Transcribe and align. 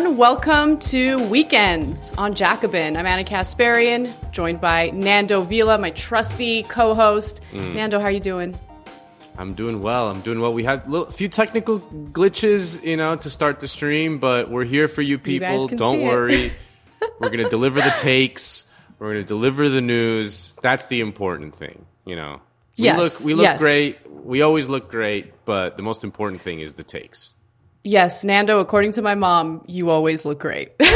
Everyone, 0.00 0.16
welcome 0.16 0.78
to 0.78 1.28
Weekends 1.28 2.14
on 2.16 2.34
Jacobin. 2.34 2.96
I'm 2.96 3.04
Ana 3.04 3.22
Kasparian, 3.22 4.10
joined 4.32 4.58
by 4.58 4.88
Nando 4.94 5.42
Vila, 5.42 5.76
my 5.76 5.90
trusty 5.90 6.62
co-host. 6.62 7.42
Mm. 7.52 7.74
Nando, 7.74 7.98
how 7.98 8.06
are 8.06 8.10
you 8.10 8.18
doing? 8.18 8.58
I'm 9.36 9.52
doing 9.52 9.82
well. 9.82 10.08
I'm 10.08 10.22
doing 10.22 10.40
well. 10.40 10.54
We 10.54 10.64
had 10.64 10.84
a 10.90 11.04
few 11.04 11.28
technical 11.28 11.80
glitches, 11.80 12.82
you 12.82 12.96
know, 12.96 13.14
to 13.16 13.28
start 13.28 13.60
the 13.60 13.68
stream, 13.68 14.18
but 14.18 14.48
we're 14.50 14.64
here 14.64 14.88
for 14.88 15.02
you 15.02 15.18
people. 15.18 15.68
can 15.68 15.76
Don't 15.76 16.00
worry. 16.00 16.50
we're 17.20 17.28
going 17.28 17.44
to 17.44 17.50
deliver 17.50 17.82
the 17.82 17.94
takes. 17.98 18.64
We're 18.98 19.12
going 19.12 19.22
to 19.22 19.28
deliver 19.28 19.68
the 19.68 19.82
news. 19.82 20.54
That's 20.62 20.86
the 20.86 21.00
important 21.00 21.54
thing, 21.54 21.84
you 22.06 22.16
know. 22.16 22.40
We 22.78 22.84
Yes, 22.84 23.20
look 23.20 23.26
we 23.26 23.34
look 23.34 23.44
yes. 23.44 23.58
great. 23.58 23.98
We 24.10 24.40
always 24.40 24.66
look 24.66 24.90
great, 24.90 25.44
but 25.44 25.76
the 25.76 25.82
most 25.82 26.04
important 26.04 26.40
thing 26.40 26.60
is 26.60 26.72
the 26.72 26.84
takes. 26.84 27.34
Yes, 27.82 28.24
Nando, 28.26 28.58
according 28.60 28.92
to 28.92 29.02
my 29.02 29.14
mom, 29.14 29.64
you 29.66 29.88
always 29.88 30.26
look 30.26 30.38
great. 30.38 30.72
and 30.80 30.90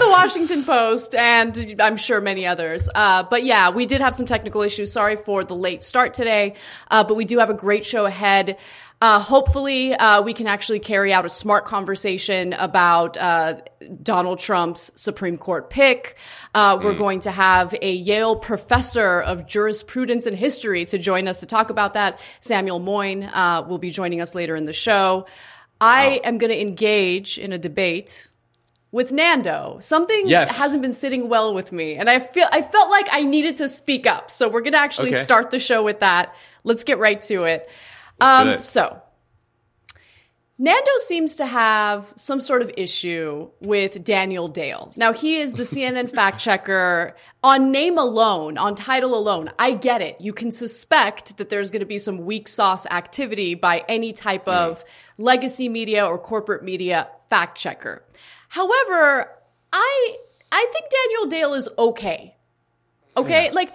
the 0.00 0.08
Washington 0.08 0.64
Post, 0.64 1.14
and 1.14 1.80
I'm 1.80 1.96
sure 1.96 2.20
many 2.20 2.44
others. 2.44 2.90
Uh, 2.92 3.22
but 3.22 3.44
yeah, 3.44 3.70
we 3.70 3.86
did 3.86 4.00
have 4.00 4.12
some 4.12 4.26
technical 4.26 4.62
issues. 4.62 4.90
Sorry 4.90 5.14
for 5.14 5.44
the 5.44 5.54
late 5.54 5.84
start 5.84 6.14
today, 6.14 6.54
uh, 6.90 7.04
but 7.04 7.14
we 7.14 7.24
do 7.24 7.38
have 7.38 7.48
a 7.48 7.54
great 7.54 7.86
show 7.86 8.06
ahead. 8.06 8.58
Uh, 9.04 9.20
hopefully, 9.20 9.92
uh, 9.92 10.22
we 10.22 10.32
can 10.32 10.46
actually 10.46 10.78
carry 10.78 11.12
out 11.12 11.26
a 11.26 11.28
smart 11.28 11.66
conversation 11.66 12.54
about 12.54 13.18
uh, 13.18 13.56
Donald 14.02 14.38
Trump's 14.38 14.92
Supreme 14.98 15.36
Court 15.36 15.68
pick. 15.68 16.16
Uh, 16.54 16.80
we're 16.82 16.94
going 16.94 17.20
to 17.20 17.30
have 17.30 17.74
a 17.82 17.92
Yale 17.92 18.34
professor 18.34 19.20
of 19.20 19.46
jurisprudence 19.46 20.24
and 20.24 20.34
history 20.34 20.86
to 20.86 20.96
join 20.96 21.28
us 21.28 21.40
to 21.40 21.46
talk 21.46 21.68
about 21.68 21.92
that. 21.92 22.18
Samuel 22.40 22.78
Moyn 22.80 23.24
uh, 23.24 23.66
will 23.68 23.76
be 23.76 23.90
joining 23.90 24.22
us 24.22 24.34
later 24.34 24.56
in 24.56 24.64
the 24.64 24.72
show. 24.72 25.26
I 25.82 26.22
am 26.24 26.38
going 26.38 26.50
to 26.50 26.58
engage 26.58 27.36
in 27.36 27.52
a 27.52 27.58
debate 27.58 28.28
with 28.90 29.12
Nando. 29.12 29.76
Something 29.80 30.28
Yes. 30.28 30.56
hasn't 30.56 30.80
been 30.80 30.94
sitting 30.94 31.28
well 31.28 31.52
with 31.52 31.72
me, 31.72 31.96
and 31.96 32.08
I 32.08 32.20
feel 32.20 32.46
I 32.50 32.62
felt 32.62 32.88
like 32.88 33.08
I 33.12 33.22
needed 33.22 33.58
to 33.58 33.68
speak 33.68 34.06
up. 34.06 34.30
So 34.30 34.48
we're 34.48 34.62
going 34.62 34.72
to 34.72 34.80
actually 34.80 35.10
Okay. 35.10 35.20
start 35.20 35.50
the 35.50 35.58
show 35.58 35.82
with 35.82 36.00
that. 36.00 36.34
Let's 36.62 36.84
get 36.84 36.98
right 36.98 37.20
to 37.22 37.44
it. 37.44 37.68
Um, 38.20 38.60
so, 38.60 39.02
Nando 40.56 40.90
seems 40.98 41.36
to 41.36 41.46
have 41.46 42.12
some 42.16 42.40
sort 42.40 42.62
of 42.62 42.70
issue 42.76 43.50
with 43.60 44.04
Daniel 44.04 44.46
Dale. 44.46 44.92
Now, 44.96 45.12
he 45.12 45.38
is 45.38 45.54
the 45.54 45.64
CNN 45.64 46.08
fact 46.08 46.40
checker 46.40 47.16
on 47.42 47.72
name 47.72 47.98
alone, 47.98 48.56
on 48.56 48.76
title 48.76 49.16
alone. 49.16 49.50
I 49.58 49.72
get 49.72 50.00
it. 50.00 50.20
You 50.20 50.32
can 50.32 50.52
suspect 50.52 51.38
that 51.38 51.48
there's 51.48 51.72
going 51.72 51.80
to 51.80 51.86
be 51.86 51.98
some 51.98 52.24
weak 52.24 52.46
sauce 52.46 52.86
activity 52.86 53.56
by 53.56 53.84
any 53.88 54.12
type 54.12 54.46
of 54.46 54.84
legacy 55.18 55.68
media 55.68 56.06
or 56.06 56.18
corporate 56.18 56.62
media 56.62 57.08
fact 57.28 57.58
checker. 57.58 58.04
However, 58.48 59.28
I 59.72 60.16
I 60.52 60.68
think 60.72 60.86
Daniel 60.88 61.26
Dale 61.26 61.54
is 61.54 61.68
okay. 61.76 62.36
Okay? 63.16 63.50
Like 63.50 63.72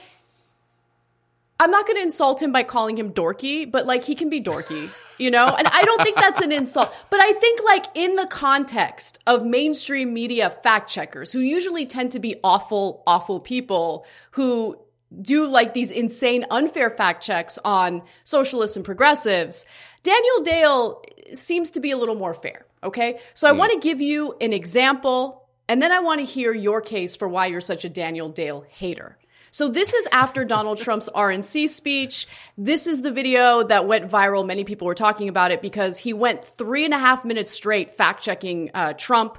I'm 1.60 1.72
not 1.72 1.86
going 1.86 1.98
to 1.98 2.04
insult 2.04 2.42
him 2.42 2.54
by 2.54 2.64
calling 2.64 2.98
him 2.98 3.12
dorky, 3.12 3.70
but 3.70 3.86
like 3.86 4.06
he 4.06 4.16
can 4.16 4.30
be 4.30 4.42
dorky, 4.42 4.90
you 5.18 5.30
know? 5.30 5.48
And 5.48 5.68
I 5.68 5.82
don't 5.82 6.02
think 6.02 6.18
that's 6.18 6.40
an 6.40 6.54
insult. 6.54 6.94
But 7.10 7.20
I 7.20 7.34
think 7.34 7.60
like 7.66 7.86
in 7.96 8.16
the 8.16 8.28
context 8.28 9.20
of 9.28 9.46
mainstream 9.46 10.14
media 10.14 10.50
fact 10.50 10.90
checkers 10.90 11.34
who 11.34 11.40
usually 11.40 11.86
tend 11.86 12.14
to 12.14 12.20
be 12.20 12.38
awful, 12.46 13.04
awful 13.06 13.42
people 13.42 14.06
who 14.32 14.80
do 15.22 15.48
like 15.48 15.74
these 15.74 15.92
insane, 15.92 16.46
unfair 16.50 16.90
fact 16.90 17.24
checks 17.24 17.60
on 17.66 18.04
socialists 18.24 18.78
and 18.78 18.86
progressives, 18.86 19.66
Daniel 20.04 20.42
Dale 20.44 21.04
seems 21.34 21.72
to 21.72 21.82
be 21.82 21.92
a 21.92 21.98
little 21.98 22.16
more 22.16 22.34
fair. 22.34 22.66
Okay. 22.84 23.20
So 23.34 23.50
I 23.50 23.52
hmm. 23.52 23.58
want 23.58 23.74
to 23.74 23.80
give 23.86 24.00
you 24.00 24.38
an 24.40 24.54
example 24.54 25.40
and 25.68 25.80
then 25.80 25.92
I 25.92 26.00
want 26.00 26.20
to 26.20 26.26
hear 26.26 26.52
your 26.52 26.82
case 26.82 27.16
for 27.16 27.28
why 27.28 27.46
you're 27.46 27.62
such 27.62 27.86
a 27.86 27.90
Daniel 27.90 28.30
Dale 28.30 28.66
hater. 28.70 29.19
So 29.52 29.70
this 29.70 29.94
is 29.94 30.08
after 30.12 30.46
Donald 30.46 30.78
Trump's 30.84 31.10
RNC 31.14 31.70
speech. 31.70 32.28
This 32.58 32.88
is 32.88 33.02
the 33.02 33.12
video 33.12 33.64
that 33.64 33.88
went 33.88 34.10
viral. 34.10 34.46
Many 34.46 34.64
people 34.64 34.88
were 34.88 34.96
talking 34.96 35.30
about 35.30 35.52
it 35.52 35.62
because 35.62 35.98
he 35.98 36.14
went 36.14 36.44
three 36.44 36.86
and 36.86 36.94
a 36.94 37.00
half 37.00 37.26
minutes 37.26 37.52
straight 37.52 37.92
fact 37.92 38.24
checking 38.24 38.72
uh, 38.74 38.94
Trump. 38.94 39.38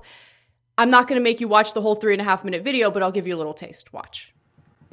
I'm 0.77 0.91
not 0.91 1.09
going 1.09 1.21
to 1.21 1.25
make 1.25 1.41
you 1.41 1.49
watch 1.49 1.75
the 1.75 1.81
whole 1.81 1.95
three 1.95 2.15
and 2.15 2.23
a 2.23 2.25
half 2.25 2.45
minute 2.45 2.63
video, 2.63 2.91
but 2.91 3.03
I'll 3.03 3.13
give 3.13 3.27
you 3.27 3.35
a 3.35 3.39
little 3.39 3.55
taste. 3.55 3.93
Watch. 3.93 4.30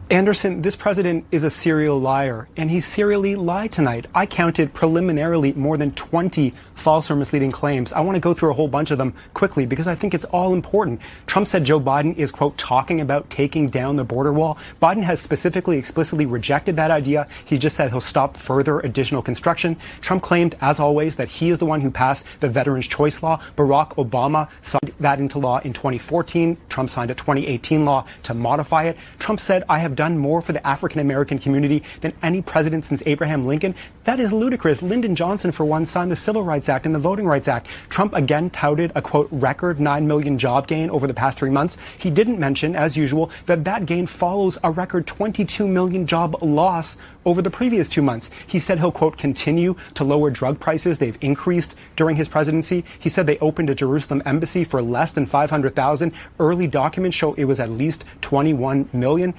Anderson, 0.09 0.61
this 0.61 0.77
president 0.77 1.25
is 1.33 1.43
a 1.43 1.49
serial 1.49 1.99
liar, 1.99 2.47
and 2.55 2.71
he 2.71 2.79
serially 2.79 3.35
lied 3.35 3.73
tonight. 3.73 4.05
I 4.15 4.25
counted 4.25 4.73
preliminarily 4.73 5.51
more 5.51 5.75
than 5.75 5.91
20 5.91 6.53
false 6.75 7.11
or 7.11 7.17
misleading 7.17 7.51
claims. 7.51 7.91
I 7.91 7.99
want 7.99 8.15
to 8.15 8.21
go 8.21 8.33
through 8.33 8.51
a 8.51 8.53
whole 8.53 8.69
bunch 8.69 8.89
of 8.91 8.97
them 8.97 9.13
quickly 9.33 9.65
because 9.65 9.85
I 9.85 9.95
think 9.95 10.13
it's 10.13 10.23
all 10.25 10.53
important. 10.53 11.01
Trump 11.25 11.45
said 11.45 11.65
Joe 11.65 11.81
Biden 11.81 12.15
is, 12.15 12.31
quote, 12.31 12.57
talking 12.57 13.01
about 13.01 13.29
taking 13.29 13.67
down 13.67 13.97
the 13.97 14.05
border 14.05 14.31
wall. 14.31 14.57
Biden 14.81 15.03
has 15.03 15.19
specifically, 15.19 15.77
explicitly 15.77 16.25
rejected 16.25 16.77
that 16.77 16.89
idea. 16.89 17.27
He 17.43 17.57
just 17.57 17.75
said 17.75 17.89
he'll 17.89 17.99
stop 17.99 18.37
further 18.37 18.79
additional 18.79 19.21
construction. 19.21 19.75
Trump 19.99 20.23
claimed, 20.23 20.55
as 20.61 20.79
always, 20.79 21.17
that 21.17 21.27
he 21.27 21.49
is 21.49 21.59
the 21.59 21.65
one 21.65 21.81
who 21.81 21.91
passed 21.91 22.23
the 22.39 22.47
Veterans 22.47 22.87
Choice 22.87 23.21
Law. 23.21 23.41
Barack 23.57 23.95
Obama 23.95 24.47
signed 24.61 24.93
that 25.01 25.19
into 25.19 25.37
law 25.37 25.59
in 25.59 25.73
2014. 25.73 26.55
Trump 26.69 26.89
signed 26.89 27.11
a 27.11 27.15
2018 27.15 27.83
law 27.83 28.05
to 28.23 28.33
modify 28.33 28.85
it. 28.85 28.95
Trump 29.19 29.41
said, 29.41 29.65
I 29.67 29.79
have 29.79 29.96
done 29.97 30.17
more 30.17 30.41
for 30.41 30.53
the 30.53 30.65
African 30.65 31.01
American 31.01 31.39
community 31.39 31.83
than 31.99 32.13
any 32.23 32.41
president 32.41 32.85
since 32.85 33.03
Abraham 33.05 33.45
Lincoln. 33.45 33.75
That 34.05 34.21
is 34.21 34.31
ludicrous. 34.31 34.81
Lyndon 34.81 35.17
Johnson, 35.17 35.51
for 35.51 35.65
one, 35.65 35.85
signed 35.85 36.09
the 36.09 36.15
Civil 36.15 36.43
Rights 36.43 36.69
Act 36.69 36.85
and 36.85 36.95
the 36.95 36.99
Voting 36.99 37.25
Rights 37.25 37.49
Act. 37.49 37.67
Trump 37.89 38.13
again 38.13 38.49
touted 38.49 38.93
a 38.95 39.01
quote 39.01 39.27
record 39.31 39.81
9 39.81 40.07
million 40.07 40.37
job 40.37 40.67
gain 40.67 40.89
over 40.89 41.07
the 41.07 41.13
past 41.13 41.37
three 41.37 41.49
months. 41.49 41.77
He 41.97 42.09
didn't 42.09 42.39
mention, 42.39 42.75
as 42.75 42.95
usual, 42.95 43.29
that 43.47 43.65
that 43.65 43.85
gain 43.85 44.07
follows 44.07 44.57
a 44.63 44.71
record 44.71 45.07
22 45.07 45.67
million 45.67 46.07
job 46.07 46.41
loss 46.41 46.95
over 47.25 47.41
the 47.41 47.49
previous 47.49 47.89
two 47.89 48.01
months. 48.01 48.29
He 48.47 48.59
said 48.59 48.79
he'll 48.79 48.91
quote 48.91 49.17
continue 49.17 49.75
to 49.95 50.05
lower 50.05 50.31
drug 50.31 50.59
prices. 50.59 50.99
They've 50.99 51.17
increased 51.19 51.75
during 51.97 52.15
his 52.15 52.29
presidency. 52.29 52.85
He 52.97 53.09
said 53.09 53.27
they 53.27 53.37
opened 53.39 53.69
a 53.69 53.75
Jerusalem 53.75 54.23
embassy 54.25 54.63
for 54.63 54.81
less 54.81 55.11
than 55.11 55.25
500,000. 55.25 56.13
Early 56.39 56.67
documents 56.67 57.17
show 57.17 57.33
it 57.33 57.43
was 57.43 57.59
at 57.59 57.69
least 57.69 58.05
21 58.21 58.89
million. 58.93 59.33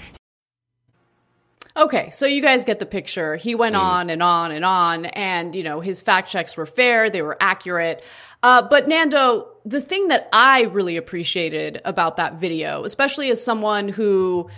Okay, 1.79 2.11
so 2.11 2.27
you 2.27 2.43
guys 2.43 2.65
get 2.65 2.81
the 2.81 2.87
picture. 2.87 3.37
He 3.37 3.55
went 3.55 3.77
on 3.77 4.11
and 4.11 4.21
on 4.21 4.51
and 4.51 4.65
on, 4.65 5.07
and 5.07 5.55
you 5.55 5.63
know 5.63 5.79
his 5.79 6.03
fact 6.03 6.29
checks 6.29 6.57
were 6.57 6.67
fair, 6.67 7.09
they 7.09 7.23
were 7.23 7.37
accurate. 7.41 8.03
Uh, 8.43 8.63
but 8.63 8.89
Nando, 8.89 9.49
the 9.65 9.81
thing 9.81 10.09
that 10.09 10.29
I 10.33 10.63
really 10.63 10.97
appreciated 10.97 11.81
about 11.85 12.17
that 12.17 12.35
video, 12.35 12.83
especially 12.83 13.31
as 13.31 13.45
someone 13.45 13.89
who, 13.89 14.51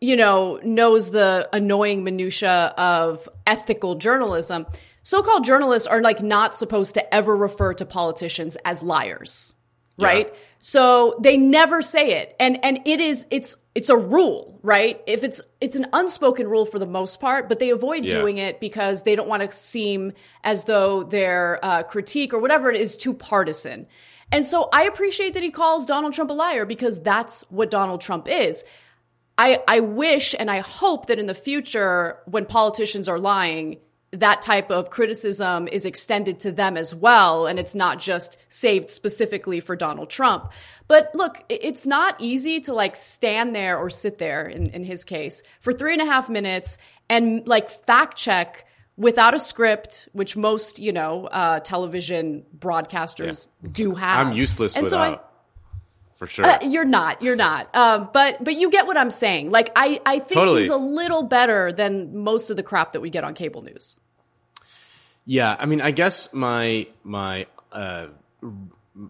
you 0.00 0.16
know, 0.16 0.58
knows 0.62 1.10
the 1.10 1.46
annoying 1.52 2.04
minutia 2.04 2.72
of 2.78 3.28
ethical 3.46 3.96
journalism, 3.96 4.66
so-called 5.02 5.44
journalists 5.44 5.86
are 5.86 6.00
like 6.00 6.22
not 6.22 6.56
supposed 6.56 6.94
to 6.94 7.14
ever 7.14 7.36
refer 7.36 7.74
to 7.74 7.84
politicians 7.84 8.56
as 8.64 8.82
liars, 8.82 9.54
right? 9.98 10.32
So 10.68 11.14
they 11.20 11.36
never 11.36 11.80
say 11.80 12.14
it. 12.14 12.34
And 12.40 12.58
and 12.64 12.80
it 12.86 13.00
is 13.00 13.24
it's 13.30 13.56
it's 13.76 13.88
a 13.88 13.96
rule, 13.96 14.58
right? 14.64 15.00
If 15.06 15.22
it's 15.22 15.40
it's 15.60 15.76
an 15.76 15.86
unspoken 15.92 16.48
rule 16.48 16.66
for 16.66 16.80
the 16.80 16.88
most 16.88 17.20
part, 17.20 17.48
but 17.48 17.60
they 17.60 17.70
avoid 17.70 18.02
Yeah. 18.02 18.10
doing 18.18 18.38
it 18.38 18.58
because 18.58 19.04
they 19.04 19.14
don't 19.14 19.28
want 19.28 19.48
to 19.48 19.52
seem 19.56 20.12
as 20.42 20.64
though 20.64 21.04
their 21.04 21.60
uh, 21.64 21.84
critique 21.84 22.34
or 22.34 22.40
whatever 22.40 22.68
it 22.68 22.80
is 22.80 22.96
too 22.96 23.14
partisan. 23.14 23.86
And 24.32 24.44
so 24.44 24.68
I 24.72 24.86
appreciate 24.86 25.34
that 25.34 25.44
he 25.44 25.52
calls 25.52 25.86
Donald 25.86 26.14
Trump 26.14 26.30
a 26.32 26.34
liar 26.34 26.66
because 26.66 27.00
that's 27.00 27.42
what 27.48 27.70
Donald 27.70 28.00
Trump 28.00 28.26
is. 28.26 28.64
I, 29.38 29.62
I 29.68 29.78
wish 29.80 30.34
and 30.36 30.50
I 30.50 30.58
hope 30.58 31.06
that 31.06 31.20
in 31.20 31.26
the 31.26 31.34
future, 31.34 32.18
when 32.24 32.44
politicians 32.44 33.08
are 33.08 33.20
lying, 33.20 33.76
that 34.16 34.42
type 34.42 34.70
of 34.70 34.90
criticism 34.90 35.68
is 35.68 35.86
extended 35.86 36.40
to 36.40 36.52
them 36.52 36.76
as 36.76 36.94
well. 36.94 37.46
And 37.46 37.58
it's 37.58 37.74
not 37.74 37.98
just 38.00 38.40
saved 38.48 38.90
specifically 38.90 39.60
for 39.60 39.76
Donald 39.76 40.10
Trump. 40.10 40.52
But 40.88 41.10
look, 41.14 41.42
it's 41.48 41.86
not 41.86 42.16
easy 42.20 42.60
to 42.62 42.72
like 42.74 42.96
stand 42.96 43.54
there 43.54 43.78
or 43.78 43.90
sit 43.90 44.18
there 44.18 44.46
in, 44.46 44.70
in 44.70 44.84
his 44.84 45.04
case 45.04 45.42
for 45.60 45.72
three 45.72 45.92
and 45.92 46.02
a 46.02 46.06
half 46.06 46.28
minutes 46.28 46.78
and 47.08 47.46
like 47.46 47.68
fact 47.70 48.16
check 48.16 48.66
without 48.96 49.34
a 49.34 49.38
script, 49.38 50.08
which 50.12 50.36
most, 50.36 50.78
you 50.78 50.92
know, 50.92 51.26
uh, 51.26 51.60
television 51.60 52.44
broadcasters 52.58 53.46
do 53.70 53.94
have. 53.94 54.28
I'm 54.28 54.32
useless 54.32 54.76
And 54.76 54.88
so 54.88 54.98
I- 54.98 55.10
without. 55.10 55.32
for 56.14 56.26
sure. 56.26 56.46
uh, 56.46 56.58
you're 56.62 56.84
not. 56.86 57.20
You're 57.20 57.36
not. 57.36 57.74
Um, 57.74 58.08
but 58.14 58.42
but 58.42 58.54
you 58.54 58.70
get 58.70 58.86
what 58.86 58.96
I'm 58.96 59.10
saying. 59.10 59.50
Like 59.50 59.70
I 59.76 60.00
I 60.06 60.18
think 60.20 60.32
Totally. 60.34 60.62
he's 60.62 60.70
a 60.70 60.76
little 60.76 61.24
better 61.24 61.72
than 61.72 62.16
most 62.16 62.48
of 62.50 62.56
the 62.56 62.62
crap 62.62 62.92
that 62.92 63.00
we 63.00 63.10
get 63.10 63.22
on 63.24 63.34
cable 63.34 63.62
news. 63.62 63.98
Yeah, 65.26 65.56
I 65.58 65.66
mean, 65.66 65.80
I 65.80 65.90
guess 65.90 66.32
my 66.32 66.86
my 67.02 67.46
uh, 67.72 68.06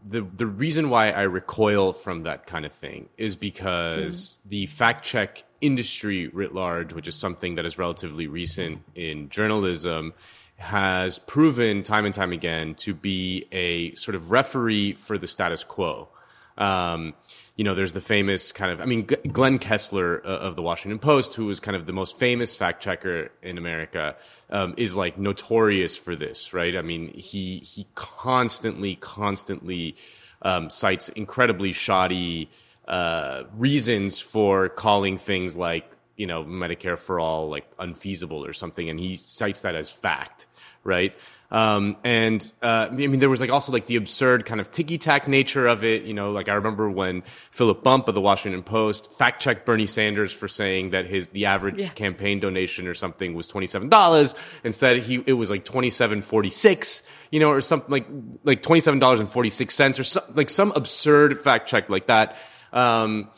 the 0.05 0.23
the 0.23 0.47
reason 0.47 0.89
why 0.89 1.11
I 1.11 1.23
recoil 1.23 1.93
from 1.93 2.23
that 2.23 2.47
kind 2.47 2.65
of 2.65 2.73
thing 2.73 3.11
is 3.19 3.37
because 3.37 4.39
the 4.47 4.67
fact 4.67 5.05
check 5.05 5.45
industry 5.61 6.29
writ 6.29 6.55
large, 6.55 6.95
which 6.95 7.07
is 7.07 7.15
something 7.15 7.57
that 7.57 7.67
is 7.67 7.79
relatively 7.79 8.27
recent 8.27 8.83
in 8.95 9.29
journalism, 9.29 10.15
has 10.57 11.19
proven 11.19 11.83
time 11.83 12.07
and 12.07 12.15
time 12.15 12.33
again 12.33 12.75
to 12.77 12.95
be 12.95 13.47
a 13.53 13.95
sort 13.95 14.15
of 14.15 14.31
referee 14.31 14.95
for 14.95 15.19
the 15.19 15.27
status 15.27 15.65
quo. 15.65 16.09
Um, 16.57 17.13
you 17.57 17.65
know, 17.65 17.75
there's 17.75 17.95
the 17.95 18.03
famous 18.03 18.53
kind 18.53 18.71
of, 18.71 18.81
I 18.81 18.85
mean, 18.85 19.07
G- 19.07 19.17
Glenn 19.33 19.59
Kessler 19.59 20.21
uh, 20.25 20.29
of 20.29 20.57
the 20.57 20.63
Washington 20.63 20.99
Post, 20.99 21.35
who 21.35 21.47
was 21.47 21.59
kind 21.59 21.75
of 21.75 21.87
the 21.87 21.93
most 21.93 22.19
famous 22.19 22.55
fact 22.55 22.83
checker 22.83 23.31
in 23.43 23.57
America, 23.57 24.17
um, 24.51 24.75
is 24.77 24.95
like 24.95 25.19
notorious 25.19 25.97
for 25.97 26.15
this, 26.15 26.53
right? 26.53 26.77
I 26.77 26.83
mean, 26.83 27.09
he 27.15 27.59
he 27.59 27.87
constantly, 27.95 28.97
constantly 28.97 29.97
um, 30.43 30.69
cites 30.69 31.09
incredibly 31.11 31.73
shoddy 31.73 32.51
uh, 32.87 33.45
reasons 33.57 34.21
for 34.21 34.69
calling 34.69 35.17
things 35.17 35.57
like 35.57 35.91
you 36.17 36.27
know 36.27 36.45
Medicare 36.45 36.99
for 36.99 37.19
all 37.19 37.49
like 37.49 37.67
unfeasible 37.79 38.45
or 38.45 38.53
something, 38.53 38.91
and 38.91 39.01
he 39.01 39.17
cites 39.17 39.63
that 39.63 39.75
as 39.75 39.89
fact, 39.89 40.47
right? 40.85 41.15
Um, 41.51 41.97
and 42.03 42.53
uh, 42.61 42.89
I 42.91 42.95
mean, 42.95 43.21
there 43.21 43.29
was 43.31 43.41
like 43.41 43.51
also 43.51 43.71
like 43.73 43.87
the 43.87 43.97
absurd 43.97 44.45
kind 44.47 44.61
of 44.61 44.71
ticky 44.71 44.99
tack 44.99 45.29
nature 45.29 45.67
of 45.69 45.85
it. 45.85 46.03
You 46.03 46.13
know, 46.13 46.33
like 46.33 46.49
I 46.49 46.55
remember 46.55 46.91
when 46.91 47.23
Philip 47.53 47.83
Bump 47.85 48.09
of 48.09 48.15
the 48.17 48.21
Washington 48.21 48.63
Post 48.65 49.13
fact 49.13 49.41
checked 49.41 49.65
Bernie 49.65 49.87
Sanders 49.87 50.33
for 50.33 50.49
saying 50.49 50.91
that 50.91 51.07
his 51.07 51.29
the 51.29 51.47
average 51.47 51.79
Yeah. 51.79 51.89
campaign 51.91 52.41
donation 52.41 52.89
or 52.89 52.95
something 52.95 53.35
was 53.35 53.47
twenty 53.47 53.67
seven 53.69 53.89
dollars. 53.89 54.35
Instead, 54.65 54.99
he 55.05 55.23
it 55.27 55.35
was 55.35 55.51
like 55.51 55.65
twenty 55.65 55.91
seven 55.91 56.21
forty 56.23 56.51
six. 56.51 57.05
You 57.31 57.41
know, 57.41 57.51
or 57.51 57.61
something 57.61 57.91
like 57.91 58.07
like 58.45 58.63
twenty 58.63 58.81
seven 58.81 58.99
dollars 58.99 59.21
and 59.21 59.29
forty 59.29 59.51
six 59.51 59.75
cents, 59.75 59.99
or 59.99 60.05
some, 60.05 60.23
like 60.35 60.51
some 60.51 60.73
absurd 60.75 61.41
fact 61.41 61.69
check 61.69 61.91
like 61.91 62.07
that. 62.07 62.37
Um, 62.73 63.29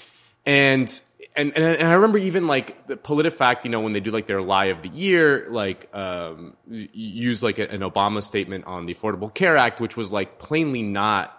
and 0.47 1.01
and, 1.39 1.57
and 1.57 1.65
and 1.65 1.89
I 1.89 1.93
remember 1.93 2.19
even 2.19 2.49
like 2.49 2.87
the 2.89 2.97
PolitiFact, 2.97 3.65
you 3.65 3.71
know, 3.71 3.81
when 3.81 3.93
they 3.93 4.01
do 4.01 4.11
like 4.11 4.27
their 4.27 4.43
lie 4.43 4.67
of 4.67 4.83
the 4.83 4.89
year, 4.89 5.47
like 5.49 5.89
um, 5.95 6.57
use 6.69 7.43
like 7.43 7.59
a, 7.61 7.71
an 7.71 7.81
Obama 7.81 8.23
statement 8.23 8.67
on 8.67 8.87
the 8.87 8.95
Affordable 8.95 9.33
Care 9.33 9.57
Act, 9.57 9.81
which 9.81 9.97
was 9.97 10.11
like 10.11 10.39
plainly 10.39 10.83
not 10.83 11.35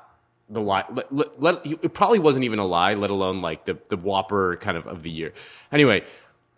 the 0.50 0.62
lie. 0.62 0.86
Let, 1.12 1.42
let, 1.42 1.66
it 1.66 1.94
probably 1.94 2.20
wasn't 2.20 2.46
even 2.46 2.60
a 2.60 2.66
lie, 2.66 2.94
let 2.94 3.10
alone 3.10 3.42
like 3.42 3.66
the 3.66 3.78
the 3.90 3.98
whopper 3.98 4.56
kind 4.58 4.78
of 4.78 4.88
of 4.88 5.04
the 5.04 5.10
year. 5.10 5.34
Anyway, 5.72 6.06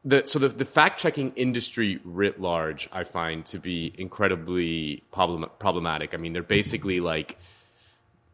the 0.05 0.23
so 0.25 0.37
the, 0.37 0.49
the 0.49 0.65
fact 0.65 0.99
checking 0.99 1.33
industry 1.33 1.99
writ 2.03 2.39
large, 2.39 2.87
I 2.91 3.03
find 3.03 3.43
to 3.47 3.57
be 3.57 3.93
incredibly 3.97 5.03
problem, 5.11 5.49
problematic. 5.57 6.13
I 6.13 6.17
mean, 6.17 6.33
they're 6.33 6.43
basically 6.43 6.99
like 6.99 7.37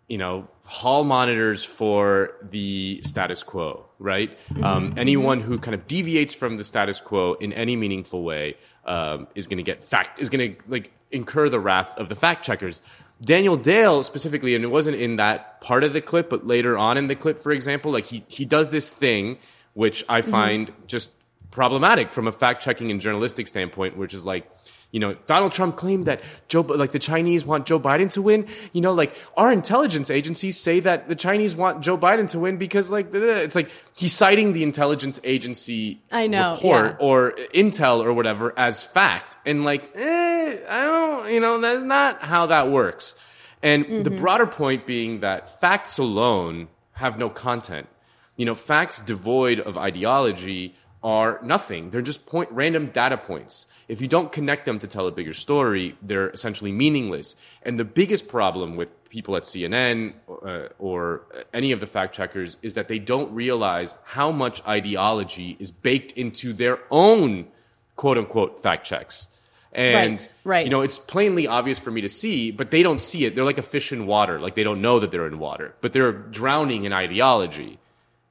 you 0.07 0.18
know, 0.18 0.48
hall 0.65 1.04
monitors 1.04 1.63
for 1.63 2.31
the 2.42 3.01
status 3.04 3.44
quo, 3.44 3.86
right? 4.00 4.38
Um, 4.63 4.94
anyone 4.98 5.42
who 5.42 5.59
kind 5.59 5.75
of 5.75 5.88
deviates 5.88 6.33
from 6.33 6.57
the 6.57 6.63
status 6.63 7.01
quo 7.01 7.33
in 7.33 7.51
any 7.54 7.75
meaningful 7.75 8.24
way 8.24 8.56
um, 8.86 9.27
is 9.36 9.48
going 9.48 9.57
to 9.57 9.63
get 9.63 9.83
fact 9.83 10.19
is 10.19 10.30
going 10.30 10.56
to 10.56 10.71
like 10.71 10.92
incur 11.12 11.50
the 11.50 11.59
wrath 11.59 11.98
of 11.98 12.09
the 12.09 12.15
fact 12.15 12.45
checkers. 12.45 12.81
Daniel 13.21 13.57
Dale 13.57 14.04
specifically, 14.04 14.56
and 14.56 14.63
it 14.63 14.71
wasn't 14.71 14.95
in 14.95 15.15
that 15.15 15.59
part 15.59 15.83
of 15.83 15.92
the 15.92 16.01
clip, 16.01 16.30
but 16.30 16.45
later 16.45 16.77
on 16.77 16.98
in 16.98 17.07
the 17.07 17.15
clip, 17.15 17.39
for 17.39 17.51
example, 17.51 17.92
like 17.92 18.06
he 18.06 18.24
he 18.27 18.45
does 18.45 18.69
this 18.69 18.94
thing 18.94 19.38
which 19.77 20.04
I 20.09 20.21
find 20.21 20.74
just 20.88 21.12
problematic 21.51 22.12
from 22.12 22.27
a 22.27 22.31
fact 22.31 22.63
checking 22.63 22.89
and 22.89 23.00
journalistic 23.00 23.48
standpoint, 23.48 23.95
which 23.95 24.15
is 24.15 24.25
like 24.25 24.50
you 24.92 25.01
know, 25.01 25.16
Donald 25.25 25.51
Trump 25.51 25.75
claimed 25.75 26.06
that 26.06 26.22
Joe, 26.48 26.62
like 26.62 26.92
the 26.92 27.00
Chinese 27.00 27.45
want 27.45 27.66
Joe 27.66 27.80
Biden 27.80 28.12
to 28.13 28.22
win. 28.22 28.48
You 28.72 28.81
know, 28.81 28.94
like 28.94 29.16
our 29.36 29.51
intelligence 29.51 30.10
agencies 30.10 30.57
say 30.57 30.80
that 30.80 31.10
the 31.10 31.16
Chinese 31.16 31.56
want 31.56 31.81
Joe 31.81 31.98
Biden 31.98 32.30
to 32.30 32.39
win 32.39 32.57
because, 32.57 32.89
like, 32.89 33.13
it's 33.13 33.56
like 33.56 33.69
he's 33.95 34.13
citing 34.13 34.54
the 34.54 34.63
intelligence 34.63 35.19
agency 35.25 36.01
I 36.10 36.28
know, 36.28 36.56
report 36.56 36.98
yeah. 37.00 37.06
or 37.06 37.34
intel 37.54 38.04
or 38.04 38.13
whatever 38.13 38.57
as 38.57 38.84
fact, 38.84 39.36
and 39.45 39.66
like, 39.66 39.92
eh, 39.95 40.57
I 40.69 40.86
don't, 40.86 41.33
you 41.33 41.42
know, 41.42 41.60
that's 41.60 41.83
not 41.83 42.22
how 42.22 42.45
that 42.45 42.69
works. 42.69 43.16
And 43.62 44.06
the 44.06 44.12
broader 44.12 44.45
point 44.45 44.86
being 44.86 45.22
that 45.22 45.60
facts 45.60 45.98
alone 45.98 46.68
have 46.94 47.18
no 47.18 47.30
content. 47.30 47.88
You 48.36 48.45
know, 48.45 48.56
facts 48.56 49.00
devoid 49.00 49.60
of 49.60 49.78
ideology 49.78 50.75
are 51.04 51.40
nothing. 51.44 51.90
They're 51.92 52.02
just 52.02 52.26
point 52.26 52.52
random 52.52 52.88
data 52.88 53.18
points. 53.18 53.68
If 53.88 54.02
you 54.02 54.08
don't 54.08 54.32
connect 54.32 54.66
them 54.66 54.80
to 54.80 54.88
tell 54.88 55.08
a 55.08 55.12
bigger 55.12 55.34
story, 55.34 55.96
they're 56.02 56.30
essentially 56.30 56.72
meaningless. 56.72 57.36
And 57.64 57.80
the 57.80 57.86
biggest 57.86 58.28
problem 58.28 58.76
with 58.76 58.92
people 59.10 59.36
at 59.36 59.44
CNN 59.44 60.14
uh, 60.28 60.70
or 60.80 61.22
any 61.54 61.72
of 61.72 61.80
the 61.80 61.86
fact 61.86 62.16
checkers 62.16 62.58
is 62.62 62.74
that 62.74 62.88
they 62.88 63.00
don't 63.00 63.32
realize 63.34 63.96
how 64.04 64.32
much 64.32 64.66
ideology 64.68 65.56
is 65.60 65.72
baked 65.72 66.14
into 66.14 66.52
their 66.54 66.80
own 66.90 67.48
quote 67.96 68.18
unquote 68.18 68.62
fact 68.62 68.86
checks. 68.86 69.28
And 69.74 70.20
Right, 70.44 70.56
right. 70.56 70.66
you 70.66 70.72
know, 70.72 70.82
it's 70.82 70.98
plainly 70.98 71.46
obvious 71.46 71.78
for 71.78 71.92
me 71.92 72.02
to 72.02 72.10
see, 72.10 72.52
but 72.52 72.72
they 72.72 72.82
don't 72.82 73.00
see 73.00 73.26
it. 73.26 73.36
They're 73.36 73.46
like 73.46 73.58
a 73.60 73.64
fish 73.64 73.92
in 73.92 74.08
water. 74.08 74.40
Like 74.40 74.56
they 74.56 74.64
don't 74.64 74.82
know 74.82 75.00
that 75.00 75.12
they're 75.12 75.28
in 75.28 75.40
water, 75.40 75.76
but 75.82 75.94
they're 75.94 76.12
drowning 76.12 76.86
in 76.86 76.94
ideology. 76.94 77.78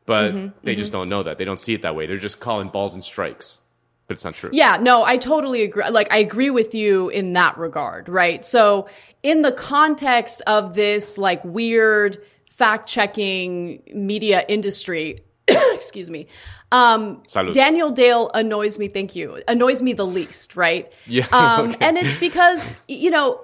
But 0.06 0.34
Mm-hmm, 0.34 0.58
they 0.62 0.76
just 0.76 0.92
don't 0.92 1.08
know 1.08 1.24
that. 1.24 1.36
They 1.36 1.44
don't 1.44 1.58
see 1.58 1.74
it 1.74 1.82
that 1.82 1.94
way. 1.96 2.06
They're 2.06 2.16
just 2.16 2.40
calling 2.40 2.68
balls 2.68 2.94
and 2.94 3.02
strikes. 3.02 3.58
But 4.06 4.14
it's 4.14 4.24
not 4.24 4.34
true. 4.34 4.50
Yeah, 4.52 4.78
no, 4.80 5.02
I 5.04 5.16
totally 5.16 5.62
agree. 5.62 5.88
Like, 5.90 6.12
I 6.12 6.18
agree 6.18 6.50
with 6.50 6.76
you 6.76 7.08
in 7.08 7.32
that 7.32 7.58
regard, 7.58 8.08
right? 8.08 8.44
So, 8.44 8.88
in 9.24 9.42
the 9.42 9.50
context 9.50 10.42
of 10.46 10.74
this, 10.74 11.18
like, 11.18 11.44
weird 11.44 12.22
fact 12.48 12.88
checking 12.88 13.82
media 13.92 14.44
industry, 14.48 15.18
excuse 15.48 16.08
me, 16.08 16.28
um, 16.70 17.22
Salud. 17.28 17.52
Daniel 17.52 17.90
Dale 17.90 18.30
annoys 18.32 18.78
me, 18.78 18.86
thank 18.86 19.16
you, 19.16 19.42
annoys 19.48 19.82
me 19.82 19.92
the 19.92 20.06
least, 20.06 20.54
right? 20.54 20.92
Yeah, 21.06 21.26
Um, 21.32 21.70
okay. 21.70 21.84
And 21.84 21.98
it's 21.98 22.16
because, 22.16 22.76
you 22.86 23.10
know, 23.10 23.40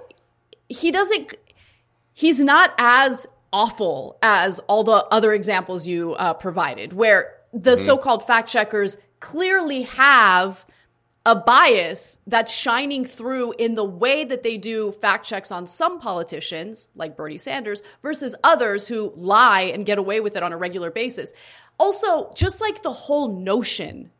he 0.69 0.91
doesn't, 0.91 1.35
he's 2.13 2.39
not 2.39 2.73
as 2.77 3.27
awful 3.53 4.17
as 4.21 4.59
all 4.61 4.83
the 4.83 4.91
other 4.91 5.31
examples 5.31 5.87
you 5.87 6.13
uh, 6.13 6.33
provided, 6.33 6.91
where 6.91 7.37
the 7.53 7.77
so-called 7.77 8.25
fact 8.25 8.49
checkers 8.49 8.97
clearly 9.19 9.83
have 9.83 10.65
a 11.25 11.35
bias 11.35 12.19
that's 12.27 12.53
shining 12.53 13.05
through 13.05 13.53
in 13.53 13.75
the 13.75 13.83
way 13.83 14.25
that 14.25 14.43
they 14.43 14.57
do 14.57 14.91
fact 14.91 15.25
checks 15.25 15.51
on 15.51 15.65
some 15.65 15.99
politicians, 15.99 16.89
like 16.95 17.15
Bernie 17.15 17.37
Sanders, 17.37 17.81
versus 18.01 18.35
others 18.43 18.87
who 18.87 19.13
lie 19.15 19.61
and 19.61 19.85
get 19.85 19.97
away 19.97 20.19
with 20.19 20.35
it 20.35 20.43
on 20.43 20.51
a 20.51 20.57
regular 20.57 20.91
basis. 20.91 21.31
Also, 21.77 22.29
just 22.35 22.59
like 22.59 22.83
the 22.83 22.91
whole 22.91 23.39
notion 23.39 24.11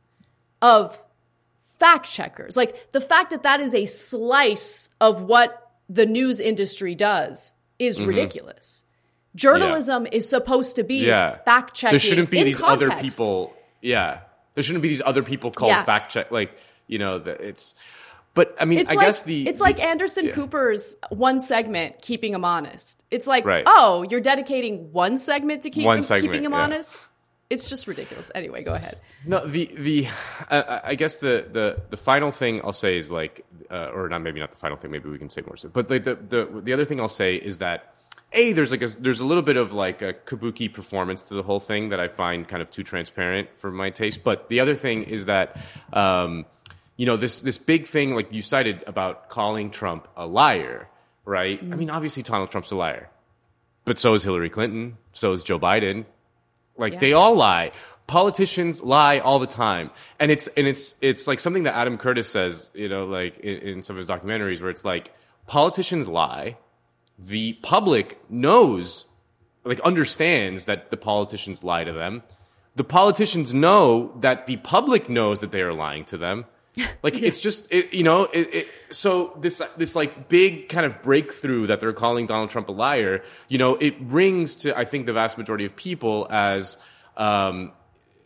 of 0.62 0.98
fact 1.60 2.06
checkers, 2.06 2.56
like 2.56 2.94
the 2.94 3.02
fact 3.02 3.32
that 3.32 3.44
that 3.44 3.60
is 3.60 3.75
a 3.75 3.84
slice 3.84 4.90
of 5.02 5.24
what 5.24 5.72
the 5.90 6.06
news 6.06 6.40
industry 6.40 6.96
does 6.96 7.54
is 7.80 8.06
ridiculous. 8.06 8.86
Journalism 9.36 10.08
is 10.12 10.28
supposed 10.30 10.75
to 10.75 10.84
be 10.84 11.06
Yeah. 11.06 11.38
fact 11.46 11.75
checking. 11.75 11.94
There 11.94 12.00
shouldn't 12.00 12.30
be 12.30 12.44
these 12.44 12.62
other 12.62 12.92
people. 12.98 13.54
Yeah. 13.82 14.20
There 14.54 14.63
shouldn't 14.63 14.84
be 14.84 14.88
these 14.90 15.02
other 15.04 15.24
people 15.24 15.52
called 15.52 15.72
Yeah. 15.72 15.84
fact 15.84 16.12
check. 16.12 16.32
Like, 16.32 16.52
you 16.88 17.00
know, 17.00 17.20
the, 17.20 17.32
it's. 17.32 17.74
But 18.36 18.56
I 18.60 18.66
mean, 18.66 18.80
It's 18.80 18.90
I 18.92 18.96
like 18.96 19.08
guess 19.08 19.24
the. 19.24 19.48
it's 19.48 19.60
the- 19.60 19.63
like 19.63 19.80
Anderson 19.84 20.25
yeah. 20.25 20.34
Cooper's 20.34 20.96
one 21.10 21.40
segment 21.40 22.02
keeping 22.02 22.34
him 22.34 22.44
honest. 22.46 23.04
It's 23.12 23.28
like, 23.28 23.46
Right. 23.46 23.63
oh, 23.68 24.06
you're 24.10 24.22
dedicating 24.22 24.92
one 24.92 25.18
segment 25.18 25.63
to 25.63 25.70
keep 25.70 25.86
One 25.86 25.98
him, 25.98 26.02
segment, 26.04 26.32
keeping 26.34 26.46
him 26.46 26.52
yeah. 26.52 26.58
honest. 26.62 26.98
It's 27.50 27.70
just 27.70 27.86
ridiculous. 27.88 28.32
Anyway, 28.34 28.63
go 28.63 28.74
ahead. 28.74 28.98
No, 29.25 29.46
the 29.46 29.70
the 29.78 30.08
I, 30.50 30.82
I 30.86 30.96
guess 30.96 31.18
the, 31.20 31.46
the 31.52 31.82
the 31.92 31.98
final 31.98 32.32
thing 32.32 32.62
I'll 32.63 32.74
say 32.74 32.98
is 32.98 33.12
like, 33.12 33.46
uh, 33.70 33.92
or 33.94 34.10
not 34.10 34.20
maybe 34.24 34.40
not 34.40 34.50
the 34.50 34.58
final 34.58 34.78
thing. 34.78 34.90
Maybe 34.90 35.10
we 35.10 35.20
can 35.20 35.30
say 35.30 35.42
more. 35.42 35.56
But 35.72 35.88
the 35.88 36.00
the 36.00 36.16
the, 36.16 36.62
the 36.63 36.74
other 36.74 36.86
thing 36.86 37.00
I'll 37.00 37.08
say 37.08 37.36
is 37.36 37.60
that 37.60 37.94
a 38.34 38.54
there's 38.54 38.72
like 38.72 38.82
a, 38.82 38.88
there's 38.88 39.20
a 39.22 39.25
little 39.25 39.44
bit 39.44 39.58
of 39.58 39.74
like 39.74 40.02
a 40.02 40.13
kabuki 40.13 40.72
performance 40.72 41.28
to 41.30 41.34
the 41.34 41.44
whole 41.44 41.60
thing 41.60 41.90
that 41.90 42.00
I 42.00 42.08
find 42.08 42.48
kind 42.48 42.62
of 42.62 42.70
too 42.70 42.84
transparent 42.84 43.56
for 43.56 43.72
my 43.72 43.90
taste. 43.90 44.24
But 44.24 44.50
the 44.50 44.60
other 44.60 44.75
thing 44.75 45.04
is 45.04 45.25
that. 45.28 45.58
Um, 45.92 46.46
you 46.96 47.08
know 47.08 47.18
this 47.18 47.42
this 47.42 47.58
big 47.58 47.88
thing 47.88 48.13
like 48.13 48.32
you 48.32 48.44
cited 48.44 48.84
about 48.86 49.28
calling 49.28 49.72
Trump 49.72 50.08
a 50.16 50.28
liar, 50.28 50.88
right? 51.25 51.60
I 51.60 51.75
mean, 51.75 51.90
obviously 51.90 52.22
Donald 52.22 52.52
Trump's 52.52 52.70
a 52.70 52.75
liar, 52.75 53.10
but 53.84 53.98
so 53.98 54.13
is 54.13 54.24
Hillary 54.24 54.52
Clinton, 54.52 55.00
so 55.12 55.34
is 55.34 55.44
Joe 55.44 55.58
Biden. 55.58 56.06
Like 56.78 56.94
Yeah. 56.94 57.00
they 57.00 57.13
all 57.13 57.34
lie. 57.34 57.72
Politicians 58.06 58.84
lie 58.84 59.18
all 59.18 59.40
the 59.40 59.48
time, 59.48 59.90
and 60.20 60.30
it's 60.30 60.46
and 60.50 60.68
it's 60.68 60.94
it's 61.02 61.25
like 61.25 61.40
something 61.40 61.63
that 61.63 61.74
Adam 61.75 61.98
Curtis 61.98 62.30
says, 62.30 62.70
you 62.75 62.88
know, 62.90 63.06
like 63.06 63.40
in, 63.40 63.58
in 63.58 63.82
some 63.82 63.96
of 63.96 63.98
his 63.98 64.08
documentaries, 64.08 64.62
where 64.62 64.70
it's 64.70 64.86
like 64.86 65.12
politicians 65.48 66.08
lie, 66.08 66.58
the 67.27 67.53
public 67.53 68.20
knows, 68.30 69.06
like 69.63 69.80
understands 69.82 70.65
that 70.65 70.92
the 70.92 70.98
politicians 70.98 71.63
lie 71.63 71.84
to 71.84 71.94
them. 71.94 72.24
The 72.75 72.84
politicians 72.84 73.53
know 73.53 74.13
that 74.20 74.48
the 74.48 74.58
public 74.58 75.10
knows 75.10 75.39
that 75.39 75.51
they 75.51 75.62
are 75.62 75.74
lying 75.74 76.06
to 76.06 76.18
them. 76.18 76.46
Like 77.03 77.22
it's 77.22 77.42
just 77.42 77.70
it, 77.70 77.94
you 77.94 78.03
know 78.03 78.24
it, 78.24 78.53
it, 78.56 78.68
so 78.89 79.38
this 79.42 79.62
this 79.75 79.94
like 79.94 80.30
big 80.30 80.70
kind 80.70 80.86
of 80.86 81.01
breakthrough 81.01 81.68
that 81.68 81.82
they're 81.82 81.92
calling 81.92 82.27
Donald 82.27 82.50
Trump 82.50 82.70
a 82.70 82.72
liar. 82.72 83.22
You 83.50 83.58
know 83.58 83.75
it 83.75 83.96
rings 84.00 84.56
to 84.63 84.75
I 84.75 84.86
think 84.86 85.06
the 85.06 85.12
vast 85.12 85.38
majority 85.38 85.65
of 85.65 85.75
people 85.75 86.27
as 86.32 86.77
um, 87.18 87.74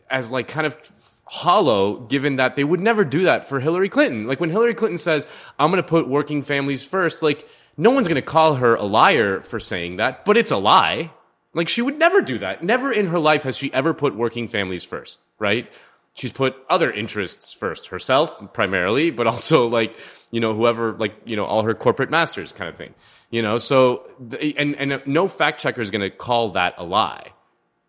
as 0.08 0.30
like 0.30 0.46
kind 0.46 0.64
of 0.64 0.78
hollow 1.24 2.00
given 2.06 2.36
that 2.36 2.56
they 2.56 2.64
would 2.64 2.80
never 2.80 3.04
do 3.04 3.24
that 3.24 3.48
for 3.48 3.60
Hillary 3.60 3.88
Clinton. 3.88 4.26
Like 4.26 4.40
when 4.40 4.50
Hillary 4.50 4.74
Clinton 4.74 4.98
says, 4.98 5.26
I'm 5.58 5.70
going 5.70 5.82
to 5.82 5.88
put 5.88 6.08
working 6.08 6.42
families 6.42 6.84
first, 6.84 7.22
like 7.22 7.46
no 7.78 7.90
one's 7.92 8.08
going 8.08 8.16
to 8.16 8.22
call 8.22 8.56
her 8.56 8.74
a 8.74 8.82
liar 8.82 9.40
for 9.40 9.60
saying 9.60 9.96
that, 9.96 10.24
but 10.24 10.36
it's 10.36 10.50
a 10.50 10.56
lie. 10.56 11.12
Like 11.54 11.68
she 11.68 11.80
would 11.80 11.96
never 11.96 12.20
do 12.20 12.38
that. 12.38 12.62
Never 12.62 12.92
in 12.92 13.06
her 13.06 13.20
life 13.20 13.44
has 13.44 13.56
she 13.56 13.72
ever 13.72 13.94
put 13.94 14.16
working 14.16 14.48
families 14.48 14.84
first, 14.84 15.22
right? 15.38 15.72
She's 16.14 16.32
put 16.32 16.56
other 16.68 16.90
interests 16.90 17.52
first, 17.52 17.86
herself 17.86 18.52
primarily, 18.52 19.12
but 19.12 19.28
also 19.28 19.68
like, 19.68 19.96
you 20.32 20.40
know, 20.40 20.54
whoever, 20.54 20.92
like, 20.92 21.14
you 21.24 21.36
know, 21.36 21.44
all 21.44 21.62
her 21.62 21.74
corporate 21.74 22.10
masters 22.10 22.52
kind 22.52 22.68
of 22.68 22.76
thing, 22.76 22.94
you 23.30 23.40
know? 23.40 23.56
So, 23.58 24.10
and, 24.56 24.74
and 24.74 25.00
no 25.06 25.28
fact 25.28 25.60
checker 25.60 25.80
is 25.80 25.92
going 25.92 26.02
to 26.02 26.10
call 26.10 26.50
that 26.50 26.74
a 26.78 26.84
lie, 26.84 27.32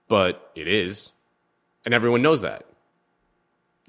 but 0.08 0.52
it 0.56 0.68
is. 0.68 1.12
And 1.84 1.94
everyone 1.96 2.22
knows 2.22 2.42
that. 2.42 2.66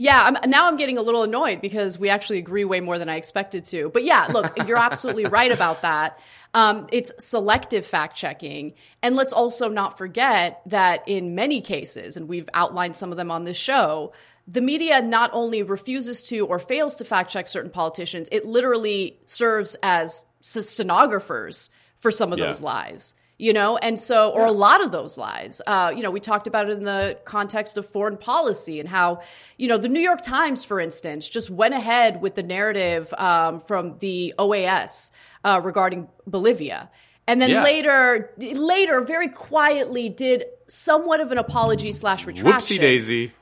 Yeah, 0.00 0.22
I'm, 0.24 0.50
now 0.50 0.66
I'm 0.66 0.78
getting 0.78 0.96
a 0.96 1.02
little 1.02 1.24
annoyed 1.24 1.60
because 1.60 1.98
we 1.98 2.08
actually 2.08 2.38
agree 2.38 2.64
way 2.64 2.80
more 2.80 2.98
than 2.98 3.10
I 3.10 3.16
expected 3.16 3.66
to. 3.66 3.90
But 3.90 4.02
yeah, 4.02 4.28
look, 4.32 4.50
you're 4.66 4.78
absolutely 4.78 5.26
right 5.26 5.52
about 5.52 5.82
that. 5.82 6.18
Um, 6.54 6.86
it's 6.90 7.12
selective 7.22 7.84
fact 7.84 8.16
checking. 8.16 8.72
And 9.02 9.14
let's 9.14 9.34
also 9.34 9.68
not 9.68 9.98
forget 9.98 10.62
that 10.64 11.06
in 11.06 11.34
many 11.34 11.60
cases, 11.60 12.16
and 12.16 12.30
we've 12.30 12.48
outlined 12.54 12.96
some 12.96 13.10
of 13.10 13.18
them 13.18 13.30
on 13.30 13.44
this 13.44 13.58
show, 13.58 14.14
the 14.48 14.62
media 14.62 15.02
not 15.02 15.28
only 15.34 15.62
refuses 15.62 16.22
to 16.22 16.46
or 16.46 16.58
fails 16.58 16.96
to 16.96 17.04
fact 17.04 17.30
check 17.30 17.46
certain 17.46 17.70
politicians, 17.70 18.26
it 18.32 18.46
literally 18.46 19.18
serves 19.26 19.76
as 19.82 20.24
stenographers 20.40 21.68
for 21.96 22.10
some 22.10 22.32
of 22.32 22.38
yeah. 22.38 22.46
those 22.46 22.62
lies 22.62 23.14
you 23.40 23.54
know 23.54 23.78
and 23.78 23.98
so 23.98 24.30
or 24.30 24.42
yeah. 24.42 24.50
a 24.50 24.52
lot 24.52 24.84
of 24.84 24.92
those 24.92 25.16
lies 25.16 25.62
uh, 25.66 25.92
you 25.94 26.02
know 26.02 26.10
we 26.10 26.20
talked 26.20 26.46
about 26.46 26.68
it 26.68 26.76
in 26.76 26.84
the 26.84 27.18
context 27.24 27.78
of 27.78 27.86
foreign 27.86 28.16
policy 28.16 28.78
and 28.78 28.88
how 28.88 29.20
you 29.56 29.66
know 29.66 29.78
the 29.78 29.88
new 29.88 30.00
york 30.00 30.20
times 30.20 30.64
for 30.64 30.78
instance 30.78 31.28
just 31.28 31.48
went 31.50 31.74
ahead 31.74 32.20
with 32.20 32.34
the 32.34 32.42
narrative 32.42 33.12
um, 33.14 33.58
from 33.60 33.96
the 33.98 34.34
oas 34.38 35.10
uh, 35.44 35.60
regarding 35.64 36.06
bolivia 36.26 36.90
and 37.26 37.40
then 37.40 37.50
yeah. 37.50 37.64
later 37.64 38.32
later 38.38 39.00
very 39.00 39.28
quietly 39.28 40.08
did 40.08 40.44
somewhat 40.66 41.20
of 41.20 41.32
an 41.32 41.38
apology 41.38 41.92
slash 41.92 42.26
retraction 42.26 42.76
whoopsie 42.76 42.80
daisy 42.80 43.32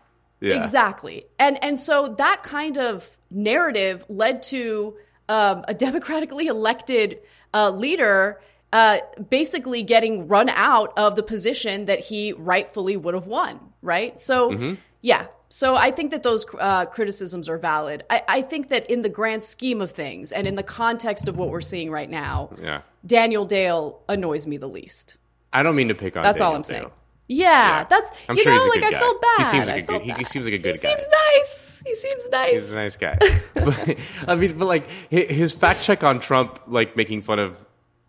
yeah. 0.41 0.55
exactly 0.55 1.27
and 1.39 1.63
and 1.63 1.79
so 1.79 2.15
that 2.19 2.43
kind 2.45 2.79
of 2.79 3.19
narrative 3.31 4.05
led 4.09 4.43
to 4.45 4.95
um, 5.29 5.65
a 5.69 5.75
democratically 5.75 6.47
elected 6.47 7.19
uh, 7.53 7.71
leader 7.71 8.41
uh, 8.73 8.99
basically 9.31 9.83
getting 9.83 10.29
run 10.29 10.49
out 10.49 10.93
of 10.97 11.17
the 11.17 11.23
position 11.23 11.87
that 11.87 12.01
he 12.01 12.33
rightfully 12.33 12.97
would 12.97 13.15
have 13.15 13.27
won, 13.27 13.61
right? 13.83 14.21
So, 14.21 14.51
mm-hmm. 14.51 14.75
yeah. 15.01 15.27
So 15.51 15.77
I 15.77 15.91
think 15.91 16.11
that 16.11 16.23
those 16.23 16.45
uh, 16.59 16.85
criticisms 16.87 17.49
are 17.49 17.57
valid. 17.57 18.05
I, 18.11 18.23
I, 18.29 18.43
think 18.43 18.69
that 18.69 18.91
in 18.91 19.01
the 19.01 19.09
grand 19.09 19.43
scheme 19.43 19.81
of 19.81 19.91
things 19.91 20.31
and 20.31 20.47
in 20.47 20.57
the 20.57 20.63
context 20.63 21.27
of 21.27 21.39
what 21.39 21.49
we're 21.49 21.63
seeing 21.63 21.91
right 21.91 22.11
now, 22.11 22.51
yeah. 22.61 22.83
Daniel 23.07 23.47
Dale 23.47 23.99
annoys 24.11 24.47
me 24.47 24.59
the 24.59 24.69
least. 24.69 25.17
I 25.51 25.63
don't 25.63 25.75
mean 25.75 25.89
to 25.89 25.95
pick 25.95 26.19
on. 26.19 26.23
That's 26.23 26.41
Daniel 26.41 26.51
all 26.51 26.57
I'm 26.57 26.63
Dale. 26.63 26.69
saying. 26.69 26.91
Yeah, 27.31 27.47
yeah, 27.47 27.85
that's 27.85 28.11
I'm 28.29 28.37
you 28.37 28.43
sure 28.43 28.57
know, 28.57 28.65
like 28.65 28.83
I 28.83 28.91
guy. 28.91 28.99
felt 28.99 29.21
bad. 29.21 29.39
He 29.39 29.45
seems 29.45 29.69
like 29.69 29.83
a 29.83 29.83
good. 29.83 30.03
He 30.03 30.25
seems 30.25 30.47
like 30.47 30.55
a 30.55 30.59
good 30.59 30.75
he 30.75 30.81
guy. 30.81 30.89
He 30.89 30.99
seems 30.99 31.09
nice. 31.35 31.83
He 31.87 31.95
seems 31.95 32.29
nice. 32.31 32.53
He's 32.53 32.73
a 32.73 32.77
nice 32.77 32.97
guy. 32.97 33.19
but, 33.55 33.99
I 34.27 34.35
mean, 34.35 34.57
but 34.57 34.65
like 34.65 34.89
his 35.11 35.53
fact 35.53 35.83
check 35.83 36.03
on 36.03 36.21
Trump, 36.21 36.59
like 36.67 36.97
making 36.97 37.21
fun 37.21 37.39
of 37.39 37.63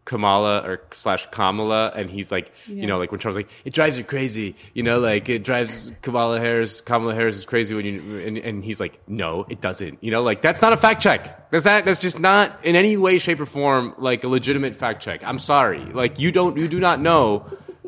Kamala 0.09 0.63
or 0.65 0.81
slash 0.89 1.27
Kamala, 1.27 1.91
and 1.95 2.09
he's 2.09 2.31
like, 2.31 2.51
yeah. 2.67 2.81
you 2.81 2.87
know, 2.87 2.97
like 2.97 3.11
when 3.11 3.19
Trump's 3.19 3.37
like, 3.37 3.47
it 3.63 3.73
drives 3.73 3.95
you 3.95 4.03
crazy, 4.03 4.55
you 4.73 4.81
know, 4.81 4.99
like 4.99 5.29
it 5.29 5.43
drives 5.43 5.91
Kamala 6.01 6.39
Harris. 6.39 6.81
Kamala 6.81 7.13
Harris 7.13 7.37
is 7.37 7.45
crazy 7.45 7.75
when 7.75 7.85
you, 7.85 8.17
and, 8.17 8.37
and 8.39 8.63
he's 8.63 8.79
like, 8.79 8.99
no, 9.07 9.45
it 9.49 9.61
doesn't, 9.61 10.03
you 10.03 10.09
know, 10.09 10.23
like 10.23 10.41
that's 10.41 10.63
not 10.63 10.73
a 10.73 10.77
fact 10.77 11.03
check. 11.03 11.51
That's 11.51 11.65
that. 11.65 11.85
That's 11.85 11.99
just 11.99 12.19
not 12.19 12.65
in 12.65 12.75
any 12.75 12.97
way, 12.97 13.19
shape, 13.19 13.39
or 13.39 13.45
form 13.45 13.93
like 13.99 14.23
a 14.23 14.27
legitimate 14.27 14.75
fact 14.75 15.03
check. 15.03 15.23
I'm 15.23 15.37
sorry, 15.37 15.85
like 15.85 16.17
you 16.17 16.31
don't, 16.31 16.57
you 16.57 16.67
do 16.67 16.79
not 16.79 16.99
know 16.99 17.45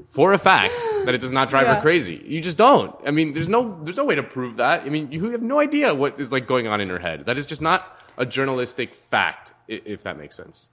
for 0.09 0.31
a 0.31 0.37
fact 0.37 0.75
that 1.05 1.15
it 1.15 1.21
does 1.21 1.31
not 1.31 1.49
drive 1.49 1.63
yeah. 1.63 1.75
her 1.75 1.81
crazy. 1.81 2.23
You 2.23 2.39
just 2.39 2.57
don't. 2.57 2.95
I 3.03 3.09
mean, 3.09 3.31
there's 3.31 3.49
no, 3.49 3.81
there's 3.81 3.97
no 3.97 4.05
way 4.05 4.13
to 4.13 4.21
prove 4.21 4.57
that. 4.57 4.83
I 4.83 4.89
mean, 4.89 5.11
you 5.11 5.31
have 5.31 5.41
no 5.41 5.59
idea 5.59 5.95
what 5.95 6.19
is 6.19 6.31
like 6.31 6.45
going 6.45 6.67
on 6.67 6.81
in 6.81 6.89
her 6.89 6.99
head. 6.99 7.25
That 7.25 7.39
is 7.39 7.47
just 7.47 7.61
not 7.61 7.97
a 8.15 8.27
journalistic 8.27 8.93
fact, 8.93 9.53
if 9.67 10.03
that 10.03 10.19
makes 10.19 10.35
sense. 10.35 10.69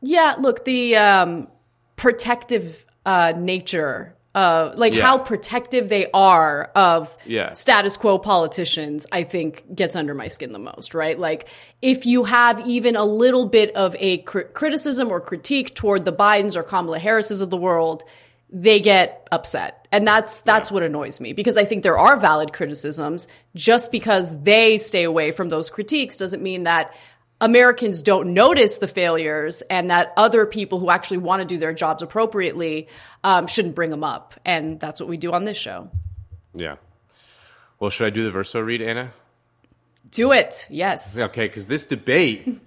Yeah, 0.00 0.36
look, 0.38 0.64
the 0.64 0.96
um, 0.96 1.48
protective 1.96 2.84
uh, 3.04 3.32
nature 3.36 4.16
uh, 4.34 4.72
like 4.76 4.94
yeah. 4.94 5.02
how 5.02 5.18
protective 5.18 5.88
they 5.88 6.08
are 6.12 6.70
of 6.76 7.16
yeah. 7.26 7.50
status 7.50 7.96
quo 7.96 8.18
politicians, 8.18 9.06
I 9.10 9.24
think 9.24 9.74
gets 9.74 9.96
under 9.96 10.14
my 10.14 10.28
skin 10.28 10.52
the 10.52 10.58
most, 10.60 10.94
right? 10.94 11.18
Like 11.18 11.48
if 11.82 12.06
you 12.06 12.24
have 12.24 12.64
even 12.66 12.94
a 12.94 13.04
little 13.04 13.46
bit 13.46 13.74
of 13.74 13.96
a 13.98 14.18
cr- 14.18 14.42
criticism 14.42 15.10
or 15.10 15.20
critique 15.20 15.74
toward 15.74 16.04
the 16.04 16.12
Bidens 16.12 16.54
or 16.54 16.62
Kamala 16.62 17.00
Harris's 17.00 17.40
of 17.40 17.50
the 17.50 17.56
world, 17.56 18.04
they 18.48 18.78
get 18.78 19.26
upset. 19.32 19.88
And 19.90 20.06
that's 20.06 20.42
that's 20.42 20.70
yeah. 20.70 20.74
what 20.74 20.82
annoys 20.84 21.20
me 21.20 21.32
because 21.32 21.56
I 21.56 21.64
think 21.64 21.82
there 21.82 21.98
are 21.98 22.16
valid 22.16 22.52
criticisms. 22.52 23.26
Just 23.56 23.90
because 23.90 24.40
they 24.42 24.78
stay 24.78 25.02
away 25.02 25.32
from 25.32 25.48
those 25.48 25.70
critiques 25.70 26.16
doesn't 26.16 26.42
mean 26.42 26.64
that 26.64 26.94
Americans 27.40 28.02
don't 28.02 28.34
notice 28.34 28.78
the 28.78 28.86
failures 28.86 29.62
and 29.62 29.90
that 29.90 30.12
other 30.16 30.44
people 30.44 30.78
who 30.78 30.90
actually 30.90 31.18
want 31.18 31.40
to 31.40 31.46
do 31.46 31.58
their 31.58 31.72
jobs 31.72 32.02
appropriately 32.02 32.88
um, 33.24 33.46
shouldn't 33.46 33.74
bring 33.74 33.90
them 33.90 34.04
up. 34.04 34.34
And 34.44 34.78
that's 34.78 35.00
what 35.00 35.08
we 35.08 35.16
do 35.16 35.32
on 35.32 35.44
this 35.44 35.56
show. 35.56 35.90
Yeah. 36.54 36.76
Well, 37.78 37.90
should 37.90 38.06
I 38.06 38.10
do 38.10 38.24
the 38.24 38.30
verso 38.30 38.60
read, 38.60 38.82
Ana? 38.82 39.12
Do 40.10 40.32
it. 40.32 40.66
Yes. 40.68 41.18
Okay, 41.18 41.46
because 41.46 41.66
this 41.66 41.86
debate, 41.86 42.60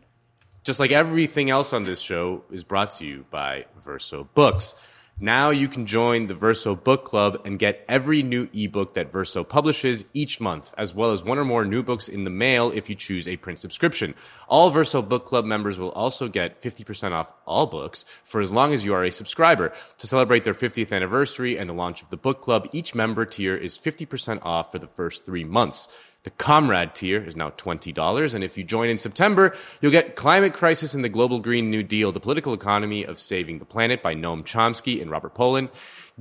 just 0.64 0.80
like 0.80 0.92
everything 0.92 1.50
else 1.50 1.74
on 1.74 1.84
this 1.84 2.00
show, 2.00 2.44
is 2.52 2.64
brought 2.64 2.92
to 2.92 3.06
you 3.06 3.26
by 3.30 3.66
Verso 3.82 4.28
Books. 4.34 4.76
Now 5.20 5.52
you 5.52 5.68
can 5.68 5.86
join 5.86 6.26
the 6.26 6.34
Verso 6.34 6.76
Book 6.76 7.06
Club 7.06 7.40
and 7.46 7.60
get 7.60 7.86
every 7.88 8.24
new 8.24 8.50
ebook 8.52 8.96
that 8.96 9.12
Verso 9.12 9.44
publishes 9.44 10.04
each 10.14 10.42
month, 10.42 10.74
as 10.76 10.96
well 10.96 11.12
as 11.12 11.24
one 11.24 11.38
or 11.38 11.46
more 11.46 11.66
new 11.66 11.84
books 11.84 12.10
in 12.10 12.24
the 12.24 12.32
mail 12.32 12.72
if 12.72 12.90
you 12.90 12.96
choose 12.96 13.28
a 13.28 13.38
print 13.38 13.60
subscription. 13.60 14.16
All 14.48 14.72
Verso 14.72 15.04
Book 15.04 15.26
Club 15.26 15.46
members 15.46 15.78
will 15.78 15.92
also 15.92 16.28
get 16.28 16.62
50% 16.62 17.12
off 17.12 17.32
all 17.46 17.68
books 17.68 18.06
for 18.24 18.42
as 18.42 18.52
long 18.52 18.74
as 18.74 18.84
you 18.84 18.96
are 18.96 19.04
a 19.04 19.12
subscriber. 19.12 19.72
To 20.00 20.08
celebrate 20.08 20.46
their 20.46 20.56
50th 20.56 20.92
anniversary 20.92 21.60
and 21.60 21.70
the 21.70 21.76
launch 21.76 22.02
of 22.02 22.10
the 22.10 22.18
book 22.18 22.42
club, 22.42 22.68
each 22.72 22.96
member 22.96 23.24
tier 23.24 23.56
is 23.56 23.78
50% 23.78 24.44
off 24.44 24.72
for 24.72 24.80
the 24.80 24.88
first 24.88 25.26
three 25.26 25.44
months. 25.44 25.90
The 26.24 26.32
Comrade 26.32 26.96
tier 26.96 27.22
is 27.22 27.36
now 27.36 27.50
$20. 27.52 28.34
And 28.34 28.44
if 28.44 28.58
you 28.58 28.64
join 28.64 28.90
in 28.90 28.98
September, 28.98 29.54
you'll 29.82 29.92
get 29.92 30.16
Climate 30.16 30.54
Crisis 30.54 30.94
and 30.94 31.04
the 31.04 31.10
Global 31.10 31.40
Green 31.40 31.70
New 31.70 31.84
Deal, 31.84 32.14
The 32.14 32.22
Political 32.22 32.54
Economy 32.54 33.04
of 33.04 33.20
Saving 33.20 33.58
the 33.58 33.66
Planet 33.66 34.02
by 34.02 34.16
Noam 34.16 34.44
Chomsky 34.44 35.02
and 35.02 35.12
Robert 35.12 35.36
Pollin, 35.36 35.70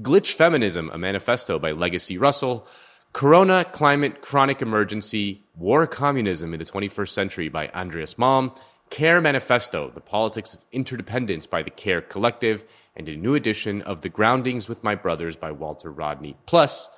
Glitch 0.00 0.32
Feminism, 0.32 0.90
a 0.92 0.98
manifesto 0.98 1.58
by 1.60 1.70
Legacy 1.70 2.18
Russell, 2.18 2.66
Corona, 3.12 3.64
Climate, 3.64 4.22
Chronic 4.22 4.60
Emergency, 4.60 5.44
War 5.54 5.86
Communism 5.86 6.52
in 6.52 6.58
the 6.58 6.64
21st 6.64 7.10
Century 7.10 7.48
by 7.48 7.68
Andreas 7.68 8.14
Malm, 8.14 8.56
Care 8.90 9.20
Manifesto, 9.20 9.90
The 9.90 10.00
Politics 10.00 10.52
of 10.52 10.64
Interdependence 10.72 11.46
by 11.46 11.62
the 11.62 11.70
Care 11.70 12.00
Collective, 12.00 12.64
and 12.96 13.08
a 13.08 13.16
new 13.16 13.34
edition 13.34 13.82
of 13.82 14.00
The 14.00 14.08
Groundings 14.08 14.68
with 14.68 14.82
My 14.82 14.96
Brothers 14.96 15.36
by 15.36 15.52
Walter 15.52 15.92
Rodney. 15.92 16.36
Plus, 16.46 16.90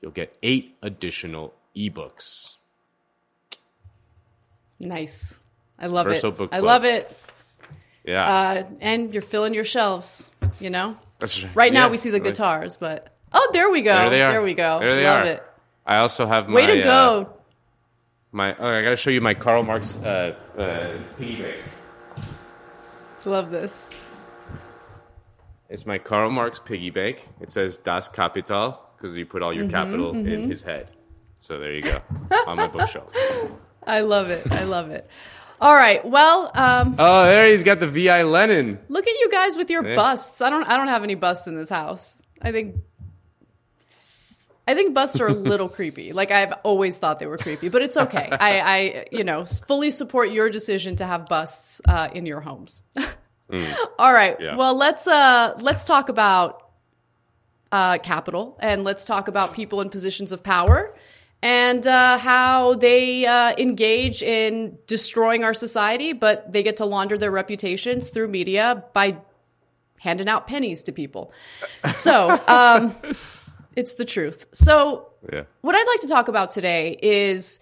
you'll 0.00 0.10
get 0.10 0.36
eight 0.42 0.76
additional 0.82 1.54
ebooks. 1.76 2.56
Nice. 4.78 5.38
I 5.78 5.86
love 5.86 6.06
Verso 6.06 6.32
it. 6.32 6.48
I 6.52 6.58
love 6.60 6.84
it. 6.84 7.16
Yeah. 8.04 8.26
Uh, 8.26 8.64
and 8.80 9.12
you're 9.12 9.22
filling 9.22 9.54
your 9.54 9.64
shelves, 9.64 10.30
you 10.58 10.70
know? 10.70 10.96
That's 11.18 11.44
right. 11.44 11.56
Right 11.56 11.72
now 11.72 11.88
we 11.88 11.96
see 11.96 12.10
the 12.10 12.20
guitars, 12.20 12.76
but 12.76 13.14
oh, 13.32 13.50
there 13.52 13.70
we 13.70 13.82
go. 13.82 13.94
There 13.94 14.10
they 14.10 14.22
are. 14.22 14.32
There 14.32 14.42
we 14.42 14.54
go. 14.54 14.78
There 14.80 14.96
they 14.96 15.04
love 15.04 15.26
are. 15.26 15.30
it. 15.30 15.42
I 15.86 15.98
also 15.98 16.26
have 16.26 16.48
my. 16.48 16.54
Way 16.54 16.66
to 16.66 16.82
go. 16.82 17.22
Uh, 17.22 17.36
my, 18.32 18.56
oh, 18.56 18.68
I 18.68 18.82
got 18.82 18.90
to 18.90 18.96
show 18.96 19.10
you 19.10 19.20
my 19.20 19.34
Karl 19.34 19.62
Marx 19.62 19.96
uh, 19.96 20.36
uh, 20.56 20.98
piggy 21.18 21.42
bank. 21.42 21.60
Love 23.24 23.50
this. 23.50 23.96
It's 25.68 25.84
my 25.84 25.98
Karl 25.98 26.30
Marx 26.30 26.58
piggy 26.58 26.90
bank. 26.90 27.28
It 27.40 27.50
says 27.50 27.78
Das 27.78 28.08
Kapital 28.08 28.80
because 28.96 29.16
you 29.16 29.26
put 29.26 29.42
all 29.42 29.52
your 29.52 29.64
mm-hmm, 29.64 29.72
capital 29.72 30.14
mm-hmm. 30.14 30.28
in 30.28 30.48
his 30.48 30.62
head. 30.62 30.88
So 31.40 31.58
there 31.58 31.72
you 31.72 31.80
go 31.80 32.02
on 32.46 32.58
my 32.58 32.66
bookshelf. 32.68 33.10
I 33.86 34.02
love 34.02 34.28
it. 34.28 34.52
I 34.52 34.64
love 34.64 34.90
it. 34.90 35.08
All 35.58 35.74
right. 35.74 36.04
Well, 36.04 36.50
um, 36.52 36.96
oh, 36.98 37.24
there 37.24 37.48
he's 37.48 37.62
got 37.62 37.80
the 37.80 37.86
VI 37.86 38.24
Lenin. 38.24 38.78
Look 38.88 39.06
at 39.06 39.18
you 39.18 39.30
guys 39.30 39.56
with 39.56 39.70
your 39.70 39.86
yeah. 39.86 39.96
busts. 39.96 40.42
I 40.42 40.50
don't. 40.50 40.64
I 40.64 40.76
don't 40.76 40.88
have 40.88 41.02
any 41.02 41.14
busts 41.14 41.46
in 41.46 41.56
this 41.56 41.70
house. 41.70 42.22
I 42.42 42.52
think. 42.52 42.76
I 44.68 44.74
think 44.74 44.92
busts 44.92 45.18
are 45.18 45.28
a 45.28 45.32
little 45.52 45.70
creepy. 45.70 46.12
Like 46.12 46.30
I've 46.30 46.52
always 46.62 46.98
thought 46.98 47.18
they 47.18 47.26
were 47.26 47.38
creepy, 47.38 47.70
but 47.70 47.80
it's 47.80 47.96
okay. 47.96 48.28
I, 48.30 48.60
I 48.60 49.06
you 49.10 49.24
know, 49.24 49.46
fully 49.46 49.90
support 49.90 50.30
your 50.30 50.50
decision 50.50 50.96
to 50.96 51.06
have 51.06 51.26
busts 51.26 51.80
uh, 51.88 52.10
in 52.12 52.26
your 52.26 52.42
homes. 52.42 52.84
mm. 53.50 53.76
All 53.98 54.12
right. 54.12 54.36
Yeah. 54.38 54.56
Well, 54.56 54.74
let's 54.74 55.06
uh, 55.06 55.54
let's 55.60 55.84
talk 55.84 56.10
about 56.10 56.70
uh, 57.72 57.96
capital 57.98 58.58
and 58.60 58.84
let's 58.84 59.06
talk 59.06 59.28
about 59.28 59.54
people 59.54 59.80
in 59.80 59.88
positions 59.88 60.32
of 60.32 60.42
power 60.42 60.94
and 61.42 61.86
uh, 61.86 62.18
how 62.18 62.74
they 62.74 63.26
uh, 63.26 63.54
engage 63.56 64.22
in 64.22 64.78
destroying 64.86 65.42
our 65.44 65.54
society, 65.54 66.12
but 66.12 66.52
they 66.52 66.62
get 66.62 66.76
to 66.78 66.84
launder 66.84 67.16
their 67.16 67.30
reputations 67.30 68.10
through 68.10 68.28
media 68.28 68.84
by 68.92 69.16
handing 69.98 70.28
out 70.28 70.46
pennies 70.46 70.82
to 70.84 70.92
people. 70.92 71.32
So 71.94 72.40
um, 72.46 72.94
it's 73.76 73.94
the 73.94 74.04
truth. 74.04 74.46
So, 74.52 75.08
Yeah. 75.32 75.44
what 75.62 75.74
I'd 75.74 75.86
like 75.86 76.00
to 76.00 76.08
talk 76.08 76.28
about 76.28 76.50
today 76.50 76.98
is 77.02 77.60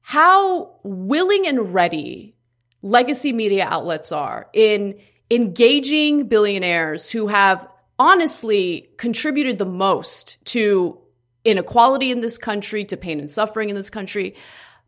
how 0.00 0.76
willing 0.82 1.46
and 1.46 1.74
ready 1.74 2.34
legacy 2.82 3.32
media 3.32 3.66
outlets 3.68 4.12
are 4.12 4.48
in 4.52 4.98
engaging 5.30 6.28
billionaires 6.28 7.10
who 7.10 7.26
have 7.26 7.68
honestly 7.98 8.88
contributed 8.96 9.58
the 9.58 9.66
most 9.66 10.42
to 10.46 10.98
inequality 11.48 12.10
in 12.10 12.20
this 12.20 12.38
country, 12.38 12.84
to 12.86 12.96
pain 12.96 13.20
and 13.20 13.30
suffering 13.30 13.70
in 13.70 13.76
this 13.76 13.90
country. 13.90 14.34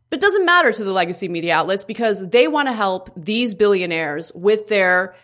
But 0.09 0.17
it 0.17 0.21
doesn't 0.21 0.45
matter 0.45 0.71
to 0.71 0.83
the 0.83 0.91
legacy 0.91 1.27
media 1.29 1.55
outlets 1.55 1.83
because 1.83 2.29
they 2.29 2.47
want 2.47 2.67
to 2.67 2.73
help 2.73 3.11
these 3.15 3.53
billionaires 3.55 4.31
with 4.35 4.67
their 4.67 5.15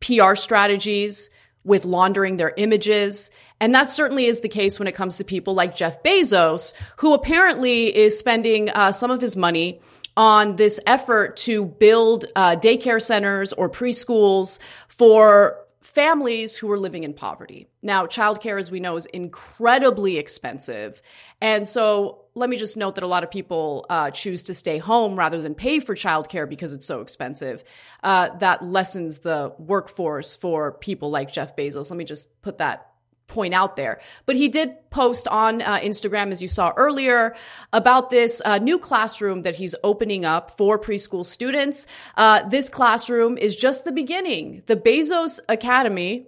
PR 0.00 0.34
strategies, 0.34 1.30
with 1.64 1.84
laundering 1.84 2.36
their 2.36 2.52
images. 2.56 3.30
And 3.60 3.74
that 3.74 3.88
certainly 3.88 4.26
is 4.26 4.40
the 4.40 4.48
case 4.48 4.78
when 4.78 4.88
it 4.88 4.96
comes 4.96 5.18
to 5.18 5.24
people 5.24 5.54
like 5.54 5.76
Jeff 5.76 6.02
Bezos, 6.02 6.74
who 6.96 7.14
apparently 7.14 7.96
is 7.96 8.18
spending 8.18 8.68
uh, 8.70 8.90
some 8.90 9.12
of 9.12 9.20
his 9.20 9.36
money 9.36 9.80
on 10.16 10.56
this 10.56 10.78
effort 10.86 11.36
to 11.38 11.64
build 11.64 12.26
uh, 12.36 12.56
daycare 12.56 13.00
centers 13.00 13.52
or 13.52 13.70
preschools 13.70 14.58
for 14.88 15.61
families 15.82 16.56
who 16.56 16.70
are 16.70 16.78
living 16.78 17.04
in 17.04 17.12
poverty. 17.12 17.66
Now, 17.82 18.06
childcare, 18.06 18.58
as 18.58 18.70
we 18.70 18.80
know, 18.80 18.96
is 18.96 19.06
incredibly 19.06 20.16
expensive. 20.16 21.02
And 21.40 21.66
so 21.66 22.22
let 22.34 22.48
me 22.48 22.56
just 22.56 22.76
note 22.76 22.94
that 22.94 23.04
a 23.04 23.08
lot 23.08 23.24
of 23.24 23.30
people 23.30 23.86
uh, 23.90 24.10
choose 24.10 24.44
to 24.44 24.54
stay 24.54 24.78
home 24.78 25.16
rather 25.16 25.42
than 25.42 25.54
pay 25.54 25.80
for 25.80 25.94
childcare 25.94 26.48
because 26.48 26.72
it's 26.72 26.86
so 26.86 27.00
expensive. 27.00 27.64
Uh, 28.02 28.36
that 28.38 28.64
lessens 28.64 29.18
the 29.18 29.52
workforce 29.58 30.36
for 30.36 30.72
people 30.72 31.10
like 31.10 31.32
Jeff 31.32 31.56
Bezos. 31.56 31.90
Let 31.90 31.96
me 31.96 32.04
just 32.04 32.40
put 32.42 32.58
that 32.58 32.91
point 33.32 33.54
out 33.54 33.76
there. 33.76 34.00
But 34.26 34.36
he 34.36 34.48
did 34.48 34.76
post 34.90 35.26
on 35.26 35.62
uh, 35.62 35.78
Instagram, 35.78 36.30
as 36.30 36.42
you 36.42 36.48
saw 36.48 36.72
earlier, 36.76 37.34
about 37.72 38.10
this 38.10 38.42
uh, 38.44 38.58
new 38.58 38.78
classroom 38.78 39.42
that 39.42 39.56
he's 39.56 39.74
opening 39.82 40.24
up 40.24 40.50
for 40.56 40.78
preschool 40.78 41.24
students. 41.24 41.86
Uh, 42.16 42.46
this 42.48 42.68
classroom 42.68 43.38
is 43.38 43.56
just 43.56 43.84
the 43.84 43.92
beginning. 43.92 44.62
The 44.66 44.76
Bezos 44.76 45.40
Academy 45.48 46.26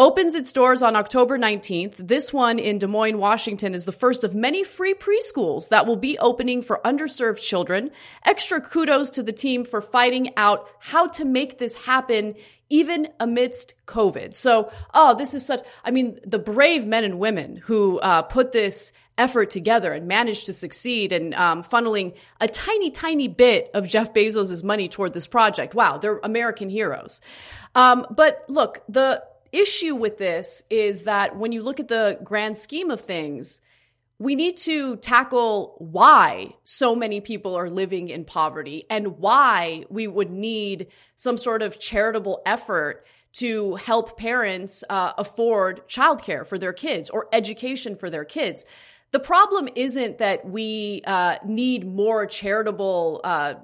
opens 0.00 0.34
its 0.34 0.54
doors 0.54 0.80
on 0.80 0.96
October 0.96 1.38
19th. 1.38 1.96
This 1.98 2.32
one 2.32 2.58
in 2.58 2.78
Des 2.78 2.86
Moines, 2.86 3.18
Washington 3.18 3.74
is 3.74 3.84
the 3.84 3.92
first 3.92 4.24
of 4.24 4.34
many 4.34 4.64
free 4.64 4.94
preschools 4.94 5.68
that 5.68 5.86
will 5.86 5.96
be 5.96 6.18
opening 6.18 6.62
for 6.62 6.80
underserved 6.86 7.38
children. 7.42 7.90
Extra 8.24 8.62
kudos 8.62 9.10
to 9.10 9.22
the 9.22 9.32
team 9.32 9.62
for 9.62 9.82
fighting 9.82 10.34
out 10.38 10.66
how 10.78 11.06
to 11.08 11.26
make 11.26 11.58
this 11.58 11.76
happen 11.76 12.34
even 12.70 13.08
amidst 13.20 13.74
COVID. 13.86 14.34
So, 14.34 14.72
oh, 14.94 15.14
this 15.16 15.34
is 15.34 15.44
such, 15.44 15.62
I 15.84 15.90
mean, 15.90 16.18
the 16.24 16.38
brave 16.38 16.86
men 16.86 17.04
and 17.04 17.18
women 17.18 17.56
who 17.56 17.98
uh, 17.98 18.22
put 18.22 18.52
this 18.52 18.94
effort 19.18 19.50
together 19.50 19.92
and 19.92 20.08
managed 20.08 20.46
to 20.46 20.54
succeed 20.54 21.12
and 21.12 21.34
um, 21.34 21.62
funneling 21.62 22.14
a 22.40 22.48
tiny, 22.48 22.90
tiny 22.90 23.28
bit 23.28 23.70
of 23.74 23.86
Jeff 23.86 24.14
Bezos' 24.14 24.64
money 24.64 24.88
toward 24.88 25.12
this 25.12 25.26
project. 25.26 25.74
Wow, 25.74 25.98
they're 25.98 26.20
American 26.22 26.70
heroes. 26.70 27.20
Um, 27.74 28.06
but 28.10 28.46
look, 28.48 28.82
the 28.88 29.22
issue 29.52 29.94
with 29.94 30.18
this 30.18 30.64
is 30.70 31.04
that 31.04 31.36
when 31.36 31.52
you 31.52 31.62
look 31.62 31.80
at 31.80 31.88
the 31.88 32.18
grand 32.22 32.56
scheme 32.56 32.90
of 32.90 33.00
things, 33.00 33.60
we 34.18 34.34
need 34.34 34.58
to 34.58 34.96
tackle 34.96 35.76
why 35.78 36.54
so 36.64 36.94
many 36.94 37.22
people 37.22 37.56
are 37.56 37.70
living 37.70 38.10
in 38.10 38.24
poverty 38.24 38.84
and 38.90 39.18
why 39.18 39.84
we 39.88 40.06
would 40.06 40.30
need 40.30 40.88
some 41.16 41.38
sort 41.38 41.62
of 41.62 41.80
charitable 41.80 42.42
effort 42.44 43.06
to 43.32 43.76
help 43.76 44.18
parents 44.18 44.84
uh, 44.90 45.14
afford 45.16 45.88
childcare 45.88 46.46
for 46.46 46.58
their 46.58 46.74
kids 46.74 47.08
or 47.08 47.28
education 47.32 47.96
for 47.96 48.10
their 48.10 48.24
kids. 48.24 48.66
The 49.12 49.20
problem 49.20 49.68
isn't 49.74 50.18
that 50.18 50.46
we 50.46 51.02
uh, 51.06 51.36
need 51.44 51.86
more 51.86 52.26
charitable 52.26 53.20
uh, 53.24 53.54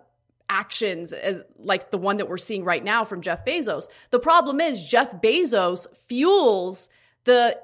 actions 0.49 1.13
as 1.13 1.43
like 1.59 1.91
the 1.91 1.99
one 1.99 2.19
that 2.19 2.29
we're 2.29 2.37
seeing 2.37 2.65
right 2.65 2.83
now 2.83 3.05
from 3.05 3.21
Jeff 3.21 3.45
Bezos. 3.45 3.89
The 4.11 4.19
problem 4.19 4.61
is 4.61 4.85
Jeff 4.85 5.21
Bezos 5.21 5.87
fuels 5.97 6.91
the 7.25 7.59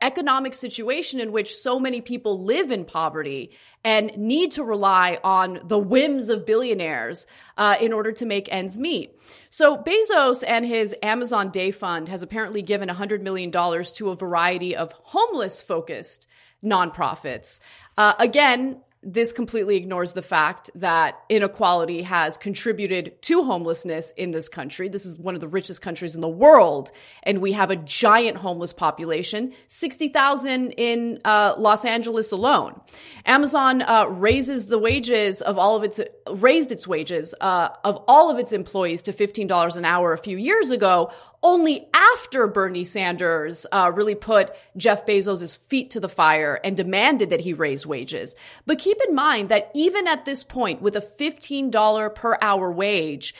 economic 0.00 0.54
situation 0.54 1.20
in 1.20 1.32
which 1.32 1.54
so 1.54 1.78
many 1.78 2.00
people 2.00 2.42
live 2.44 2.70
in 2.70 2.84
poverty 2.84 3.50
and 3.82 4.16
need 4.16 4.52
to 4.52 4.64
rely 4.64 5.18
on 5.22 5.60
the 5.64 5.78
whims 5.78 6.30
of 6.30 6.46
billionaires 6.46 7.26
uh, 7.58 7.76
in 7.80 7.92
order 7.92 8.12
to 8.12 8.26
make 8.26 8.52
ends 8.52 8.78
meet. 8.78 9.18
So 9.50 9.76
Bezos 9.76 10.42
and 10.46 10.64
his 10.64 10.94
Amazon 11.02 11.50
Day 11.50 11.70
Fund 11.70 12.08
has 12.08 12.22
apparently 12.22 12.62
given 12.62 12.88
$100 12.88 13.20
million 13.20 13.50
to 13.50 14.10
a 14.10 14.16
variety 14.16 14.76
of 14.76 14.92
homeless 14.92 15.60
focused 15.60 16.28
nonprofits. 16.64 17.60
Uh, 17.96 18.14
again, 18.18 18.80
this 19.04 19.32
completely 19.32 19.76
ignores 19.76 20.14
the 20.14 20.22
fact 20.22 20.70
that 20.74 21.20
inequality 21.28 22.02
has 22.02 22.38
contributed 22.38 23.20
to 23.22 23.44
homelessness 23.44 24.12
in 24.12 24.30
this 24.30 24.48
country. 24.48 24.88
This 24.88 25.04
is 25.04 25.18
one 25.18 25.34
of 25.34 25.40
the 25.40 25.48
richest 25.48 25.82
countries 25.82 26.14
in 26.14 26.20
the 26.20 26.28
world, 26.28 26.90
and 27.22 27.40
we 27.40 27.52
have 27.52 27.70
a 27.70 27.76
giant 27.76 28.38
homeless 28.38 28.72
population 28.72 29.52
60,000 29.66 30.70
in 30.72 31.20
uh, 31.24 31.54
Los 31.58 31.84
Angeles 31.84 32.32
alone. 32.32 32.80
Amazon 33.26 33.82
uh, 33.82 34.06
raises 34.06 34.66
the 34.66 34.78
wages 34.78 35.42
of 35.42 35.58
all 35.58 35.76
of 35.76 35.84
its, 35.84 36.00
raised 36.30 36.72
its 36.72 36.86
wages 36.86 37.34
uh, 37.40 37.68
of 37.84 38.02
all 38.08 38.30
of 38.30 38.38
its 38.38 38.52
employees 38.52 39.02
to 39.02 39.12
$15 39.12 39.76
an 39.76 39.84
hour 39.84 40.12
a 40.12 40.18
few 40.18 40.36
years 40.36 40.70
ago, 40.70 41.12
only 41.44 41.86
after 41.92 42.48
Bernie 42.48 42.84
Sanders 42.84 43.66
uh, 43.70 43.92
really 43.94 44.14
put 44.14 44.50
Jeff 44.76 45.06
Bezos' 45.06 45.56
feet 45.56 45.90
to 45.90 46.00
the 46.00 46.08
fire 46.08 46.58
and 46.64 46.76
demanded 46.76 47.30
that 47.30 47.42
he 47.42 47.52
raise 47.52 47.86
wages. 47.86 48.34
But 48.66 48.78
keep 48.78 48.98
in 49.06 49.14
mind 49.14 49.50
that 49.50 49.70
even 49.74 50.08
at 50.08 50.24
this 50.24 50.42
point, 50.42 50.80
with 50.80 50.96
a 50.96 51.00
$15 51.00 52.14
per 52.14 52.38
hour 52.40 52.72
wage, 52.72 53.34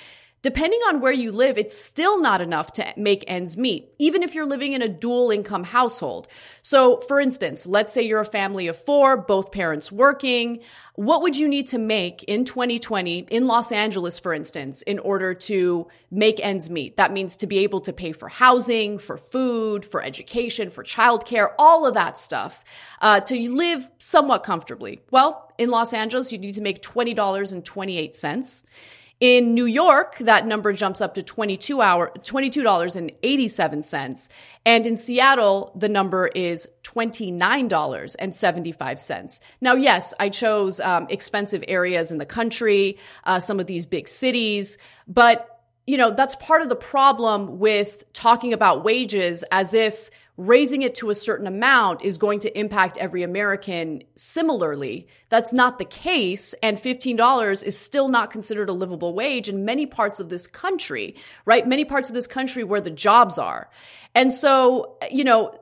depending 0.44 0.80
on 0.88 1.00
where 1.00 1.10
you 1.10 1.32
live, 1.32 1.56
it's 1.56 1.74
still 1.74 2.20
not 2.20 2.42
enough 2.42 2.70
to 2.70 2.92
make 2.98 3.24
ends 3.26 3.56
meet, 3.56 3.88
even 3.98 4.22
if 4.22 4.34
you're 4.34 4.44
living 4.44 4.74
in 4.74 4.82
a 4.82 4.88
dual 4.88 5.30
income 5.30 5.64
household. 5.64 6.28
So, 6.60 6.98
for 7.00 7.18
instance, 7.18 7.66
let's 7.66 7.94
say 7.94 8.02
you're 8.02 8.20
a 8.20 8.26
family 8.26 8.66
of 8.66 8.76
four, 8.76 9.16
both 9.16 9.52
parents 9.52 9.90
working. 9.90 10.60
What 10.96 11.22
would 11.22 11.34
you 11.34 11.48
need 11.48 11.68
to 11.68 11.78
make 11.78 12.24
in 12.24 12.44
2020 12.44 13.20
in 13.30 13.46
Los 13.46 13.72
Angeles, 13.72 14.20
for 14.20 14.34
instance, 14.34 14.82
in 14.82 14.98
order 14.98 15.32
to 15.32 15.88
make 16.10 16.38
ends 16.44 16.68
meet? 16.68 16.98
That 16.98 17.10
means 17.10 17.36
to 17.36 17.46
be 17.46 17.60
able 17.60 17.80
to 17.80 17.94
pay 17.94 18.12
for 18.12 18.28
housing, 18.28 18.98
for 18.98 19.16
food, 19.16 19.86
for 19.86 20.02
education, 20.02 20.68
for 20.68 20.84
childcare, 20.84 21.52
all 21.58 21.86
of 21.86 21.94
that 21.94 22.18
stuff, 22.18 22.62
uh, 23.00 23.20
to 23.20 23.50
live 23.50 23.90
somewhat 23.98 24.42
comfortably. 24.42 25.00
Well, 25.10 25.50
in 25.56 25.70
Los 25.70 25.94
Angeles, 25.94 26.32
you 26.32 26.38
need 26.38 26.56
to 26.56 26.60
make 26.60 26.82
$20.28. 26.82 28.64
In 29.24 29.54
New 29.54 29.64
York, 29.64 30.18
that 30.18 30.46
number 30.46 30.74
jumps 30.74 31.00
up 31.00 31.14
to 31.14 31.22
22 31.22 31.80
hour, 31.80 32.12
$22.87. 32.18 34.28
And 34.66 34.86
in 34.86 34.98
Seattle, 34.98 35.72
the 35.74 35.88
number 35.88 36.26
is 36.26 36.68
$29.75. 36.82 39.40
Now, 39.62 39.76
yes, 39.76 40.12
I 40.20 40.28
chose 40.28 40.78
um, 40.78 41.06
expensive 41.08 41.64
areas 41.66 42.12
in 42.12 42.18
the 42.18 42.26
country, 42.26 42.98
uh, 43.24 43.40
some 43.40 43.60
of 43.60 43.66
these 43.66 43.86
big 43.86 44.10
cities, 44.10 44.76
but 45.08 45.48
you 45.86 45.96
know, 45.96 46.10
that's 46.10 46.34
part 46.34 46.60
of 46.60 46.68
the 46.68 46.76
problem 46.76 47.58
with 47.58 48.04
talking 48.12 48.52
about 48.52 48.84
wages 48.84 49.42
as 49.50 49.72
if 49.72 50.10
raising 50.36 50.82
it 50.82 50.96
to 50.96 51.10
a 51.10 51.14
certain 51.14 51.46
amount 51.46 52.02
is 52.02 52.18
going 52.18 52.40
to 52.40 52.58
impact 52.58 52.98
every 52.98 53.22
American 53.22 54.02
similarly. 54.16 55.06
That's 55.28 55.52
not 55.52 55.78
the 55.78 55.84
case. 55.84 56.54
And 56.62 56.76
$15 56.76 57.64
is 57.64 57.78
still 57.78 58.08
not 58.08 58.32
considered 58.32 58.68
a 58.68 58.72
livable 58.72 59.14
wage 59.14 59.48
in 59.48 59.64
many 59.64 59.86
parts 59.86 60.18
of 60.18 60.28
this 60.28 60.46
country, 60.46 61.14
right? 61.44 61.66
Many 61.66 61.84
parts 61.84 62.08
of 62.10 62.14
this 62.14 62.26
country 62.26 62.64
where 62.64 62.80
the 62.80 62.90
jobs 62.90 63.38
are. 63.38 63.70
And 64.14 64.32
so, 64.32 64.98
you 65.10 65.22
know, 65.22 65.56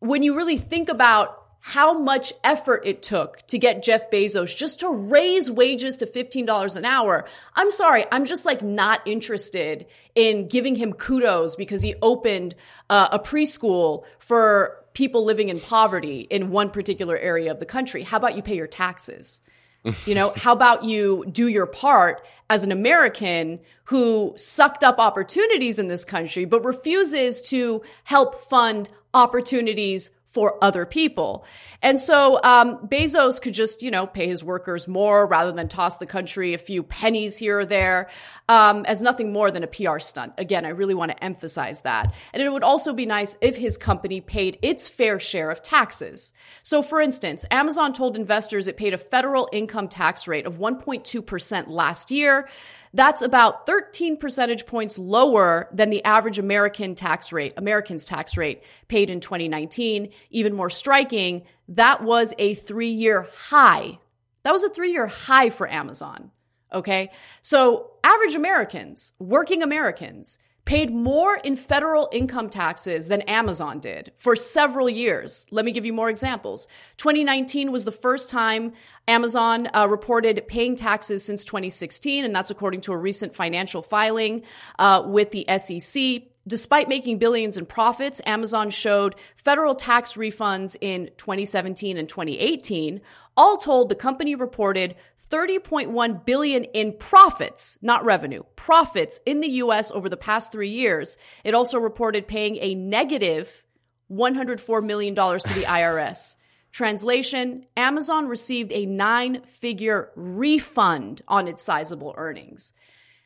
when 0.00 0.22
you 0.22 0.36
really 0.36 0.58
think 0.58 0.88
about 0.88 1.47
how 1.60 1.98
much 1.98 2.32
effort 2.44 2.82
it 2.84 3.02
took 3.02 3.46
to 3.48 3.58
get 3.58 3.82
Jeff 3.82 4.10
Bezos 4.10 4.56
just 4.56 4.80
to 4.80 4.88
raise 4.88 5.50
wages 5.50 5.96
to 5.96 6.06
$15 6.06 6.76
an 6.76 6.84
hour. 6.84 7.26
I'm 7.54 7.70
sorry, 7.70 8.04
I'm 8.10 8.24
just 8.24 8.46
like 8.46 8.62
not 8.62 9.06
interested 9.06 9.86
in 10.14 10.48
giving 10.48 10.74
him 10.76 10.92
kudos 10.92 11.56
because 11.56 11.82
he 11.82 11.94
opened 12.00 12.54
uh, 12.88 13.08
a 13.12 13.18
preschool 13.18 14.04
for 14.18 14.84
people 14.94 15.24
living 15.24 15.48
in 15.48 15.60
poverty 15.60 16.20
in 16.20 16.50
one 16.50 16.70
particular 16.70 17.16
area 17.16 17.50
of 17.50 17.60
the 17.60 17.66
country. 17.66 18.02
How 18.02 18.16
about 18.16 18.36
you 18.36 18.42
pay 18.42 18.56
your 18.56 18.66
taxes? 18.66 19.40
you 20.06 20.14
know, 20.14 20.32
how 20.36 20.52
about 20.52 20.84
you 20.84 21.24
do 21.30 21.46
your 21.46 21.66
part 21.66 22.24
as 22.50 22.64
an 22.64 22.72
American 22.72 23.60
who 23.84 24.34
sucked 24.36 24.82
up 24.82 24.98
opportunities 24.98 25.78
in 25.78 25.88
this 25.88 26.04
country, 26.04 26.44
but 26.44 26.64
refuses 26.64 27.40
to 27.42 27.82
help 28.04 28.40
fund 28.42 28.88
opportunities 29.14 30.10
for 30.28 30.62
other 30.62 30.84
people. 30.84 31.44
And 31.82 31.98
so 31.98 32.38
um, 32.42 32.86
Bezos 32.86 33.40
could 33.40 33.54
just, 33.54 33.82
you 33.82 33.90
know, 33.90 34.06
pay 34.06 34.28
his 34.28 34.44
workers 34.44 34.86
more 34.86 35.26
rather 35.26 35.52
than 35.52 35.68
toss 35.68 35.96
the 35.96 36.06
country 36.06 36.52
a 36.52 36.58
few 36.58 36.82
pennies 36.82 37.38
here 37.38 37.60
or 37.60 37.66
there 37.66 38.10
um, 38.48 38.84
as 38.84 39.00
nothing 39.00 39.32
more 39.32 39.50
than 39.50 39.64
a 39.64 39.66
PR 39.66 39.98
stunt. 39.98 40.34
Again, 40.36 40.66
I 40.66 40.70
really 40.70 40.94
want 40.94 41.12
to 41.12 41.24
emphasize 41.24 41.80
that. 41.80 42.14
And 42.34 42.42
it 42.42 42.50
would 42.50 42.62
also 42.62 42.92
be 42.92 43.06
nice 43.06 43.36
if 43.40 43.56
his 43.56 43.78
company 43.78 44.20
paid 44.20 44.58
its 44.60 44.86
fair 44.86 45.18
share 45.18 45.50
of 45.50 45.62
taxes. 45.62 46.34
So, 46.62 46.82
for 46.82 47.00
instance, 47.00 47.46
Amazon 47.50 47.94
told 47.94 48.16
investors 48.16 48.68
it 48.68 48.76
paid 48.76 48.92
a 48.92 48.98
federal 48.98 49.48
income 49.50 49.88
tax 49.88 50.28
rate 50.28 50.46
of 50.46 50.58
1.2% 50.58 51.68
last 51.68 52.10
year. 52.10 52.48
That's 52.94 53.22
about 53.22 53.66
13 53.66 54.16
percentage 54.16 54.66
points 54.66 54.98
lower 54.98 55.68
than 55.72 55.90
the 55.90 56.04
average 56.04 56.38
American 56.38 56.94
tax 56.94 57.32
rate, 57.32 57.54
Americans 57.56 58.04
tax 58.04 58.36
rate 58.36 58.62
paid 58.88 59.10
in 59.10 59.20
2019. 59.20 60.10
Even 60.30 60.54
more 60.54 60.70
striking, 60.70 61.42
that 61.68 62.02
was 62.02 62.34
a 62.38 62.54
three 62.54 62.90
year 62.90 63.28
high. 63.34 63.98
That 64.42 64.52
was 64.52 64.64
a 64.64 64.70
three 64.70 64.92
year 64.92 65.06
high 65.06 65.50
for 65.50 65.70
Amazon. 65.70 66.30
Okay. 66.72 67.10
So 67.42 67.92
average 68.04 68.34
Americans, 68.34 69.12
working 69.18 69.62
Americans, 69.62 70.38
paid 70.68 70.92
more 70.92 71.34
in 71.34 71.56
federal 71.56 72.10
income 72.12 72.50
taxes 72.50 73.08
than 73.08 73.22
Amazon 73.22 73.80
did 73.80 74.12
for 74.16 74.36
several 74.36 74.86
years. 74.86 75.46
Let 75.50 75.64
me 75.64 75.72
give 75.72 75.86
you 75.86 75.94
more 75.94 76.10
examples. 76.10 76.68
2019 76.98 77.72
was 77.72 77.86
the 77.86 77.90
first 77.90 78.28
time 78.28 78.74
Amazon 79.08 79.70
uh, 79.74 79.88
reported 79.88 80.46
paying 80.46 80.76
taxes 80.76 81.24
since 81.24 81.46
2016, 81.46 82.22
and 82.22 82.34
that's 82.34 82.50
according 82.50 82.82
to 82.82 82.92
a 82.92 82.98
recent 82.98 83.34
financial 83.34 83.80
filing 83.80 84.42
uh, 84.78 85.02
with 85.06 85.30
the 85.30 85.46
SEC. 85.56 86.24
Despite 86.46 86.86
making 86.86 87.16
billions 87.16 87.56
in 87.56 87.64
profits, 87.64 88.20
Amazon 88.26 88.68
showed 88.68 89.14
federal 89.36 89.74
tax 89.74 90.14
refunds 90.14 90.76
in 90.82 91.06
2017 91.16 91.96
and 91.96 92.06
2018, 92.06 93.00
all 93.38 93.56
told, 93.56 93.88
the 93.88 93.94
company 93.94 94.34
reported 94.34 94.96
30.1 95.30 96.24
billion 96.26 96.64
in 96.64 96.92
profits, 96.98 97.78
not 97.80 98.04
revenue, 98.04 98.42
profits 98.56 99.20
in 99.24 99.40
the 99.40 99.48
US 99.62 99.92
over 99.92 100.08
the 100.08 100.16
past 100.16 100.50
3 100.50 100.68
years. 100.68 101.16
It 101.44 101.54
also 101.54 101.78
reported 101.78 102.26
paying 102.26 102.56
a 102.56 102.74
negative 102.74 103.62
104 104.08 104.82
million 104.82 105.14
dollars 105.14 105.44
to 105.44 105.54
the 105.54 105.62
IRS. 105.78 106.36
Translation 106.72 107.64
Amazon 107.76 108.26
received 108.26 108.72
a 108.72 108.86
nine 108.86 109.42
figure 109.44 110.10
refund 110.16 111.22
on 111.28 111.48
its 111.48 111.62
sizable 111.62 112.14
earnings. 112.16 112.72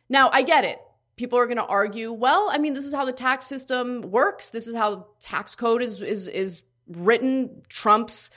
Now, 0.08 0.28
I 0.30 0.42
get 0.42 0.64
it. 0.64 0.78
People 1.16 1.38
are 1.38 1.46
going 1.46 1.56
to 1.56 1.64
argue, 1.64 2.12
well, 2.12 2.48
I 2.50 2.58
mean, 2.58 2.74
this 2.74 2.84
is 2.84 2.94
how 2.94 3.04
the 3.04 3.12
tax 3.12 3.46
system 3.46 4.02
works. 4.02 4.50
This 4.50 4.68
is 4.68 4.76
how 4.76 4.94
the 4.94 5.04
tax 5.20 5.54
code 5.54 5.82
is, 5.82 6.02
is, 6.02 6.28
is 6.28 6.62
written. 6.86 7.62
Trump's 7.68 8.30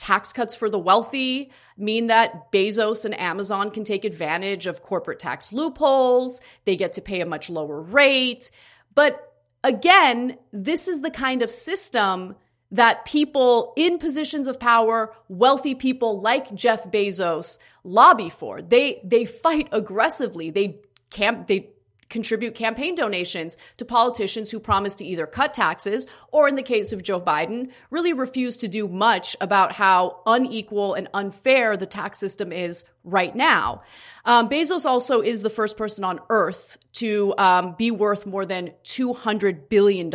tax 0.00 0.32
cuts 0.32 0.54
for 0.54 0.70
the 0.70 0.78
wealthy 0.78 1.50
mean 1.76 2.06
that 2.06 2.50
Bezos 2.50 3.04
and 3.04 3.18
Amazon 3.18 3.70
can 3.70 3.84
take 3.84 4.04
advantage 4.04 4.66
of 4.66 4.82
corporate 4.82 5.18
tax 5.18 5.52
loopholes. 5.52 6.40
They 6.64 6.76
get 6.76 6.94
to 6.94 7.02
pay 7.02 7.20
a 7.20 7.26
much 7.26 7.50
lower 7.50 7.80
rate. 7.80 8.50
But 8.94 9.32
again, 9.62 10.38
this 10.52 10.88
is 10.88 11.02
the 11.02 11.10
kind 11.10 11.42
of 11.42 11.50
system 11.50 12.34
that 12.72 13.04
people 13.04 13.74
in 13.76 13.98
positions 13.98 14.48
of 14.48 14.58
power, 14.58 15.12
wealthy 15.28 15.74
people 15.74 16.20
like 16.20 16.54
Jeff 16.54 16.90
Bezos 16.90 17.58
lobby 17.84 18.30
for. 18.30 18.62
They 18.62 19.02
they 19.04 19.26
fight 19.26 19.68
aggressively. 19.70 20.50
They 20.50 20.80
camp 21.10 21.46
they 21.46 21.69
contribute 22.10 22.54
campaign 22.54 22.94
donations 22.94 23.56
to 23.78 23.84
politicians 23.84 24.50
who 24.50 24.60
promise 24.60 24.94
to 24.96 25.04
either 25.04 25.26
cut 25.26 25.54
taxes 25.54 26.06
or, 26.32 26.48
in 26.48 26.56
the 26.56 26.62
case 26.62 26.92
of 26.92 27.02
Joe 27.02 27.20
Biden, 27.20 27.70
really 27.88 28.12
refuse 28.12 28.58
to 28.58 28.68
do 28.68 28.86
much 28.86 29.36
about 29.40 29.72
how 29.72 30.20
unequal 30.26 30.94
and 30.94 31.08
unfair 31.14 31.76
the 31.76 31.86
tax 31.86 32.18
system 32.18 32.52
is 32.52 32.84
right 33.04 33.34
now. 33.34 33.82
Um, 34.24 34.48
Bezos 34.48 34.84
also 34.84 35.22
is 35.22 35.40
the 35.40 35.48
first 35.50 35.78
person 35.78 36.04
on 36.04 36.20
earth 36.28 36.76
to 36.94 37.34
um, 37.38 37.74
be 37.78 37.90
worth 37.90 38.26
more 38.26 38.44
than 38.44 38.72
$200 38.84 39.68
billion. 39.70 40.12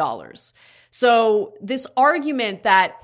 So, 0.92 1.54
this 1.62 1.88
argument 1.98 2.64
that 2.64 2.96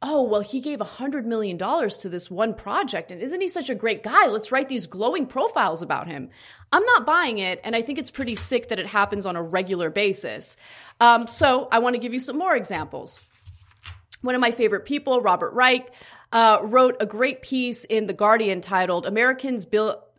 oh, 0.00 0.22
well, 0.22 0.40
he 0.40 0.60
gave 0.60 0.78
$100 0.78 1.24
million 1.24 1.58
to 1.58 2.08
this 2.08 2.30
one 2.30 2.54
project. 2.54 3.10
And 3.10 3.20
isn't 3.20 3.40
he 3.40 3.48
such 3.48 3.68
a 3.68 3.74
great 3.74 4.02
guy? 4.02 4.26
Let's 4.26 4.52
write 4.52 4.68
these 4.68 4.86
glowing 4.86 5.26
profiles 5.26 5.82
about 5.82 6.06
him. 6.06 6.30
I'm 6.72 6.84
not 6.84 7.06
buying 7.06 7.38
it. 7.38 7.60
And 7.64 7.74
I 7.74 7.82
think 7.82 7.98
it's 7.98 8.10
pretty 8.10 8.34
sick 8.34 8.68
that 8.68 8.78
it 8.78 8.86
happens 8.86 9.26
on 9.26 9.36
a 9.36 9.42
regular 9.42 9.90
basis. 9.90 10.56
Um, 11.00 11.26
so 11.26 11.68
I 11.70 11.78
want 11.78 11.94
to 11.94 12.00
give 12.00 12.12
you 12.12 12.20
some 12.20 12.38
more 12.38 12.54
examples. 12.54 13.24
One 14.20 14.34
of 14.34 14.40
my 14.40 14.50
favorite 14.50 14.84
people, 14.84 15.20
Robert 15.20 15.52
Reich, 15.52 15.90
uh, 16.32 16.58
wrote 16.62 16.96
a 17.00 17.06
great 17.06 17.42
piece 17.42 17.84
in 17.84 18.06
The 18.06 18.12
Guardian 18.12 18.60
titled 18.60 19.06
Americans 19.06 19.66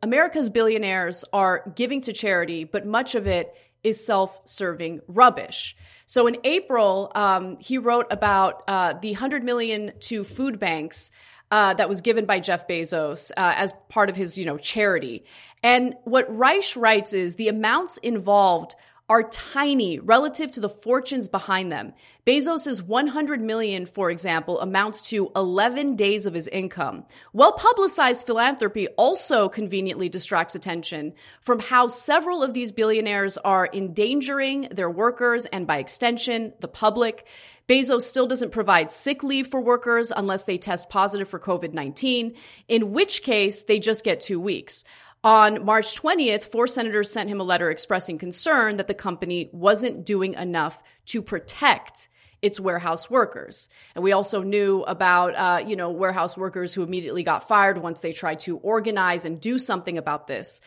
America's 0.02 0.50
Billionaires 0.50 1.26
Are 1.34 1.72
Giving 1.76 2.02
to 2.02 2.14
Charity, 2.14 2.64
but 2.64 2.86
much 2.86 3.16
of 3.16 3.28
it 3.28 3.54
is 3.84 4.04
self 4.04 4.40
serving 4.46 5.02
rubbish. 5.08 5.76
So 6.06 6.26
in 6.28 6.38
April, 6.44 7.12
um, 7.14 7.58
he 7.60 7.78
wrote 7.78 8.08
about 8.10 8.64
uh, 8.68 8.94
the 8.94 9.12
100 9.12 9.44
million 9.44 9.92
to 10.02 10.24
food 10.24 10.60
banks 10.60 11.12
uh, 11.52 11.74
that 11.74 11.90
was 11.90 12.02
given 12.02 12.26
by 12.26 12.40
Jeff 12.40 12.68
Bezos 12.68 13.32
uh, 13.32 13.54
as 13.56 13.74
part 13.90 14.10
of 14.10 14.16
his, 14.16 14.38
you 14.38 14.46
know, 14.46 14.58
charity. 14.58 15.26
And 15.64 15.96
what 16.04 16.26
Reich 16.36 16.76
writes 16.76 17.14
is 17.14 17.36
the 17.36 17.48
amounts 17.48 17.98
involved 17.98 18.76
are 19.10 19.24
tiny 19.24 19.98
relative 20.00 20.52
to 20.52 20.60
the 20.60 20.70
fortunes 20.70 21.28
behind 21.28 21.72
them. 21.72 21.94
Bezos's 22.28 22.84
100 22.84 23.42
million, 23.42 23.88
for 23.88 24.12
example, 24.12 24.62
amounts 24.62 25.02
to 25.02 25.32
11 25.36 25.96
days 25.96 26.28
of 26.28 26.36
his 26.36 26.48
income. 26.48 27.06
Well 27.34 27.54
publicized 27.54 28.28
philanthropy 28.28 28.88
also 28.90 29.50
conveniently 29.50 30.10
distracts 30.10 30.54
attention 30.54 31.14
from 31.42 31.60
how 31.60 31.88
several 31.88 32.44
of 32.44 32.54
these 32.54 32.72
billionaires 32.72 33.40
are 33.40 33.68
endangering 33.74 34.68
their 34.72 34.92
workers 34.92 35.48
and 35.48 35.66
by 35.66 35.80
extension, 35.80 36.54
the 36.60 36.68
public. 36.68 37.26
Bezos 37.70 38.02
still 38.02 38.26
doesn't 38.26 38.52
provide 38.52 38.92
sick 38.92 39.24
leave 39.24 39.46
for 39.46 39.62
workers 39.62 40.12
unless 40.16 40.46
they 40.46 40.58
test 40.58 40.90
positive 40.90 41.30
for 41.30 41.40
COVID-19, 41.40 42.36
in 42.68 42.92
which 42.92 43.22
case 43.22 43.64
they 43.64 43.80
just 43.80 44.04
get 44.04 44.22
two 44.22 44.40
weeks. 44.40 44.84
On 45.24 45.64
March 45.64 46.02
20th, 46.02 46.46
four 46.46 46.66
senators 46.66 47.12
sent 47.12 47.30
him 47.30 47.40
a 47.40 47.44
letter 47.44 47.70
expressing 47.70 48.18
concern 48.18 48.78
that 48.78 48.88
the 48.88 48.94
company 48.94 49.50
wasn't 49.52 50.06
doing 50.06 50.34
enough 50.34 50.82
to 51.08 51.22
protect 51.22 52.10
its 52.42 52.60
warehouse 52.60 53.10
workers. 53.10 53.70
And 53.94 54.04
we 54.04 54.14
also 54.14 54.42
knew 54.42 54.84
about, 54.84 55.36
uh, 55.36 55.68
you 55.68 55.76
know, 55.76 55.92
warehouse 55.92 56.38
workers 56.38 56.74
who 56.74 56.84
immediately 56.84 57.24
got 57.24 57.48
fired 57.48 57.78
once 57.78 58.02
they 58.02 58.14
tried 58.14 58.40
to 58.42 58.58
organize 58.58 59.26
and 59.26 59.40
do 59.40 59.60
something 59.60 59.98
about 59.98 60.26
this. 60.26 60.62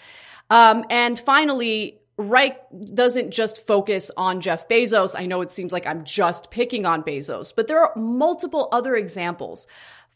Um, 0.50 0.84
and 0.90 1.18
finally, 1.18 2.01
Reich 2.28 2.58
doesn't 2.94 3.30
just 3.30 3.66
focus 3.66 4.11
on 4.16 4.40
Jeff 4.40 4.68
Bezos. 4.68 5.14
I 5.18 5.26
know 5.26 5.40
it 5.40 5.50
seems 5.50 5.72
like 5.72 5.87
I'm 5.87 6.04
just 6.04 6.50
picking 6.50 6.87
on 6.87 7.02
Bezos, 7.02 7.52
but 7.54 7.66
there 7.66 7.80
are 7.80 7.92
multiple 7.96 8.68
other 8.72 8.94
examples 8.94 9.66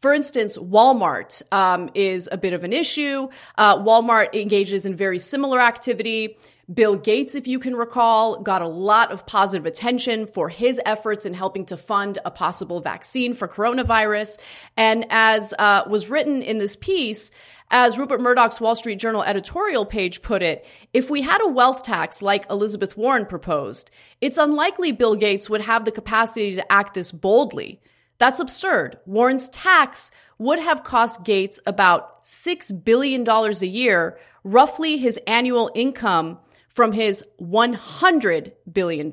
for 0.01 0.13
instance, 0.13 0.59
Walmart 0.59 1.43
um, 1.53 1.91
is 1.95 2.29
a 2.31 2.37
bit 2.37 2.53
of 2.53 2.65
an 2.65 2.73
issue. 2.73 3.29
Uh, 3.57 3.79
Walmart 3.79 4.35
engages 4.35 4.85
in 4.85 4.95
very 4.95 5.19
similar 5.19 5.61
activity. 5.61 6.37
Bill 6.73 6.97
Gates, 6.97 7.37
if 7.37 7.47
you 7.47 7.61
can 7.61 7.77
recall, 7.77 8.43
got 8.43 8.61
a 8.61 8.67
lot 8.67 9.13
of 9.13 9.25
positive 9.25 9.67
attention 9.67 10.27
for 10.27 10.49
his 10.49 10.81
efforts 10.85 11.25
in 11.25 11.33
helping 11.33 11.65
to 11.67 11.77
fund 11.77 12.19
a 12.25 12.31
possible 12.31 12.81
vaccine 12.81 13.35
for 13.35 13.47
coronavirus. 13.47 14.39
And 14.77 15.07
as 15.11 15.55
uh, 15.59 15.85
was 15.89 16.11
written 16.11 16.43
in 16.43 16.59
this 16.59 16.75
piece, 16.75 17.31
as 17.71 17.99
Rupert 17.99 18.21
Murdoch's 18.21 18.61
Wall 18.61 18.77
Street 18.77 18.99
Journal 18.99 19.25
editorial 19.25 19.85
page 19.85 20.23
put 20.23 20.43
it, 20.43 20.65
if 20.93 21.11
we 21.11 21.23
had 21.23 21.41
a 21.43 21.49
wealth 21.49 21.83
tax 21.83 22.23
like 22.23 22.49
Elizabeth 22.49 22.97
Warren 22.97 23.27
proposed, 23.27 23.91
it's 24.21 24.39
unlikely 24.39 24.93
Bill 24.93 25.17
Gates 25.17 25.51
would 25.51 25.63
have 25.63 25.85
the 25.85 25.93
capacity 25.93 26.55
to 26.55 26.73
act 26.73 26.95
this 26.95 27.11
boldly. 27.11 27.81
That's 28.19 28.41
absurd. 28.41 28.99
Warren's 29.05 29.49
tax 29.49 30.11
would 30.39 30.59
have 30.59 30.85
cost 30.85 31.25
Gates 31.25 31.61
about 31.67 32.23
$6 32.23 32.85
billion 32.85 33.29
a 33.29 33.51
year, 33.67 34.19
roughly 34.45 34.99
his 34.99 35.19
annual 35.27 35.71
income 35.75 36.39
from 36.77 36.93
his 36.93 37.25
$100 37.41 38.53
billion. 38.71 39.11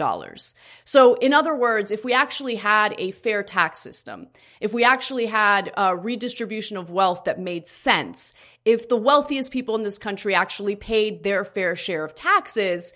So, 0.84 1.14
in 1.14 1.32
other 1.32 1.56
words, 1.56 1.92
if 1.92 2.04
we 2.04 2.12
actually 2.12 2.56
had 2.56 2.94
a 2.98 3.12
fair 3.12 3.42
tax 3.42 3.80
system, 3.80 4.28
if 4.60 4.74
we 4.74 4.84
actually 4.84 5.28
had 5.28 5.72
a 5.78 5.96
redistribution 5.96 6.76
of 6.76 6.90
wealth 6.90 7.24
that 7.24 7.40
made 7.40 7.66
sense, 7.66 8.34
if 8.66 8.90
the 8.90 8.98
wealthiest 8.98 9.54
people 9.54 9.76
in 9.76 9.84
this 9.84 9.98
country 9.98 10.36
actually 10.36 10.76
paid 10.76 11.24
their 11.24 11.46
fair 11.46 11.78
share 11.78 12.04
of 12.04 12.14
taxes, 12.14 12.94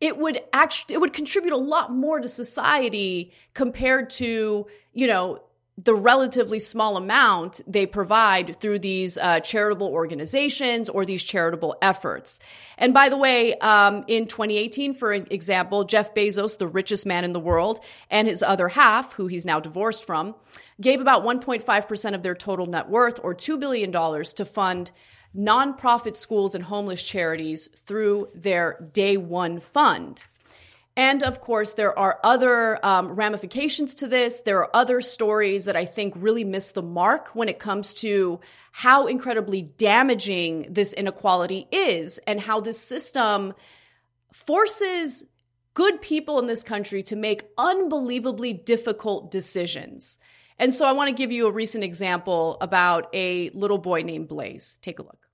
it 0.00 0.16
would 0.16 0.40
actually 0.50 0.94
it 0.94 0.98
would 0.98 1.12
contribute 1.12 1.52
a 1.52 1.58
lot 1.58 1.92
more 1.92 2.18
to 2.18 2.28
society 2.28 3.34
compared 3.52 4.08
to 4.08 4.66
you 4.94 5.06
know 5.06 5.42
the 5.78 5.94
relatively 5.94 6.58
small 6.58 6.96
amount 6.96 7.60
they 7.66 7.84
provide 7.84 8.58
through 8.60 8.78
these 8.78 9.18
uh, 9.18 9.40
charitable 9.40 9.88
organizations 9.88 10.88
or 10.88 11.04
these 11.04 11.22
charitable 11.22 11.76
efforts. 11.82 12.40
And 12.78 12.94
by 12.94 13.10
the 13.10 13.18
way, 13.18 13.58
um, 13.58 14.04
in 14.08 14.26
2018, 14.26 14.94
for 14.94 15.12
example, 15.12 15.84
Jeff 15.84 16.14
Bezos, 16.14 16.56
the 16.56 16.66
richest 16.66 17.04
man 17.04 17.24
in 17.24 17.34
the 17.34 17.40
world, 17.40 17.80
and 18.10 18.26
his 18.26 18.42
other 18.42 18.68
half, 18.68 19.12
who 19.14 19.26
he's 19.26 19.44
now 19.44 19.60
divorced 19.60 20.06
from, 20.06 20.34
gave 20.80 21.02
about 21.02 21.24
1.5% 21.24 22.14
of 22.14 22.22
their 22.22 22.34
total 22.34 22.66
net 22.66 22.88
worth, 22.88 23.20
or 23.22 23.34
$2 23.34 23.60
billion, 23.60 23.92
to 23.92 24.44
fund 24.46 24.90
nonprofit 25.36 26.16
schools 26.16 26.54
and 26.54 26.64
homeless 26.64 27.02
charities 27.02 27.66
through 27.66 28.28
their 28.34 28.88
Day 28.92 29.18
One 29.18 29.60
Fund. 29.60 30.24
And 30.96 31.22
of 31.22 31.42
course, 31.42 31.74
there 31.74 31.96
are 31.98 32.18
other 32.24 32.84
um, 32.84 33.08
ramifications 33.08 33.96
to 33.96 34.06
this. 34.06 34.40
There 34.40 34.60
are 34.60 34.70
other 34.74 35.02
stories 35.02 35.66
that 35.66 35.76
I 35.76 35.84
think 35.84 36.14
really 36.16 36.44
miss 36.44 36.72
the 36.72 36.82
mark 36.82 37.34
when 37.34 37.50
it 37.50 37.58
comes 37.58 37.92
to 37.94 38.40
how 38.72 39.06
incredibly 39.06 39.60
damaging 39.60 40.68
this 40.70 40.94
inequality 40.94 41.68
is 41.70 42.18
and 42.26 42.40
how 42.40 42.60
this 42.60 42.80
system 42.80 43.52
forces 44.32 45.26
good 45.74 46.00
people 46.00 46.38
in 46.38 46.46
this 46.46 46.62
country 46.62 47.02
to 47.02 47.16
make 47.16 47.44
unbelievably 47.58 48.54
difficult 48.54 49.30
decisions. 49.30 50.18
And 50.58 50.72
so 50.72 50.86
I 50.86 50.92
want 50.92 51.08
to 51.08 51.14
give 51.14 51.30
you 51.30 51.46
a 51.46 51.52
recent 51.52 51.84
example 51.84 52.56
about 52.62 53.10
a 53.12 53.50
little 53.50 53.76
boy 53.76 54.00
named 54.00 54.28
Blaze. 54.28 54.78
Take 54.80 54.98
a 54.98 55.02
look. 55.02 55.25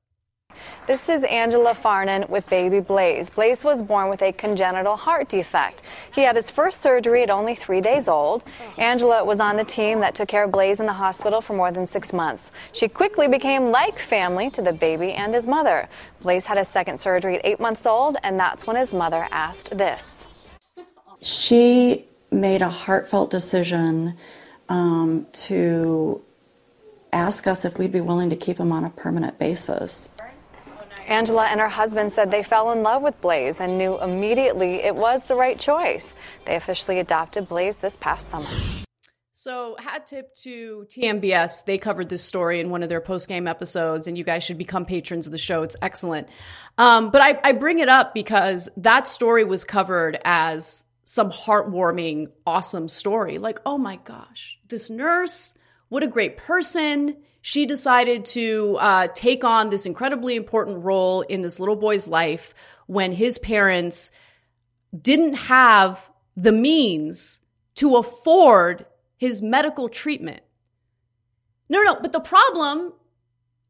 This 0.87 1.09
is 1.09 1.25
Angela 1.25 1.75
Farnan 1.75 2.29
with 2.29 2.49
baby 2.49 2.81
Blaze. 2.81 3.31
Blaze 3.31 3.65
was 3.65 3.83
born 3.83 4.09
with 4.09 4.23
a 4.23 4.33
congenital 4.33 4.97
heart 4.97 5.29
defect. 5.29 5.83
He 6.15 6.23
had 6.23 6.37
his 6.37 6.51
first 6.51 6.81
surgery 6.81 7.23
at 7.23 7.31
only 7.31 7.55
three 7.55 7.81
days 7.81 8.09
old. 8.09 8.45
Angela 8.79 9.25
was 9.25 9.41
on 9.41 9.57
the 9.57 9.65
team 9.65 10.01
that 10.01 10.15
took 10.15 10.29
care 10.29 10.45
of 10.45 10.53
Blaze 10.53 10.81
in 10.81 10.87
the 10.87 10.93
hospital 10.93 11.41
for 11.41 11.55
more 11.55 11.73
than 11.73 11.87
six 11.87 12.12
months. 12.12 12.53
She 12.73 12.88
quickly 12.88 13.29
became 13.29 13.71
like 13.71 13.99
family 13.99 14.51
to 14.51 14.62
the 14.62 14.73
baby 14.73 15.12
and 15.12 15.35
his 15.35 15.47
mother. 15.47 15.88
Blaze 16.21 16.47
had 16.47 16.59
his 16.59 16.69
second 16.69 16.99
surgery 16.99 17.38
at 17.38 17.47
eight 17.47 17.61
months 17.61 17.87
old, 17.87 18.17
and 18.23 18.38
that's 18.38 18.67
when 18.67 18.77
his 18.77 18.93
mother 18.93 19.29
asked 19.31 19.77
this. 19.77 20.27
She 21.21 22.07
made 22.31 22.62
a 22.62 22.69
heartfelt 22.69 23.31
decision 23.31 24.17
um, 24.69 25.27
to 25.33 26.23
ask 27.12 27.47
us 27.47 27.65
if 27.65 27.79
we'd 27.79 27.93
be 27.93 28.01
willing 28.01 28.31
to 28.31 28.37
keep 28.37 28.59
him 28.59 28.73
on 28.73 28.85
a 28.85 28.91
permanent 28.91 29.38
basis. 29.38 30.09
Angela 31.12 31.44
and 31.44 31.61
her 31.61 31.68
husband 31.68 32.11
said 32.11 32.31
they 32.31 32.42
fell 32.42 32.72
in 32.72 32.83
love 32.83 33.03
with 33.03 33.20
Blaze 33.20 33.61
and 33.61 33.77
knew 33.77 34.01
immediately 34.01 34.77
it 34.77 34.96
was 34.96 35.25
the 35.25 35.35
right 35.35 35.59
choice. 35.59 36.16
They 36.46 36.57
officially 36.57 37.01
adopted 37.01 37.48
Blaze 37.48 37.77
this 37.77 37.96
past 37.96 38.29
summer. 38.29 38.48
So, 39.35 39.77
hat 39.79 40.07
tip 40.07 40.35
to 40.37 40.87
TMBS. 40.88 41.66
They 41.66 41.77
covered 41.77 42.09
this 42.09 42.25
story 42.25 42.61
in 42.61 42.70
one 42.70 42.83
of 42.83 42.88
their 42.88 43.01
post 43.01 43.29
game 43.29 43.46
episodes, 43.46 44.09
and 44.09 44.16
you 44.16 44.25
guys 44.25 44.42
should 44.42 44.57
become 44.57 44.87
patrons 44.87 45.27
of 45.27 45.33
the 45.33 45.38
show. 45.38 45.62
It's 45.62 45.77
excellent. 45.83 46.29
Um, 46.79 47.11
but 47.11 47.20
I, 47.20 47.38
I 47.44 47.53
bring 47.53 47.81
it 47.81 47.88
up 47.88 48.14
because 48.14 48.70
that 48.79 49.07
story 49.07 49.44
was 49.44 49.64
covered 49.64 50.18
as 50.25 50.85
some 51.05 51.31
heartwarming, 51.31 52.29
awesome 52.46 52.88
story. 52.88 53.37
Like, 53.37 53.59
oh 53.66 53.77
my 53.77 53.96
gosh, 53.96 54.59
this 54.68 54.88
nurse, 54.88 55.53
what 55.90 56.03
a 56.03 56.09
great 56.09 56.38
person 56.38 57.16
she 57.42 57.66
decided 57.66 58.24
to 58.24 58.76
uh, 58.81 59.09
take 59.09 59.44
on 59.44 59.68
this 59.68 59.85
incredibly 59.85 60.37
important 60.37 60.85
role 60.85 61.22
in 61.22 61.42
this 61.42 61.59
little 61.59 61.76
boy's 61.76 62.07
life 62.07 62.55
when 62.87 63.12
his 63.12 63.37
parents 63.38 64.12
didn't 64.98 65.35
have 65.35 66.09
the 66.37 66.52
means 66.52 67.40
to 67.74 67.96
afford 67.96 68.87
his 69.16 69.42
medical 69.42 69.88
treatment. 69.88 70.42
No, 71.68 71.83
no, 71.83 71.96
but 72.00 72.12
the 72.12 72.20
problem 72.20 72.92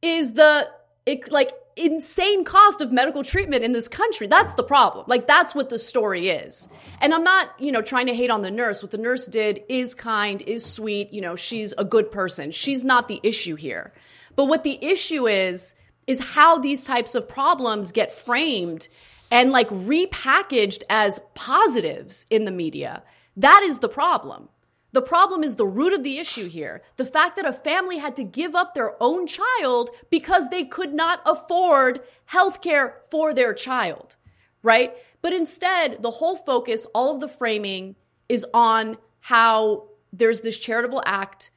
is 0.02 0.34
the 0.34 0.68
it, 1.06 1.30
like 1.30 1.52
insane 1.76 2.44
cost 2.44 2.80
of 2.80 2.92
medical 2.92 3.24
treatment 3.24 3.64
in 3.64 3.72
this 3.72 3.88
country. 3.88 4.26
That's 4.26 4.54
the 4.54 4.62
problem. 4.62 5.04
Like 5.08 5.26
that's 5.26 5.54
what 5.54 5.68
the 5.68 5.78
story 5.78 6.28
is. 6.28 6.68
And 7.00 7.12
I'm 7.14 7.22
not, 7.22 7.50
you 7.58 7.72
know, 7.72 7.82
trying 7.82 8.06
to 8.06 8.14
hate 8.14 8.30
on 8.30 8.42
the 8.42 8.50
nurse. 8.50 8.82
What 8.82 8.90
the 8.90 8.98
nurse 8.98 9.26
did 9.26 9.62
is 9.68 9.94
kind, 9.94 10.42
is 10.42 10.64
sweet, 10.64 11.12
you 11.12 11.20
know, 11.20 11.36
she's 11.36 11.74
a 11.76 11.84
good 11.84 12.12
person. 12.12 12.50
She's 12.50 12.84
not 12.84 13.08
the 13.08 13.20
issue 13.22 13.56
here. 13.56 13.92
But 14.36 14.46
what 14.46 14.64
the 14.64 14.82
issue 14.84 15.28
is 15.28 15.74
is 16.06 16.18
how 16.18 16.58
these 16.58 16.84
types 16.84 17.14
of 17.14 17.28
problems 17.28 17.92
get 17.92 18.12
framed 18.12 18.88
and 19.30 19.50
like 19.50 19.68
repackaged 19.68 20.82
as 20.90 21.20
positives 21.34 22.26
in 22.28 22.44
the 22.44 22.50
media. 22.50 23.02
That 23.36 23.62
is 23.62 23.78
the 23.78 23.88
problem. 23.88 24.48
The 24.92 25.02
problem 25.02 25.42
is 25.42 25.56
the 25.56 25.66
root 25.66 25.94
of 25.94 26.02
the 26.02 26.18
issue 26.18 26.48
here. 26.48 26.82
The 26.96 27.06
fact 27.06 27.36
that 27.36 27.46
a 27.46 27.52
family 27.52 27.98
had 27.98 28.14
to 28.16 28.24
give 28.24 28.54
up 28.54 28.74
their 28.74 28.94
own 29.02 29.26
child 29.26 29.90
because 30.10 30.50
they 30.50 30.64
could 30.64 30.92
not 30.92 31.22
afford 31.24 32.00
health 32.26 32.60
care 32.60 33.00
for 33.10 33.32
their 33.32 33.54
child, 33.54 34.16
right? 34.62 34.94
But 35.22 35.32
instead, 35.32 36.02
the 36.02 36.10
whole 36.10 36.36
focus, 36.36 36.86
all 36.94 37.14
of 37.14 37.20
the 37.20 37.28
framing 37.28 37.96
is 38.28 38.44
on 38.52 38.98
how 39.20 39.88
there's 40.12 40.42
this 40.42 40.58
charitable 40.58 41.02
act. 41.06 41.50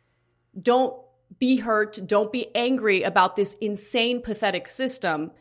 Don't 0.60 0.96
be 1.38 1.58
hurt. 1.58 2.00
Don't 2.06 2.32
be 2.32 2.56
angry 2.56 3.04
about 3.04 3.36
this 3.36 3.56
insane, 3.56 4.22
pathetic 4.22 4.68
system. 4.68 5.32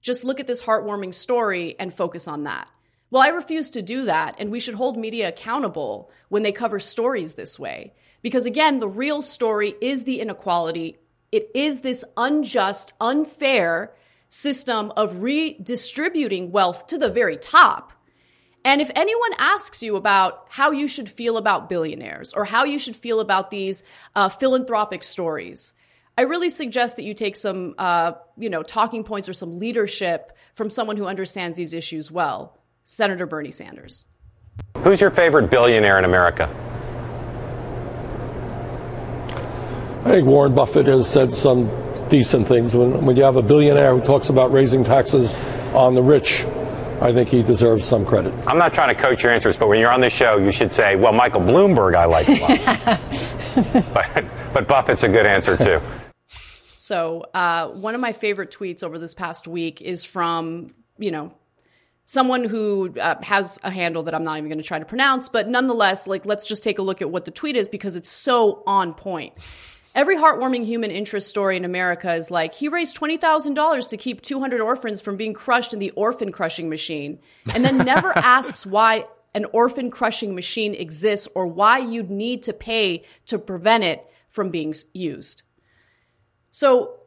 Just 0.00 0.22
look 0.22 0.38
at 0.38 0.46
this 0.46 0.62
heartwarming 0.62 1.14
story 1.14 1.74
and 1.78 1.92
focus 1.92 2.28
on 2.28 2.44
that. 2.44 2.68
Well, 3.12 3.22
I 3.22 3.28
refuse 3.28 3.68
to 3.70 3.82
do 3.82 4.06
that, 4.06 4.36
and 4.38 4.50
we 4.50 4.58
should 4.58 4.74
hold 4.74 4.96
media 4.96 5.28
accountable 5.28 6.10
when 6.30 6.42
they 6.42 6.50
cover 6.50 6.78
stories 6.78 7.34
this 7.34 7.58
way. 7.58 7.92
Because 8.22 8.46
again, 8.46 8.78
the 8.78 8.88
real 8.88 9.20
story 9.20 9.74
is 9.82 10.04
the 10.04 10.18
inequality. 10.18 10.96
It 11.30 11.50
is 11.54 11.82
this 11.82 12.06
unjust, 12.16 12.94
unfair 13.02 13.92
system 14.30 14.94
of 14.96 15.22
redistributing 15.22 16.52
wealth 16.52 16.86
to 16.86 16.96
the 16.96 17.10
very 17.10 17.36
top. 17.36 17.92
And 18.64 18.80
if 18.80 18.90
anyone 18.94 19.32
asks 19.36 19.82
you 19.82 19.96
about 19.96 20.46
how 20.48 20.70
you 20.70 20.88
should 20.88 21.10
feel 21.10 21.36
about 21.36 21.68
billionaires 21.68 22.32
or 22.32 22.46
how 22.46 22.64
you 22.64 22.78
should 22.78 22.96
feel 22.96 23.20
about 23.20 23.50
these 23.50 23.84
uh, 24.16 24.30
philanthropic 24.30 25.02
stories, 25.02 25.74
I 26.16 26.22
really 26.22 26.48
suggest 26.48 26.96
that 26.96 27.02
you 27.02 27.12
take 27.12 27.36
some, 27.36 27.74
uh, 27.76 28.12
you 28.38 28.48
know, 28.48 28.62
talking 28.62 29.04
points 29.04 29.28
or 29.28 29.34
some 29.34 29.58
leadership 29.58 30.34
from 30.54 30.70
someone 30.70 30.96
who 30.96 31.04
understands 31.04 31.58
these 31.58 31.74
issues 31.74 32.10
well. 32.10 32.58
Senator 32.84 33.26
Bernie 33.26 33.52
Sanders. 33.52 34.06
Who's 34.78 35.00
your 35.00 35.10
favorite 35.10 35.50
billionaire 35.50 35.98
in 35.98 36.04
America? 36.04 36.48
I 40.04 40.10
think 40.10 40.26
Warren 40.26 40.54
Buffett 40.54 40.86
has 40.88 41.08
said 41.08 41.32
some 41.32 41.70
decent 42.08 42.48
things. 42.48 42.74
When, 42.74 43.06
when 43.06 43.16
you 43.16 43.22
have 43.22 43.36
a 43.36 43.42
billionaire 43.42 43.96
who 43.96 44.04
talks 44.04 44.30
about 44.30 44.50
raising 44.50 44.82
taxes 44.82 45.34
on 45.74 45.94
the 45.94 46.02
rich, 46.02 46.44
I 47.00 47.12
think 47.12 47.28
he 47.28 47.42
deserves 47.42 47.84
some 47.84 48.04
credit. 48.04 48.34
I'm 48.46 48.58
not 48.58 48.74
trying 48.74 48.94
to 48.94 49.00
coach 49.00 49.22
your 49.22 49.32
answers, 49.32 49.56
but 49.56 49.68
when 49.68 49.80
you're 49.80 49.92
on 49.92 50.00
the 50.00 50.10
show, 50.10 50.38
you 50.38 50.52
should 50.52 50.72
say, 50.72 50.96
well, 50.96 51.12
Michael 51.12 51.40
Bloomberg, 51.40 51.94
I 51.94 52.04
like 52.04 52.28
a 52.28 52.34
lot. 52.34 53.94
but, 53.94 54.24
but 54.52 54.68
Buffett's 54.68 55.04
a 55.04 55.08
good 55.08 55.26
answer, 55.26 55.56
too. 55.56 55.80
So, 56.74 57.24
uh, 57.32 57.68
one 57.68 57.94
of 57.94 58.00
my 58.00 58.12
favorite 58.12 58.50
tweets 58.50 58.82
over 58.82 58.98
this 58.98 59.14
past 59.14 59.46
week 59.46 59.80
is 59.80 60.04
from, 60.04 60.74
you 60.98 61.12
know, 61.12 61.32
someone 62.12 62.44
who 62.44 62.92
uh, 63.00 63.14
has 63.22 63.58
a 63.64 63.70
handle 63.70 64.02
that 64.02 64.14
I'm 64.14 64.22
not 64.22 64.36
even 64.36 64.50
going 64.50 64.58
to 64.58 64.64
try 64.64 64.78
to 64.78 64.84
pronounce, 64.84 65.30
but 65.30 65.48
nonetheless, 65.48 66.06
like 66.06 66.26
let's 66.26 66.44
just 66.44 66.62
take 66.62 66.78
a 66.78 66.82
look 66.82 67.00
at 67.00 67.10
what 67.10 67.24
the 67.24 67.30
tweet 67.30 67.56
is 67.56 67.70
because 67.70 67.96
it's 67.96 68.10
so 68.10 68.62
on 68.66 68.92
point. 68.92 69.32
Every 69.94 70.16
heartwarming 70.16 70.66
human 70.66 70.90
interest 70.90 71.30
story 71.30 71.56
in 71.56 71.64
America 71.64 72.14
is 72.14 72.30
like 72.30 72.54
he 72.54 72.68
raised 72.68 72.98
$20,000 72.98 73.88
to 73.88 73.96
keep 73.96 74.20
200 74.20 74.60
orphans 74.60 75.00
from 75.00 75.16
being 75.16 75.32
crushed 75.32 75.72
in 75.72 75.78
the 75.78 75.90
orphan 75.92 76.32
crushing 76.32 76.68
machine 76.68 77.18
and 77.54 77.64
then 77.64 77.78
never 77.78 78.12
asks 78.16 78.66
why 78.66 79.06
an 79.34 79.46
orphan 79.46 79.90
crushing 79.90 80.34
machine 80.34 80.74
exists 80.74 81.28
or 81.34 81.46
why 81.46 81.78
you'd 81.78 82.10
need 82.10 82.42
to 82.42 82.52
pay 82.52 83.04
to 83.24 83.38
prevent 83.38 83.84
it 83.84 84.04
from 84.28 84.50
being 84.50 84.74
used. 84.92 85.44
So 86.50 86.98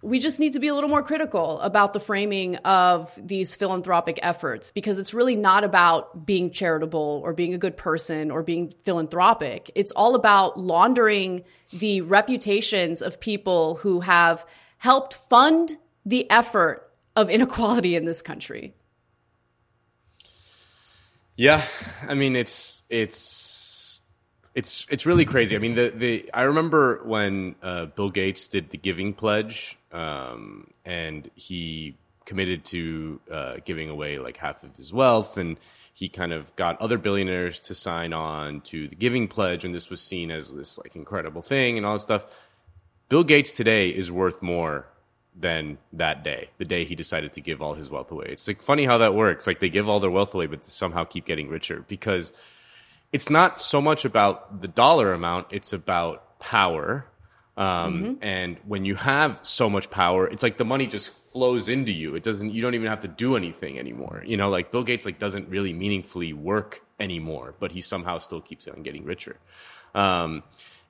we 0.00 0.20
just 0.20 0.38
need 0.38 0.52
to 0.52 0.60
be 0.60 0.68
a 0.68 0.74
little 0.74 0.88
more 0.88 1.02
critical 1.02 1.60
about 1.60 1.92
the 1.92 1.98
framing 2.00 2.56
of 2.56 3.18
these 3.20 3.56
philanthropic 3.56 4.18
efforts 4.22 4.70
because 4.70 4.98
it's 4.98 5.12
really 5.12 5.34
not 5.34 5.64
about 5.64 6.24
being 6.24 6.52
charitable 6.52 7.20
or 7.24 7.32
being 7.32 7.52
a 7.52 7.58
good 7.58 7.76
person 7.76 8.30
or 8.30 8.44
being 8.44 8.72
philanthropic. 8.82 9.72
It's 9.74 9.90
all 9.92 10.14
about 10.14 10.58
laundering 10.58 11.42
the 11.72 12.02
reputations 12.02 13.02
of 13.02 13.18
people 13.18 13.76
who 13.76 14.00
have 14.00 14.46
helped 14.78 15.14
fund 15.14 15.76
the 16.06 16.30
effort 16.30 16.88
of 17.16 17.28
inequality 17.28 17.96
in 17.96 18.04
this 18.04 18.22
country. 18.22 18.74
Yeah, 21.34 21.64
I 22.08 22.14
mean 22.14 22.36
it's 22.36 22.82
it's 22.88 24.00
it's 24.58 24.86
it's 24.90 25.06
really 25.06 25.24
crazy. 25.24 25.54
I 25.54 25.60
mean, 25.60 25.74
the 25.74 25.92
the 25.94 26.30
I 26.34 26.42
remember 26.42 27.00
when 27.04 27.54
uh, 27.62 27.86
Bill 27.86 28.10
Gates 28.10 28.48
did 28.48 28.70
the 28.70 28.76
Giving 28.76 29.14
Pledge, 29.14 29.77
um, 29.92 30.68
and 30.84 31.28
he 31.34 31.96
committed 32.24 32.64
to 32.66 33.20
uh, 33.30 33.56
giving 33.64 33.88
away 33.88 34.18
like 34.18 34.36
half 34.36 34.62
of 34.62 34.76
his 34.76 34.92
wealth, 34.92 35.38
and 35.38 35.58
he 35.94 36.08
kind 36.08 36.32
of 36.32 36.54
got 36.56 36.80
other 36.80 36.98
billionaires 36.98 37.58
to 37.58 37.74
sign 37.74 38.12
on 38.12 38.60
to 38.60 38.86
the 38.88 38.94
Giving 38.94 39.28
Pledge, 39.28 39.64
and 39.64 39.74
this 39.74 39.90
was 39.90 40.00
seen 40.00 40.30
as 40.30 40.54
this 40.54 40.78
like 40.78 40.94
incredible 40.94 41.42
thing 41.42 41.76
and 41.76 41.86
all 41.86 41.94
this 41.94 42.02
stuff. 42.02 42.24
Bill 43.08 43.24
Gates 43.24 43.50
today 43.50 43.88
is 43.88 44.12
worth 44.12 44.42
more 44.42 44.86
than 45.34 45.78
that 45.92 46.22
day, 46.24 46.50
the 46.58 46.64
day 46.64 46.84
he 46.84 46.94
decided 46.94 47.32
to 47.32 47.40
give 47.40 47.62
all 47.62 47.74
his 47.74 47.88
wealth 47.88 48.10
away. 48.10 48.26
It's 48.28 48.46
like 48.46 48.60
funny 48.60 48.84
how 48.84 48.98
that 48.98 49.14
works. 49.14 49.46
Like 49.46 49.60
they 49.60 49.70
give 49.70 49.88
all 49.88 50.00
their 50.00 50.10
wealth 50.10 50.34
away, 50.34 50.46
but 50.46 50.64
somehow 50.64 51.04
keep 51.04 51.24
getting 51.24 51.48
richer 51.48 51.84
because 51.88 52.32
it's 53.12 53.30
not 53.30 53.60
so 53.60 53.80
much 53.80 54.04
about 54.04 54.60
the 54.60 54.68
dollar 54.68 55.12
amount; 55.12 55.46
it's 55.50 55.72
about 55.72 56.38
power. 56.40 57.06
Um, 57.58 58.02
Mm-hmm. 58.04 58.14
And 58.22 58.56
when 58.66 58.84
you 58.84 58.94
have 58.94 59.40
so 59.42 59.68
much 59.68 59.90
power, 59.90 60.28
it's 60.28 60.44
like 60.44 60.56
the 60.58 60.64
money 60.64 60.86
just 60.86 61.10
flows 61.10 61.68
into 61.68 61.92
you. 61.92 62.14
It 62.14 62.22
doesn't. 62.22 62.54
You 62.54 62.62
don't 62.62 62.74
even 62.74 62.86
have 62.86 63.00
to 63.00 63.08
do 63.08 63.36
anything 63.36 63.78
anymore. 63.78 64.22
You 64.24 64.36
know, 64.36 64.48
like 64.48 64.70
Bill 64.70 64.84
Gates 64.84 65.04
like 65.04 65.18
doesn't 65.18 65.48
really 65.48 65.72
meaningfully 65.72 66.32
work 66.32 66.82
anymore, 67.00 67.54
but 67.58 67.72
he 67.72 67.80
somehow 67.80 68.18
still 68.18 68.40
keeps 68.40 68.68
on 68.68 68.82
getting 68.82 69.04
richer. 69.04 69.36
Um, 69.94 70.44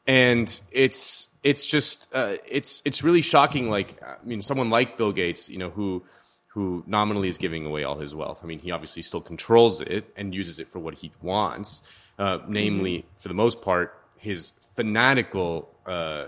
and 0.06 0.60
it's 0.70 1.36
it's 1.42 1.64
just 1.64 2.08
uh, 2.14 2.36
it's 2.46 2.82
it's 2.84 3.02
really 3.02 3.22
shocking. 3.22 3.70
Like 3.70 4.02
I 4.02 4.16
mean, 4.22 4.42
someone 4.42 4.68
like 4.68 4.98
Bill 4.98 5.12
Gates, 5.12 5.48
you 5.48 5.58
know, 5.58 5.70
who 5.70 6.04
who 6.48 6.84
nominally 6.86 7.28
is 7.28 7.38
giving 7.38 7.64
away 7.66 7.84
all 7.84 7.98
his 7.98 8.14
wealth. 8.14 8.40
I 8.42 8.46
mean, 8.46 8.58
he 8.58 8.72
obviously 8.72 9.02
still 9.02 9.20
controls 9.22 9.80
it 9.80 10.12
and 10.16 10.34
uses 10.34 10.60
it 10.60 10.68
for 10.68 10.80
what 10.80 10.94
he 10.94 11.12
wants. 11.22 11.82
Uh, 12.18 12.38
namely, 12.48 13.06
for 13.16 13.28
the 13.28 13.34
most 13.34 13.62
part, 13.62 13.94
his 14.16 14.52
fanatical 14.74 15.70
uh, 15.86 16.26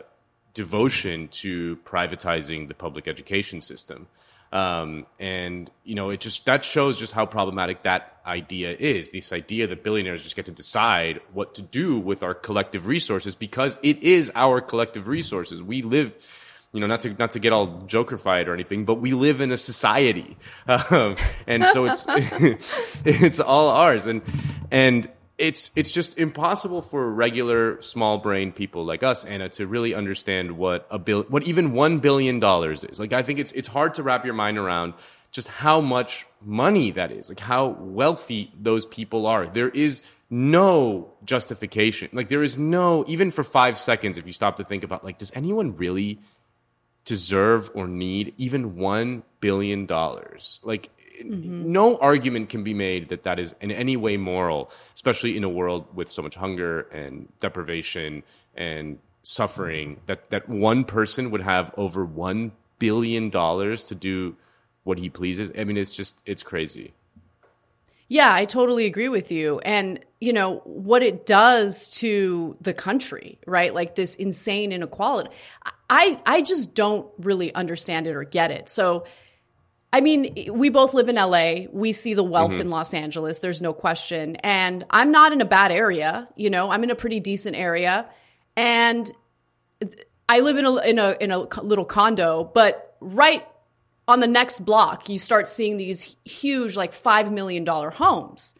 devotion 0.55 1.29
to 1.29 1.77
privatizing 1.85 2.69
the 2.69 2.75
public 2.75 3.07
education 3.09 3.61
system. 3.61 4.07
Um, 4.53 5.07
and 5.21 5.71
you 5.85 5.95
know, 5.95 6.11
it 6.11 6.21
just 6.21 6.45
that 6.47 6.65
shows 6.65 6.99
just 6.99 7.13
how 7.13 7.25
problematic 7.25 7.85
that 7.85 8.17
idea 8.27 8.73
is. 8.73 9.11
This 9.11 9.33
idea 9.33 9.69
that 9.69 9.85
billionaires 9.85 10.23
just 10.23 10.35
get 10.35 10.47
to 10.47 10.53
decide 10.53 11.21
what 11.33 11.55
to 11.55 11.63
do 11.63 11.99
with 11.99 12.25
our 12.25 12.35
collective 12.35 12.89
resources 12.89 13.37
because 13.37 13.79
it 13.83 14.03
is 14.03 14.33
our 14.35 14.61
collective 14.61 15.07
resources. 15.07 15.63
We 15.63 15.83
live, 15.83 16.17
you 16.73 16.81
know, 16.81 16.89
not 16.89 17.03
to 17.03 17.15
not 17.15 17.31
to 17.33 17.39
get 17.39 17.53
all 17.53 17.85
jokerfied 17.87 18.49
or 18.49 18.55
anything, 18.55 18.85
but 18.85 18.95
we 18.95 19.13
live 19.13 19.41
in 19.41 19.53
a 19.53 19.57
society, 19.57 20.37
um, 20.67 21.15
and 21.47 21.65
so 21.67 21.85
it's 21.85 22.07
it's 23.05 23.39
all 23.39 23.69
ours. 23.69 24.09
And 24.09 24.21
and 24.73 25.09
it's 25.41 25.71
it's 25.75 25.91
just 25.91 26.19
impossible 26.19 26.83
for 26.83 27.11
regular 27.11 27.81
small 27.81 28.19
brain 28.19 28.53
people 28.53 28.85
like 28.85 29.03
us, 29.03 29.25
Ana, 29.25 29.49
to 29.51 29.67
really 29.67 29.95
understand 29.95 30.53
what 30.53 30.87
a 30.91 30.99
bill, 30.99 31.25
what 31.29 31.45
even 31.45 31.73
one 31.73 31.99
billion 31.99 32.39
dollars 32.39 32.85
is. 32.85 33.01
Like, 33.01 33.15
I 33.15 33.23
think 33.23 33.39
it's 33.39 33.51
it's 33.53 33.67
hard 33.69 33.95
to 33.95 34.03
wrap 34.03 34.25
your 34.25 34.35
mind 34.35 34.59
around 34.59 34.95
just 35.33 35.49
how 35.49 35.81
much 35.81 36.27
money 36.43 36.91
that 36.91 37.11
is, 37.11 37.31
like 37.31 37.41
how 37.41 37.69
wealthy 37.81 38.53
those 38.61 38.85
people 38.85 39.27
are. 39.27 39.47
There 39.47 39.71
is 39.71 40.03
no 40.29 41.13
justification. 41.25 42.11
Like, 42.13 42.29
there 42.29 42.43
is 42.43 42.59
no 42.59 43.05
even 43.09 43.31
for 43.31 43.43
five 43.43 43.79
seconds 43.79 44.19
if 44.19 44.27
you 44.27 44.33
stop 44.33 44.59
to 44.59 44.65
think 44.65 44.85
about 44.85 45.05
like, 45.05 45.17
does 45.19 45.33
anyone 45.35 45.77
really 45.77 46.21
deserve 47.05 47.71
or 47.75 47.89
need 47.89 48.35
even 48.37 48.77
one 48.77 49.23
billion 49.41 49.87
dollars. 49.87 50.61
Like, 50.63 50.91
Mm-hmm. 51.21 51.73
no 51.73 51.99
argument 51.99 52.49
can 52.49 52.65
be 52.65 52.75
made 52.75 53.09
that 53.11 53.25
that 53.25 53.39
is 53.39 53.55
in 53.61 53.71
any 53.71 53.97
way 53.97 54.17
moral, 54.17 54.71
especially 54.95 55.37
in 55.37 55.45
a 55.45 55.49
world 55.49 55.87
with 55.95 56.11
so 56.11 56.23
much 56.23 56.35
hunger 56.35 56.83
and 56.93 57.29
deprivation 57.41 58.23
and 58.55 58.99
suffering. 59.23 59.97
Mm-hmm. 59.97 60.07
That 60.07 60.31
that 60.31 60.49
one 60.49 60.85
person 60.85 61.31
would 61.31 61.43
have 61.43 61.73
over 61.77 62.05
one 62.05 62.53
billion 62.79 63.31
dollars 63.31 63.85
to 63.85 63.95
do 63.95 64.37
what 64.85 64.99
he 64.99 65.09
pleases. 65.09 65.53
I 65.57 65.65
mean, 65.65 65.77
it's 65.77 65.93
just 65.93 66.23
it's 66.27 66.43
crazy. 66.43 66.95
Yeah, 68.09 68.35
I 68.35 68.45
totally 68.45 68.87
agree 68.87 69.09
with 69.09 69.31
you. 69.31 69.61
And, 69.61 70.05
you 70.21 70.33
know, 70.33 70.63
what 70.65 71.05
it 71.05 71.27
does 71.27 71.89
to 72.01 72.57
the 72.61 72.75
country, 72.75 73.39
right? 73.47 73.73
Like 73.73 73.95
this 73.95 74.17
insane 74.17 74.73
inequality. 74.73 75.31
I 75.89 76.21
I 76.27 76.43
just 76.43 76.75
don't 76.75 77.07
really 77.19 77.55
understand 77.55 78.09
it 78.09 78.17
or 78.17 78.25
get 78.25 78.51
it. 78.51 78.69
So 78.69 79.05
I 79.93 80.01
mean, 80.01 80.53
we 80.53 80.69
both 80.69 80.95
live 80.95 81.09
in 81.09 81.17
LA. 81.17 81.67
We 81.73 81.93
see 81.93 82.15
the 82.15 82.23
wealth 82.23 82.53
mm-hmm. 82.53 82.61
in 82.61 82.71
Los 82.71 82.95
Angeles. 82.95 83.41
There's 83.41 83.61
no 83.61 83.73
question. 83.73 84.37
And 84.37 84.87
I'm 84.91 85.11
not 85.11 85.33
in 85.33 85.41
a 85.41 85.45
bad 85.45 85.73
area, 85.73 86.29
you 86.37 86.49
know. 86.49 86.71
I'm 86.71 86.85
in 86.85 86.91
a 86.91 86.95
pretty 86.95 87.19
decent 87.19 87.57
area. 87.57 88.09
And 88.57 89.11
I 90.29 90.41
live 90.41 90.57
in 90.59 90.65
a 90.65 90.77
in 90.77 90.99
a 90.99 91.17
in 91.21 91.31
a 91.33 91.39
little 91.63 91.85
condo, 91.85 92.45
but 92.45 92.97
right 93.01 93.45
on 94.11 94.21
the 94.21 94.27
next 94.27 94.61
block, 94.61 95.09
you 95.09 95.19
start 95.19 95.47
seeing 95.47 95.77
these 95.77 96.17
huge, 96.25 96.77
like 96.77 96.93
$5 96.93 97.31
million 97.31 97.65
homes. 97.65 98.57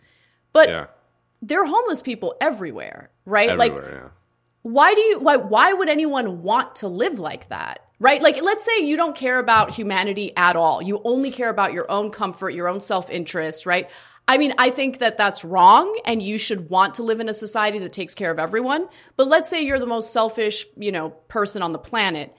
But 0.53 0.69
Yeah, 0.69 0.87
there 1.43 1.61
are 1.63 1.67
homeless 1.67 2.03
people 2.03 2.37
everywhere, 2.41 3.11
right? 3.25 3.57
Like, 3.59 3.73
everywhere. 3.73 4.13
why 4.63 4.95
do 4.95 5.01
you, 5.01 5.19
why, 5.19 5.37
why 5.37 5.73
would 5.73 5.89
anyone 5.89 6.43
want 6.43 6.77
to 6.77 6.89
live 6.89 7.19
like 7.19 7.49
that? 7.49 7.81
Right? 8.01 8.21
Like, 8.23 8.43
let's 8.43 8.65
say 8.65 8.81
you 8.81 8.97
don't 8.97 9.15
care 9.15 9.39
about 9.39 9.75
humanity 9.75 10.33
at 10.35 10.57
all. 10.57 10.81
You 10.81 11.01
only 11.05 11.31
care 11.31 11.51
about 11.51 11.75
your 11.75 11.89
own 11.91 12.11
comfort, 12.11 12.51
your 12.51 12.67
own 12.67 12.81
self 12.81 13.11
interest, 13.11 13.67
right? 13.67 13.89
I 14.27 14.39
mean, 14.39 14.55
I 14.59 14.71
think 14.71 14.99
that 14.99 15.19
that's 15.19 15.45
wrong 15.45 16.01
and 16.05 16.23
you 16.23 16.39
should 16.39 16.71
want 16.71 16.95
to 16.95 17.03
live 17.03 17.21
in 17.21 17.29
a 17.29 17.35
society 17.35 17.81
that 17.81 17.93
takes 17.93 18.15
care 18.15 18.31
of 18.31 18.39
everyone. 18.39 18.89
But 19.17 19.27
let's 19.27 19.51
say 19.51 19.63
you're 19.63 19.79
the 19.81 19.87
most 19.87 20.13
selfish, 20.13 20.67
you 20.77 20.93
know, 20.93 21.11
person 21.11 21.63
on 21.63 21.73
the 21.73 21.79
planet 21.79 22.35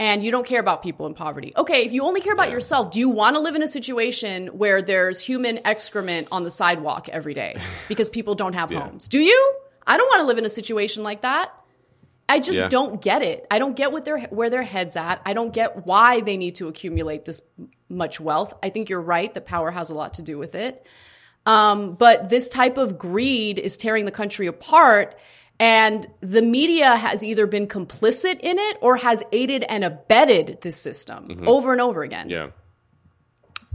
and 0.00 0.24
you 0.24 0.30
don't 0.30 0.46
care 0.46 0.60
about 0.60 0.82
people 0.82 1.06
in 1.06 1.14
poverty. 1.14 1.52
Okay, 1.56 1.84
if 1.84 1.92
you 1.92 2.02
only 2.04 2.20
care 2.20 2.32
about 2.32 2.50
yourself, 2.50 2.90
do 2.90 3.00
you 3.00 3.08
want 3.08 3.36
to 3.36 3.40
live 3.40 3.54
in 3.56 3.62
a 3.62 3.68
situation 3.68 4.48
where 4.48 4.82
there's 4.82 5.20
human 5.20 5.60
excrement 5.64 6.28
on 6.30 6.44
the 6.44 6.50
sidewalk 6.50 7.08
every 7.08 7.34
day 7.34 7.56
because 7.88 8.08
people 8.08 8.34
don't 8.34 8.54
have 8.54 8.70
Yeah. 8.70 8.80
homes? 8.80 9.08
Do 9.08 9.20
you? 9.20 9.54
I 9.86 9.96
don't 9.96 10.08
want 10.08 10.20
to 10.20 10.26
live 10.26 10.38
in 10.38 10.44
a 10.44 10.50
situation 10.50 11.02
like 11.02 11.22
that. 11.22 11.52
I 12.28 12.40
just 12.40 12.60
Yeah. 12.60 12.68
don't 12.68 13.00
get 13.00 13.22
it. 13.22 13.46
I 13.50 13.58
don't 13.58 13.74
get 13.74 13.90
what 13.92 14.04
their 14.04 14.20
where 14.26 14.50
their 14.50 14.62
heads 14.62 14.96
at. 14.96 15.22
I 15.24 15.32
don't 15.32 15.52
get 15.52 15.86
why 15.86 16.20
they 16.20 16.36
need 16.36 16.56
to 16.56 16.68
accumulate 16.68 17.24
this 17.24 17.40
much 17.88 18.20
wealth. 18.20 18.52
I 18.62 18.68
think 18.70 18.90
you're 18.90 19.00
right 19.00 19.32
that 19.32 19.46
power 19.46 19.70
has 19.70 19.90
a 19.90 19.94
lot 19.94 20.14
to 20.14 20.22
do 20.22 20.36
with 20.38 20.54
it. 20.54 20.86
Um, 21.46 21.94
but 21.94 22.28
this 22.28 22.48
type 22.48 22.76
of 22.76 22.98
greed 22.98 23.58
is 23.58 23.76
tearing 23.78 24.04
the 24.04 24.10
country 24.10 24.46
apart. 24.46 25.16
And 25.60 26.06
the 26.20 26.42
media 26.42 26.94
has 26.94 27.24
either 27.24 27.46
been 27.46 27.66
complicit 27.66 28.38
in 28.40 28.58
it 28.58 28.76
or 28.80 28.96
has 28.96 29.24
aided 29.32 29.64
and 29.64 29.82
abetted 29.82 30.58
this 30.60 30.76
system 30.76 31.42
over 31.46 31.72
and 31.72 31.80
over 31.80 32.02
again. 32.02 32.28
Yeah. 32.30 32.50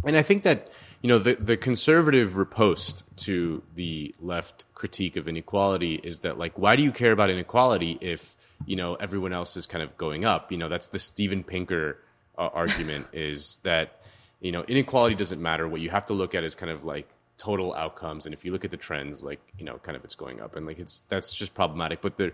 And 0.06 0.16
I 0.16 0.22
think 0.22 0.44
that, 0.44 0.72
you 1.04 1.10
know, 1.10 1.20
the, 1.20 1.36
the 1.36 1.58
conservative 1.58 2.38
riposte 2.38 3.04
to 3.18 3.62
the 3.76 4.16
left 4.22 4.64
critique 4.74 5.18
of 5.18 5.28
inequality 5.28 5.96
is 5.96 6.20
that, 6.20 6.38
like, 6.38 6.58
why 6.58 6.78
do 6.78 6.82
you 6.82 6.94
care 6.94 7.12
about 7.12 7.30
inequality 7.30 7.98
if, 8.00 8.38
you 8.66 8.78
know, 8.78 8.96
everyone 8.96 9.34
else 9.34 9.58
is 9.58 9.66
kind 9.66 9.84
of 9.84 9.98
going 9.98 10.24
up? 10.24 10.50
You 10.50 10.58
know, 10.58 10.70
that's 10.70 10.88
the 10.88 11.00
Steven 11.00 11.44
Pinker 11.44 12.00
uh, 12.38 12.48
argument 12.54 13.08
is 13.14 13.58
that, 13.64 14.02
you 14.40 14.54
know, 14.54 14.64
inequality 14.64 15.14
doesn't 15.14 15.42
matter. 15.42 15.68
What 15.68 15.82
you 15.82 15.90
have 15.90 16.06
to 16.06 16.14
look 16.14 16.34
at 16.36 16.46
is 16.46 16.56
kind 16.56 16.72
of 16.72 16.86
like 16.86 17.10
total 17.38 17.74
outcomes. 17.74 18.26
And 18.26 18.34
if 18.34 18.46
you 18.46 18.54
look 18.54 18.64
at 18.64 18.72
the 18.72 18.78
trends, 18.78 19.26
like, 19.26 19.42
you 19.60 19.66
know, 19.66 19.80
kind 19.80 19.98
of 19.98 20.06
it's 20.06 20.16
going 20.16 20.40
up. 20.40 20.56
And 20.56 20.66
like, 20.66 20.80
it's, 20.80 21.00
that's 21.10 21.34
just 21.34 21.54
problematic. 21.54 22.00
But 22.00 22.16
the, 22.16 22.32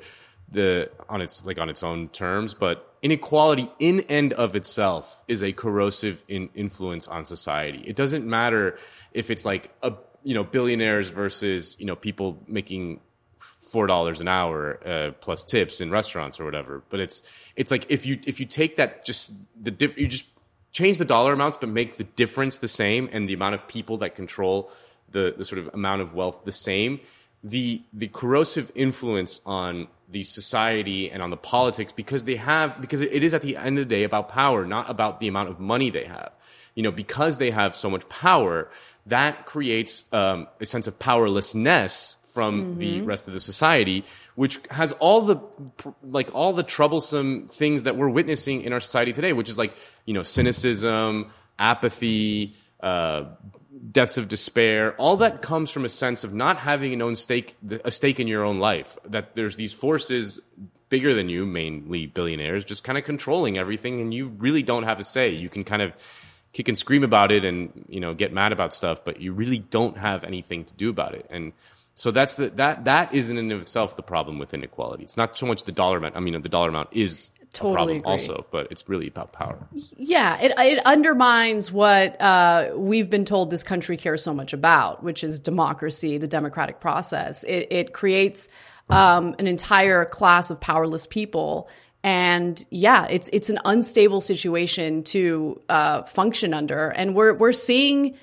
the 0.52 0.90
on 1.08 1.22
its 1.22 1.46
like 1.46 1.60
on 1.60 1.70
its 1.70 1.84
own 1.84 2.10
terms 2.10 2.54
but 2.54 2.90
inequality 3.02 3.72
in 3.80 4.02
and 4.10 4.34
of 4.34 4.56
itself 4.56 5.24
is 5.28 5.42
a 5.42 5.54
corrosive 5.54 6.24
in 6.28 6.50
influence 6.54 7.08
on 7.08 7.26
society. 7.26 7.82
It 7.86 7.96
doesn't 7.96 8.26
matter 8.26 8.78
if 9.14 9.32
it's 9.32 9.46
like 9.46 9.72
a 9.84 9.94
you 10.24 10.34
know 10.34 10.44
billionaires 10.44 11.10
versus 11.10 11.76
you 11.80 11.86
know 11.86 11.96
people 11.96 12.44
making 12.48 13.00
four 13.38 13.88
dollars 13.88 14.20
an 14.22 14.28
hour 14.28 14.80
uh, 14.86 15.12
plus 15.22 15.46
tips 15.46 15.80
in 15.82 15.92
restaurants 15.92 16.40
or 16.40 16.46
whatever. 16.46 16.84
But 16.90 17.00
it's 17.00 17.24
it's 17.56 17.72
like 17.72 17.90
if 17.90 18.06
you 18.06 18.20
if 18.26 18.40
you 18.40 18.46
take 18.46 18.78
that 18.78 19.06
just 19.06 19.34
the 19.62 19.72
diff, 19.72 19.98
you 19.98 20.08
just 20.08 20.28
change 20.72 20.98
the 20.98 21.06
dollar 21.06 21.34
amounts 21.34 21.58
but 21.58 21.70
make 21.70 21.98
the 21.98 22.04
difference 22.04 22.60
the 22.60 22.68
same 22.68 23.10
and 23.12 23.28
the 23.28 23.34
amount 23.34 23.56
of 23.56 23.68
people 23.68 23.98
that 23.98 24.16
control 24.16 24.72
the, 25.12 25.34
the 25.36 25.44
sort 25.44 25.58
of 25.58 25.74
amount 25.74 26.00
of 26.00 26.14
wealth 26.14 26.46
the 26.46 26.52
same 26.52 27.00
the 27.44 27.82
the 27.92 28.08
corrosive 28.10 28.72
influence 28.76 29.42
on 29.48 29.88
the 30.12 30.24
society 30.24 31.12
and 31.12 31.22
on 31.22 31.30
the 31.30 31.38
politics 31.38 31.92
because 31.92 32.24
they 32.24 32.36
have 32.36 32.80
because 32.82 33.02
it 33.02 33.24
is 33.24 33.34
at 33.34 33.42
the 33.42 33.58
end 33.58 33.78
of 33.78 33.88
the 33.88 33.96
day 33.96 34.04
about 34.04 34.30
power 34.30 34.66
not 34.66 34.90
about 34.90 35.20
the 35.20 35.28
amount 35.28 35.50
of 35.50 35.60
money 35.60 35.90
they 35.90 36.06
have. 36.06 36.32
You 36.76 36.84
know 36.84 36.92
because 36.92 37.38
they 37.38 37.52
have 37.52 37.76
so 37.76 37.90
much 37.90 38.08
power 38.10 38.70
that 39.06 39.46
creates 39.46 40.06
um, 40.14 40.48
a 40.60 40.66
sense 40.66 40.88
of 40.88 40.98
powerlessness 41.00 42.16
from 42.34 42.78
the 42.78 43.02
rest 43.02 43.28
of 43.28 43.34
the 43.34 43.40
society 43.40 44.06
which 44.36 44.60
has 44.70 44.94
all 44.94 45.22
the 45.22 45.38
like 46.04 46.34
all 46.34 46.54
the 46.54 46.64
troublesome 46.64 47.48
things 47.48 47.84
that 47.84 47.98
we're 47.98 48.08
witnessing 48.10 48.62
in 48.62 48.72
our 48.72 48.80
society 48.80 49.12
today 49.12 49.34
which 49.34 49.50
is 49.50 49.58
like 49.58 49.76
you 50.06 50.14
know 50.14 50.24
cynicism 50.24 51.30
apathy 51.58 52.54
uh, 52.82 53.26
deaths 53.92 54.18
of 54.18 54.28
despair 54.28 54.94
all 54.96 55.18
that 55.18 55.42
comes 55.42 55.72
from 55.72 55.86
a 55.86 55.90
sense 55.90 56.24
of 56.24 56.34
not 56.34 56.58
having 56.58 56.94
an 56.94 57.02
own 57.02 57.16
stake 57.16 57.56
a 57.84 57.92
stake 57.92 58.20
in 58.20 58.28
your 58.28 58.44
own 58.44 58.60
life 58.60 58.98
that 59.06 59.36
there's 59.36 59.56
these 59.56 59.74
forces 59.74 60.40
bigger 60.90 61.14
than 61.14 61.30
you 61.30 61.46
mainly 61.46 62.06
billionaires 62.06 62.66
just 62.66 62.84
kind 62.84 62.98
of 62.98 63.04
controlling 63.04 63.58
everything 63.58 64.02
and 64.02 64.14
you 64.14 64.28
really 64.38 64.64
don't 64.64 64.84
have 64.84 65.00
a 65.00 65.04
say 65.04 65.30
you 65.30 65.50
can 65.50 65.64
kind 65.64 65.82
of 65.82 65.94
kick 66.54 66.68
and 66.68 66.78
scream 66.78 67.04
about 67.04 67.32
it 67.32 67.46
and 67.46 67.86
you 67.90 68.00
know 68.00 68.14
get 68.14 68.34
mad 68.34 68.52
about 68.52 68.74
stuff, 68.74 69.04
but 69.04 69.22
you 69.22 69.34
really 69.34 69.60
don't 69.60 69.98
have 69.98 70.24
anything 70.24 70.66
to 70.66 70.74
do 70.74 70.90
about 70.90 71.14
it. 71.14 71.26
And 71.30 71.54
so 71.94 72.12
that's 72.12 72.36
the 72.36 72.50
that 72.52 72.86
that 72.86 73.14
is 73.14 73.30
in 73.30 73.38
and 73.38 73.52
of 73.52 73.62
itself 73.62 73.96
the 73.96 74.04
problem 74.04 74.40
with 74.40 74.54
inequality. 74.54 75.04
It's 75.04 75.18
not 75.18 75.38
so 75.38 75.46
much 75.46 75.64
the 75.64 75.72
dollar 75.72 75.98
amount. 75.98 76.16
I 76.16 76.20
mean, 76.20 76.40
the 76.42 76.50
dollar 76.50 76.70
amount 76.70 76.90
is 76.92 77.30
Totally 77.54 77.98
agree. 77.98 78.12
also, 78.12 78.46
but 78.52 78.68
it's 78.72 78.88
really 78.88 79.08
about 79.08 79.34
power. 79.34 79.58
Yeah, 79.98 80.40
it, 80.40 80.54
it 80.58 80.86
undermines 80.86 81.72
what 81.72 82.20
uh, 82.22 82.72
we've 82.76 83.10
been 83.10 83.26
told 83.26 83.50
this 83.50 83.64
country 83.64 83.98
cares 83.98 84.24
so 84.24 84.34
much 84.34 84.54
about, 84.54 85.04
which 85.04 85.24
is 85.24 85.40
democracy, 85.40 86.18
the 86.20 86.28
democratic 86.28 86.80
process. 86.80 87.44
It, 87.44 87.68
it 87.72 87.94
creates 87.94 88.50
um, 88.90 89.36
an 89.40 89.48
entire 89.48 90.06
class 90.06 90.52
of 90.52 90.60
powerless 90.60 91.08
people. 91.08 91.70
And 92.04 92.64
yeah, 92.70 93.08
it's 93.08 93.30
it's 93.34 93.50
an 93.50 93.60
unstable 93.66 94.22
situation 94.22 95.04
to 95.06 95.62
uh, 95.68 96.04
function 96.04 96.54
under, 96.54 96.90
and 96.90 97.14
we're 97.14 97.34
we're 97.34 97.52
seeing 97.52 98.16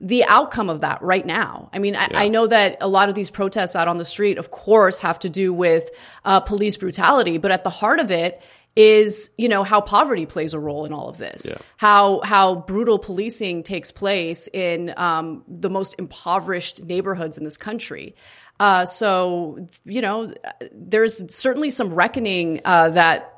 the 0.00 0.24
outcome 0.24 0.70
of 0.70 0.80
that 0.80 1.02
right 1.02 1.24
now. 1.24 1.68
I 1.72 1.78
mean, 1.78 1.96
I, 1.96 2.10
I 2.12 2.28
know 2.28 2.46
that 2.46 2.78
a 2.80 2.88
lot 2.88 3.08
of 3.08 3.14
these 3.14 3.30
protests 3.30 3.74
out 3.74 3.88
on 3.88 3.96
the 3.96 4.04
street, 4.04 4.38
of 4.38 4.50
course, 4.50 5.00
have 5.00 5.18
to 5.20 5.28
do 5.28 5.52
with 5.52 5.90
uh, 6.24 6.40
police 6.40 6.76
brutality, 6.76 7.38
but 7.38 7.50
at 7.50 7.64
the 7.64 7.70
heart 7.70 8.00
of 8.00 8.10
it 8.10 8.40
is 8.76 9.30
you 9.38 9.48
know 9.48 9.62
how 9.62 9.80
poverty 9.80 10.26
plays 10.26 10.54
a 10.54 10.58
role 10.58 10.84
in 10.84 10.92
all 10.92 11.08
of 11.08 11.18
this. 11.18 11.50
Yeah. 11.50 11.58
how 11.76 12.20
how 12.22 12.56
brutal 12.56 12.98
policing 12.98 13.62
takes 13.62 13.90
place 13.92 14.48
in 14.52 14.92
um, 14.96 15.44
the 15.46 15.70
most 15.70 15.94
impoverished 15.98 16.84
neighborhoods 16.84 17.38
in 17.38 17.44
this 17.44 17.56
country. 17.56 18.14
Uh, 18.58 18.84
so 18.86 19.66
you 19.84 20.00
know 20.00 20.32
there's 20.72 21.34
certainly 21.34 21.70
some 21.70 21.92
reckoning 21.92 22.60
uh, 22.64 22.90
that 22.90 23.30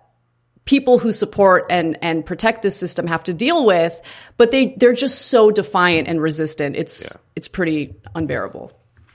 people 0.65 0.99
who 0.99 1.13
support 1.13 1.67
and 1.71 1.99
and 2.03 2.25
protect 2.25 2.63
this 2.63 2.77
system 2.77 3.07
have 3.07 3.23
to 3.25 3.33
deal 3.33 3.65
with 3.65 4.01
but 4.37 4.51
they 4.51 4.75
they're 4.79 4.93
just 4.93 5.27
so 5.27 5.51
defiant 5.51 6.09
and 6.09 6.21
resistant. 6.21 6.77
It's 6.77 7.17
it's 7.35 7.49
pretty 7.49 7.95
unbearable. 8.15 8.73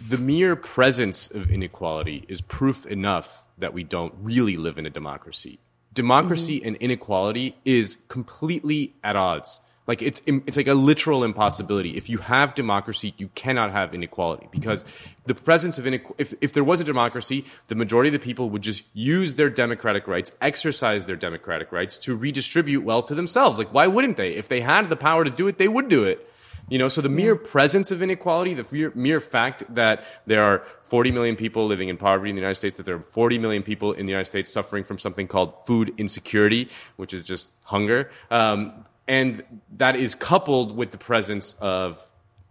The 0.08 0.18
mere 0.18 0.56
presence 0.56 1.30
of 1.30 1.52
inequality 1.52 2.26
is 2.28 2.42
proof 2.42 2.86
enough 2.88 3.46
that 3.60 3.74
we 3.74 3.84
don't 3.84 4.14
really 4.20 4.58
live 4.58 4.80
in 4.80 4.86
a 4.88 4.90
democracy. 4.90 5.60
Democracy 5.94 6.60
mm-hmm. 6.60 6.68
and 6.68 6.76
inequality 6.78 7.56
is 7.66 7.98
completely 8.08 8.94
at 9.04 9.16
odds. 9.16 9.62
Like 9.88 10.02
it's 10.02 10.22
it's 10.26 10.56
like 10.56 10.68
a 10.68 10.74
literal 10.74 11.24
impossibility. 11.24 11.98
If 11.98 12.08
you 12.08 12.20
have 12.20 12.56
democracy, 12.56 13.14
you 13.18 13.28
cannot 13.36 13.72
have 13.72 13.94
inequality 13.94 14.48
because 14.52 14.86
the 15.26 15.34
presence 15.34 15.80
of 15.80 15.88
inequality. 15.88 16.22
If, 16.22 16.34
if 16.40 16.54
there 16.54 16.64
was 16.64 16.80
a 16.80 16.84
democracy, 16.84 17.46
the 17.68 17.76
majority 17.76 18.08
of 18.10 18.14
the 18.14 18.20
people 18.20 18.50
would 18.52 18.62
just 18.62 18.86
use 18.94 19.34
their 19.34 19.50
democratic 19.50 20.08
rights, 20.08 20.32
exercise 20.40 21.08
their 21.08 21.16
democratic 21.16 21.72
rights 21.72 21.98
to 22.00 22.16
redistribute 22.16 22.84
wealth 22.84 23.08
to 23.08 23.16
themselves. 23.16 23.58
Like 23.60 23.74
why 23.74 23.88
wouldn't 23.88 24.18
they? 24.18 24.30
If 24.36 24.48
they 24.48 24.62
had 24.62 24.90
the 24.90 24.96
power 24.96 25.24
to 25.24 25.32
do 25.32 25.48
it, 25.48 25.58
they 25.58 25.68
would 25.68 25.90
do 25.90 26.04
it. 26.04 26.26
You 26.72 26.78
know, 26.78 26.88
so 26.88 27.02
the 27.02 27.10
mere 27.10 27.36
presence 27.36 27.92
of 27.92 28.02
inequality, 28.02 28.54
the 28.54 28.66
mere, 28.72 28.94
mere 28.96 29.20
fact 29.20 29.66
that 29.76 30.06
there 30.26 30.42
are 30.42 30.64
40 30.84 31.12
million 31.12 31.36
people 31.36 31.66
living 31.66 31.90
in 31.90 31.98
poverty 31.98 32.30
in 32.30 32.38
the 32.38 32.40
United 32.40 32.56
States, 32.56 32.76
that 32.76 32.86
there 32.86 32.96
are 32.96 33.02
40 33.02 33.40
million 33.40 33.62
people 33.62 33.92
in 33.92 34.06
the 34.06 34.12
United 34.12 34.28
States 34.28 34.50
suffering 34.50 34.86
from 34.86 34.98
something 34.98 35.28
called 35.28 35.54
food 35.66 35.94
insecurity, 35.98 36.70
which 36.96 37.14
is 37.14 37.26
just 37.26 37.50
hunger, 37.66 38.10
um, 38.32 38.86
and 39.06 39.44
that 39.74 39.98
is 39.98 40.16
coupled 40.16 40.74
with 40.78 40.92
the 40.92 40.98
presence 40.98 41.56
of 41.60 42.02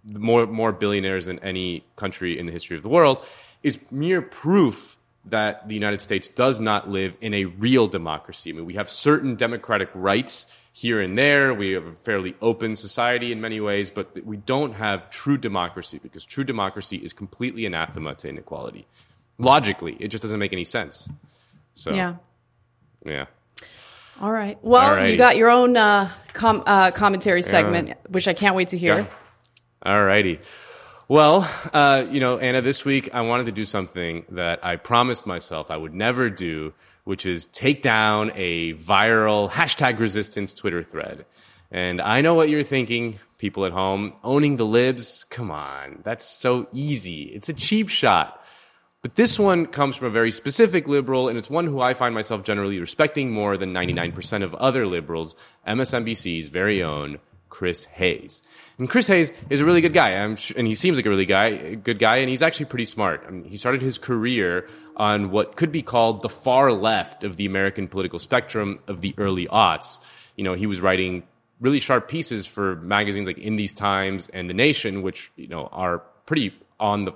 more 0.05 0.47
more 0.47 0.73
billionaires 0.73 1.25
than 1.25 1.39
any 1.39 1.83
country 1.97 2.39
in 2.39 2.45
the 2.45 2.53
history 2.53 2.77
of 2.77 2.83
the 2.83 2.91
world, 2.91 3.25
is 3.63 3.79
mere 3.91 4.21
proof 4.21 4.99
that 5.25 5.67
the 5.67 5.75
United 5.75 6.03
States 6.03 6.29
does 6.29 6.61
not 6.61 6.91
live 6.91 7.17
in 7.23 7.33
a 7.33 7.47
real 7.47 7.87
democracy. 7.87 8.51
I 8.51 8.53
mean, 8.53 8.67
we 8.67 8.75
have 8.75 8.91
certain 8.91 9.35
democratic 9.35 9.89
rights 9.95 10.47
here 10.73 11.01
and 11.01 11.17
there. 11.17 11.53
We 11.53 11.73
have 11.73 11.87
a 11.87 11.95
fairly 11.95 12.37
open 12.41 12.77
society 12.77 13.33
in 13.33 13.41
many 13.41 13.61
ways, 13.61 13.91
but 13.91 14.25
we 14.25 14.37
don't 14.37 14.73
have 14.75 15.11
true 15.11 15.37
democracy 15.39 15.99
because 16.03 16.25
true 16.25 16.45
democracy 16.45 16.97
is 16.97 17.13
completely 17.13 17.67
anathema 17.67 18.15
to 18.17 18.29
inequality. 18.29 18.87
Logically, 19.39 19.97
it 19.99 20.09
just 20.09 20.23
doesn't 20.23 20.39
make 20.39 20.53
any 20.53 20.65
sense. 20.65 21.09
So, 21.75 21.95
yeah 21.95 22.17
yeah. 23.05 23.27
all 24.21 24.31
right 24.31 24.59
well 24.63 24.83
All 24.83 24.95
right. 24.95 25.11
you 25.11 25.17
got 25.17 25.37
your 25.37 25.51
own 25.51 25.77
uh, 25.77 26.11
com- 26.33 26.63
uh, 26.67 26.91
commentary 26.91 27.43
segment 27.43 27.97
which 28.09 28.29
i 28.29 28.35
can't 28.35 28.55
wait 28.55 28.69
to 28.69 28.79
hear 28.79 29.09
All 29.83 30.05
righty. 30.05 30.41
Well, 31.09 31.51
uh, 31.73 32.05
you 32.09 32.21
know, 32.21 32.39
Ana, 32.39 32.61
this 32.61 32.85
week 32.85 33.09
I 33.15 33.23
wanted 33.23 33.47
to 33.47 33.53
do 33.53 33.65
something 33.65 34.27
that 34.33 34.63
I 34.63 34.77
promised 34.77 35.27
myself 35.27 35.71
I 35.71 35.77
would 35.77 35.95
never 35.95 36.29
do, 36.29 36.75
which 37.05 37.27
is 37.27 37.47
take 37.47 37.83
down 37.83 38.33
a 38.35 38.75
viral 38.75 39.51
hashtag 39.51 39.99
resistance 39.99 40.55
Twitter 40.55 40.83
thread. 40.83 41.27
And 41.71 42.01
I 42.01 42.21
know 42.21 42.35
what 42.35 42.49
you're 42.49 42.63
thinking, 42.63 43.19
people 43.39 43.65
at 43.65 43.73
home. 43.73 44.15
Owning 44.25 44.57
the 44.57 44.67
libs? 44.67 45.25
Come 45.31 45.51
on. 45.51 46.01
That's 46.03 46.25
so 46.25 46.67
easy. 46.73 47.23
It's 47.25 47.49
a 47.49 47.55
cheap 47.55 47.89
shot. 47.89 48.45
But 49.03 49.17
this 49.17 49.39
one 49.39 49.67
comes 49.67 49.97
from 49.97 50.09
a 50.09 50.11
very 50.11 50.31
specific 50.31 50.87
liberal, 50.87 51.29
and 51.29 51.39
it's 51.39 51.49
one 51.49 51.67
who 51.67 51.81
I 51.81 51.95
find 51.95 52.15
myself 52.15 52.43
generally 52.43 52.79
respecting 52.79 53.31
more 53.31 53.57
than 53.57 53.73
99% 53.73 54.43
of 54.43 54.55
other 54.57 54.87
liberals, 54.87 55.35
MSNBC's 55.67 56.49
very 56.49 56.83
own 56.83 57.19
Chris 57.51 57.85
Hayes. 57.85 58.43
And 58.79 58.89
Chris 58.89 59.09
Hayes 59.09 59.33
is 59.51 59.61
a 59.61 59.65
really 59.65 59.83
good 59.83 59.93
guy, 59.93 60.11
and 60.11 60.39
he 60.39 60.75
seems 60.75 60.97
like 60.97 61.05
a 61.05 61.11
really 61.11 61.27
guy, 61.27 61.75
good 61.75 61.99
guy, 61.99 62.17
and 62.17 62.31
he's 62.31 62.43
actually 62.43 62.67
pretty 62.67 62.87
smart. 62.87 63.23
I 63.27 63.31
mean, 63.31 63.45
he 63.45 63.59
started 63.59 63.83
his 63.83 63.99
career 63.99 64.67
on 64.97 65.31
what 65.31 65.57
could 65.57 65.71
be 65.71 65.83
called 65.83 66.23
the 66.23 66.29
far 66.29 66.73
left 66.73 67.23
of 67.25 67.37
the 67.37 67.45
American 67.45 67.89
political 67.89 68.19
spectrum 68.19 68.79
of 68.89 69.03
the 69.03 69.15
early 69.19 69.47
aughts. 69.49 70.01
You 70.37 70.45
know, 70.45 70.55
he 70.55 70.67
was 70.67 70.81
writing 70.81 71.25
really 71.61 71.81
sharp 71.81 72.09
pieces 72.09 72.47
for 72.47 72.77
magazines 72.77 73.27
like 73.27 73.39
In 73.39 73.57
These 73.57 73.75
Times 73.75 74.31
and 74.31 74.49
The 74.49 74.55
Nation, 74.55 75.03
which 75.03 75.31
you 75.37 75.49
know 75.49 75.69
are 75.73 75.99
pretty 76.25 76.55
on 76.79 77.05
the 77.05 77.13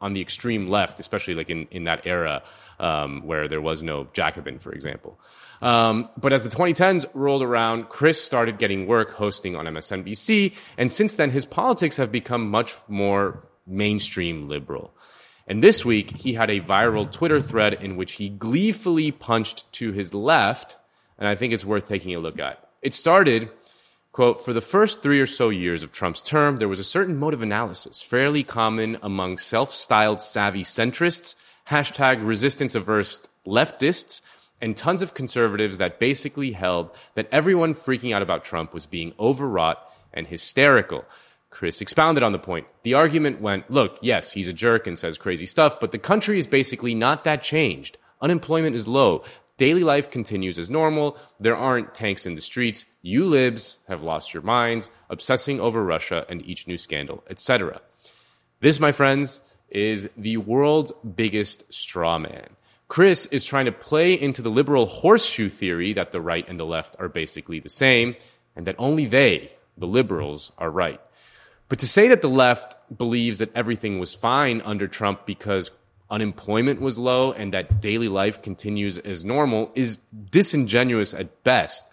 on 0.00 0.12
the 0.12 0.20
extreme 0.20 0.68
left, 0.68 1.00
especially 1.00 1.34
like 1.34 1.48
in, 1.48 1.66
in 1.70 1.84
that 1.84 2.06
era 2.06 2.42
um, 2.78 3.22
where 3.24 3.48
there 3.48 3.60
was 3.60 3.82
no 3.82 4.04
Jacobin, 4.12 4.58
for 4.58 4.72
example. 4.72 5.18
Um, 5.62 6.08
but 6.16 6.32
as 6.32 6.44
the 6.44 6.54
2010s 6.54 7.06
rolled 7.14 7.42
around, 7.42 7.88
Chris 7.88 8.22
started 8.22 8.58
getting 8.58 8.86
work 8.86 9.12
hosting 9.12 9.56
on 9.56 9.66
MSNBC, 9.66 10.54
and 10.76 10.90
since 10.90 11.14
then 11.14 11.30
his 11.30 11.46
politics 11.46 11.96
have 11.96 12.12
become 12.12 12.50
much 12.50 12.74
more 12.88 13.46
mainstream 13.66 14.48
liberal. 14.48 14.94
And 15.46 15.62
this 15.62 15.84
week, 15.84 16.16
he 16.16 16.34
had 16.34 16.50
a 16.50 16.60
viral 16.60 17.10
Twitter 17.10 17.40
thread 17.40 17.74
in 17.74 17.96
which 17.96 18.12
he 18.14 18.28
gleefully 18.28 19.10
punched 19.12 19.70
to 19.74 19.92
his 19.92 20.14
left, 20.14 20.78
and 21.18 21.28
I 21.28 21.34
think 21.34 21.52
it's 21.52 21.64
worth 21.64 21.86
taking 21.86 22.14
a 22.14 22.18
look 22.18 22.38
at. 22.38 22.66
It 22.82 22.94
started 22.94 23.50
Quote, 24.14 24.44
for 24.44 24.52
the 24.52 24.60
first 24.60 25.02
three 25.02 25.18
or 25.20 25.26
so 25.26 25.48
years 25.48 25.82
of 25.82 25.90
Trump's 25.90 26.22
term, 26.22 26.58
there 26.58 26.68
was 26.68 26.78
a 26.78 26.84
certain 26.84 27.16
mode 27.16 27.34
of 27.34 27.42
analysis 27.42 28.00
fairly 28.00 28.44
common 28.44 28.96
among 29.02 29.38
self 29.38 29.72
styled 29.72 30.20
savvy 30.20 30.62
centrists, 30.62 31.34
hashtag 31.68 32.24
resistance 32.24 32.76
averse 32.76 33.22
leftists, 33.44 34.20
and 34.60 34.76
tons 34.76 35.02
of 35.02 35.14
conservatives 35.14 35.78
that 35.78 35.98
basically 35.98 36.52
held 36.52 36.96
that 37.14 37.28
everyone 37.30 37.74
freaking 37.74 38.14
out 38.14 38.22
about 38.22 38.44
Trump 38.44 38.72
was 38.72 38.86
being 38.86 39.12
overwrought 39.18 39.78
and 40.12 40.26
hysterical. 40.26 41.04
Chris 41.50 41.80
expounded 41.80 42.22
on 42.22 42.32
the 42.32 42.38
point. 42.38 42.66
The 42.82 42.94
argument 42.94 43.40
went, 43.40 43.70
look, 43.70 43.98
yes, 44.02 44.32
he's 44.32 44.48
a 44.48 44.52
jerk 44.52 44.86
and 44.86 44.98
says 44.98 45.18
crazy 45.18 45.46
stuff, 45.46 45.78
but 45.78 45.92
the 45.92 45.98
country 45.98 46.38
is 46.38 46.46
basically 46.46 46.94
not 46.94 47.24
that 47.24 47.42
changed. 47.42 47.96
Unemployment 48.20 48.74
is 48.74 48.88
low. 48.88 49.22
Daily 49.56 49.84
life 49.84 50.10
continues 50.10 50.58
as 50.58 50.68
normal. 50.68 51.16
There 51.38 51.56
aren't 51.56 51.94
tanks 51.94 52.26
in 52.26 52.34
the 52.34 52.40
streets. 52.40 52.86
You 53.02 53.24
libs 53.26 53.78
have 53.86 54.02
lost 54.02 54.34
your 54.34 54.42
minds, 54.42 54.90
obsessing 55.10 55.60
over 55.60 55.84
Russia 55.84 56.26
and 56.28 56.44
each 56.44 56.66
new 56.66 56.76
scandal, 56.76 57.22
etc. 57.30 57.80
This, 58.58 58.80
my 58.80 58.90
friends, 58.90 59.40
is 59.68 60.08
the 60.16 60.38
world's 60.38 60.92
biggest 61.14 61.72
straw 61.72 62.18
man. 62.18 62.48
Chris 62.94 63.26
is 63.26 63.44
trying 63.44 63.64
to 63.64 63.72
play 63.72 64.14
into 64.14 64.40
the 64.40 64.48
liberal 64.48 64.86
horseshoe 64.86 65.48
theory 65.48 65.92
that 65.94 66.12
the 66.12 66.20
right 66.20 66.48
and 66.48 66.60
the 66.60 66.64
left 66.64 66.94
are 67.00 67.08
basically 67.08 67.58
the 67.58 67.68
same, 67.68 68.14
and 68.54 68.68
that 68.68 68.76
only 68.78 69.04
they, 69.04 69.50
the 69.76 69.84
liberals, 69.84 70.52
are 70.58 70.70
right. 70.70 71.00
But 71.68 71.80
to 71.80 71.88
say 71.88 72.06
that 72.06 72.22
the 72.22 72.28
left 72.28 72.76
believes 72.96 73.40
that 73.40 73.50
everything 73.52 73.98
was 73.98 74.14
fine 74.14 74.60
under 74.60 74.86
Trump 74.86 75.26
because 75.26 75.72
unemployment 76.08 76.80
was 76.80 76.96
low 76.96 77.32
and 77.32 77.52
that 77.52 77.80
daily 77.80 78.06
life 78.06 78.42
continues 78.42 78.96
as 78.96 79.24
normal 79.24 79.72
is 79.74 79.98
disingenuous 80.30 81.14
at 81.14 81.42
best. 81.42 81.92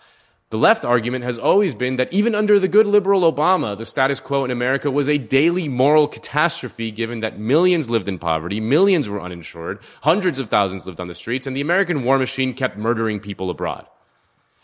The 0.52 0.58
left 0.58 0.84
argument 0.84 1.24
has 1.24 1.40
always 1.40 1.74
been 1.74 1.96
that 1.96 2.12
even 2.12 2.36
under 2.36 2.60
the 2.60 2.68
good 2.68 2.86
liberal 2.86 3.22
Obama, 3.22 3.78
the 3.78 3.86
status 3.86 4.20
quo 4.20 4.44
in 4.44 4.52
America 4.52 4.92
was 4.92 5.08
a 5.08 5.18
daily 5.18 5.70
moral 5.70 6.10
catastrophe 6.10 6.92
given 6.92 7.22
that 7.22 7.40
millions 7.40 7.90
lived 7.90 8.10
in 8.10 8.20
poverty, 8.20 8.60
millions 8.60 9.08
were 9.08 9.22
uninsured, 9.22 9.80
hundreds 10.02 10.40
of 10.40 10.50
thousands 10.50 10.86
lived 10.86 11.00
on 11.00 11.08
the 11.08 11.16
streets, 11.16 11.48
and 11.48 11.56
the 11.56 11.62
American 11.62 12.04
war 12.04 12.20
machine 12.20 12.54
kept 12.54 12.78
murdering 12.78 13.22
people 13.22 13.50
abroad. 13.50 13.88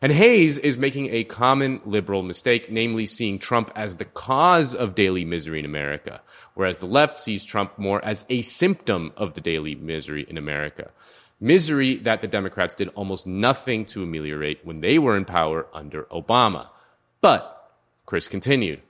And 0.02 0.12
Hayes 0.12 0.58
is 0.58 0.78
making 0.78 1.08
a 1.14 1.24
common 1.24 1.80
liberal 1.86 2.22
mistake, 2.22 2.70
namely 2.70 3.06
seeing 3.06 3.40
Trump 3.40 3.72
as 3.74 3.96
the 3.96 4.04
cause 4.04 4.76
of 4.76 4.94
daily 4.94 5.24
misery 5.24 5.60
in 5.60 5.66
America, 5.66 6.20
whereas 6.54 6.80
the 6.80 6.86
left 6.86 7.16
sees 7.16 7.46
Trump 7.46 7.80
more 7.80 8.04
as 8.04 8.26
a 8.28 8.42
symptom 8.42 9.14
of 9.16 9.36
the 9.36 9.42
daily 9.42 9.74
misery 9.74 10.26
in 10.28 10.38
America. 10.38 10.92
Misery 11.40 11.98
that 11.98 12.22
the 12.22 12.28
Democrats 12.28 12.74
did 12.74 12.90
almost 12.90 13.28
nothing 13.28 13.86
to 13.86 14.04
ameliorate 14.04 14.66
when 14.66 14.82
they 14.82 14.98
were 14.98 15.16
in 15.16 15.26
power 15.26 15.68
under 15.74 16.04
Obama. 16.06 16.70
But 17.22 17.72
Chris 18.06 18.28
continued. 18.28 18.82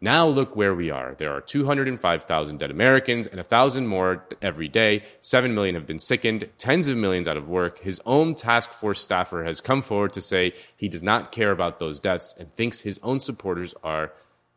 Now 0.00 0.26
look 0.28 0.54
where 0.54 0.74
we 0.74 0.90
are. 0.90 1.14
There 1.16 1.32
are 1.32 1.40
205,000 1.40 2.58
dead 2.58 2.70
Americans 2.70 3.26
and 3.26 3.38
1,000 3.38 3.86
more 3.86 4.24
every 4.40 4.68
day. 4.68 5.02
7 5.22 5.54
million 5.54 5.74
have 5.74 5.86
been 5.86 5.98
sickened, 5.98 6.48
tens 6.56 6.88
of 6.88 6.96
millions 6.96 7.26
out 7.26 7.36
of 7.36 7.48
work. 7.48 7.80
His 7.80 8.00
own 8.06 8.36
task 8.36 8.70
force 8.70 9.00
staffer 9.00 9.42
has 9.42 9.60
come 9.60 9.82
forward 9.82 10.12
to 10.12 10.20
say 10.20 10.52
he 10.76 10.88
does 10.88 11.02
not 11.02 11.32
care 11.32 11.50
about 11.50 11.80
those 11.80 11.98
deaths 11.98 12.32
and 12.38 12.52
thinks 12.54 12.80
his 12.80 13.00
own 13.02 13.18
supporters 13.18 13.74
are 13.82 14.12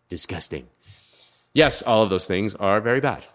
disgusting. 0.09 0.67
Yes, 1.53 1.81
all 1.81 2.03
of 2.03 2.11
those 2.11 2.27
things 2.27 2.53
are 2.55 2.79
very 2.79 2.99
bad. 2.99 3.25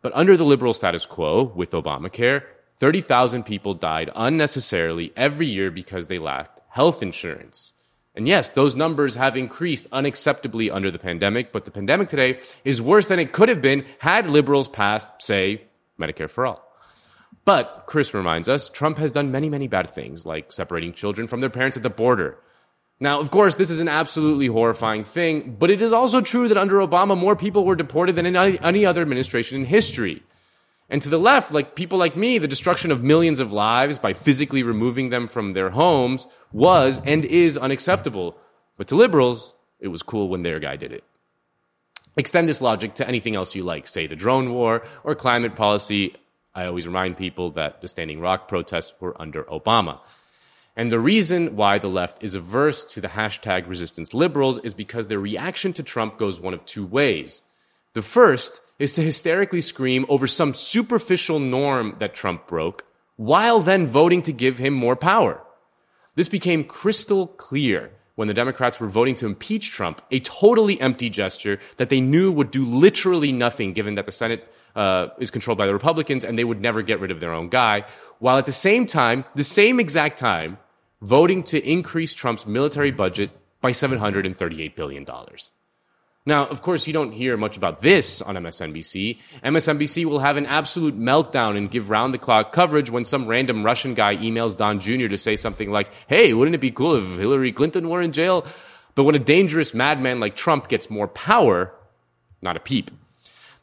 But 0.00 0.12
under 0.14 0.36
the 0.36 0.44
liberal 0.44 0.74
status 0.74 1.06
quo 1.06 1.42
with 1.42 1.72
Obamacare, 1.72 2.44
30,000 2.82 3.44
people 3.44 3.74
died 3.74 4.10
unnecessarily 4.16 5.12
every 5.16 5.46
year 5.46 5.70
because 5.70 6.08
they 6.08 6.18
lacked 6.18 6.60
health 6.68 7.00
insurance. 7.00 7.74
And 8.16 8.26
yes, 8.26 8.50
those 8.50 8.74
numbers 8.74 9.14
have 9.14 9.36
increased 9.36 9.88
unacceptably 9.92 10.68
under 10.68 10.90
the 10.90 10.98
pandemic, 10.98 11.52
but 11.52 11.64
the 11.64 11.70
pandemic 11.70 12.08
today 12.08 12.40
is 12.64 12.82
worse 12.82 13.06
than 13.06 13.20
it 13.20 13.32
could 13.32 13.48
have 13.48 13.62
been 13.62 13.84
had 14.00 14.28
liberals 14.28 14.66
passed, 14.66 15.06
say, 15.20 15.62
Medicare 15.96 16.28
for 16.28 16.44
all. 16.44 16.60
But 17.44 17.84
Chris 17.86 18.14
reminds 18.14 18.48
us 18.48 18.68
Trump 18.68 18.98
has 18.98 19.12
done 19.12 19.30
many, 19.30 19.48
many 19.48 19.68
bad 19.68 19.88
things, 19.88 20.26
like 20.26 20.50
separating 20.50 20.92
children 20.92 21.28
from 21.28 21.38
their 21.38 21.50
parents 21.50 21.76
at 21.76 21.84
the 21.84 21.88
border. 21.88 22.36
Now, 22.98 23.20
of 23.20 23.30
course, 23.30 23.54
this 23.54 23.70
is 23.70 23.78
an 23.78 23.86
absolutely 23.86 24.48
horrifying 24.48 25.04
thing, 25.04 25.54
but 25.56 25.70
it 25.70 25.82
is 25.82 25.92
also 25.92 26.20
true 26.20 26.48
that 26.48 26.58
under 26.58 26.78
Obama, 26.78 27.16
more 27.16 27.36
people 27.36 27.64
were 27.64 27.76
deported 27.76 28.16
than 28.16 28.26
in 28.26 28.34
any 28.34 28.84
other 28.84 29.02
administration 29.02 29.58
in 29.58 29.66
history. 29.66 30.24
And 30.88 31.00
to 31.02 31.08
the 31.08 31.18
left, 31.18 31.52
like 31.52 31.74
people 31.74 31.98
like 31.98 32.16
me, 32.16 32.38
the 32.38 32.48
destruction 32.48 32.90
of 32.90 33.02
millions 33.02 33.40
of 33.40 33.52
lives 33.52 33.98
by 33.98 34.12
physically 34.12 34.62
removing 34.62 35.08
them 35.08 35.26
from 35.26 35.52
their 35.52 35.70
homes 35.70 36.26
was 36.52 37.00
and 37.04 37.24
is 37.24 37.56
unacceptable. 37.56 38.36
But 38.76 38.88
to 38.88 38.96
liberals, 38.96 39.54
it 39.80 39.88
was 39.88 40.02
cool 40.02 40.28
when 40.28 40.42
their 40.42 40.60
guy 40.60 40.76
did 40.76 40.92
it. 40.92 41.04
Extend 42.16 42.48
this 42.48 42.60
logic 42.60 42.94
to 42.96 43.08
anything 43.08 43.34
else 43.34 43.54
you 43.54 43.62
like, 43.62 43.86
say 43.86 44.06
the 44.06 44.16
drone 44.16 44.52
war 44.52 44.82
or 45.02 45.14
climate 45.14 45.56
policy. 45.56 46.14
I 46.54 46.66
always 46.66 46.86
remind 46.86 47.16
people 47.16 47.52
that 47.52 47.80
the 47.80 47.88
Standing 47.88 48.20
Rock 48.20 48.48
protests 48.48 48.92
were 49.00 49.20
under 49.20 49.44
Obama. 49.44 50.00
And 50.76 50.90
the 50.90 51.00
reason 51.00 51.56
why 51.56 51.78
the 51.78 51.88
left 51.88 52.22
is 52.22 52.34
averse 52.34 52.84
to 52.94 53.00
the 53.00 53.08
hashtag 53.08 53.68
resistance 53.68 54.12
liberals 54.12 54.58
is 54.58 54.74
because 54.74 55.08
their 55.08 55.18
reaction 55.18 55.72
to 55.74 55.82
Trump 55.82 56.18
goes 56.18 56.40
one 56.40 56.54
of 56.54 56.64
two 56.64 56.84
ways. 56.84 57.42
The 57.94 58.02
first 58.02 58.60
is 58.82 58.94
to 58.94 59.02
hysterically 59.02 59.60
scream 59.60 60.04
over 60.08 60.26
some 60.26 60.52
superficial 60.52 61.38
norm 61.38 61.94
that 62.00 62.14
Trump 62.14 62.48
broke, 62.48 62.84
while 63.14 63.60
then 63.60 63.86
voting 63.86 64.22
to 64.22 64.32
give 64.32 64.58
him 64.58 64.74
more 64.74 64.96
power. 64.96 65.40
This 66.16 66.28
became 66.28 66.64
crystal 66.64 67.28
clear 67.28 67.92
when 68.16 68.26
the 68.26 68.34
Democrats 68.34 68.80
were 68.80 68.88
voting 68.88 69.14
to 69.14 69.26
impeach 69.26 69.70
Trump, 69.70 70.02
a 70.10 70.18
totally 70.20 70.80
empty 70.80 71.08
gesture 71.08 71.60
that 71.76 71.90
they 71.90 72.00
knew 72.00 72.32
would 72.32 72.50
do 72.50 72.66
literally 72.66 73.30
nothing 73.30 73.72
given 73.72 73.94
that 73.94 74.04
the 74.04 74.12
Senate 74.12 74.52
uh, 74.74 75.06
is 75.20 75.30
controlled 75.30 75.58
by 75.58 75.66
the 75.66 75.72
Republicans 75.72 76.24
and 76.24 76.36
they 76.36 76.44
would 76.44 76.60
never 76.60 76.82
get 76.82 76.98
rid 76.98 77.12
of 77.12 77.20
their 77.20 77.32
own 77.32 77.48
guy, 77.48 77.84
while 78.18 78.36
at 78.36 78.46
the 78.46 78.52
same 78.52 78.84
time, 78.84 79.24
the 79.36 79.44
same 79.44 79.78
exact 79.78 80.18
time, 80.18 80.58
voting 81.00 81.44
to 81.44 81.70
increase 81.70 82.14
Trump's 82.14 82.46
military 82.46 82.90
budget 82.90 83.30
by 83.60 83.70
$738 83.70 84.74
billion. 84.74 85.06
Now, 86.24 86.46
of 86.46 86.62
course, 86.62 86.86
you 86.86 86.92
don't 86.92 87.10
hear 87.10 87.36
much 87.36 87.56
about 87.56 87.80
this 87.80 88.22
on 88.22 88.36
MSNBC. 88.36 89.18
MSNBC 89.42 90.04
will 90.04 90.20
have 90.20 90.36
an 90.36 90.46
absolute 90.46 90.96
meltdown 90.96 91.56
and 91.56 91.68
give 91.68 91.90
round 91.90 92.14
the 92.14 92.18
clock 92.18 92.52
coverage 92.52 92.90
when 92.90 93.04
some 93.04 93.26
random 93.26 93.64
Russian 93.64 93.94
guy 93.94 94.16
emails 94.16 94.56
Don 94.56 94.78
Jr. 94.78 95.08
to 95.08 95.18
say 95.18 95.34
something 95.34 95.72
like, 95.72 95.92
hey, 96.06 96.32
wouldn't 96.32 96.54
it 96.54 96.58
be 96.58 96.70
cool 96.70 96.94
if 96.94 97.18
Hillary 97.18 97.50
Clinton 97.50 97.88
were 97.88 98.00
in 98.00 98.12
jail? 98.12 98.46
But 98.94 99.02
when 99.02 99.16
a 99.16 99.18
dangerous 99.18 99.74
madman 99.74 100.20
like 100.20 100.36
Trump 100.36 100.68
gets 100.68 100.88
more 100.88 101.08
power, 101.08 101.74
not 102.40 102.56
a 102.56 102.60
peep. 102.60 102.92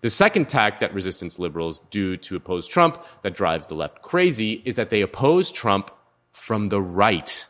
The 0.01 0.09
second 0.09 0.49
tack 0.49 0.81
that 0.81 0.93
resistance 0.93 1.39
liberals 1.39 1.79
do 1.91 2.17
to 2.17 2.35
oppose 2.35 2.67
Trump 2.67 3.05
that 3.21 3.35
drives 3.35 3.67
the 3.67 3.75
left 3.75 4.01
crazy 4.01 4.61
is 4.65 4.75
that 4.75 4.89
they 4.89 5.01
oppose 5.01 5.51
Trump 5.51 5.91
from 6.31 6.67
the 6.67 6.81
right. 6.81 7.45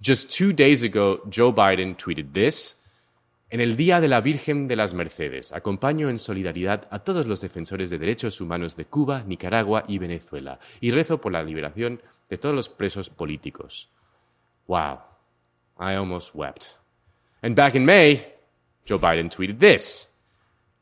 Just 0.00 0.30
two 0.30 0.52
days 0.52 0.82
ago, 0.82 1.20
Joe 1.28 1.52
Biden 1.52 1.96
tweeted 1.96 2.32
this 2.32 2.74
En 3.52 3.60
el 3.60 3.74
Día 3.74 4.00
de 4.00 4.06
la 4.06 4.20
Virgen 4.20 4.68
de 4.68 4.76
las 4.76 4.94
Mercedes, 4.94 5.50
acompaño 5.50 6.08
en 6.08 6.20
solidaridad 6.20 6.86
a 6.88 7.00
todos 7.00 7.26
los 7.26 7.40
defensores 7.40 7.90
de 7.90 7.98
derechos 7.98 8.40
humanos 8.40 8.76
de 8.76 8.84
Cuba, 8.84 9.24
Nicaragua 9.26 9.82
y 9.88 9.98
Venezuela 9.98 10.60
y 10.80 10.92
rezo 10.92 11.20
por 11.20 11.32
la 11.32 11.42
liberación 11.42 12.00
de 12.28 12.38
todos 12.38 12.54
los 12.54 12.68
presos 12.68 13.10
políticos. 13.10 13.90
Wow, 14.68 15.00
I 15.80 15.96
almost 15.96 16.32
wept. 16.32 16.76
And 17.42 17.56
back 17.56 17.74
in 17.74 17.84
May, 17.84 18.24
Joe 18.88 19.00
Biden 19.00 19.28
tweeted 19.28 19.58
this. 19.58 20.09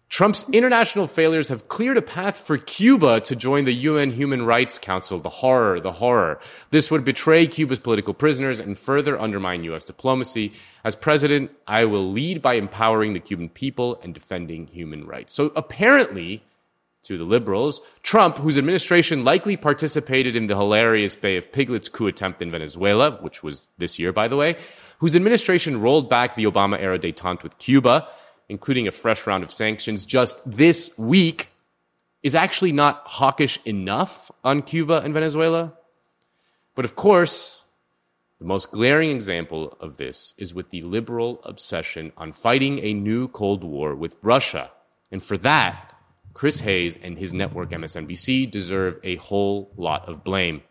Trump's 0.09 0.49
international 0.51 1.07
failures 1.07 1.51
have 1.51 1.69
cleared 1.69 1.99
a 1.99 2.03
path 2.03 2.41
for 2.41 2.57
Cuba 2.57 3.21
to 3.21 3.37
join 3.37 3.65
the 3.65 3.75
UN 3.75 4.11
Human 4.11 4.47
Rights 4.47 4.79
Council. 4.79 5.19
The 5.19 5.29
horror, 5.29 5.81
the 5.81 5.93
horror. 5.93 6.41
This 6.71 6.91
would 6.91 7.05
betray 7.05 7.47
Cuba's 7.47 7.79
political 7.79 8.15
prisoners 8.15 8.59
and 8.59 8.79
further 8.79 9.21
undermine 9.21 9.65
U.S. 9.65 9.85
diplomacy. 9.85 10.53
As 10.83 10.97
president, 10.97 11.55
I 11.67 11.85
will 11.85 12.11
lead 12.11 12.41
by 12.41 12.55
empowering 12.55 13.13
the 13.13 13.21
Cuban 13.21 13.51
people 13.51 14.01
and 14.03 14.15
defending 14.15 14.69
human 14.69 15.07
rights. 15.07 15.35
So 15.35 15.53
apparently, 15.55 16.43
to 17.03 17.19
the 17.19 17.25
liberals, 17.25 17.83
Trump, 18.03 18.39
whose 18.39 18.57
administration 18.57 19.25
likely 19.25 19.59
participated 19.59 20.37
in 20.37 20.47
the 20.47 20.57
hilarious 20.57 21.17
Bay 21.17 21.37
of 21.37 21.53
Piglets 21.53 21.91
coup 21.91 22.07
attempt 22.07 22.41
in 22.41 22.51
Venezuela, 22.51 23.19
which 23.21 23.43
was 23.43 23.69
this 23.77 23.99
year, 23.99 24.13
by 24.13 24.27
the 24.27 24.37
way, 24.37 24.57
whose 24.99 25.15
administration 25.15 25.81
rolled 25.81 26.09
back 26.09 26.35
the 26.35 26.45
Obama 26.45 26.81
era 26.81 26.99
detente 26.99 27.43
with 27.43 27.57
Cuba, 27.59 28.09
including 28.49 28.89
a 28.89 28.93
fresh 28.93 29.27
round 29.27 29.45
of 29.45 29.51
sanctions 29.51 30.07
just 30.07 30.39
this 30.51 30.97
week, 30.99 31.51
is 32.23 32.35
actually 32.35 32.73
not 32.73 33.03
hawkish 33.07 33.59
enough 33.65 34.31
on 34.43 34.63
Cuba 34.63 35.01
and 35.05 35.15
Venezuela. 35.15 35.75
But 36.75 36.85
of 36.85 36.97
course, 36.97 37.65
the 38.39 38.45
most 38.45 38.71
glaring 38.71 39.11
example 39.11 39.77
of 39.81 39.97
this 39.97 40.35
is 40.39 40.55
with 40.55 40.71
the 40.71 40.83
liberal 40.83 41.41
obsession 41.45 42.13
on 42.17 42.33
fighting 42.33 42.79
a 42.81 42.93
new 42.93 43.29
Cold 43.29 43.65
War 43.65 43.95
with 43.95 44.17
Russia. 44.23 44.71
And 45.11 45.23
for 45.23 45.37
that, 45.39 45.95
Chris 46.35 46.61
Hayes 46.61 46.97
and 47.03 47.19
his 47.19 47.35
network 47.35 47.71
MSNBC 47.71 48.49
deserve 48.51 49.01
a 49.03 49.17
whole 49.17 49.73
lot 49.77 50.09
of 50.09 50.23
blame. 50.23 50.63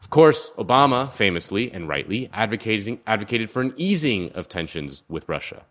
Of 0.00 0.10
course, 0.10 0.50
Obama 0.56 1.12
famously 1.12 1.72
and 1.72 1.88
rightly 1.88 2.30
advocated 2.32 3.50
for 3.50 3.60
an 3.60 3.74
easing 3.76 4.30
of 4.32 4.48
tensions 4.48 5.02
with 5.08 5.28
Russia. 5.28 5.64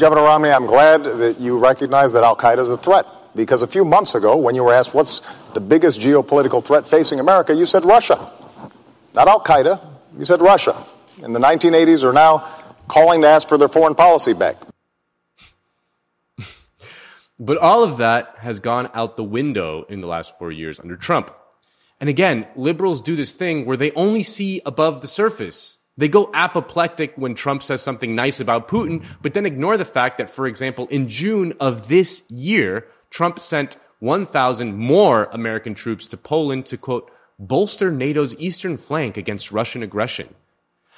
Governor 0.00 0.22
Romney, 0.22 0.50
I'm 0.50 0.66
glad 0.66 1.04
that 1.04 1.40
you 1.40 1.58
recognize 1.58 2.12
that 2.12 2.24
Al 2.24 2.36
Qaeda 2.36 2.58
is 2.58 2.70
a 2.70 2.76
threat. 2.76 3.06
Because 3.34 3.62
a 3.62 3.66
few 3.66 3.84
months 3.84 4.14
ago, 4.14 4.36
when 4.36 4.54
you 4.54 4.64
were 4.64 4.72
asked 4.72 4.94
what's 4.94 5.20
the 5.52 5.60
biggest 5.60 6.00
geopolitical 6.00 6.64
threat 6.64 6.88
facing 6.88 7.20
America, 7.20 7.54
you 7.54 7.66
said 7.66 7.84
Russia. 7.84 8.32
Not 9.14 9.28
Al 9.28 9.40
Qaeda, 9.40 9.78
you 10.18 10.24
said 10.24 10.40
Russia. 10.40 10.74
In 11.22 11.32
the 11.32 11.40
1980s 11.40 12.02
are 12.02 12.14
now 12.14 12.48
calling 12.88 13.20
to 13.22 13.28
ask 13.28 13.46
for 13.46 13.58
their 13.58 13.68
foreign 13.68 13.94
policy 13.94 14.32
back. 14.32 14.56
but 17.38 17.58
all 17.58 17.84
of 17.84 17.98
that 17.98 18.34
has 18.38 18.58
gone 18.58 18.90
out 18.94 19.16
the 19.16 19.24
window 19.24 19.84
in 19.88 20.00
the 20.00 20.06
last 20.06 20.38
four 20.38 20.50
years 20.50 20.80
under 20.80 20.96
Trump. 20.96 21.30
And 22.00 22.08
again, 22.08 22.46
liberals 22.56 23.00
do 23.00 23.16
this 23.16 23.34
thing 23.34 23.66
where 23.66 23.76
they 23.76 23.92
only 23.92 24.22
see 24.22 24.60
above 24.64 25.00
the 25.00 25.06
surface. 25.06 25.75
They 25.96 26.08
go 26.08 26.30
apoplectic 26.34 27.14
when 27.16 27.34
Trump 27.34 27.62
says 27.62 27.80
something 27.80 28.14
nice 28.14 28.38
about 28.38 28.68
Putin, 28.68 29.04
but 29.22 29.34
then 29.34 29.46
ignore 29.46 29.78
the 29.78 29.84
fact 29.84 30.18
that, 30.18 30.28
for 30.28 30.46
example, 30.46 30.86
in 30.88 31.08
June 31.08 31.54
of 31.58 31.88
this 31.88 32.30
year, 32.30 32.86
Trump 33.08 33.40
sent 33.40 33.78
1,000 34.00 34.76
more 34.76 35.24
American 35.32 35.74
troops 35.74 36.06
to 36.08 36.16
Poland 36.16 36.66
to, 36.66 36.76
quote, 36.76 37.10
bolster 37.38 37.90
NATO's 37.90 38.36
eastern 38.36 38.76
flank 38.76 39.16
against 39.16 39.52
Russian 39.52 39.82
aggression. 39.82 40.34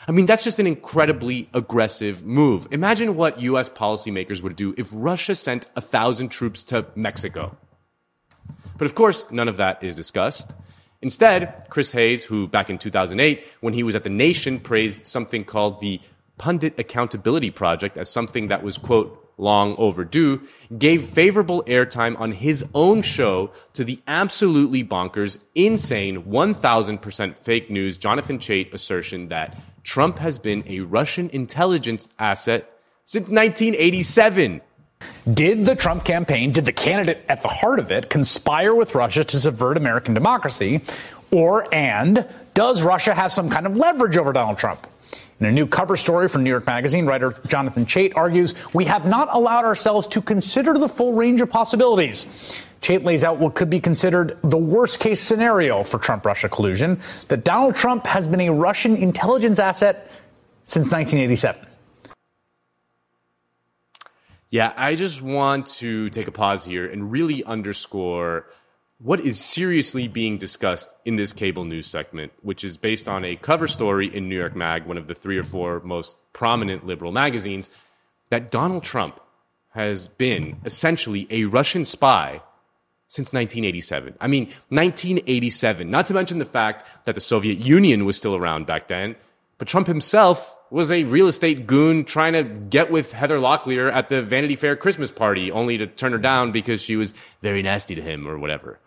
I 0.07 0.13
mean, 0.13 0.27
that's 0.27 0.45
just 0.45 0.59
an 0.59 0.67
incredibly 0.67 1.49
aggressive 1.55 2.25
move. 2.25 2.69
Imagine 2.71 3.17
what 3.17 3.41
US 3.41 3.69
policymakers 3.69 4.43
would 4.43 4.57
do 4.57 4.75
if 4.77 4.89
Russia 4.93 5.35
sent 5.35 5.67
a 5.77 5.81
thousand 5.81 6.29
troops 6.29 6.65
to 6.65 6.87
Mexico. 6.95 7.57
But 8.77 8.87
of 8.87 8.95
course, 8.95 9.31
none 9.31 9.49
of 9.49 9.57
that 9.57 9.83
is 9.83 9.97
discussed. 9.97 10.55
Instead, 11.01 11.67
Chris 11.69 11.93
Hayes, 11.93 12.25
who 12.25 12.49
back 12.49 12.71
in 12.71 12.79
2008, 12.79 13.45
when 13.61 13.75
he 13.75 13.83
was 13.83 13.95
at 13.95 14.05
The 14.05 14.11
Nation, 14.11 14.59
praised 14.59 15.07
something 15.07 15.45
called 15.45 15.81
the 15.81 16.01
Pundit 16.39 16.79
Accountability 16.79 17.51
Project 17.51 17.97
as 17.97 18.11
something 18.11 18.49
that 18.49 18.63
was, 18.63 18.79
quote, 18.79 19.25
long 19.39 19.77
overdue, 19.77 20.41
gave 20.77 21.09
favorable 21.09 21.63
airtime 21.65 22.19
on 22.21 22.33
his 22.33 22.65
own 22.75 23.03
show 23.03 23.53
to 23.73 23.85
the 23.85 24.01
absolutely 24.09 24.85
bonkers, 24.85 25.45
insane, 25.55 26.25
1000% 26.25 27.39
fake 27.39 27.71
news 27.71 27.97
Jonathan 27.97 28.39
Chait 28.39 28.75
assertion 28.75 29.29
that 29.29 29.57
Trump 29.85 30.19
has 30.19 30.39
been 30.39 30.65
a 30.67 30.81
Russian 30.81 31.31
intelligence 31.31 32.09
asset 32.19 32.71
since 33.05 33.29
1987. 33.29 34.61
Did 35.33 35.67
the 35.67 35.75
Trump 35.75 36.05
campaign, 36.05 36.53
did 36.53 36.65
the 36.65 36.73
candidate 36.73 37.23
at 37.29 37.43
the 37.43 37.49
heart 37.49 37.79
of 37.79 37.91
it 37.91 38.09
conspire 38.09 38.75
with 38.75 38.95
Russia 38.95 39.25
to 39.25 39.39
subvert 39.39 39.77
American 39.77 40.15
democracy? 40.15 40.81
Or, 41.31 41.73
and 41.73 42.27
does 42.55 42.81
Russia 42.81 43.15
have 43.15 43.31
some 43.31 43.51
kind 43.51 43.67
of 43.67 43.77
leverage 43.77 44.17
over 44.17 44.33
Donald 44.33 44.57
Trump? 44.57 44.87
In 45.41 45.47
a 45.47 45.53
new 45.53 45.67
cover 45.67 45.97
story 45.97 46.29
from 46.29 46.43
New 46.45 46.51
York 46.51 46.67
Magazine, 46.67 47.07
writer 47.07 47.33
Jonathan 47.47 47.85
Chait 47.85 48.13
argues 48.17 48.55
we 48.73 48.87
have 48.87 49.07
not 49.07 49.29
allowed 49.31 49.65
ourselves 49.65 50.07
to 50.09 50.23
consider 50.23 50.79
the 50.79 50.89
full 50.89 51.13
range 51.13 51.41
of 51.41 51.51
possibilities. 51.51 52.27
Chait 52.81 53.05
lays 53.05 53.23
out 53.23 53.39
what 53.39 53.55
could 53.55 53.71
be 53.71 53.81
considered 53.81 54.39
the 54.43 54.57
worst 54.57 54.99
case 54.99 55.21
scenario 55.21 55.83
for 55.83 55.99
Trump 55.99 56.25
Russia 56.25 56.49
collusion 56.49 57.01
that 57.29 57.45
Donald 57.45 57.77
Trump 57.77 58.07
has 58.07 58.27
been 58.27 58.41
a 58.41 58.51
Russian 58.51 58.97
intelligence 58.97 59.59
asset 59.59 60.11
since 60.65 60.91
1987. 60.91 61.68
Yeah, 64.51 64.73
I 64.77 64.95
just 64.95 65.21
want 65.21 65.67
to 65.79 66.09
take 66.11 66.27
a 66.27 66.33
pause 66.33 66.65
here 66.65 66.87
and 66.87 67.13
really 67.13 67.45
underscore 67.45 68.47
what 68.99 69.21
is 69.21 69.39
seriously 69.39 70.09
being 70.09 70.39
discussed 70.39 70.95
in 71.05 71.17
this 71.17 71.33
cable 71.33 71.65
news 71.65 71.87
segment, 71.87 72.33
which 72.43 72.65
is 72.65 72.77
based 72.77 73.09
on 73.09 73.25
a 73.25 73.37
cover 73.37 73.69
story 73.69 74.13
in 74.13 74.29
New 74.29 74.37
York 74.37 74.57
Mag, 74.57 74.87
one 74.87 74.99
of 74.99 75.07
the 75.07 75.15
three 75.15 75.39
or 75.39 75.45
four 75.45 75.81
most 75.81 76.19
prominent 76.33 76.87
liberal 76.87 77.13
magazines, 77.13 77.69
that 78.31 78.51
Donald 78.51 78.83
Trump 78.83 79.21
has 79.71 80.09
been 80.09 80.59
essentially 80.65 81.27
a 81.31 81.45
Russian 81.45 81.85
spy 81.85 82.41
since 83.07 83.33
1987. 83.33 84.15
I 84.21 84.27
mean, 84.27 84.45
1987, 84.71 85.91
not 85.91 86.07
to 86.07 86.15
mention 86.15 86.39
the 86.39 86.45
fact 86.45 86.89
that 87.05 87.15
the 87.15 87.21
Soviet 87.21 87.59
Union 87.59 88.05
was 88.05 88.17
still 88.17 88.35
around 88.35 88.67
back 88.67 88.89
then, 88.89 89.15
but 89.59 89.69
Trump 89.69 89.87
himself 89.87 90.58
was 90.71 90.93
a 90.93 91.05
real 91.05 91.29
estate 91.29 91.67
goon 91.67 92.05
trying 92.05 92.35
to 92.35 92.43
get 92.43 92.91
with 92.91 93.13
Heather 93.13 93.39
Locklear 93.39 93.93
at 93.93 94.09
the 94.09 94.23
Vanity 94.23 94.57
Fair 94.57 94.77
Christmas 94.77 95.11
party, 95.11 95.51
only 95.51 95.79
to 95.79 95.87
turn 95.87 96.13
her 96.13 96.19
down 96.19 96.53
because 96.53 96.83
she 96.83 96.97
was 96.97 97.15
very 97.43 97.63
nasty 97.63 97.95
to 97.95 98.03
him 98.03 98.29
or 98.29 98.39
whatever. 98.39 98.79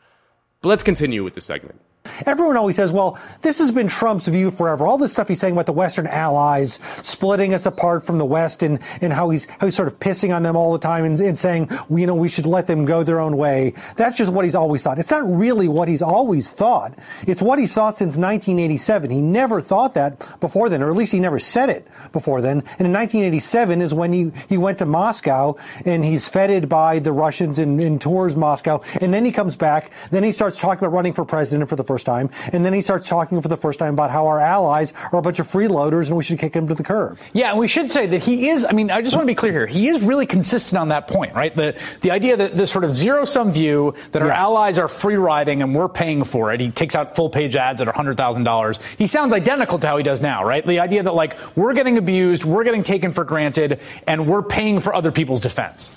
But 0.61 0.69
let's 0.69 0.83
continue 0.83 1.23
with 1.23 1.33
the 1.33 1.41
segment. 1.41 1.81
Everyone 2.25 2.57
always 2.57 2.75
says, 2.75 2.91
well, 2.91 3.19
this 3.41 3.59
has 3.59 3.71
been 3.71 3.87
Trump's 3.87 4.27
view 4.27 4.49
forever. 4.51 4.85
All 4.85 4.97
this 4.97 5.13
stuff 5.13 5.27
he's 5.27 5.39
saying 5.39 5.53
about 5.53 5.67
the 5.67 5.73
Western 5.73 6.07
allies 6.07 6.79
splitting 7.03 7.53
us 7.53 7.65
apart 7.65 8.05
from 8.05 8.17
the 8.17 8.25
West 8.25 8.63
and, 8.63 8.79
and 9.01 9.13
how 9.13 9.29
he's, 9.29 9.45
how 9.45 9.67
he's 9.67 9.75
sort 9.75 9.87
of 9.87 9.99
pissing 9.99 10.35
on 10.35 10.41
them 10.41 10.55
all 10.55 10.73
the 10.73 10.79
time 10.79 11.05
and, 11.05 11.19
and 11.19 11.37
saying, 11.37 11.69
you 11.89 12.07
know, 12.07 12.15
we 12.15 12.27
should 12.29 12.45
let 12.47 12.67
them 12.67 12.85
go 12.85 13.03
their 13.03 13.19
own 13.19 13.37
way. 13.37 13.73
That's 13.97 14.17
just 14.17 14.31
what 14.31 14.45
he's 14.45 14.55
always 14.55 14.81
thought. 14.81 14.97
It's 14.97 15.11
not 15.11 15.31
really 15.31 15.67
what 15.67 15.87
he's 15.87 16.01
always 16.01 16.49
thought. 16.49 16.97
It's 17.27 17.41
what 17.41 17.59
he's 17.59 17.73
thought 17.73 17.95
since 17.95 18.17
1987. 18.17 19.11
He 19.11 19.21
never 19.21 19.61
thought 19.61 19.93
that 19.93 20.39
before 20.39 20.69
then, 20.69 20.81
or 20.81 20.89
at 20.89 20.97
least 20.97 21.11
he 21.11 21.19
never 21.19 21.39
said 21.39 21.69
it 21.69 21.87
before 22.11 22.41
then. 22.41 22.59
And 22.79 22.87
in 22.87 22.93
1987 22.93 23.81
is 23.81 23.93
when 23.93 24.11
he, 24.11 24.31
he 24.49 24.57
went 24.57 24.79
to 24.79 24.85
Moscow 24.87 25.55
and 25.85 26.03
he's 26.03 26.27
feted 26.27 26.67
by 26.67 26.99
the 26.99 27.11
Russians 27.11 27.59
and, 27.59 27.79
and 27.79 28.01
tours 28.01 28.35
Moscow. 28.35 28.81
And 28.99 29.13
then 29.13 29.23
he 29.23 29.31
comes 29.31 29.55
back. 29.55 29.91
Then 30.09 30.23
he 30.23 30.31
starts 30.31 30.59
talking 30.59 30.83
about 30.83 30.93
running 30.93 31.13
for 31.13 31.25
president 31.25 31.69
for 31.69 31.75
the 31.75 31.90
first 31.91 32.05
time. 32.05 32.29
And 32.53 32.63
then 32.65 32.71
he 32.73 32.81
starts 32.81 33.09
talking 33.09 33.41
for 33.41 33.49
the 33.49 33.57
first 33.57 33.77
time 33.79 33.93
about 33.95 34.11
how 34.11 34.27
our 34.27 34.39
allies 34.39 34.93
are 35.11 35.19
a 35.19 35.21
bunch 35.21 35.39
of 35.39 35.47
freeloaders 35.47 36.07
and 36.07 36.15
we 36.15 36.23
should 36.23 36.39
kick 36.39 36.53
them 36.53 36.67
to 36.69 36.75
the 36.75 36.83
curb. 36.83 37.17
Yeah, 37.33 37.49
and 37.51 37.59
we 37.59 37.67
should 37.67 37.91
say 37.91 38.07
that 38.07 38.23
he 38.23 38.47
is, 38.49 38.63
I 38.63 38.71
mean, 38.71 38.89
I 38.91 39.01
just 39.01 39.13
want 39.15 39.23
to 39.25 39.31
be 39.31 39.35
clear 39.35 39.51
here. 39.51 39.67
He 39.67 39.89
is 39.89 40.01
really 40.01 40.25
consistent 40.25 40.79
on 40.79 40.87
that 40.89 41.07
point, 41.07 41.33
right? 41.35 41.53
The, 41.53 41.77
the 41.99 42.11
idea 42.11 42.37
that 42.37 42.55
this 42.55 42.71
sort 42.71 42.85
of 42.85 42.95
zero 42.95 43.25
sum 43.25 43.51
view 43.51 43.93
that 44.13 44.21
our 44.21 44.29
Yeah. 44.29 44.41
allies 44.45 44.79
are 44.79 44.87
free 44.87 45.15
riding 45.17 45.61
and 45.61 45.75
we're 45.75 45.89
paying 45.89 46.23
for 46.23 46.53
it. 46.53 46.61
He 46.61 46.71
takes 46.71 46.95
out 46.95 47.15
full 47.15 47.29
page 47.29 47.55
ads 47.57 47.81
at 47.81 47.87
$100,000. 47.89 48.79
He 48.97 49.07
sounds 49.07 49.33
identical 49.33 49.77
to 49.79 49.87
how 49.87 49.97
he 49.97 50.03
does 50.03 50.21
now, 50.21 50.45
right? 50.45 50.65
The 50.65 50.79
idea 50.79 51.03
that 51.03 51.13
like 51.13 51.37
we're 51.57 51.73
getting 51.73 51.97
abused, 51.97 52.45
we're 52.45 52.63
getting 52.63 52.83
taken 52.83 53.11
for 53.11 53.23
granted, 53.25 53.81
and 54.07 54.27
we're 54.27 54.43
paying 54.43 54.79
for 54.79 54.95
other 54.95 55.11
people's 55.11 55.41
defense. 55.41 55.91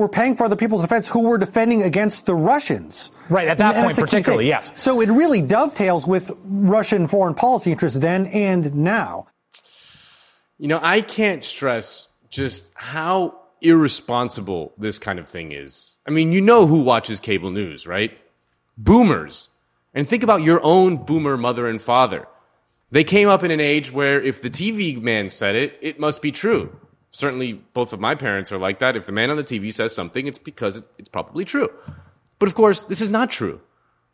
We're 0.00 0.08
paying 0.08 0.34
for 0.34 0.44
other 0.44 0.56
people's 0.56 0.80
defense 0.80 1.06
who 1.06 1.20
were 1.20 1.36
defending 1.36 1.82
against 1.82 2.24
the 2.24 2.34
Russians. 2.34 3.10
Right, 3.28 3.46
at 3.48 3.58
that 3.58 3.74
And 3.74 3.84
point 3.84 3.96
that's 3.96 4.10
particularly, 4.10 4.44
thing. 4.44 4.48
yes. 4.48 4.72
So 4.74 5.02
it 5.02 5.10
really 5.10 5.42
dovetails 5.42 6.06
with 6.06 6.32
Russian 6.42 7.06
foreign 7.06 7.34
policy 7.34 7.70
interests 7.70 7.98
then 7.98 8.26
and 8.28 8.74
now. 8.76 9.26
You 10.58 10.68
know, 10.68 10.80
I 10.82 11.02
can't 11.02 11.44
stress 11.44 12.08
just 12.30 12.72
how 12.74 13.38
irresponsible 13.60 14.72
this 14.78 14.98
kind 14.98 15.18
of 15.18 15.28
thing 15.28 15.52
is. 15.52 15.98
I 16.06 16.10
mean, 16.10 16.32
you 16.32 16.40
know 16.40 16.66
who 16.66 16.82
watches 16.82 17.20
cable 17.20 17.50
news, 17.50 17.86
right? 17.86 18.16
Boomers. 18.78 19.50
And 19.92 20.08
think 20.08 20.22
about 20.22 20.40
your 20.42 20.60
own 20.62 20.96
boomer 21.04 21.36
mother 21.36 21.66
and 21.66 21.80
father. 21.80 22.26
They 22.90 23.04
came 23.04 23.28
up 23.28 23.42
in 23.44 23.50
an 23.50 23.60
age 23.60 23.92
where 23.92 24.18
if 24.22 24.40
the 24.40 24.48
TV 24.48 25.00
man 25.00 25.28
said 25.28 25.56
it, 25.56 25.78
it 25.82 26.00
must 26.00 26.22
be 26.22 26.32
true. 26.32 26.74
Certainly, 27.10 27.54
both 27.74 27.92
of 27.92 28.00
my 28.00 28.14
parents 28.14 28.52
are 28.52 28.58
like 28.58 28.78
that. 28.78 28.96
If 28.96 29.06
the 29.06 29.12
man 29.12 29.30
on 29.30 29.36
the 29.36 29.44
TV 29.44 29.72
says 29.72 29.94
something, 29.94 30.26
it's 30.26 30.38
because 30.38 30.82
it's 30.98 31.08
probably 31.08 31.44
true. 31.44 31.68
But 32.38 32.48
of 32.48 32.54
course, 32.54 32.84
this 32.84 33.00
is 33.00 33.10
not 33.10 33.30
true. 33.30 33.60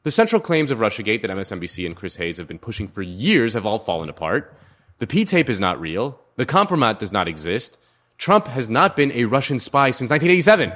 The 0.03 0.11
central 0.11 0.41
claims 0.41 0.71
of 0.71 0.79
Russiagate 0.79 1.23
that 1.23 1.31
MSNBC 1.31 1.85
and 1.85 1.97
Chris 1.97 2.17
Hayes 2.17 2.37
have 2.37 2.47
been 2.47 2.59
pushing 2.59 2.89
for 2.89 3.03
years 3.03 3.55
have 3.55 3.67
all 3.67 3.79
fallen 3.79 4.09
apart. 4.09 4.57
The 4.99 5.07
P 5.07 5.25
tape 5.25 5.51
is 5.51 5.61
not 5.61 5.81
real. 5.81 6.21
The 6.37 6.47
compromat 6.47 6.99
does 6.99 7.13
not 7.13 7.29
exist. 7.29 7.79
Trump 8.17 8.47
has 8.47 8.69
not 8.69 8.97
been 8.97 9.13
a 9.13 9.25
Russian 9.25 9.59
spy 9.59 9.91
since 9.91 10.11
1987. 10.11 10.73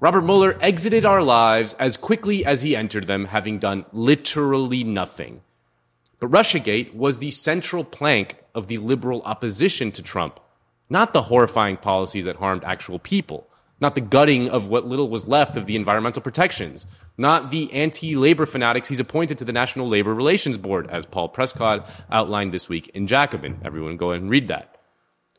Robert 0.00 0.22
Mueller 0.22 0.56
exited 0.60 1.04
our 1.04 1.22
lives 1.22 1.74
as 1.74 1.96
quickly 1.96 2.44
as 2.44 2.62
he 2.62 2.76
entered 2.76 3.06
them, 3.06 3.26
having 3.26 3.58
done 3.58 3.84
literally 3.92 4.84
nothing. 4.84 5.42
But 6.20 6.30
Russiagate 6.30 6.94
was 6.94 7.18
the 7.18 7.30
central 7.30 7.84
plank 7.84 8.36
of 8.54 8.68
the 8.68 8.78
liberal 8.78 9.22
opposition 9.22 9.92
to 9.92 10.02
Trump, 10.02 10.40
not 10.88 11.12
the 11.12 11.22
horrifying 11.22 11.76
policies 11.76 12.24
that 12.24 12.36
harmed 12.36 12.64
actual 12.64 12.98
people, 12.98 13.48
not 13.80 13.94
the 13.94 14.00
gutting 14.00 14.48
of 14.48 14.68
what 14.68 14.86
little 14.86 15.08
was 15.08 15.28
left 15.28 15.56
of 15.56 15.66
the 15.66 15.76
environmental 15.76 16.22
protections, 16.22 16.86
not 17.16 17.50
the 17.50 17.72
anti 17.72 18.16
labor 18.16 18.46
fanatics 18.46 18.88
he's 18.88 19.00
appointed 19.00 19.38
to 19.38 19.44
the 19.44 19.52
National 19.52 19.88
Labor 19.88 20.14
Relations 20.14 20.56
Board, 20.56 20.88
as 20.90 21.06
Paul 21.06 21.28
Prescod 21.28 21.88
outlined 22.10 22.52
this 22.52 22.68
week 22.68 22.88
in 22.88 23.06
Jacobin. 23.06 23.60
Everyone 23.64 23.96
go 23.96 24.10
and 24.10 24.30
read 24.30 24.48
that. 24.48 24.76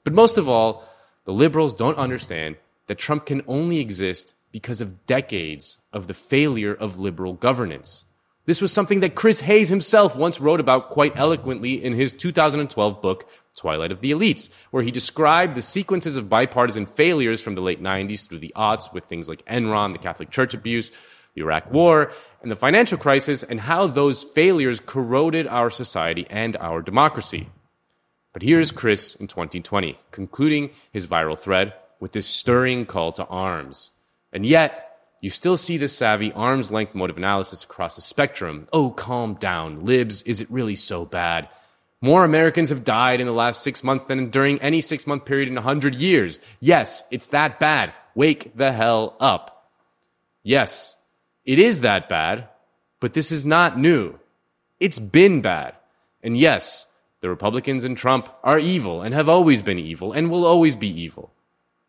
But 0.03 0.13
most 0.13 0.37
of 0.37 0.47
all, 0.47 0.87
the 1.25 1.33
liberals 1.33 1.73
don't 1.73 1.97
understand 1.97 2.57
that 2.87 2.97
Trump 2.97 3.25
can 3.25 3.41
only 3.47 3.79
exist 3.79 4.35
because 4.51 4.79
of 4.79 5.05
decades 5.05 5.79
of 5.91 6.07
the 6.07 6.13
failure 6.13 6.73
of 6.73 6.99
liberal 6.99 7.33
governance. 7.33 8.05
This 8.45 8.61
was 8.61 8.71
something 8.71 8.99
that 8.99 9.15
Chris 9.15 9.39
Hayes 9.41 9.69
himself 9.69 10.15
once 10.15 10.39
wrote 10.39 10.59
about 10.59 10.91
quite 10.91 11.17
eloquently 11.17 11.83
in 11.83 11.93
his 11.93 12.13
2012 12.13 13.01
book, 13.01 13.27
Twilight 13.57 13.91
of 13.91 14.01
the 14.01 14.11
Elites, 14.11 14.49
where 14.69 14.83
he 14.83 14.91
described 14.91 15.55
the 15.55 15.63
sequences 15.63 16.15
of 16.15 16.29
bipartisan 16.29 16.85
failures 16.85 17.41
from 17.41 17.55
the 17.55 17.61
late 17.61 17.81
90s 17.81 18.27
through 18.29 18.39
the 18.39 18.53
aughts 18.55 18.93
with 18.93 19.05
things 19.05 19.27
like 19.27 19.43
Enron, 19.45 19.93
the 19.93 19.99
Catholic 19.99 20.29
Church 20.29 20.53
abuse, 20.53 20.91
the 21.33 21.41
Iraq 21.41 21.71
War, 21.71 22.11
and 22.43 22.51
the 22.51 22.55
financial 22.55 22.99
crisis, 22.99 23.41
and 23.41 23.59
how 23.59 23.87
those 23.87 24.23
failures 24.23 24.79
corroded 24.79 25.47
our 25.47 25.71
society 25.71 26.27
and 26.29 26.55
our 26.57 26.83
democracy. 26.83 27.49
But 28.31 28.43
here's 28.43 28.71
Chris 28.71 29.15
in 29.15 29.27
2020, 29.27 29.97
concluding 30.11 30.69
his 30.91 31.07
viral 31.07 31.39
thread 31.39 31.73
with 31.99 32.11
this 32.11 32.27
stirring 32.27 32.85
call 32.85 33.11
to 33.13 33.25
arms. 33.25 33.91
And 34.31 34.45
yet, 34.45 34.84
you 35.25 35.31
still 35.31 35.57
see 35.57 35.77
this 35.77 35.97
savvy 35.97 36.31
arm's 36.33 36.71
length 36.71 36.93
mode 36.93 37.09
of 37.09 37.17
analysis 37.17 37.63
across 37.63 37.95
the 37.95 38.01
spectrum. 38.03 38.67
Oh, 38.71 38.91
calm 38.91 39.33
down, 39.33 39.83
libs. 39.83 40.21
Is 40.21 40.39
it 40.39 40.51
really 40.51 40.75
so 40.75 41.03
bad? 41.03 41.49
More 41.99 42.23
Americans 42.23 42.69
have 42.69 42.83
died 42.83 43.19
in 43.19 43.25
the 43.25 43.33
last 43.33 43.63
six 43.63 43.83
months 43.83 44.05
than 44.05 44.29
during 44.29 44.59
any 44.59 44.81
six 44.81 45.07
month 45.07 45.25
period 45.25 45.49
in 45.49 45.57
a 45.57 45.63
hundred 45.63 45.95
years. 45.95 46.37
Yes, 46.59 47.03
it's 47.09 47.25
that 47.27 47.59
bad. 47.59 47.91
Wake 48.13 48.55
the 48.55 48.71
hell 48.71 49.15
up. 49.19 49.71
Yes, 50.43 50.95
it 51.43 51.57
is 51.57 51.81
that 51.81 52.07
bad, 52.07 52.47
but 52.99 53.15
this 53.15 53.31
is 53.31 53.47
not 53.47 53.79
new. 53.79 54.19
It's 54.79 54.99
been 54.99 55.41
bad. 55.41 55.73
And 56.21 56.37
yes, 56.37 56.85
the 57.21 57.31
Republicans 57.31 57.83
and 57.83 57.97
Trump 57.97 58.29
are 58.43 58.59
evil 58.59 59.01
and 59.01 59.15
have 59.15 59.27
always 59.27 59.63
been 59.63 59.79
evil 59.79 60.13
and 60.13 60.29
will 60.29 60.45
always 60.45 60.75
be 60.75 61.01
evil. 61.01 61.33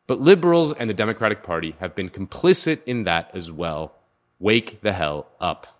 But 0.06 0.20
liberals 0.20 0.72
and 0.72 0.88
the 0.88 0.94
Democratic 0.94 1.42
Party 1.42 1.74
have 1.80 1.94
been 1.94 2.10
complicit 2.10 2.80
in 2.86 3.04
that 3.04 3.30
as 3.34 3.50
well. 3.50 3.94
Wake 4.38 4.80
the 4.82 4.92
hell 4.92 5.26
up. 5.40 5.76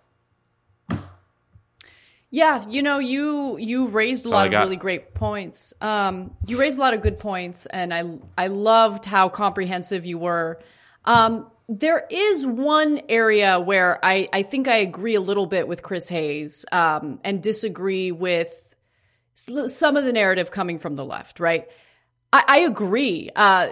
Yeah, 2.29 2.67
you 2.67 2.81
know, 2.81 2.99
you 2.99 3.57
you 3.57 3.87
raised 3.87 4.25
a 4.25 4.29
lot 4.29 4.47
of 4.47 4.53
really 4.53 4.75
great 4.75 5.13
points. 5.13 5.73
Um, 5.79 6.35
you 6.45 6.59
raised 6.59 6.77
a 6.77 6.81
lot 6.81 6.93
of 6.93 7.01
good 7.01 7.19
points, 7.19 7.67
and 7.67 7.93
I 7.93 8.19
I 8.37 8.47
loved 8.47 9.05
how 9.05 9.29
comprehensive 9.29 10.05
you 10.05 10.17
were. 10.17 10.59
Um, 11.05 11.49
there 11.69 12.05
is 12.09 12.45
one 12.45 13.01
area 13.07 13.61
where 13.61 14.03
I 14.03 14.27
I 14.33 14.43
think 14.43 14.67
I 14.67 14.77
agree 14.77 15.15
a 15.15 15.21
little 15.21 15.45
bit 15.45 15.69
with 15.69 15.81
Chris 15.81 16.09
Hayes 16.09 16.65
um, 16.69 17.21
and 17.23 17.41
disagree 17.41 18.11
with 18.11 18.75
some 19.33 19.95
of 19.95 20.03
the 20.03 20.11
narrative 20.11 20.51
coming 20.51 20.79
from 20.79 20.95
the 20.95 21.05
left. 21.05 21.39
Right, 21.39 21.69
I, 22.33 22.43
I 22.45 22.57
agree. 22.59 23.29
Uh, 23.33 23.69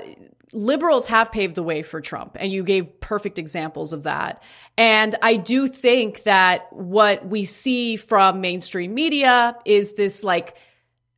liberals 0.54 1.08
have 1.08 1.32
paved 1.32 1.56
the 1.56 1.64
way 1.64 1.82
for 1.84 2.02
Trump, 2.02 2.38
and 2.40 2.52
you 2.52 2.64
gave 2.64 3.00
perfect 3.00 3.40
examples 3.40 3.94
of 3.94 4.04
that. 4.04 4.44
And 4.78 5.16
I 5.22 5.38
do 5.38 5.68
think 5.68 6.24
that 6.24 6.72
what 6.72 7.26
we 7.26 7.46
see 7.46 7.96
from 7.96 8.42
mainstream 8.42 8.94
media 8.94 9.58
is 9.66 9.94
this 9.94 10.24
like, 10.24 10.56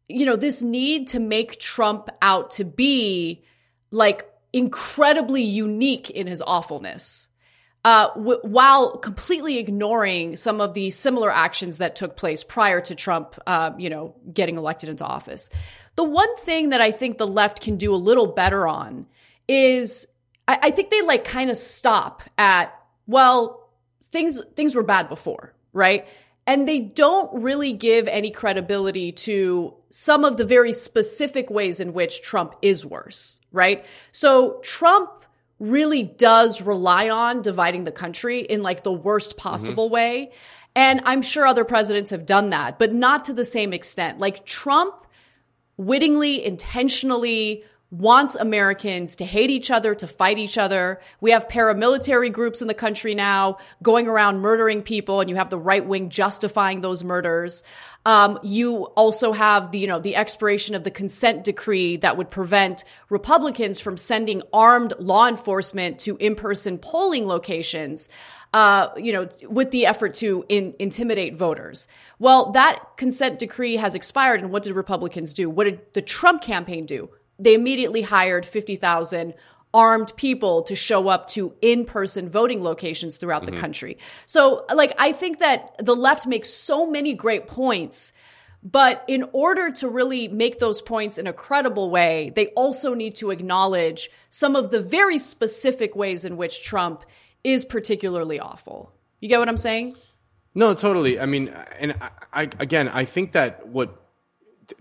you 0.07 0.25
know, 0.25 0.37
this 0.37 0.61
need 0.61 1.07
to 1.09 1.19
make 1.19 1.59
Trump 1.59 2.09
out 2.21 2.51
to 2.51 2.63
be 2.63 3.43
like 3.91 4.25
incredibly 4.53 5.43
unique 5.43 6.09
in 6.09 6.27
his 6.27 6.41
awfulness. 6.41 7.27
uh, 7.87 8.13
w- 8.15 8.39
while 8.41 8.97
completely 8.97 9.59
ignoring 9.59 10.35
some 10.35 10.59
of 10.59 10.73
the 10.73 10.89
similar 10.89 11.31
actions 11.31 11.77
that 11.77 11.95
took 11.95 12.17
place 12.17 12.43
prior 12.43 12.81
to 12.81 12.95
Trump, 12.95 13.39
uh, 13.47 13.71
you 13.77 13.89
know, 13.89 14.13
getting 14.33 14.57
elected 14.57 14.89
into 14.89 15.05
office. 15.05 15.49
The 15.95 16.03
one 16.03 16.35
thing 16.35 16.71
that 16.71 16.81
I 16.81 16.91
think 16.91 17.17
the 17.17 17.25
left 17.25 17.61
can 17.61 17.77
do 17.77 17.93
a 17.93 17.95
little 17.95 18.27
better 18.27 18.67
on 18.67 19.05
is 19.47 20.07
I, 20.47 20.59
I 20.63 20.71
think 20.71 20.89
they 20.89 21.01
like 21.01 21.23
kind 21.23 21.49
of 21.49 21.57
stop 21.57 22.23
at 22.37 22.73
well, 23.05 23.69
things 24.05 24.41
things 24.55 24.75
were 24.75 24.83
bad 24.83 25.09
before, 25.09 25.53
right? 25.73 26.07
And 26.45 26.65
they 26.67 26.79
don't 26.79 27.43
really 27.43 27.73
give 27.73 28.07
any 28.07 28.31
credibility 28.31 29.11
to 29.11 29.73
some 29.89 30.23
of 30.23 30.37
the 30.37 30.45
very 30.45 30.71
specific 30.71 31.49
ways 31.49 31.79
in 31.79 31.93
which 31.93 32.21
Trump 32.21 32.55
is 32.61 32.85
worse, 32.85 33.41
right? 33.51 33.85
So 34.11 34.59
Trump 34.63 35.11
really 35.59 36.03
does 36.03 36.61
rely 36.61 37.09
on 37.09 37.41
dividing 37.41 37.83
the 37.83 37.91
country 37.91 38.41
in 38.41 38.63
like 38.63 38.83
the 38.83 38.91
worst 38.91 39.37
possible 39.37 39.87
mm-hmm. 39.87 39.95
way. 39.95 40.31
And 40.75 41.01
I'm 41.05 41.21
sure 41.21 41.45
other 41.47 41.65
presidents 41.65 42.11
have 42.11 42.25
done 42.25 42.51
that, 42.51 42.77
but 42.77 42.93
not 42.93 43.25
to 43.25 43.33
the 43.33 43.43
same 43.43 43.73
extent. 43.73 44.19
Like 44.19 44.45
Trump 44.45 45.07
wittingly, 45.75 46.45
intentionally 46.45 47.63
wants 47.89 48.35
Americans 48.35 49.15
to 49.15 49.25
hate 49.25 49.49
each 49.49 49.71
other, 49.71 49.95
to 49.95 50.07
fight 50.07 50.37
each 50.37 50.57
other. 50.57 50.99
We 51.21 51.31
have 51.31 51.47
paramilitary 51.47 52.31
groups 52.31 52.61
in 52.61 52.67
the 52.67 52.73
country 52.73 53.15
now 53.15 53.59
going 53.81 54.07
around 54.07 54.41
murdering 54.41 54.81
people, 54.81 55.21
and 55.21 55.29
you 55.29 55.37
have 55.37 55.49
the 55.49 55.57
right 55.57 55.85
wing 55.85 56.09
justifying 56.09 56.81
those 56.81 57.03
murders. 57.03 57.63
Um, 58.05 58.39
you 58.43 58.83
also 58.83 59.31
have 59.31 59.71
the, 59.71 59.79
you 59.79 59.87
know, 59.87 59.99
the 59.99 60.17
expiration 60.17 60.75
of 60.75 60.83
the 60.83 60.91
consent 60.91 61.45
decree 61.45 61.97
that 61.97 62.17
would 62.17 62.29
prevent 62.29 62.83
Republicans 63.09 63.79
from 63.79 63.97
sending 63.97 64.41
armed 64.51 64.93
law 64.99 65.27
enforcement 65.27 65.99
to 65.99 66.17
in-person 66.17 66.79
polling 66.79 67.25
locations. 67.25 68.09
Uh, 68.53 68.87
you 68.95 69.11
know, 69.11 69.27
with 69.43 69.71
the 69.71 69.85
effort 69.85 70.13
to 70.13 70.45
in, 70.47 70.73
intimidate 70.79 71.35
voters. 71.35 71.89
Well, 72.17 72.53
that 72.53 72.95
consent 72.95 73.39
decree 73.39 73.75
has 73.75 73.93
expired, 73.93 74.39
and 74.39 74.51
what 74.51 74.63
did 74.63 74.73
Republicans 74.73 75.33
do? 75.33 75.49
What 75.49 75.65
did 75.65 75.81
the 75.91 76.01
Trump 76.01 76.41
campaign 76.41 76.85
do? 76.85 77.09
They 77.39 77.53
immediately 77.53 78.01
hired 78.01 78.45
50,000 78.45 79.33
armed 79.73 80.15
people 80.15 80.63
to 80.63 80.75
show 80.75 81.07
up 81.07 81.27
to 81.27 81.53
in-person 81.61 82.29
voting 82.29 82.63
locations 82.63 83.17
throughout 83.17 83.43
mm-hmm. 83.43 83.55
the 83.55 83.61
country. 83.61 83.97
So 84.25 84.65
like 84.73 84.93
I 84.97 85.11
think 85.11 85.39
that 85.39 85.75
the 85.79 85.95
left 85.95 86.25
makes 86.25 86.49
so 86.49 86.87
many 86.87 87.13
great 87.13 87.47
points 87.47 88.13
but 88.63 89.03
in 89.07 89.29
order 89.31 89.71
to 89.71 89.87
really 89.87 90.27
make 90.27 90.59
those 90.59 90.81
points 90.81 91.17
in 91.17 91.27
a 91.27 91.33
credible 91.33 91.89
way, 91.89 92.31
they 92.35 92.47
also 92.47 92.93
need 92.93 93.15
to 93.15 93.31
acknowledge 93.31 94.09
some 94.29 94.55
of 94.55 94.71
the 94.71 94.81
very 94.81 95.17
specific 95.19 95.95
ways 95.95 96.25
in 96.25 96.37
which 96.37 96.63
Trump 96.63 97.05
is 97.43 97.63
particularly 97.63 98.39
awful. 98.39 98.91
You 99.21 99.29
get 99.29 99.39
what 99.39 99.47
I'm 99.47 99.57
saying? 99.57 99.95
No, 100.53 100.73
totally. 100.73 101.19
I 101.19 101.27
mean, 101.27 101.49
and 101.79 101.95
I, 102.01 102.09
I 102.33 102.41
again, 102.59 102.89
I 102.89 103.05
think 103.05 103.33
that 103.33 103.67
what 103.67 104.06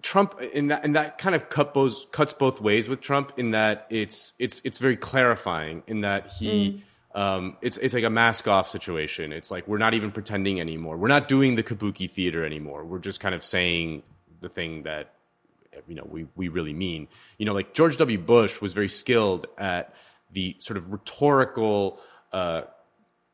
Trump 0.03 0.41
in 0.41 0.69
that 0.69 0.85
and 0.85 0.97
that 0.97 1.19
kind 1.19 1.35
of 1.35 1.49
cut 1.49 1.73
both, 1.73 2.11
cuts 2.11 2.33
both 2.33 2.61
ways 2.61 2.89
with 2.89 3.01
Trump 3.01 3.33
in 3.37 3.53
that 3.53 3.87
it's 3.91 4.33
it's 4.39 4.61
it's 4.65 4.79
very 4.79 4.97
clarifying 4.97 5.83
in 5.87 6.01
that 6.01 6.33
he 6.33 6.83
mm. 7.15 7.21
um, 7.21 7.57
it's 7.63 7.77
it's 7.77 7.95
like 7.95 8.05
a 8.05 8.11
mask 8.11 8.49
off 8.49 8.69
situation. 8.69 9.33
It's 9.33 9.51
like 9.51 9.69
we're 9.69 9.79
not 9.79 9.95
even 9.95 10.11
pretending 10.11 10.61
anymore. 10.61 10.97
We're 10.97 11.09
not 11.09 11.29
doing 11.29 11.55
the 11.55 11.63
kabuki 11.63 12.11
theater 12.11 12.45
anymore. 12.45 12.85
We're 12.85 12.99
just 12.99 13.21
kind 13.21 13.35
of 13.35 13.45
saying 13.45 14.03
the 14.41 14.49
thing 14.49 14.83
that 14.85 15.13
you 15.87 15.95
know 15.95 16.07
we 16.11 16.27
we 16.35 16.49
really 16.49 16.75
mean. 16.75 17.09
You 17.39 17.47
know, 17.47 17.55
like 17.55 17.73
George 17.73 17.97
W. 17.99 18.19
Bush 18.19 18.61
was 18.61 18.73
very 18.73 18.89
skilled 18.89 19.47
at 19.57 19.95
the 20.33 20.57
sort 20.59 20.77
of 20.77 20.93
rhetorical. 20.93 22.01
Uh, 22.33 22.63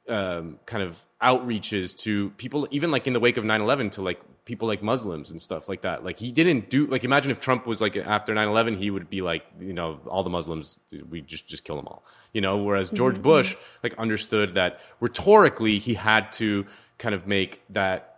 um, 0.08 0.58
kind 0.66 0.82
of 0.82 1.02
outreaches 1.22 1.96
to 1.96 2.30
people, 2.30 2.66
even 2.72 2.90
like 2.90 3.06
in 3.06 3.12
the 3.12 3.20
wake 3.20 3.36
of 3.36 3.44
9 3.44 3.60
11, 3.60 3.90
to 3.90 4.02
like 4.02 4.20
people 4.44 4.66
like 4.66 4.82
Muslims 4.82 5.30
and 5.30 5.40
stuff 5.40 5.68
like 5.68 5.82
that. 5.82 6.04
Like 6.04 6.18
he 6.18 6.32
didn't 6.32 6.68
do 6.68 6.86
like 6.86 7.04
imagine 7.04 7.30
if 7.30 7.40
Trump 7.40 7.66
was 7.66 7.80
like 7.80 7.96
after 7.96 8.34
9/11 8.34 8.76
he 8.76 8.90
would 8.90 9.08
be 9.08 9.22
like 9.22 9.44
you 9.60 9.72
know 9.72 10.00
all 10.06 10.24
the 10.24 10.30
Muslims 10.30 10.78
we 11.08 11.20
just 11.20 11.46
just 11.46 11.64
kill 11.64 11.76
them 11.76 11.86
all. 11.86 12.04
You 12.32 12.40
know, 12.40 12.58
whereas 12.58 12.90
George 12.90 13.14
mm-hmm. 13.14 13.22
Bush 13.22 13.56
like 13.82 13.94
understood 13.98 14.54
that 14.54 14.80
rhetorically 15.00 15.78
he 15.78 15.94
had 15.94 16.32
to 16.32 16.66
kind 16.98 17.14
of 17.14 17.26
make 17.26 17.62
that 17.70 18.11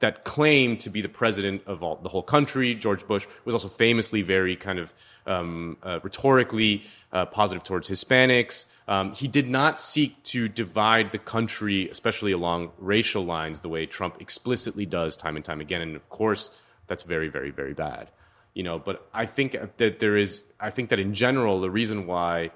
that 0.00 0.24
claim 0.24 0.76
to 0.78 0.90
be 0.90 1.00
the 1.00 1.08
president 1.08 1.62
of 1.66 1.82
all, 1.82 1.96
the 1.96 2.08
whole 2.08 2.22
country. 2.22 2.74
George 2.74 3.06
Bush 3.06 3.26
was 3.44 3.54
also 3.54 3.68
famously 3.68 4.22
very 4.22 4.56
kind 4.56 4.78
of 4.78 4.92
um, 5.26 5.76
uh, 5.82 6.00
rhetorically 6.02 6.82
uh, 7.12 7.26
positive 7.26 7.62
towards 7.62 7.88
Hispanics. 7.88 8.64
Um, 8.88 9.12
he 9.12 9.28
did 9.28 9.48
not 9.48 9.78
seek 9.78 10.22
to 10.24 10.48
divide 10.48 11.12
the 11.12 11.18
country, 11.18 11.88
especially 11.90 12.32
along 12.32 12.72
racial 12.78 13.24
lines, 13.24 13.60
the 13.60 13.68
way 13.68 13.86
Trump 13.86 14.16
explicitly 14.20 14.86
does 14.86 15.16
time 15.16 15.36
and 15.36 15.44
time 15.44 15.60
again. 15.60 15.82
And 15.82 15.94
of 15.96 16.08
course, 16.08 16.50
that's 16.86 17.02
very, 17.02 17.28
very, 17.28 17.50
very 17.50 17.74
bad. 17.74 18.10
You 18.54 18.64
know, 18.64 18.78
but 18.78 19.08
I 19.14 19.26
think 19.26 19.56
that 19.76 20.00
there 20.00 20.16
is. 20.16 20.42
I 20.58 20.70
think 20.70 20.88
that 20.88 20.98
in 20.98 21.14
general, 21.14 21.60
the 21.60 21.70
reason 21.70 22.06
why 22.06 22.50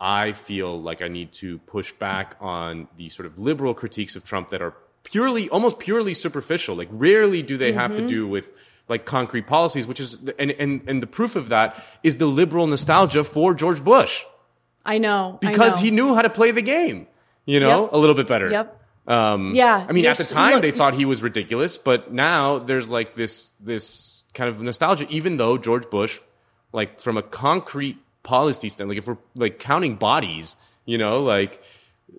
I 0.00 0.32
feel 0.32 0.80
like 0.80 1.02
I 1.02 1.08
need 1.08 1.32
to 1.34 1.58
push 1.58 1.92
back 1.92 2.36
on 2.40 2.88
the 2.96 3.08
sort 3.08 3.26
of 3.26 3.38
liberal 3.38 3.72
critiques 3.74 4.14
of 4.14 4.24
Trump 4.24 4.50
that 4.50 4.62
are 4.62 4.74
purely, 5.04 5.48
almost 5.48 5.78
purely 5.78 6.14
superficial. 6.14 6.76
Like 6.76 6.88
rarely 6.90 7.42
do 7.42 7.56
they 7.56 7.70
mm-hmm. 7.70 7.78
have 7.78 7.92
to 7.92 7.98
mm-hmm. 7.98 8.06
do 8.06 8.28
with 8.28 8.50
like 8.88 9.04
concrete 9.04 9.46
policies, 9.46 9.86
which 9.86 10.00
is, 10.00 10.22
and, 10.38 10.50
and, 10.50 10.82
and 10.86 11.02
the 11.02 11.06
proof 11.06 11.36
of 11.36 11.48
that 11.50 11.82
is 12.02 12.16
the 12.16 12.26
liberal 12.26 12.66
nostalgia 12.66 13.24
for 13.24 13.54
George 13.54 13.82
Bush. 13.82 14.24
I 14.84 14.98
know. 14.98 15.38
Because 15.40 15.74
I 15.74 15.76
know. 15.76 15.84
he 15.84 15.90
knew 15.90 16.14
how 16.14 16.22
to 16.22 16.30
play 16.30 16.50
the 16.50 16.62
game, 16.62 17.06
you 17.46 17.60
know, 17.60 17.84
yep. 17.84 17.92
a 17.92 17.98
little 17.98 18.16
bit 18.16 18.26
better. 18.26 18.50
Yep. 18.50 18.80
Um, 19.06 19.54
yeah. 19.54 19.86
I 19.88 19.92
mean, 19.92 20.06
at 20.06 20.16
the 20.16 20.24
time 20.24 20.54
look, 20.54 20.62
they 20.62 20.72
thought 20.72 20.94
he 20.94 21.04
was 21.04 21.22
ridiculous, 21.22 21.78
but 21.78 22.12
now 22.12 22.58
there's 22.58 22.90
like 22.90 23.14
this, 23.14 23.52
this 23.60 24.24
kind 24.34 24.50
of 24.50 24.60
nostalgia, 24.62 25.06
even 25.08 25.36
though 25.36 25.58
George 25.58 25.88
Bush, 25.90 26.20
like 26.72 27.00
from 27.00 27.16
a 27.16 27.22
concrete 27.22 27.98
policy 28.22 28.68
stand, 28.68 28.88
like 28.88 28.98
if 28.98 29.06
we're 29.06 29.18
like 29.34 29.58
counting 29.58 29.96
bodies, 29.96 30.56
you 30.84 30.98
know, 30.98 31.22
like, 31.22 31.62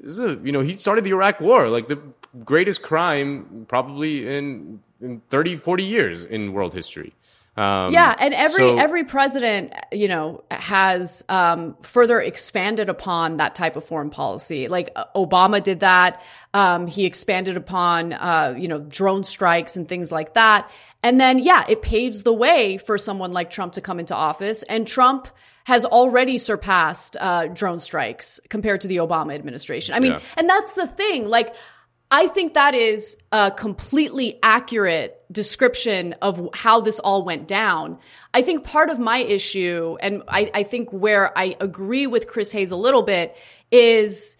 a, 0.03 0.37
you 0.43 0.51
know, 0.51 0.61
he 0.61 0.73
started 0.73 1.03
the 1.03 1.11
Iraq 1.11 1.39
war. 1.39 1.69
Like 1.69 1.87
the 1.87 1.99
greatest 2.43 2.81
crime 2.81 3.65
probably 3.67 4.27
in, 4.27 4.81
in 5.01 5.21
30, 5.29 5.55
40 5.57 5.83
years 5.83 6.25
in 6.25 6.53
world 6.53 6.73
history. 6.73 7.13
Um, 7.55 7.93
yeah, 7.93 8.15
and 8.17 8.33
every 8.33 8.55
so, 8.55 8.77
every 8.77 9.03
president, 9.03 9.73
you 9.91 10.07
know, 10.07 10.43
has 10.49 11.23
um, 11.29 11.77
further 11.83 12.19
expanded 12.19 12.89
upon 12.89 13.37
that 13.37 13.53
type 13.53 13.75
of 13.75 13.83
foreign 13.83 14.09
policy. 14.09 14.67
Like 14.67 14.91
uh, 14.95 15.05
Obama 15.15 15.61
did 15.61 15.81
that. 15.81 16.23
Um, 16.55 16.87
he 16.87 17.05
expanded 17.05 17.55
upon, 17.55 18.13
uh, 18.13 18.55
you 18.57 18.67
know, 18.67 18.79
drone 18.79 19.23
strikes 19.23 19.77
and 19.77 19.87
things 19.87 20.11
like 20.11 20.33
that. 20.33 20.69
And 21.03 21.21
then, 21.21 21.37
yeah, 21.37 21.63
it 21.69 21.83
paves 21.83 22.23
the 22.23 22.33
way 22.33 22.77
for 22.77 22.97
someone 22.97 23.33
like 23.33 23.51
Trump 23.51 23.73
to 23.73 23.81
come 23.81 23.99
into 23.99 24.15
office. 24.15 24.63
And 24.63 24.87
Trump 24.87 25.27
has 25.65 25.85
already 25.85 26.37
surpassed 26.39 27.17
uh, 27.19 27.47
drone 27.47 27.79
strikes 27.79 28.39
compared 28.49 28.81
to 28.81 28.87
the 28.87 28.97
Obama 28.97 29.35
administration. 29.35 29.93
I 29.93 29.99
mean, 29.99 30.13
yeah. 30.13 30.21
and 30.37 30.49
that's 30.49 30.73
the 30.73 30.87
thing. 30.87 31.27
Like, 31.27 31.55
I 32.13 32.27
think 32.27 32.53
that 32.53 32.75
is 32.75 33.17
a 33.31 33.49
completely 33.49 34.37
accurate 34.43 35.19
description 35.31 36.13
of 36.21 36.47
how 36.53 36.79
this 36.79 36.99
all 36.99 37.25
went 37.25 37.47
down. 37.47 37.97
I 38.35 38.43
think 38.43 38.65
part 38.65 38.91
of 38.91 38.99
my 38.99 39.17
issue, 39.17 39.97
and 39.99 40.21
I, 40.27 40.51
I, 40.53 40.61
think 40.61 40.93
where 40.93 41.35
I 41.35 41.55
agree 41.59 42.05
with 42.05 42.27
Chris 42.27 42.51
Hayes 42.51 42.69
a 42.69 42.75
little 42.75 43.01
bit, 43.01 43.35
is 43.71 44.37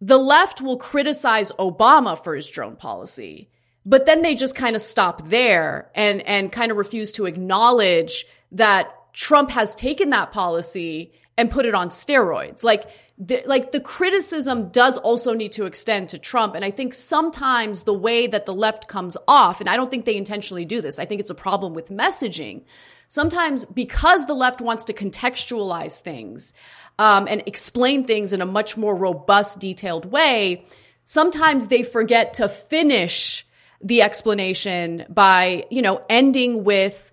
the 0.00 0.18
left 0.18 0.60
will 0.60 0.76
criticize 0.76 1.52
Obama 1.52 2.20
for 2.20 2.34
his 2.34 2.50
drone 2.50 2.74
policy, 2.74 3.48
but 3.86 4.06
then 4.06 4.22
they 4.22 4.34
just 4.34 4.56
kind 4.56 4.74
of 4.74 4.82
stop 4.82 5.28
there 5.28 5.92
and, 5.94 6.20
and 6.22 6.50
kind 6.50 6.72
of 6.72 6.76
refuse 6.76 7.12
to 7.12 7.26
acknowledge 7.26 8.26
that 8.50 8.92
Trump 9.12 9.52
has 9.52 9.76
taken 9.76 10.10
that 10.10 10.32
policy 10.32 11.12
and 11.36 11.50
put 11.50 11.66
it 11.66 11.74
on 11.74 11.88
steroids. 11.88 12.62
Like, 12.64 12.88
the, 13.18 13.42
like 13.46 13.70
the 13.70 13.80
criticism 13.80 14.70
does 14.70 14.98
also 14.98 15.34
need 15.34 15.52
to 15.52 15.66
extend 15.66 16.08
to 16.10 16.18
Trump. 16.18 16.54
And 16.54 16.64
I 16.64 16.70
think 16.70 16.94
sometimes 16.94 17.82
the 17.82 17.94
way 17.94 18.26
that 18.26 18.46
the 18.46 18.54
left 18.54 18.88
comes 18.88 19.16
off, 19.28 19.60
and 19.60 19.68
I 19.68 19.76
don't 19.76 19.90
think 19.90 20.04
they 20.04 20.16
intentionally 20.16 20.64
do 20.64 20.80
this, 20.80 20.98
I 20.98 21.04
think 21.04 21.20
it's 21.20 21.30
a 21.30 21.34
problem 21.34 21.74
with 21.74 21.90
messaging. 21.90 22.62
Sometimes 23.06 23.64
because 23.64 24.26
the 24.26 24.34
left 24.34 24.60
wants 24.60 24.84
to 24.84 24.92
contextualize 24.92 26.00
things 26.00 26.54
um, 26.98 27.28
and 27.28 27.42
explain 27.46 28.04
things 28.04 28.32
in 28.32 28.40
a 28.40 28.46
much 28.46 28.76
more 28.76 28.94
robust, 28.94 29.60
detailed 29.60 30.06
way, 30.06 30.66
sometimes 31.04 31.68
they 31.68 31.82
forget 31.82 32.34
to 32.34 32.48
finish 32.48 33.46
the 33.80 34.02
explanation 34.02 35.04
by, 35.08 35.66
you 35.70 35.82
know, 35.82 36.02
ending 36.08 36.64
with 36.64 37.12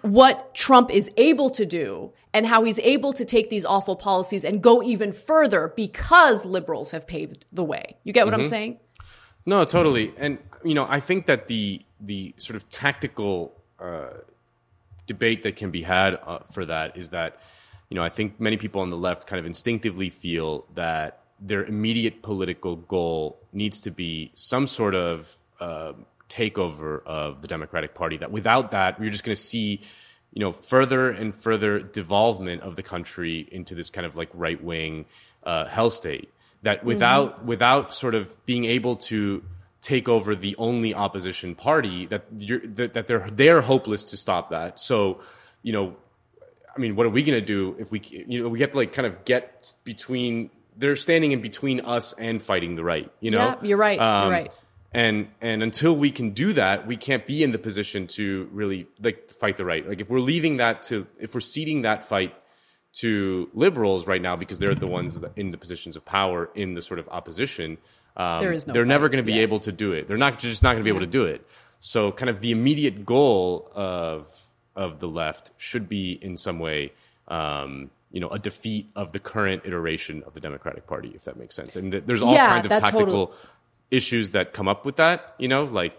what 0.00 0.54
Trump 0.54 0.90
is 0.90 1.12
able 1.16 1.50
to 1.50 1.66
do 1.66 2.12
and 2.34 2.46
how 2.46 2.64
he's 2.64 2.78
able 2.80 3.12
to 3.12 3.24
take 3.24 3.50
these 3.50 3.64
awful 3.64 3.96
policies 3.96 4.44
and 4.44 4.62
go 4.62 4.82
even 4.82 5.12
further 5.12 5.72
because 5.76 6.46
liberals 6.46 6.90
have 6.92 7.06
paved 7.06 7.46
the 7.52 7.64
way. 7.64 7.96
You 8.04 8.12
get 8.12 8.26
what 8.26 8.32
mm-hmm. 8.32 8.40
I'm 8.40 8.48
saying? 8.48 8.78
No, 9.44 9.64
totally. 9.64 10.12
And 10.16 10.38
you 10.64 10.74
know, 10.74 10.86
I 10.88 11.00
think 11.00 11.26
that 11.26 11.48
the 11.48 11.82
the 12.00 12.34
sort 12.36 12.56
of 12.56 12.68
tactical 12.68 13.60
uh, 13.78 14.10
debate 15.06 15.42
that 15.42 15.56
can 15.56 15.70
be 15.70 15.82
had 15.82 16.18
uh, 16.26 16.38
for 16.50 16.64
that 16.66 16.96
is 16.96 17.10
that 17.10 17.40
you 17.90 17.96
know 17.96 18.02
I 18.02 18.08
think 18.08 18.40
many 18.40 18.56
people 18.56 18.80
on 18.80 18.90
the 18.90 18.96
left 18.96 19.26
kind 19.26 19.40
of 19.40 19.46
instinctively 19.46 20.08
feel 20.08 20.66
that 20.74 21.22
their 21.40 21.64
immediate 21.64 22.22
political 22.22 22.76
goal 22.76 23.40
needs 23.52 23.80
to 23.80 23.90
be 23.90 24.30
some 24.34 24.66
sort 24.66 24.94
of 24.94 25.38
uh, 25.60 25.92
takeover 26.28 27.02
of 27.04 27.42
the 27.42 27.48
Democratic 27.48 27.94
Party. 27.94 28.16
That 28.16 28.30
without 28.30 28.70
that, 28.70 29.00
you're 29.00 29.10
just 29.10 29.24
going 29.24 29.34
to 29.34 29.42
see, 29.42 29.80
you 30.32 30.40
know, 30.40 30.50
further 30.50 31.10
and 31.10 31.34
further 31.34 31.78
devolvement 31.78 32.62
of 32.62 32.76
the 32.76 32.82
country 32.82 33.46
into 33.52 33.74
this 33.74 33.90
kind 33.90 34.06
of 34.06 34.16
like 34.16 34.30
right 34.32 34.62
wing 34.62 35.04
uh, 35.44 35.66
hell 35.66 35.90
state. 35.90 36.32
That 36.62 36.84
without 36.84 37.38
mm-hmm. 37.38 37.46
without 37.46 37.92
sort 37.92 38.14
of 38.14 38.34
being 38.46 38.64
able 38.64 38.96
to 38.96 39.42
take 39.80 40.08
over 40.08 40.36
the 40.36 40.54
only 40.56 40.94
opposition 40.94 41.54
party, 41.54 42.06
that 42.06 42.24
you're, 42.38 42.60
that, 42.60 42.94
that 42.94 43.08
they're 43.08 43.26
they're 43.32 43.60
hopeless 43.60 44.04
to 44.04 44.16
stop 44.16 44.50
that. 44.50 44.78
So, 44.78 45.20
you 45.62 45.72
know, 45.72 45.96
I 46.74 46.78
mean, 46.78 46.94
what 46.94 47.04
are 47.04 47.10
we 47.10 47.24
going 47.24 47.38
to 47.38 47.44
do 47.44 47.76
if 47.78 47.90
we 47.90 48.00
you 48.00 48.42
know 48.42 48.48
we 48.48 48.60
have 48.60 48.70
to 48.70 48.76
like 48.76 48.92
kind 48.92 49.06
of 49.06 49.24
get 49.24 49.72
between 49.84 50.50
they're 50.76 50.96
standing 50.96 51.32
in 51.32 51.42
between 51.42 51.80
us 51.80 52.12
and 52.14 52.40
fighting 52.40 52.76
the 52.76 52.84
right. 52.84 53.10
You 53.20 53.32
know, 53.32 53.38
yeah, 53.38 53.56
you're 53.62 53.78
right. 53.78 53.98
Um, 53.98 54.22
you're 54.22 54.32
right 54.32 54.52
and 54.94 55.28
and 55.40 55.62
until 55.62 55.96
we 55.96 56.10
can 56.10 56.30
do 56.30 56.52
that 56.52 56.86
we 56.86 56.96
can't 56.96 57.26
be 57.26 57.42
in 57.42 57.52
the 57.52 57.58
position 57.58 58.06
to 58.06 58.48
really 58.52 58.86
like 59.00 59.30
fight 59.30 59.56
the 59.56 59.64
right 59.64 59.88
like 59.88 60.00
if 60.00 60.08
we're 60.08 60.20
leaving 60.20 60.58
that 60.58 60.82
to 60.82 61.06
if 61.18 61.34
we're 61.34 61.40
ceding 61.40 61.82
that 61.82 62.04
fight 62.04 62.34
to 62.92 63.48
liberals 63.54 64.06
right 64.06 64.20
now 64.20 64.36
because 64.36 64.58
they're 64.58 64.74
the 64.74 64.86
ones 64.86 65.18
in 65.36 65.50
the 65.50 65.56
positions 65.56 65.96
of 65.96 66.04
power 66.04 66.50
in 66.54 66.74
the 66.74 66.82
sort 66.82 67.00
of 67.00 67.08
opposition 67.08 67.78
um, 68.16 68.40
there 68.40 68.52
is 68.52 68.66
no 68.66 68.74
they're 68.74 68.82
fight. 68.82 68.88
never 68.88 69.08
going 69.08 69.24
to 69.24 69.26
be 69.26 69.34
yeah. 69.34 69.42
able 69.42 69.60
to 69.60 69.72
do 69.72 69.92
it 69.92 70.06
they're 70.06 70.18
not 70.18 70.38
just 70.38 70.62
not 70.62 70.72
going 70.72 70.80
to 70.80 70.84
be 70.84 70.90
yeah. 70.90 70.96
able 70.96 71.06
to 71.06 71.10
do 71.10 71.24
it 71.24 71.46
so 71.78 72.12
kind 72.12 72.28
of 72.28 72.40
the 72.40 72.50
immediate 72.50 73.06
goal 73.06 73.70
of 73.74 74.46
of 74.76 75.00
the 75.00 75.08
left 75.08 75.52
should 75.56 75.88
be 75.88 76.12
in 76.12 76.36
some 76.36 76.58
way 76.58 76.92
um, 77.28 77.90
you 78.10 78.20
know 78.20 78.28
a 78.28 78.38
defeat 78.38 78.90
of 78.94 79.12
the 79.12 79.18
current 79.18 79.62
iteration 79.64 80.22
of 80.24 80.34
the 80.34 80.40
Democratic 80.40 80.86
Party, 80.86 81.12
if 81.14 81.24
that 81.24 81.36
makes 81.36 81.54
sense. 81.54 81.76
And 81.76 81.90
th- 81.90 82.04
there's 82.06 82.22
all 82.22 82.34
yeah, 82.34 82.48
kinds 82.48 82.66
of 82.66 82.72
tactical 82.72 83.34
issues 83.92 84.30
that 84.30 84.52
come 84.52 84.66
up 84.66 84.84
with 84.84 84.96
that. 84.96 85.34
You 85.38 85.46
know, 85.46 85.64
like 85.64 85.96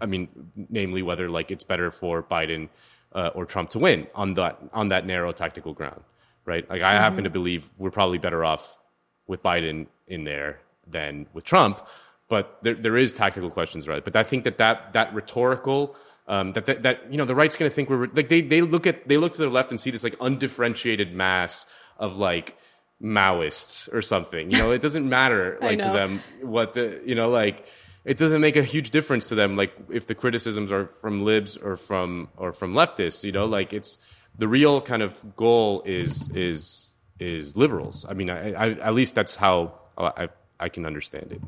I 0.00 0.06
mean, 0.06 0.28
namely 0.68 1.02
whether 1.02 1.28
like 1.28 1.50
it's 1.50 1.64
better 1.64 1.90
for 1.92 2.22
Biden 2.22 2.68
uh, 3.12 3.30
or 3.34 3.44
Trump 3.44 3.70
to 3.70 3.78
win 3.78 4.08
on 4.14 4.34
that 4.34 4.58
on 4.72 4.88
that 4.88 5.06
narrow 5.06 5.30
tactical 5.32 5.74
ground, 5.74 6.02
right? 6.44 6.68
Like 6.68 6.82
I 6.82 6.92
mm-hmm. 6.92 7.02
happen 7.02 7.24
to 7.24 7.30
believe 7.30 7.70
we're 7.78 7.90
probably 7.90 8.18
better 8.18 8.44
off 8.44 8.78
with 9.26 9.42
Biden 9.42 9.86
in 10.08 10.24
there 10.24 10.60
than 10.86 11.26
with 11.32 11.44
Trump, 11.44 11.86
but 12.28 12.58
there 12.62 12.74
there 12.74 12.96
is 12.96 13.12
tactical 13.12 13.50
questions, 13.50 13.86
right? 13.86 14.02
But 14.02 14.16
I 14.16 14.22
think 14.24 14.44
that 14.44 14.58
that 14.58 14.92
that 14.94 15.14
rhetorical. 15.14 15.94
Um, 16.28 16.52
that, 16.52 16.66
that 16.66 16.82
that 16.84 17.10
you 17.10 17.18
know 17.18 17.24
the 17.24 17.34
right's 17.34 17.56
going 17.56 17.68
to 17.68 17.74
think 17.74 17.90
we're 17.90 18.06
like 18.14 18.28
they 18.28 18.40
they 18.40 18.60
look 18.60 18.86
at 18.86 19.08
they 19.08 19.16
look 19.16 19.32
to 19.32 19.38
their 19.38 19.50
left 19.50 19.70
and 19.70 19.80
see 19.80 19.90
this 19.90 20.04
like 20.04 20.14
undifferentiated 20.20 21.12
mass 21.12 21.66
of 21.98 22.16
like 22.16 22.56
Maoists 23.02 23.92
or 23.92 24.00
something. 24.02 24.50
You 24.50 24.58
know, 24.58 24.70
it 24.70 24.80
doesn't 24.80 25.08
matter 25.08 25.58
like 25.62 25.80
to 25.80 25.88
them 25.88 26.22
what 26.40 26.74
the 26.74 27.00
you 27.04 27.14
know 27.14 27.30
like 27.30 27.66
it 28.04 28.16
doesn't 28.16 28.40
make 28.40 28.56
a 28.56 28.62
huge 28.62 28.90
difference 28.90 29.28
to 29.28 29.34
them 29.34 29.54
like 29.54 29.72
if 29.90 30.06
the 30.06 30.14
criticisms 30.14 30.72
are 30.72 30.86
from 30.86 31.22
libs 31.22 31.56
or 31.56 31.76
from 31.76 32.28
or 32.36 32.52
from 32.52 32.74
leftists. 32.74 33.24
You 33.24 33.32
know, 33.32 33.46
like 33.46 33.72
it's 33.72 33.98
the 34.38 34.48
real 34.48 34.80
kind 34.80 35.02
of 35.02 35.36
goal 35.36 35.82
is 35.84 36.28
is 36.30 36.96
is 37.18 37.56
liberals. 37.56 38.06
I 38.08 38.14
mean, 38.14 38.30
I, 38.30 38.52
I 38.52 38.70
at 38.70 38.94
least 38.94 39.14
that's 39.14 39.34
how 39.34 39.80
I 39.98 40.28
I 40.60 40.68
can 40.68 40.86
understand 40.86 41.32
it. 41.32 41.40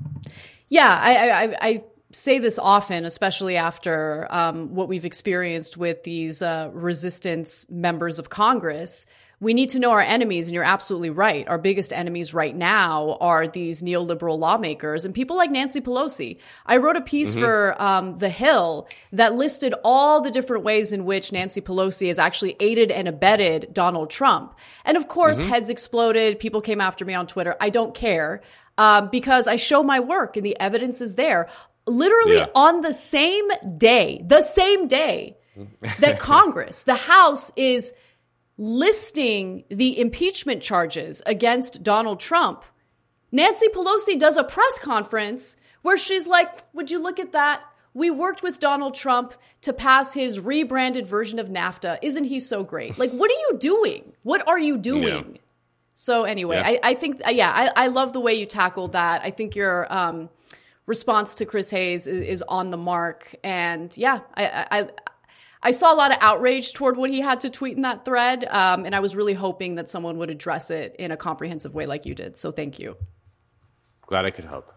Yeah, 0.68 0.98
I 1.00 1.30
I, 1.30 1.56
I 1.60 1.84
say 2.10 2.38
this 2.38 2.58
often, 2.58 3.04
especially 3.04 3.56
after 3.56 4.26
um, 4.30 4.74
what 4.74 4.88
we've 4.88 5.04
experienced 5.04 5.76
with 5.76 6.02
these 6.04 6.42
uh, 6.42 6.70
resistance 6.72 7.68
members 7.70 8.18
of 8.18 8.30
Congress 8.30 9.06
we 9.40 9.54
need 9.54 9.70
to 9.70 9.78
know 9.78 9.90
our 9.90 10.00
enemies, 10.00 10.46
and 10.46 10.54
you're 10.54 10.64
absolutely 10.64 11.10
right. 11.10 11.46
Our 11.48 11.58
biggest 11.58 11.92
enemies 11.92 12.32
right 12.32 12.54
now 12.54 13.18
are 13.20 13.46
these 13.48 13.82
neoliberal 13.82 14.38
lawmakers 14.38 15.04
and 15.04 15.14
people 15.14 15.36
like 15.36 15.50
Nancy 15.50 15.80
Pelosi. 15.80 16.38
I 16.64 16.78
wrote 16.78 16.96
a 16.96 17.00
piece 17.00 17.32
mm-hmm. 17.32 17.40
for 17.40 17.82
um, 17.82 18.18
The 18.18 18.28
Hill 18.28 18.88
that 19.12 19.34
listed 19.34 19.74
all 19.84 20.20
the 20.20 20.30
different 20.30 20.64
ways 20.64 20.92
in 20.92 21.04
which 21.04 21.32
Nancy 21.32 21.60
Pelosi 21.60 22.08
has 22.08 22.18
actually 22.18 22.56
aided 22.60 22.90
and 22.90 23.08
abetted 23.08 23.68
Donald 23.72 24.10
Trump. 24.10 24.54
And 24.84 24.96
of 24.96 25.08
course, 25.08 25.40
mm-hmm. 25.40 25.50
heads 25.50 25.70
exploded. 25.70 26.38
People 26.38 26.60
came 26.60 26.80
after 26.80 27.04
me 27.04 27.14
on 27.14 27.26
Twitter. 27.26 27.56
I 27.60 27.70
don't 27.70 27.94
care 27.94 28.42
um, 28.78 29.08
because 29.10 29.48
I 29.48 29.56
show 29.56 29.82
my 29.82 30.00
work 30.00 30.36
and 30.36 30.44
the 30.44 30.58
evidence 30.58 31.00
is 31.00 31.14
there. 31.14 31.48
Literally 31.86 32.36
yeah. 32.36 32.46
on 32.54 32.80
the 32.80 32.94
same 32.94 33.48
day, 33.76 34.22
the 34.26 34.42
same 34.42 34.88
day 34.88 35.36
that 36.00 36.18
Congress, 36.18 36.84
the 36.84 36.94
House 36.94 37.52
is 37.56 37.94
listing 38.56 39.64
the 39.68 39.98
impeachment 39.98 40.62
charges 40.62 41.22
against 41.26 41.82
Donald 41.82 42.20
Trump, 42.20 42.64
Nancy 43.32 43.68
Pelosi 43.68 44.18
does 44.18 44.36
a 44.36 44.44
press 44.44 44.78
conference 44.78 45.56
where 45.82 45.98
she's 45.98 46.28
like, 46.28 46.60
Would 46.72 46.90
you 46.90 46.98
look 46.98 47.18
at 47.18 47.32
that? 47.32 47.62
We 47.92 48.10
worked 48.10 48.42
with 48.42 48.58
Donald 48.58 48.94
Trump 48.94 49.34
to 49.62 49.72
pass 49.72 50.12
his 50.12 50.40
rebranded 50.40 51.06
version 51.06 51.38
of 51.38 51.48
NAFTA. 51.48 51.98
Isn't 52.02 52.24
he 52.24 52.40
so 52.40 52.64
great? 52.64 52.98
Like, 52.98 53.12
what 53.12 53.30
are 53.30 53.34
you 53.34 53.58
doing? 53.58 54.12
What 54.22 54.46
are 54.48 54.58
you 54.58 54.76
doing? 54.76 55.34
Yeah. 55.34 55.40
So, 55.94 56.24
anyway, 56.24 56.56
yeah. 56.56 56.68
I, 56.68 56.90
I, 56.90 56.94
think, 56.94 57.22
yeah, 57.30 57.50
I, 57.50 57.84
I, 57.84 57.86
love 57.86 58.12
the 58.12 58.20
way 58.20 58.34
you 58.34 58.46
tackled 58.46 58.92
that. 58.92 59.22
I 59.22 59.30
think 59.30 59.54
your 59.54 59.90
um, 59.92 60.28
response 60.86 61.36
to 61.36 61.46
Chris 61.46 61.70
Hayes 61.70 62.08
is, 62.08 62.20
is, 62.20 62.42
on 62.42 62.70
the 62.70 62.76
mark. 62.76 63.32
And 63.44 63.96
yeah, 63.96 64.20
I, 64.36 64.88
I, 65.64 65.68
I 65.68 65.70
saw 65.70 65.92
a 65.92 65.96
lot 65.96 66.12
of 66.12 66.18
outrage 66.20 66.72
toward 66.72 66.96
what 66.96 67.10
he 67.10 67.20
had 67.20 67.40
to 67.40 67.50
tweet 67.50 67.76
in 67.76 67.82
that 67.82 68.04
thread, 68.04 68.44
um, 68.44 68.84
and 68.84 68.94
I 68.94 69.00
was 69.00 69.16
really 69.16 69.34
hoping 69.34 69.76
that 69.76 69.88
someone 69.88 70.18
would 70.18 70.30
address 70.30 70.70
it 70.70 70.96
in 70.98 71.10
a 71.10 71.16
comprehensive 71.16 71.74
way 71.74 71.86
like 71.86 72.06
you 72.06 72.14
did. 72.14 72.36
So 72.36 72.52
thank 72.52 72.78
you. 72.78 72.96
Glad 74.06 74.24
I 74.26 74.30
could 74.30 74.44
help. 74.44 74.72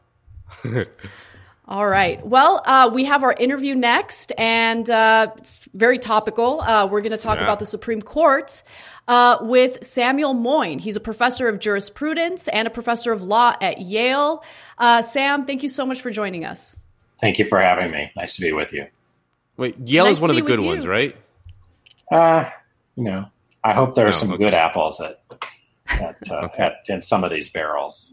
All 1.70 1.86
right. 1.86 2.26
Well, 2.26 2.62
uh, 2.66 2.90
we 2.94 3.04
have 3.06 3.24
our 3.24 3.34
interview 3.34 3.76
next, 3.76 4.32
and 4.38 4.90
uh, 4.90 5.34
it's 5.38 5.68
very 5.74 6.00
topical. 6.00 6.62
Uh, 6.62 6.88
we're 6.88 7.02
going 7.02 7.12
to 7.12 7.18
talk 7.18 7.40
yeah. 7.40 7.44
about 7.44 7.60
the 7.60 7.66
Supreme 7.66 8.02
Court 8.02 8.64
uh, 9.10 9.40
with 9.42 9.84
Samuel 9.84 10.34
Moyn. 10.34 10.80
He's 10.80 10.96
a 10.96 11.02
professor 11.02 11.50
of 11.50 11.60
jurisprudence 11.60 12.48
and 12.48 12.70
a 12.70 12.72
professor 12.72 13.12
of 13.12 13.22
law 13.22 13.54
at 13.60 13.82
Yale. 13.82 14.44
Uh, 14.78 15.02
Sam, 15.02 15.46
thank 15.46 15.62
you 15.62 15.70
so 15.70 15.86
much 15.86 16.02
for 16.02 16.10
joining 16.10 16.46
us. 16.46 16.80
Thank 17.20 17.38
you 17.38 17.46
for 17.46 17.60
having 17.60 17.92
me. 17.92 18.12
Nice 18.16 18.36
to 18.38 18.42
be 18.42 18.54
with 18.54 18.72
you. 18.72 18.88
Wait, 19.58 19.76
Yale 19.86 20.06
nice 20.06 20.18
is 20.18 20.22
one 20.22 20.30
of 20.30 20.36
the 20.36 20.42
good 20.44 20.60
ones, 20.60 20.86
right? 20.86 21.16
Uh, 22.12 22.50
you 22.96 23.04
know, 23.04 23.26
I 23.64 23.74
hope 23.74 23.96
there 23.96 24.08
are 24.08 24.14
some 24.14 24.32
okay. 24.32 24.44
good 24.44 24.54
apples 24.54 25.02
at, 25.02 25.20
at, 25.90 26.16
uh, 26.30 26.36
okay. 26.46 26.64
at 26.64 26.74
in 26.88 27.02
some 27.02 27.24
of 27.24 27.32
these 27.32 27.50
barrels. 27.50 28.12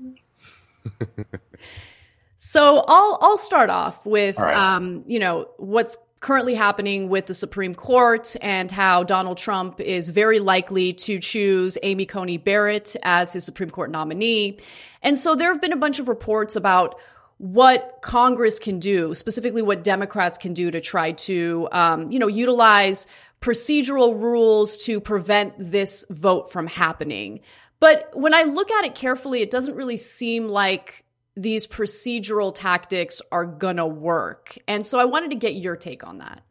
so 2.39 2.85
I'll 2.89 3.19
I'll 3.21 3.39
start 3.39 3.71
off 3.71 4.05
with 4.07 4.39
right. 4.39 4.55
um, 4.55 5.05
you 5.07 5.19
know 5.19 5.49
what's 5.59 5.97
currently 6.25 6.55
happening 6.55 7.11
with 7.11 7.27
the 7.27 7.35
Supreme 7.35 7.75
Court 7.75 8.35
and 8.41 8.71
how 8.71 9.05
Donald 9.05 9.37
Trump 9.37 9.79
is 9.79 10.09
very 10.09 10.39
likely 10.39 10.95
to 10.95 11.21
choose 11.21 11.77
Amy 11.83 12.07
Coney 12.07 12.39
Barrett 12.39 12.97
as 13.03 13.35
his 13.35 13.45
Supreme 13.45 13.69
Court 13.69 13.91
nominee. 13.91 14.59
And 15.03 15.19
so 15.19 15.35
there 15.35 15.53
have 15.53 15.61
been 15.61 15.75
a 15.75 15.77
bunch 15.77 15.99
of 15.99 16.09
reports 16.09 16.57
about 16.57 16.99
what 17.39 17.99
Congress 18.01 18.59
can 18.59 18.79
do, 18.79 19.15
specifically 19.15 19.63
what 19.63 19.85
Democrats 19.85 20.39
can 20.39 20.53
do 20.53 20.71
to 20.71 20.81
try 20.81 21.13
to, 21.13 21.69
um, 21.73 22.11
you 22.11 22.19
know, 22.19 22.27
utilize 22.27 23.07
procedural 23.41 24.21
rules 24.21 24.79
to 24.79 25.01
prevent 25.01 25.55
this 25.59 26.05
vote 26.11 26.51
from 26.53 26.67
happening. 26.67 27.41
But 27.81 28.11
when 28.15 28.33
I 28.33 28.45
look 28.45 28.71
at 28.71 28.85
it 28.85 28.95
carefully, 28.95 29.43
it 29.43 29.51
doesn't 29.51 29.75
really 29.75 29.97
seem 29.97 30.49
like 30.49 31.05
these 31.37 31.67
procedural 31.67 32.55
tactics 32.55 33.21
are 33.33 33.45
gonna 33.45 33.87
work. 33.87 34.57
And 34.69 34.87
so 34.87 34.99
I 34.99 35.05
wanted 35.05 35.31
to 35.31 35.37
get 35.37 35.55
your 35.55 35.77
take 35.77 36.07
on 36.07 36.19
that. 36.19 36.43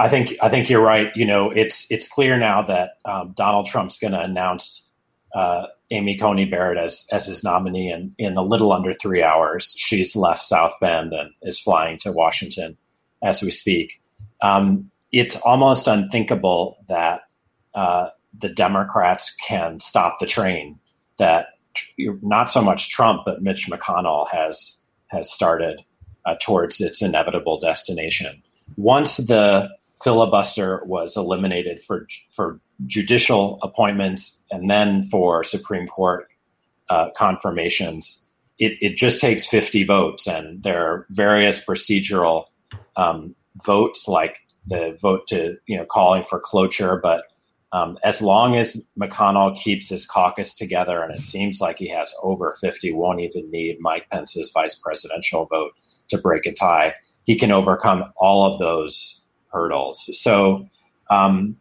I 0.00 0.08
think 0.08 0.34
I 0.40 0.48
think 0.48 0.70
you're 0.70 0.82
right. 0.82 1.12
You 1.14 1.26
know, 1.26 1.50
it's 1.50 1.86
it's 1.90 2.08
clear 2.08 2.38
now 2.38 2.62
that 2.62 2.92
um, 3.04 3.34
Donald 3.36 3.66
Trump's 3.66 3.98
going 3.98 4.14
to 4.14 4.20
announce 4.20 4.88
uh, 5.34 5.64
Amy 5.90 6.16
Coney 6.16 6.44
Barrett 6.44 6.78
as 6.78 7.04
as 7.10 7.26
his 7.26 7.42
nominee 7.42 7.90
in 7.90 8.14
in 8.18 8.36
a 8.36 8.42
little 8.42 8.72
under 8.72 8.94
three 8.94 9.22
hours. 9.22 9.74
She's 9.76 10.14
left 10.14 10.42
South 10.42 10.74
Bend 10.80 11.12
and 11.12 11.30
is 11.42 11.58
flying 11.58 11.98
to 11.98 12.12
Washington 12.12 12.76
as 13.22 13.42
we 13.42 13.50
speak. 13.50 13.92
Um, 14.42 14.90
it's 15.12 15.36
almost 15.36 15.88
unthinkable 15.88 16.78
that 16.88 17.22
uh, 17.74 18.08
the 18.38 18.48
Democrats 18.48 19.34
can 19.46 19.80
stop 19.80 20.18
the 20.20 20.26
train 20.26 20.78
that 21.18 21.46
not 21.98 22.50
so 22.50 22.62
much 22.62 22.90
Trump 22.90 23.22
but 23.24 23.42
Mitch 23.42 23.68
McConnell 23.68 24.28
has 24.28 24.76
has 25.08 25.30
started 25.30 25.82
uh, 26.24 26.36
towards 26.40 26.80
its 26.80 27.02
inevitable 27.02 27.58
destination. 27.58 28.42
Once 28.76 29.16
the 29.16 29.68
filibuster 30.02 30.82
was 30.86 31.16
eliminated 31.16 31.82
for 31.82 32.06
for 32.30 32.60
judicial 32.86 33.58
appointments 33.62 34.40
and 34.50 34.70
then 34.70 35.08
for 35.10 35.44
Supreme 35.44 35.86
Court 35.86 36.26
uh, 36.88 37.10
confirmations, 37.16 38.26
it, 38.58 38.72
it 38.80 38.96
just 38.96 39.20
takes 39.20 39.46
50 39.46 39.84
votes. 39.84 40.26
And 40.26 40.62
there 40.62 40.84
are 40.84 41.06
various 41.10 41.64
procedural 41.64 42.46
um, 42.96 43.34
votes, 43.64 44.08
like 44.08 44.36
the 44.66 44.98
vote 45.00 45.26
to, 45.28 45.56
you 45.66 45.76
know, 45.76 45.86
calling 45.90 46.24
for 46.24 46.40
cloture, 46.40 46.98
but 47.02 47.24
um, 47.72 47.98
as 48.02 48.20
long 48.20 48.56
as 48.56 48.84
McConnell 49.00 49.56
keeps 49.56 49.88
his 49.88 50.04
caucus 50.04 50.54
together, 50.54 51.02
and 51.02 51.14
it 51.14 51.22
seems 51.22 51.60
like 51.60 51.78
he 51.78 51.88
has 51.90 52.12
over 52.20 52.56
50, 52.60 52.92
won't 52.92 53.20
even 53.20 53.48
need 53.50 53.78
Mike 53.80 54.08
Pence's 54.10 54.50
vice 54.52 54.74
presidential 54.74 55.46
vote 55.46 55.72
to 56.08 56.18
break 56.18 56.46
a 56.46 56.52
tie. 56.52 56.94
He 57.22 57.38
can 57.38 57.52
overcome 57.52 58.12
all 58.16 58.52
of 58.52 58.58
those 58.58 59.19
hurdles. 59.52 60.08
So, 60.20 60.68
um, 61.10 61.56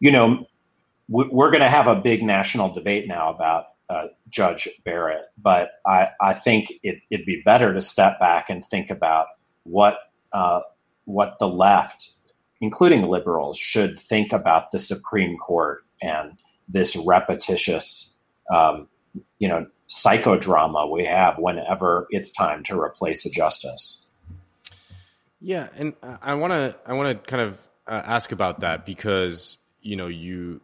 you 0.00 0.10
know, 0.10 0.46
we're 1.08 1.50
going 1.50 1.62
to 1.62 1.70
have 1.70 1.86
a 1.86 1.96
big 1.96 2.22
national 2.22 2.72
debate 2.72 3.08
now 3.08 3.30
about 3.30 3.64
uh, 3.88 4.08
Judge 4.28 4.68
Barrett, 4.84 5.24
but 5.38 5.70
I, 5.86 6.08
I 6.20 6.34
think 6.34 6.72
it, 6.82 7.00
would 7.10 7.24
be 7.24 7.40
better 7.44 7.72
to 7.72 7.80
step 7.80 8.20
back 8.20 8.50
and 8.50 8.64
think 8.66 8.90
about 8.90 9.26
what 9.62 9.96
uh, 10.32 10.60
what 11.06 11.38
the 11.40 11.48
left 11.48 12.12
including 12.60 13.02
liberals, 13.02 13.58
should 13.58 13.98
think 13.98 14.32
about 14.32 14.70
the 14.70 14.78
Supreme 14.78 15.36
Court 15.38 15.84
and 16.02 16.32
this 16.68 16.96
repetitious, 16.96 18.14
um, 18.52 18.88
you 19.38 19.48
know, 19.48 19.66
psychodrama 19.88 20.90
we 20.90 21.04
have 21.04 21.36
whenever 21.38 22.06
it's 22.10 22.30
time 22.30 22.62
to 22.64 22.78
replace 22.78 23.24
a 23.24 23.30
justice. 23.30 24.04
Yeah, 25.40 25.68
and 25.76 25.94
I 26.22 26.34
want 26.34 26.52
to 26.52 26.76
I 26.86 26.94
want 26.94 27.24
to 27.24 27.30
kind 27.30 27.42
of 27.42 27.68
uh, 27.86 28.02
ask 28.04 28.32
about 28.32 28.60
that 28.60 28.84
because 28.84 29.58
you 29.82 29.96
know 29.96 30.08
you, 30.08 30.60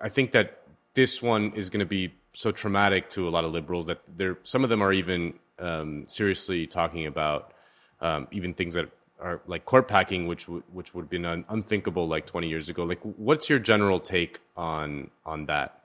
I 0.00 0.08
think 0.08 0.32
that 0.32 0.62
this 0.94 1.20
one 1.20 1.52
is 1.54 1.68
going 1.70 1.80
to 1.80 1.86
be 1.86 2.14
so 2.32 2.52
traumatic 2.52 3.10
to 3.10 3.26
a 3.26 3.30
lot 3.30 3.44
of 3.44 3.52
liberals 3.52 3.86
that 3.86 4.00
there 4.16 4.38
some 4.44 4.62
of 4.62 4.70
them 4.70 4.82
are 4.82 4.92
even 4.92 5.34
um, 5.58 6.04
seriously 6.06 6.66
talking 6.66 7.06
about 7.06 7.52
um, 8.00 8.28
even 8.30 8.54
things 8.54 8.74
that 8.74 8.88
are 9.20 9.40
like 9.46 9.64
court 9.64 9.88
packing, 9.88 10.26
which 10.26 10.46
w- 10.46 10.62
which 10.72 10.94
would 10.94 11.02
have 11.02 11.10
been 11.10 11.24
un- 11.24 11.44
unthinkable 11.48 12.06
like 12.06 12.26
20 12.26 12.48
years 12.48 12.68
ago. 12.68 12.84
Like, 12.84 13.00
what's 13.02 13.50
your 13.50 13.58
general 13.58 14.00
take 14.00 14.40
on 14.56 15.10
on 15.26 15.46
that? 15.46 15.82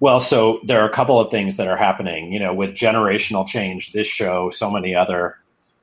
Well, 0.00 0.20
so 0.20 0.60
there 0.64 0.80
are 0.80 0.88
a 0.88 0.92
couple 0.92 1.20
of 1.20 1.30
things 1.30 1.56
that 1.56 1.68
are 1.68 1.76
happening. 1.76 2.32
You 2.32 2.40
know, 2.40 2.52
with 2.52 2.74
generational 2.74 3.46
change, 3.46 3.92
this 3.92 4.06
show, 4.06 4.50
so 4.50 4.70
many 4.70 4.94
other, 4.94 5.38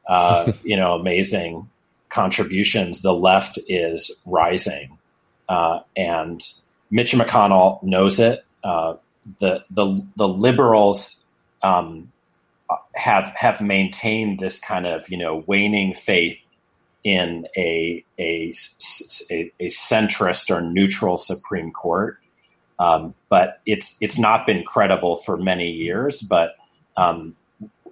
uh, 0.09 0.51
you 0.63 0.75
know, 0.75 0.95
amazing 0.95 1.69
contributions. 2.09 3.01
The 3.01 3.13
left 3.13 3.57
is 3.69 4.11
rising, 4.25 4.97
uh, 5.47 5.79
and 5.95 6.41
Mitch 6.91 7.13
McConnell 7.13 7.81
knows 7.83 8.19
it. 8.19 8.43
Uh, 8.63 8.95
the 9.39 9.63
the 9.69 10.05
the 10.17 10.27
liberals 10.27 11.23
um, 11.61 12.11
have 12.95 13.31
have 13.35 13.61
maintained 13.61 14.39
this 14.39 14.59
kind 14.59 14.85
of 14.85 15.07
you 15.07 15.17
know 15.17 15.43
waning 15.47 15.93
faith 15.93 16.37
in 17.03 17.47
a 17.55 18.03
a, 18.17 18.53
a, 19.31 19.51
a 19.59 19.69
centrist 19.69 20.49
or 20.49 20.61
neutral 20.61 21.17
Supreme 21.17 21.71
Court, 21.71 22.17
um, 22.79 23.13
but 23.29 23.61
it's 23.65 23.95
it's 24.01 24.17
not 24.17 24.45
been 24.45 24.63
credible 24.63 25.17
for 25.17 25.37
many 25.37 25.69
years. 25.69 26.21
But 26.21 26.55
um, 26.97 27.35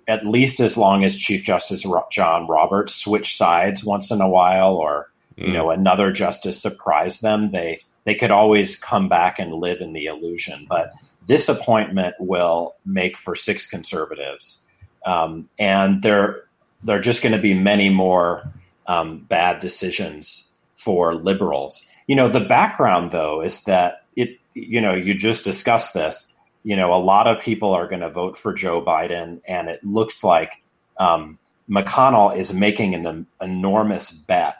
at 0.07 0.25
least 0.25 0.59
as 0.59 0.77
long 0.77 1.03
as 1.03 1.17
Chief 1.17 1.43
Justice 1.43 1.85
John 2.11 2.47
Roberts 2.47 2.95
switched 2.95 3.37
sides 3.37 3.83
once 3.83 4.11
in 4.11 4.21
a 4.21 4.29
while, 4.29 4.75
or 4.75 5.07
mm. 5.37 5.47
you 5.47 5.53
know 5.53 5.69
another 5.69 6.11
justice 6.11 6.61
surprised 6.61 7.21
them, 7.21 7.51
they 7.51 7.81
they 8.05 8.15
could 8.15 8.31
always 8.31 8.75
come 8.75 9.09
back 9.09 9.39
and 9.39 9.53
live 9.53 9.81
in 9.81 9.93
the 9.93 10.05
illusion. 10.05 10.65
But 10.69 10.93
this 11.27 11.49
appointment 11.49 12.15
will 12.19 12.75
make 12.85 13.17
for 13.17 13.35
six 13.35 13.67
conservatives 13.67 14.63
um, 15.07 15.49
and 15.57 16.03
there, 16.03 16.43
there 16.83 16.97
are 16.97 17.01
just 17.01 17.23
going 17.23 17.31
to 17.31 17.41
be 17.41 17.53
many 17.53 17.89
more 17.89 18.51
um, 18.87 19.25
bad 19.29 19.59
decisions 19.59 20.47
for 20.75 21.15
liberals. 21.15 21.83
You 22.07 22.15
know, 22.15 22.29
the 22.29 22.41
background 22.41 23.11
though 23.11 23.41
is 23.41 23.63
that 23.63 24.03
it, 24.15 24.37
you 24.53 24.81
know, 24.81 24.93
you 24.93 25.13
just 25.13 25.45
discussed 25.45 25.93
this. 25.93 26.26
You 26.67 26.75
know, 26.75 26.93
a 26.93 26.99
lot 26.99 27.27
of 27.27 27.39
people 27.41 27.71
are 27.73 27.87
going 27.87 28.01
to 28.01 28.09
vote 28.09 28.37
for 28.37 28.53
Joe 28.53 28.81
Biden, 28.81 29.41
and 29.47 29.69
it 29.69 29.83
looks 29.83 30.23
like 30.23 30.51
um, 30.99 31.39
McConnell 31.69 32.37
is 32.37 32.51
making 32.53 32.93
an 32.93 33.25
enormous 33.41 34.11
bet. 34.11 34.55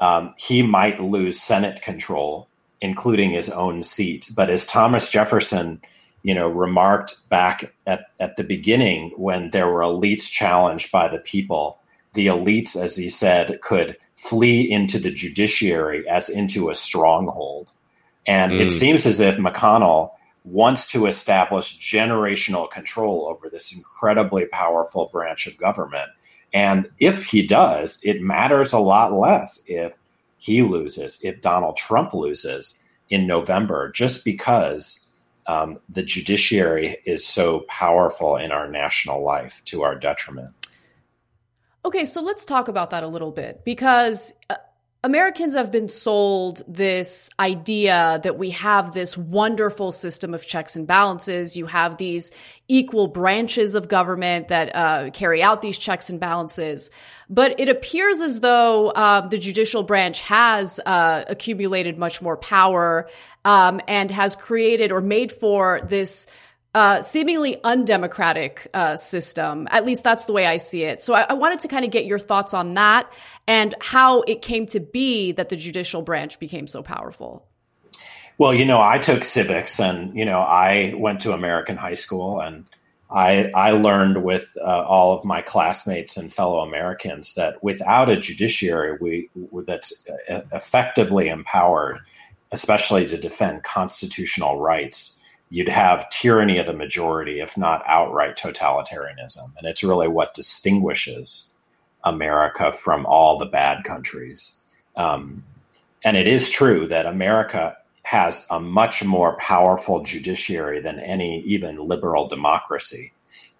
Um, 0.00 0.34
he 0.36 0.62
might 0.62 1.00
lose 1.00 1.40
Senate 1.40 1.82
control, 1.82 2.48
including 2.80 3.30
his 3.30 3.48
own 3.50 3.82
seat. 3.82 4.30
But 4.34 4.50
as 4.50 4.66
Thomas 4.66 5.08
Jefferson 5.08 5.80
you 6.24 6.34
know, 6.34 6.48
remarked 6.48 7.16
back 7.28 7.72
at, 7.86 8.06
at 8.18 8.36
the 8.36 8.42
beginning 8.42 9.12
when 9.16 9.50
there 9.50 9.68
were 9.68 9.82
elites 9.82 10.28
challenged 10.28 10.90
by 10.90 11.06
the 11.06 11.18
people. 11.18 11.78
The 12.14 12.26
elites, 12.28 12.76
as 12.76 12.96
he 12.96 13.10
said, 13.10 13.60
could 13.62 13.96
flee 14.16 14.68
into 14.68 14.98
the 14.98 15.10
judiciary 15.10 16.08
as 16.08 16.30
into 16.30 16.70
a 16.70 16.74
stronghold. 16.74 17.72
And 18.26 18.52
mm. 18.52 18.60
it 18.60 18.70
seems 18.70 19.04
as 19.04 19.20
if 19.20 19.36
McConnell 19.36 20.12
wants 20.44 20.86
to 20.86 21.06
establish 21.06 21.78
generational 21.78 22.70
control 22.70 23.26
over 23.28 23.48
this 23.48 23.72
incredibly 23.72 24.44
powerful 24.46 25.08
branch 25.10 25.46
of 25.46 25.56
government. 25.56 26.10
And 26.52 26.88
if 27.00 27.24
he 27.24 27.46
does, 27.46 27.98
it 28.02 28.20
matters 28.20 28.72
a 28.72 28.78
lot 28.78 29.12
less 29.12 29.60
if 29.66 29.92
he 30.38 30.62
loses, 30.62 31.18
if 31.22 31.40
Donald 31.40 31.76
Trump 31.76 32.12
loses 32.12 32.78
in 33.08 33.26
November, 33.26 33.90
just 33.90 34.24
because 34.24 35.00
um, 35.46 35.78
the 35.88 36.02
judiciary 36.02 36.98
is 37.06 37.26
so 37.26 37.64
powerful 37.68 38.36
in 38.36 38.52
our 38.52 38.68
national 38.68 39.24
life 39.24 39.62
to 39.66 39.82
our 39.82 39.98
detriment. 39.98 40.50
Okay, 41.86 42.04
so 42.04 42.22
let's 42.22 42.44
talk 42.44 42.68
about 42.68 42.90
that 42.90 43.02
a 43.02 43.08
little 43.08 43.30
bit 43.30 43.62
because 43.64 44.34
uh, 44.48 44.56
Americans 45.04 45.54
have 45.54 45.70
been 45.70 45.88
sold 45.88 46.62
this 46.66 47.28
idea 47.38 48.20
that 48.22 48.38
we 48.38 48.52
have 48.52 48.94
this 48.94 49.18
wonderful 49.18 49.92
system 49.92 50.32
of 50.32 50.46
checks 50.46 50.76
and 50.76 50.86
balances. 50.86 51.58
You 51.58 51.66
have 51.66 51.98
these 51.98 52.32
equal 52.68 53.08
branches 53.08 53.74
of 53.74 53.88
government 53.88 54.48
that 54.48 54.74
uh, 54.74 55.10
carry 55.10 55.42
out 55.42 55.60
these 55.60 55.76
checks 55.76 56.08
and 56.08 56.18
balances. 56.18 56.90
But 57.28 57.60
it 57.60 57.68
appears 57.68 58.22
as 58.22 58.40
though 58.40 58.92
uh, 58.92 59.28
the 59.28 59.36
judicial 59.36 59.82
branch 59.82 60.22
has 60.22 60.80
uh, 60.86 61.24
accumulated 61.28 61.98
much 61.98 62.22
more 62.22 62.38
power 62.38 63.10
um, 63.44 63.82
and 63.86 64.10
has 64.10 64.34
created 64.34 64.90
or 64.90 65.02
made 65.02 65.30
for 65.30 65.82
this 65.84 66.26
uh, 66.74 67.00
seemingly 67.00 67.62
undemocratic 67.62 68.68
uh, 68.74 68.96
system. 68.96 69.68
At 69.70 69.84
least 69.84 70.02
that's 70.02 70.24
the 70.24 70.32
way 70.32 70.44
I 70.44 70.56
see 70.56 70.82
it. 70.82 71.00
So 71.02 71.14
I, 71.14 71.26
I 71.28 71.32
wanted 71.34 71.60
to 71.60 71.68
kind 71.68 71.84
of 71.84 71.92
get 71.92 72.04
your 72.04 72.18
thoughts 72.18 72.52
on 72.52 72.74
that 72.74 73.08
and 73.46 73.74
how 73.80 74.22
it 74.22 74.42
came 74.42 74.66
to 74.66 74.80
be 74.80 75.32
that 75.32 75.48
the 75.48 75.56
judicial 75.56 76.02
branch 76.02 76.38
became 76.38 76.66
so 76.66 76.82
powerful. 76.82 77.46
Well, 78.38 78.54
you 78.54 78.64
know, 78.64 78.80
I 78.80 78.98
took 78.98 79.24
civics, 79.24 79.78
and 79.78 80.16
you 80.16 80.24
know, 80.24 80.40
I 80.40 80.94
went 80.96 81.20
to 81.20 81.32
American 81.32 81.76
high 81.76 81.94
school, 81.94 82.40
and 82.40 82.64
I 83.10 83.50
I 83.54 83.70
learned 83.70 84.24
with 84.24 84.46
uh, 84.60 84.82
all 84.82 85.16
of 85.16 85.24
my 85.24 85.40
classmates 85.40 86.16
and 86.16 86.32
fellow 86.32 86.60
Americans 86.60 87.34
that 87.34 87.62
without 87.62 88.08
a 88.08 88.18
judiciary, 88.18 88.98
we 89.00 89.30
that's 89.66 89.92
uh, 90.28 90.40
effectively 90.52 91.28
empowered, 91.28 92.00
especially 92.50 93.06
to 93.06 93.16
defend 93.16 93.62
constitutional 93.62 94.58
rights 94.58 95.20
you'd 95.54 95.68
have 95.68 96.10
tyranny 96.10 96.58
of 96.58 96.66
the 96.66 96.72
majority, 96.72 97.40
if 97.40 97.56
not 97.56 97.84
outright 97.86 98.36
totalitarianism. 98.36 99.52
And 99.56 99.66
it's 99.66 99.84
really 99.84 100.08
what 100.08 100.34
distinguishes 100.34 101.50
America 102.04 102.72
from 102.72 103.06
all 103.06 103.38
the 103.38 103.46
bad 103.46 103.84
countries. 103.84 104.54
Um, 104.96 105.44
and 106.04 106.16
it 106.16 106.26
is 106.26 106.50
true 106.50 106.86
that 106.88 107.06
America 107.06 107.76
has 108.02 108.46
a 108.50 108.60
much 108.60 109.02
more 109.02 109.36
powerful 109.38 110.04
judiciary 110.04 110.80
than 110.80 111.00
any 111.00 111.40
even 111.46 111.88
liberal 111.88 112.28
democracy. 112.28 113.12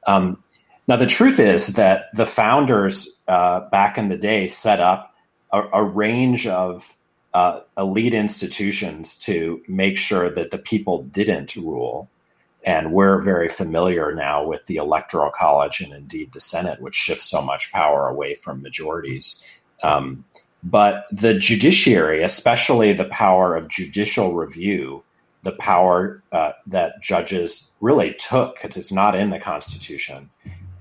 Um, 0.07 0.43
now, 0.87 0.97
the 0.97 1.07
truth 1.07 1.39
is 1.39 1.69
that 1.69 2.11
the 2.15 2.27
founders 2.27 3.19
uh, 3.27 3.69
back 3.71 3.97
in 3.97 4.11
the 4.11 4.19
day 4.19 4.49
set 4.49 4.81
up 4.81 5.15
a, 5.51 5.63
a 5.73 5.83
range 5.83 6.47
of 6.47 6.85
uh, 7.33 7.61
elite 7.79 8.15
institutions 8.15 9.17
to 9.17 9.63
make 9.67 9.97
sure 9.97 10.33
that 10.35 10.51
the 10.51 10.59
people 10.59 11.05
didn't 11.05 11.57
rule. 11.57 12.11
And 12.65 12.93
we're 12.93 13.21
very 13.21 13.49
familiar 13.49 14.15
now 14.15 14.47
with 14.47 14.65
the 14.67 14.77
Electoral 14.77 15.31
College 15.39 15.81
and 15.81 15.93
indeed 15.93 16.33
the 16.33 16.41
Senate, 16.41 16.81
which 16.81 16.95
shifts 16.95 17.27
so 17.27 17.43
much 17.43 17.71
power 17.73 18.09
away 18.09 18.37
from 18.37 18.63
majorities. 18.63 19.43
Um, 19.83 20.25
but 20.63 21.05
the 21.13 21.35
judiciary, 21.35 22.23
especially 22.23 22.95
the 22.95 23.05
power 23.05 23.55
of 23.55 23.69
judicial 23.69 24.35
review, 24.35 25.05
the 25.43 25.53
power 25.53 26.23
uh, 26.33 26.53
that 26.67 27.03
judges 27.03 27.71
really 27.83 28.15
took, 28.15 28.55
because 28.55 28.79
it's 28.79 28.93
not 28.93 29.15
in 29.15 29.29
the 29.29 29.39
Constitution, 29.39 30.31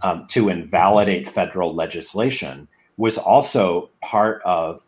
um, 0.01 0.25
to 0.29 0.47
invalidate 0.47 1.29
federal 1.29 1.75
legislation, 1.75 2.69
was 2.95 3.17
also 3.17 3.89
part 4.01 4.41
of 4.45 4.81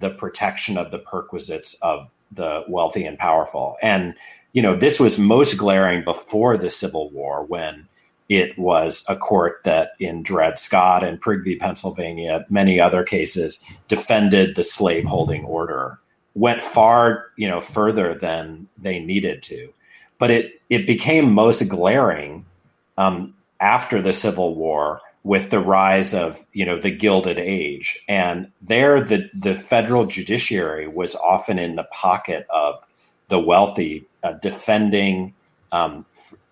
the 0.00 0.10
protection 0.10 0.76
of 0.76 0.90
the 0.90 0.98
perquisites 0.98 1.76
of 1.82 2.08
the 2.32 2.64
wealthy 2.68 3.04
and 3.04 3.18
powerful. 3.18 3.76
And, 3.82 4.14
you 4.52 4.62
know, 4.62 4.76
this 4.76 4.98
was 4.98 5.18
most 5.18 5.56
glaring 5.56 6.04
before 6.04 6.56
the 6.56 6.70
Civil 6.70 7.10
War 7.10 7.44
when 7.44 7.86
it 8.28 8.56
was 8.58 9.04
a 9.08 9.16
court 9.16 9.60
that 9.64 9.90
in 9.98 10.22
Dred 10.22 10.58
Scott 10.58 11.02
and 11.02 11.20
Prigg 11.20 11.42
v., 11.42 11.56
Pennsylvania, 11.56 12.46
many 12.48 12.80
other 12.80 13.02
cases, 13.02 13.58
defended 13.88 14.54
the 14.54 14.62
slaveholding 14.62 15.44
order 15.44 15.98
went 16.34 16.62
far, 16.62 17.26
you 17.36 17.48
know, 17.48 17.60
further 17.60 18.14
than 18.14 18.68
they 18.78 18.98
needed 18.98 19.42
to. 19.44 19.72
But 20.18 20.30
it 20.30 20.60
it 20.68 20.86
became 20.86 21.32
most 21.32 21.66
glaring 21.68 22.44
um, 22.98 23.34
after 23.60 24.00
the 24.00 24.12
Civil 24.12 24.54
War 24.54 25.00
with 25.22 25.50
the 25.50 25.60
rise 25.60 26.14
of 26.14 26.38
you 26.52 26.64
know 26.64 26.80
the 26.80 26.90
Gilded 26.90 27.38
Age, 27.38 27.98
and 28.08 28.50
there 28.60 29.02
the 29.02 29.30
the 29.34 29.56
federal 29.56 30.06
judiciary 30.06 30.86
was 30.86 31.16
often 31.16 31.58
in 31.58 31.76
the 31.76 31.88
pocket 31.92 32.46
of 32.50 32.76
the 33.28 33.38
wealthy, 33.38 34.06
uh, 34.22 34.32
defending 34.34 35.34
um, 35.72 36.04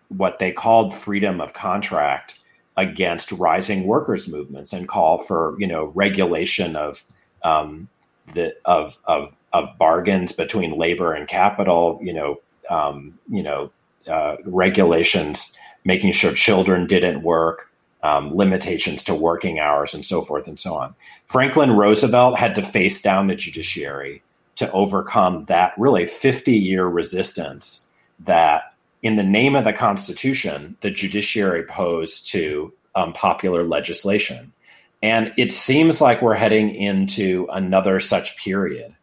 what 0.08 0.38
they 0.38 0.52
called 0.52 0.94
freedom 0.94 1.40
of 1.40 1.52
contract 1.52 2.38
against 2.76 3.32
rising 3.32 3.84
workers 3.84 4.28
movements 4.28 4.72
and 4.72 4.88
call 4.88 5.18
for 5.24 5.56
you 5.58 5.66
know 5.66 5.86
regulation 5.94 6.76
of 6.76 7.04
um, 7.44 7.88
the 8.34 8.54
of 8.64 8.96
of 9.04 9.34
of 9.52 9.68
bargains 9.78 10.32
between 10.32 10.78
labor 10.78 11.12
and 11.12 11.28
capital. 11.28 11.98
You 12.02 12.14
know, 12.14 12.40
um, 12.70 13.18
you 13.28 13.42
know, 13.42 13.70
uh, 14.10 14.36
regulations 14.44 15.56
making 15.84 16.12
sure 16.12 16.34
children 16.34 16.86
didn't 16.86 17.22
work, 17.22 17.70
um, 18.02 18.34
limitations 18.34 19.02
to 19.04 19.14
working 19.14 19.58
hours, 19.58 19.92
and 19.92 20.04
so 20.04 20.22
forth 20.22 20.46
and 20.46 20.58
so 20.58 20.74
on. 20.74 20.94
Franklin 21.26 21.72
Roosevelt 21.72 22.38
had 22.38 22.54
to 22.54 22.64
face 22.64 23.02
down 23.02 23.26
the 23.26 23.34
judiciary 23.34 24.22
to 24.58 24.70
overcome 24.72 25.44
that 25.46 25.72
really 25.78 26.06
50 26.06 26.52
year 26.52 26.86
resistance 26.86 27.86
that, 28.20 28.74
in 29.02 29.16
the 29.16 29.22
name 29.22 29.54
of 29.54 29.64
the 29.64 29.72
Constitution, 29.72 30.76
the 30.80 30.90
judiciary 30.90 31.62
posed 31.62 32.28
to 32.32 32.72
um, 32.96 33.12
popular 33.12 33.64
legislation. 33.64 34.52
And 35.02 35.32
it 35.36 35.52
seems 35.52 36.00
like 36.00 36.20
we're 36.20 36.34
heading 36.34 36.74
into 36.74 37.46
another 37.52 38.00
such 38.00 38.36
period. 38.36 38.94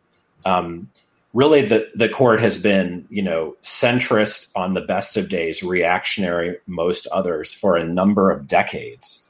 Um, 0.43 0.89
really, 1.33 1.65
the, 1.65 1.87
the 1.95 2.09
court 2.09 2.41
has 2.41 2.57
been, 2.57 3.07
you 3.09 3.21
know, 3.21 3.55
centrist 3.63 4.47
on 4.55 4.73
the 4.73 4.81
best 4.81 5.15
of 5.15 5.29
days, 5.29 5.63
reactionary 5.63 6.57
most 6.67 7.07
others 7.07 7.53
for 7.53 7.77
a 7.77 7.85
number 7.85 8.31
of 8.31 8.47
decades, 8.47 9.21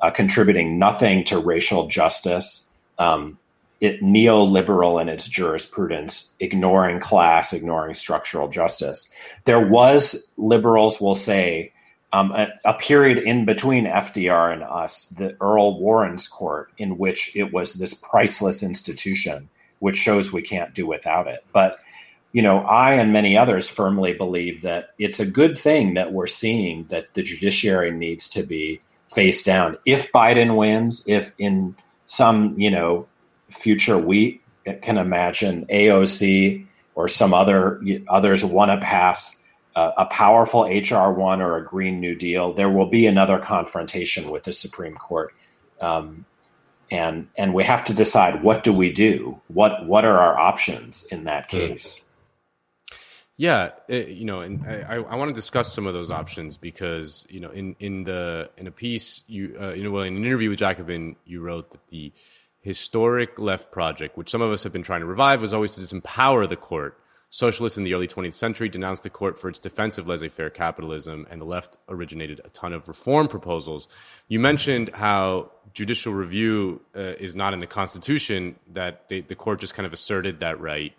uh, 0.00 0.10
contributing 0.10 0.78
nothing 0.78 1.24
to 1.26 1.38
racial 1.38 1.88
justice, 1.88 2.66
um, 2.98 3.38
it 3.84 4.00
neoliberal 4.00 5.00
in 5.00 5.10
its 5.10 5.28
jurisprudence, 5.28 6.30
ignoring 6.40 7.00
class, 7.00 7.52
ignoring 7.52 7.94
structural 7.94 8.48
justice. 8.48 9.08
There 9.44 9.60
was 9.60 10.26
liberals 10.38 11.02
will 11.02 11.14
say 11.14 11.72
um, 12.14 12.32
a, 12.32 12.48
a, 12.64 12.74
period 12.74 13.18
in 13.18 13.44
between 13.44 13.84
FDR 13.84 14.54
and 14.54 14.62
us, 14.62 15.06
the 15.06 15.36
Earl 15.40 15.80
Warren's 15.80 16.28
court, 16.28 16.70
in 16.78 16.96
which 16.96 17.30
it 17.34 17.52
was 17.52 17.74
this 17.74 17.92
priceless 17.92 18.62
institution, 18.62 19.50
which 19.80 19.96
shows 19.96 20.32
we 20.32 20.40
can't 20.40 20.74
do 20.74 20.86
without 20.86 21.26
it. 21.26 21.44
But 21.52 21.78
you 22.32 22.40
know, 22.40 22.60
I 22.60 22.94
and 22.94 23.12
many 23.12 23.36
others 23.36 23.68
firmly 23.68 24.14
believe 24.14 24.62
that 24.62 24.90
it's 24.98 25.20
a 25.20 25.26
good 25.26 25.58
thing 25.58 25.94
that 25.94 26.12
we're 26.12 26.26
seeing 26.26 26.86
that 26.88 27.12
the 27.14 27.22
judiciary 27.22 27.90
needs 27.90 28.28
to 28.30 28.44
be 28.44 28.80
faced 29.14 29.44
down. 29.44 29.76
If 29.84 30.10
Biden 30.10 30.56
wins, 30.56 31.04
if 31.06 31.32
in 31.38 31.76
some 32.06 32.58
you 32.58 32.70
know 32.70 33.06
future 33.60 33.98
we 33.98 34.40
can 34.82 34.98
imagine 34.98 35.66
AOC 35.66 36.66
or 36.94 37.08
some 37.08 37.34
other 37.34 37.80
others 38.08 38.44
want 38.44 38.70
to 38.70 38.84
pass 38.84 39.36
a 39.76 40.06
powerful 40.06 40.62
HR 40.62 41.10
one 41.10 41.42
or 41.42 41.56
a 41.56 41.64
Green 41.64 42.00
New 42.00 42.14
Deal, 42.14 42.52
there 42.52 42.70
will 42.70 42.86
be 42.86 43.06
another 43.06 43.38
confrontation 43.38 44.30
with 44.30 44.44
the 44.44 44.52
Supreme 44.52 44.94
Court, 44.94 45.32
um, 45.80 46.24
and 46.90 47.28
and 47.36 47.54
we 47.54 47.64
have 47.64 47.84
to 47.86 47.94
decide 47.94 48.42
what 48.42 48.62
do 48.62 48.72
we 48.72 48.92
do? 48.92 49.40
What 49.48 49.86
what 49.86 50.04
are 50.04 50.18
our 50.18 50.38
options 50.38 51.04
in 51.10 51.24
that 51.24 51.50
hmm. 51.50 51.56
case? 51.56 52.00
Yeah, 53.36 53.70
it, 53.88 54.10
you 54.10 54.26
know, 54.26 54.40
and 54.40 54.64
I, 54.64 54.94
I 54.94 55.16
want 55.16 55.28
to 55.30 55.34
discuss 55.34 55.72
some 55.72 55.88
of 55.88 55.94
those 55.94 56.12
options 56.12 56.56
because 56.56 57.26
you 57.28 57.40
know, 57.40 57.50
in 57.50 57.74
in 57.80 58.04
the 58.04 58.50
in 58.56 58.68
a 58.68 58.70
piece 58.70 59.24
you 59.26 59.56
uh, 59.60 59.72
you 59.72 59.82
know, 59.82 59.90
well, 59.90 60.04
in 60.04 60.16
an 60.16 60.24
interview 60.24 60.50
with 60.50 60.60
Jacobin, 60.60 61.16
you 61.24 61.40
wrote 61.40 61.72
that 61.72 61.84
the 61.88 62.12
historic 62.64 63.38
left 63.38 63.70
project, 63.70 64.16
which 64.16 64.30
some 64.30 64.42
of 64.42 64.50
us 64.50 64.64
have 64.64 64.72
been 64.72 64.82
trying 64.82 65.00
to 65.00 65.06
revive, 65.06 65.40
was 65.40 65.54
always 65.54 65.74
to 65.74 65.80
disempower 65.80 66.48
the 66.48 66.56
court 66.56 66.98
Socialists 67.34 67.76
in 67.76 67.82
the 67.82 67.94
early 67.94 68.06
20th 68.06 68.34
century 68.34 68.68
denounced 68.68 69.02
the 69.02 69.10
court 69.10 69.36
for 69.36 69.48
its 69.48 69.58
defense 69.58 69.98
of 69.98 70.06
laissez 70.06 70.28
faire 70.28 70.50
capitalism, 70.50 71.26
and 71.28 71.40
the 71.40 71.44
left 71.44 71.78
originated 71.88 72.40
a 72.44 72.48
ton 72.50 72.72
of 72.72 72.86
reform 72.86 73.26
proposals. 73.26 73.88
You 74.28 74.38
mentioned 74.38 74.90
how 74.90 75.50
judicial 75.72 76.14
review 76.14 76.80
uh, 76.94 77.00
is 77.18 77.34
not 77.34 77.52
in 77.52 77.58
the 77.58 77.66
Constitution, 77.66 78.54
that 78.72 79.08
they, 79.08 79.22
the 79.22 79.34
court 79.34 79.58
just 79.58 79.74
kind 79.74 79.84
of 79.84 79.92
asserted 79.92 80.38
that 80.38 80.60
right 80.60 80.92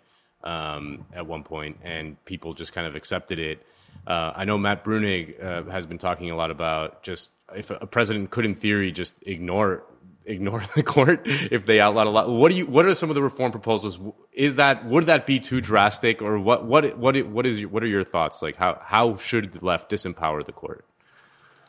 um, 0.44 1.06
at 1.14 1.26
one 1.26 1.42
point, 1.42 1.78
and 1.82 2.22
people 2.26 2.52
just 2.52 2.74
kind 2.74 2.86
of 2.86 2.96
accepted 2.96 3.38
it. 3.38 3.66
Uh, 4.06 4.34
I 4.36 4.44
know 4.44 4.58
Matt 4.58 4.84
Bruenig 4.84 5.42
uh, 5.42 5.62
has 5.70 5.86
been 5.86 5.96
talking 5.96 6.30
a 6.30 6.36
lot 6.36 6.50
about 6.50 7.02
just 7.02 7.30
if 7.54 7.70
a 7.70 7.86
president 7.86 8.28
could, 8.28 8.44
in 8.44 8.54
theory, 8.54 8.92
just 8.92 9.26
ignore 9.26 9.84
ignore 10.26 10.62
the 10.74 10.82
court 10.82 11.22
if 11.24 11.66
they 11.66 11.80
outlawed 11.80 12.06
a 12.06 12.10
lot. 12.10 12.28
What 12.28 12.50
do 12.50 12.58
you? 12.58 12.66
What 12.66 12.86
are 12.86 12.94
some 12.94 13.10
of 13.10 13.14
the 13.14 13.22
reform 13.22 13.52
proposals? 13.52 13.98
Is 14.32 14.56
that 14.56 14.84
would 14.84 15.04
that 15.04 15.26
be 15.26 15.40
too 15.40 15.60
drastic, 15.60 16.22
or 16.22 16.38
what? 16.38 16.66
What? 16.66 16.98
What? 16.98 17.16
What 17.26 17.46
is? 17.46 17.64
What 17.66 17.82
are 17.82 17.88
your 17.88 18.04
thoughts? 18.04 18.42
Like 18.42 18.56
how 18.56 18.80
how 18.82 19.16
should 19.16 19.52
the 19.52 19.64
left 19.64 19.90
disempower 19.90 20.44
the 20.44 20.52
court? 20.52 20.84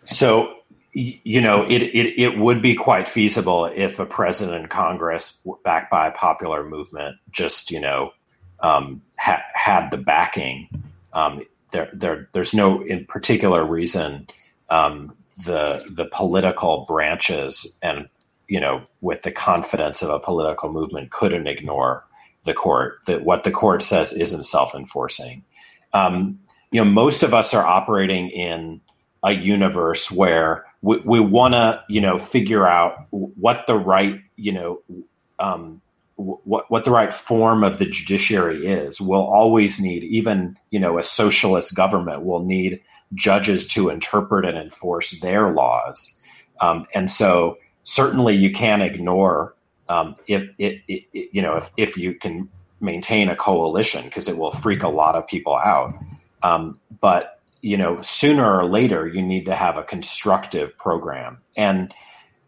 So 0.05 0.53
you 0.93 1.41
know, 1.41 1.63
it, 1.63 1.83
it, 1.83 2.19
it 2.19 2.39
would 2.39 2.59
be 2.59 2.73
quite 2.73 3.07
feasible 3.07 3.65
if 3.65 3.99
a 3.99 4.05
president 4.05 4.57
and 4.57 4.69
Congress, 4.69 5.39
backed 5.63 5.91
by 5.91 6.07
a 6.07 6.11
popular 6.11 6.63
movement, 6.63 7.17
just 7.29 7.69
you 7.69 7.79
know, 7.79 8.11
um, 8.61 9.03
ha- 9.19 9.43
had 9.53 9.91
the 9.91 9.97
backing. 9.97 10.67
Um, 11.13 11.43
there, 11.71 11.89
there, 11.93 12.29
there's 12.33 12.53
no 12.53 12.81
in 12.81 13.05
particular 13.05 13.63
reason 13.63 14.27
um, 14.69 15.15
the 15.45 15.83
the 15.89 16.05
political 16.05 16.85
branches 16.87 17.77
and 17.83 18.09
you 18.47 18.59
know, 18.59 18.81
with 19.01 19.21
the 19.23 19.31
confidence 19.31 20.01
of 20.01 20.09
a 20.09 20.19
political 20.19 20.71
movement, 20.71 21.11
couldn't 21.11 21.47
ignore 21.47 22.05
the 22.45 22.53
court. 22.53 22.99
That 23.07 23.23
what 23.23 23.43
the 23.43 23.51
court 23.51 23.83
says 23.83 24.13
isn't 24.13 24.43
self-enforcing. 24.43 25.43
Um, 25.93 26.39
you 26.71 26.83
know, 26.83 26.89
most 26.89 27.23
of 27.23 27.33
us 27.33 27.53
are 27.53 27.65
operating 27.65 28.29
in 28.29 28.81
a 29.23 29.31
universe 29.31 30.11
where 30.11 30.65
we, 30.81 30.97
we 31.05 31.19
want 31.19 31.53
to, 31.53 31.81
you 31.89 32.01
know, 32.01 32.17
figure 32.17 32.67
out 32.67 33.07
what 33.09 33.65
the 33.67 33.75
right, 33.75 34.19
you 34.35 34.51
know, 34.51 34.81
um, 35.39 35.81
what 36.15 36.69
what 36.69 36.83
the 36.83 36.91
right 36.91 37.13
form 37.13 37.63
of 37.63 37.77
the 37.77 37.85
judiciary 37.85 38.67
is. 38.67 38.99
We'll 38.99 39.21
always 39.21 39.79
need, 39.79 40.03
even 40.03 40.57
you 40.71 40.79
know, 40.79 40.97
a 40.97 41.03
socialist 41.03 41.75
government 41.75 42.25
will 42.25 42.43
need 42.43 42.81
judges 43.13 43.67
to 43.67 43.89
interpret 43.89 44.45
and 44.45 44.57
enforce 44.57 45.19
their 45.21 45.51
laws, 45.53 46.13
um, 46.59 46.87
and 46.95 47.09
so 47.11 47.57
certainly 47.87 48.35
you 48.35 48.51
can't 48.51 48.81
ignore 48.81 49.55
um, 49.87 50.17
if 50.27 50.43
it, 50.57 50.81
it, 50.89 51.03
it, 51.13 51.29
you 51.31 51.41
know 51.41 51.55
if, 51.55 51.71
if 51.77 51.97
you 51.97 52.13
can 52.13 52.49
maintain 52.81 53.29
a 53.29 53.35
coalition 53.35 54.03
because 54.03 54.27
it 54.27 54.37
will 54.37 54.51
freak 54.51 54.83
a 54.83 54.89
lot 54.89 55.15
of 55.15 55.25
people 55.25 55.55
out. 55.55 55.93
Um, 56.43 56.79
but 56.99 57.39
you 57.61 57.77
know 57.77 58.01
sooner 58.01 58.59
or 58.59 58.65
later 58.65 59.07
you 59.07 59.21
need 59.21 59.45
to 59.45 59.55
have 59.55 59.77
a 59.77 59.83
constructive 59.83 60.77
program 60.77 61.37
and 61.55 61.93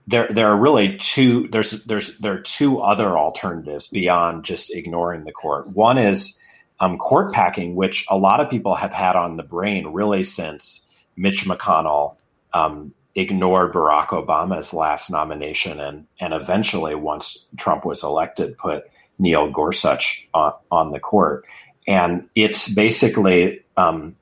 there 0.07 0.27
there 0.29 0.47
are 0.47 0.57
really 0.57 0.97
two 0.97 1.47
there's 1.51 1.71
there's 1.85 2.17
there 2.19 2.33
are 2.33 2.41
two 2.41 2.79
other 2.79 3.17
alternatives 3.17 3.87
beyond 3.87 4.43
just 4.43 4.69
ignoring 4.71 5.23
the 5.23 5.31
court 5.31 5.67
one 5.67 5.97
is 5.97 6.37
um, 6.79 6.97
court 6.99 7.33
packing 7.33 7.75
which 7.75 8.05
a 8.09 8.17
lot 8.17 8.39
of 8.39 8.49
people 8.51 8.75
have 8.75 8.93
had 8.93 9.15
on 9.15 9.35
the 9.35 9.43
brain 9.43 9.87
really 9.87 10.23
since 10.23 10.81
mitch 11.15 11.45
mcconnell 11.45 12.15
um, 12.53 12.93
ignored 13.19 13.73
Barack 13.73 14.07
Obama's 14.07 14.73
last 14.73 15.09
nomination 15.09 15.79
and 15.79 16.05
and 16.19 16.33
eventually 16.33 16.95
once 16.95 17.47
Trump 17.57 17.85
was 17.85 18.03
elected 18.03 18.57
put 18.57 18.85
Neil 19.19 19.51
Gorsuch 19.51 20.27
on, 20.33 20.53
on 20.71 20.91
the 20.91 20.99
court. 20.99 21.45
And 21.87 22.29
it's 22.35 22.67
basically 22.67 23.61
um, 23.77 24.15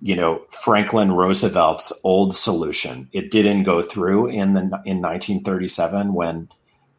you 0.00 0.14
know 0.14 0.42
Franklin 0.50 1.12
Roosevelt's 1.12 1.92
old 2.04 2.36
solution. 2.36 3.08
It 3.12 3.30
didn't 3.30 3.64
go 3.64 3.82
through 3.82 4.28
in 4.28 4.54
the 4.54 4.60
in 4.84 5.02
1937 5.02 6.14
when 6.14 6.48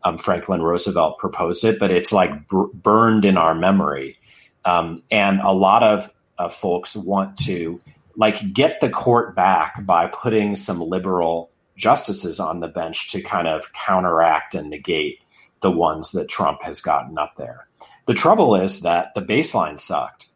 um, 0.03 0.18
Franklin 0.18 0.61
Roosevelt 0.61 1.18
proposed 1.18 1.64
it 1.64 1.80
but 1.80 1.91
it's 1.91 2.11
like 2.11 2.48
br- 2.48 2.68
burned 2.74 3.26
in 3.26 3.38
our 3.38 3.56
memory. 3.56 4.18
Um, 4.65 5.03
and 5.10 5.40
a 5.40 5.52
lot 5.52 5.84
of 5.84 6.10
uh, 6.38 6.49
folks 6.49 6.95
want 6.95 7.38
to 7.38 7.80
like 8.18 8.53
get 8.53 8.81
the 8.81 8.89
court 8.89 9.35
back 9.35 9.85
by 9.85 10.07
putting 10.07 10.56
some 10.56 10.81
liberal 10.81 11.52
justices 11.77 12.39
on 12.39 12.60
the 12.60 12.68
bench 12.68 13.11
to 13.11 13.22
kind 13.22 13.48
of 13.48 13.72
counteract 13.73 14.56
and 14.56 14.69
negate 14.69 15.19
the 15.61 15.72
ones 15.72 16.11
that 16.11 16.27
Trump 16.27 16.61
has 16.64 16.81
gotten 16.81 17.18
up 17.18 17.35
there. 17.38 17.68
The 18.07 18.15
trouble 18.15 18.56
is 18.56 18.81
that 18.81 19.14
the 19.15 19.22
baseline 19.22 19.80
sucked. 19.80 20.27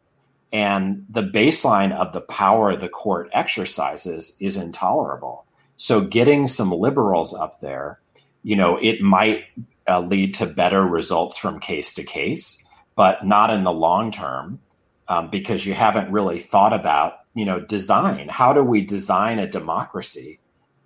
And 0.52 1.06
the 1.08 1.22
baseline 1.22 1.92
of 1.92 2.12
the 2.12 2.20
power 2.20 2.76
the 2.76 2.88
court 2.88 3.30
exercises 3.32 4.36
is 4.38 4.56
intolerable. 4.56 5.46
So 5.76 6.02
getting 6.02 6.46
some 6.46 6.70
liberals 6.70 7.34
up 7.34 7.60
there, 7.60 7.98
you 8.42 8.54
know, 8.54 8.78
it 8.80 9.00
might 9.00 9.44
uh, 9.88 10.00
lead 10.00 10.34
to 10.34 10.46
better 10.46 10.82
results 10.82 11.38
from 11.38 11.58
case 11.58 11.94
to 11.94 12.04
case, 12.04 12.58
but 12.94 13.26
not 13.26 13.50
in 13.50 13.64
the 13.64 13.72
long 13.72 14.12
term 14.12 14.60
um, 15.08 15.30
because 15.30 15.64
you 15.64 15.74
haven't 15.74 16.12
really 16.12 16.40
thought 16.40 16.72
about 16.74 17.14
you 17.34 17.44
know 17.44 17.60
design. 17.60 18.28
How 18.28 18.52
do 18.52 18.62
we 18.62 18.84
design 18.84 19.38
a 19.38 19.46
democracy 19.46 20.40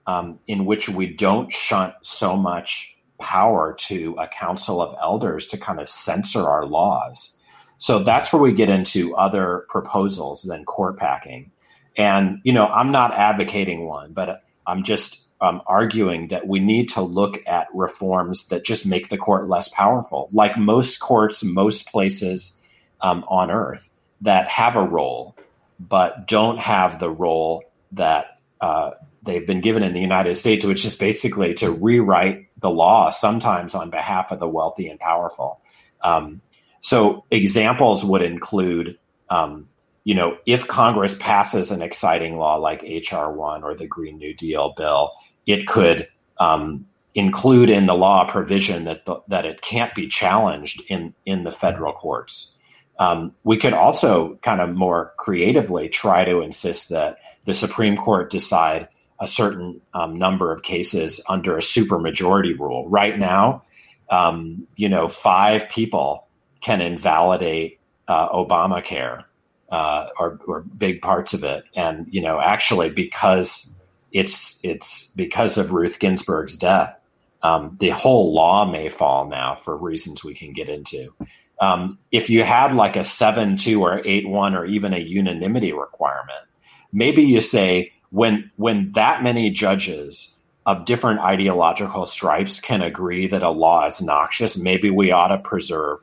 um, 0.06 0.38
in 0.46 0.64
which 0.64 0.88
we 0.88 1.06
don't 1.14 1.52
shunt 1.52 1.94
so 2.02 2.36
much 2.36 2.94
power 3.18 3.74
to 3.78 4.14
a 4.18 4.28
council 4.28 4.80
of 4.80 4.96
elders 5.00 5.46
to 5.48 5.58
kind 5.58 5.80
of 5.80 5.88
censor 5.88 6.42
our 6.42 6.66
laws? 6.66 7.36
So 7.78 8.02
that's 8.02 8.32
where 8.32 8.40
we 8.40 8.52
get 8.52 8.70
into 8.70 9.14
other 9.16 9.66
proposals 9.68 10.42
than 10.42 10.64
court 10.64 10.96
packing. 10.96 11.50
And 11.96 12.40
you 12.44 12.52
know, 12.52 12.66
I'm 12.66 12.92
not 12.92 13.12
advocating 13.12 13.86
one, 13.86 14.12
but 14.12 14.42
I'm 14.66 14.82
just 14.82 15.26
um, 15.40 15.62
arguing 15.66 16.28
that 16.28 16.46
we 16.46 16.60
need 16.60 16.88
to 16.90 17.02
look 17.02 17.38
at 17.46 17.68
reforms 17.74 18.48
that 18.48 18.64
just 18.64 18.86
make 18.86 19.10
the 19.10 19.18
court 19.18 19.48
less 19.48 19.68
powerful, 19.68 20.28
like 20.32 20.56
most 20.56 20.98
courts, 20.98 21.44
most 21.44 21.86
places 21.88 22.52
um, 23.00 23.24
on 23.28 23.50
earth 23.50 23.88
that 24.22 24.48
have 24.48 24.76
a 24.76 24.82
role, 24.82 25.35
but 25.78 26.26
don't 26.26 26.58
have 26.58 27.00
the 27.00 27.10
role 27.10 27.62
that 27.92 28.38
uh, 28.60 28.92
they've 29.22 29.46
been 29.46 29.60
given 29.60 29.82
in 29.82 29.92
the 29.92 30.00
United 30.00 30.36
States, 30.36 30.64
which 30.64 30.84
is 30.84 30.96
basically 30.96 31.54
to 31.54 31.70
rewrite 31.70 32.46
the 32.60 32.70
law, 32.70 33.10
sometimes 33.10 33.74
on 33.74 33.90
behalf 33.90 34.30
of 34.30 34.40
the 34.40 34.48
wealthy 34.48 34.88
and 34.88 34.98
powerful. 34.98 35.60
Um, 36.02 36.40
so 36.80 37.24
examples 37.30 38.04
would 38.04 38.22
include, 38.22 38.98
um, 39.28 39.68
you 40.04 40.14
know, 40.14 40.38
if 40.46 40.66
Congress 40.68 41.16
passes 41.18 41.70
an 41.70 41.82
exciting 41.82 42.36
law 42.36 42.56
like 42.56 42.82
HR 42.82 43.30
one 43.30 43.62
or 43.62 43.74
the 43.74 43.86
Green 43.86 44.18
New 44.18 44.34
Deal 44.34 44.72
bill, 44.76 45.12
it 45.46 45.66
could 45.66 46.08
um, 46.38 46.86
include 47.14 47.70
in 47.70 47.86
the 47.86 47.94
law 47.94 48.26
a 48.26 48.30
provision 48.30 48.84
that 48.84 49.04
the, 49.06 49.16
that 49.28 49.44
it 49.44 49.62
can't 49.62 49.94
be 49.94 50.06
challenged 50.06 50.82
in 50.88 51.14
in 51.24 51.44
the 51.44 51.52
federal 51.52 51.92
courts. 51.92 52.52
Um, 52.98 53.34
we 53.44 53.58
could 53.58 53.74
also 53.74 54.38
kind 54.42 54.60
of 54.60 54.74
more 54.74 55.12
creatively 55.18 55.88
try 55.88 56.24
to 56.24 56.40
insist 56.40 56.88
that 56.88 57.18
the 57.44 57.54
Supreme 57.54 57.96
Court 57.96 58.30
decide 58.30 58.88
a 59.20 59.26
certain 59.26 59.80
um, 59.94 60.18
number 60.18 60.52
of 60.52 60.62
cases 60.62 61.20
under 61.28 61.56
a 61.56 61.62
supermajority 61.62 62.58
rule. 62.58 62.88
Right 62.88 63.18
now, 63.18 63.62
um, 64.10 64.66
you 64.76 64.88
know, 64.88 65.08
five 65.08 65.68
people 65.68 66.26
can 66.60 66.80
invalidate 66.80 67.80
uh, 68.08 68.28
Obamacare 68.28 69.24
uh, 69.70 70.08
or, 70.18 70.38
or 70.46 70.60
big 70.62 71.02
parts 71.02 71.34
of 71.34 71.44
it, 71.44 71.64
and 71.74 72.06
you 72.10 72.22
know, 72.22 72.40
actually, 72.40 72.90
because 72.90 73.68
it's 74.12 74.58
it's 74.62 75.12
because 75.16 75.58
of 75.58 75.72
Ruth 75.72 75.98
Ginsburg's 75.98 76.56
death, 76.56 76.94
um, 77.42 77.76
the 77.80 77.90
whole 77.90 78.32
law 78.32 78.64
may 78.64 78.88
fall 78.88 79.28
now 79.28 79.56
for 79.56 79.76
reasons 79.76 80.24
we 80.24 80.34
can 80.34 80.52
get 80.52 80.68
into. 80.68 81.12
Um, 81.60 81.98
if 82.12 82.28
you 82.28 82.44
had 82.44 82.74
like 82.74 82.96
a 82.96 83.04
seven 83.04 83.56
two 83.56 83.82
or 83.82 84.06
eight 84.06 84.28
one 84.28 84.54
or 84.54 84.66
even 84.66 84.92
a 84.92 84.98
unanimity 84.98 85.72
requirement, 85.72 86.46
maybe 86.92 87.22
you 87.22 87.40
say 87.40 87.92
when 88.10 88.50
when 88.56 88.92
that 88.92 89.22
many 89.22 89.50
judges 89.50 90.34
of 90.66 90.84
different 90.84 91.20
ideological 91.20 92.06
stripes 92.06 92.60
can 92.60 92.82
agree 92.82 93.28
that 93.28 93.42
a 93.42 93.50
law 93.50 93.86
is 93.86 94.02
noxious, 94.02 94.56
maybe 94.56 94.90
we 94.90 95.12
ought 95.12 95.28
to 95.28 95.38
preserve 95.38 96.00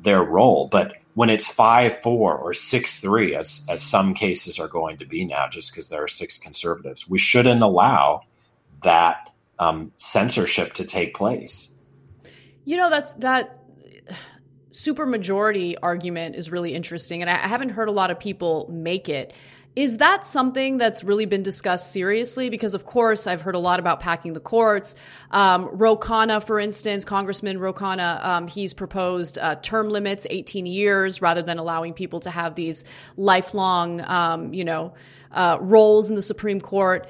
their 0.00 0.22
role. 0.22 0.68
But 0.70 0.94
when 1.14 1.30
it's 1.30 1.46
five 1.46 2.00
four 2.02 2.36
or 2.36 2.52
six 2.52 2.98
three, 2.98 3.34
as 3.34 3.62
as 3.68 3.82
some 3.82 4.14
cases 4.14 4.58
are 4.58 4.68
going 4.68 4.98
to 4.98 5.06
be 5.06 5.24
now, 5.24 5.48
just 5.48 5.72
because 5.72 5.88
there 5.88 6.02
are 6.02 6.08
six 6.08 6.38
conservatives, 6.38 7.08
we 7.08 7.18
shouldn't 7.18 7.62
allow 7.62 8.22
that 8.82 9.30
um, 9.58 9.92
censorship 9.96 10.74
to 10.74 10.84
take 10.84 11.14
place. 11.14 11.68
You 12.64 12.76
know, 12.76 12.90
that's 12.90 13.12
that 13.14 13.59
supermajority 14.70 15.76
argument 15.82 16.36
is 16.36 16.50
really 16.50 16.74
interesting, 16.74 17.22
and 17.22 17.30
I 17.30 17.36
haven't 17.36 17.70
heard 17.70 17.88
a 17.88 17.92
lot 17.92 18.10
of 18.10 18.18
people 18.18 18.68
make 18.70 19.08
it. 19.08 19.32
Is 19.76 19.98
that 19.98 20.26
something 20.26 20.78
that's 20.78 21.04
really 21.04 21.26
been 21.26 21.44
discussed 21.44 21.92
seriously? 21.92 22.50
Because, 22.50 22.74
of 22.74 22.84
course, 22.84 23.28
I've 23.28 23.40
heard 23.40 23.54
a 23.54 23.60
lot 23.60 23.78
about 23.78 24.00
packing 24.00 24.32
the 24.32 24.40
courts. 24.40 24.96
Um, 25.30 25.68
Ro 25.72 25.96
Khanna, 25.96 26.44
for 26.44 26.58
instance, 26.58 27.04
Congressman 27.04 27.58
Ro 27.58 27.72
Khanna, 27.72 28.24
um, 28.24 28.48
he's 28.48 28.74
proposed 28.74 29.38
uh, 29.38 29.54
term 29.56 29.88
limits, 29.88 30.26
18 30.28 30.66
years, 30.66 31.22
rather 31.22 31.42
than 31.42 31.58
allowing 31.58 31.94
people 31.94 32.18
to 32.20 32.30
have 32.30 32.56
these 32.56 32.84
lifelong, 33.16 34.00
um, 34.00 34.52
you 34.52 34.64
know, 34.64 34.92
uh, 35.30 35.58
roles 35.60 36.10
in 36.10 36.16
the 36.16 36.22
Supreme 36.22 36.60
Court 36.60 37.08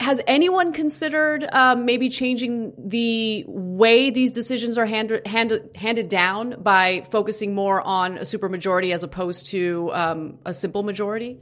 has 0.00 0.20
anyone 0.26 0.72
considered 0.72 1.48
um, 1.52 1.84
maybe 1.84 2.08
changing 2.08 2.72
the 2.78 3.44
way 3.48 4.10
these 4.10 4.30
decisions 4.30 4.78
are 4.78 4.86
hand, 4.86 5.20
hand, 5.26 5.60
handed 5.74 6.08
down 6.08 6.56
by 6.62 7.02
focusing 7.10 7.54
more 7.54 7.80
on 7.80 8.18
a 8.18 8.22
supermajority 8.22 8.94
as 8.94 9.02
opposed 9.02 9.46
to 9.48 9.90
um, 9.92 10.38
a 10.44 10.54
simple 10.54 10.82
majority? 10.82 11.38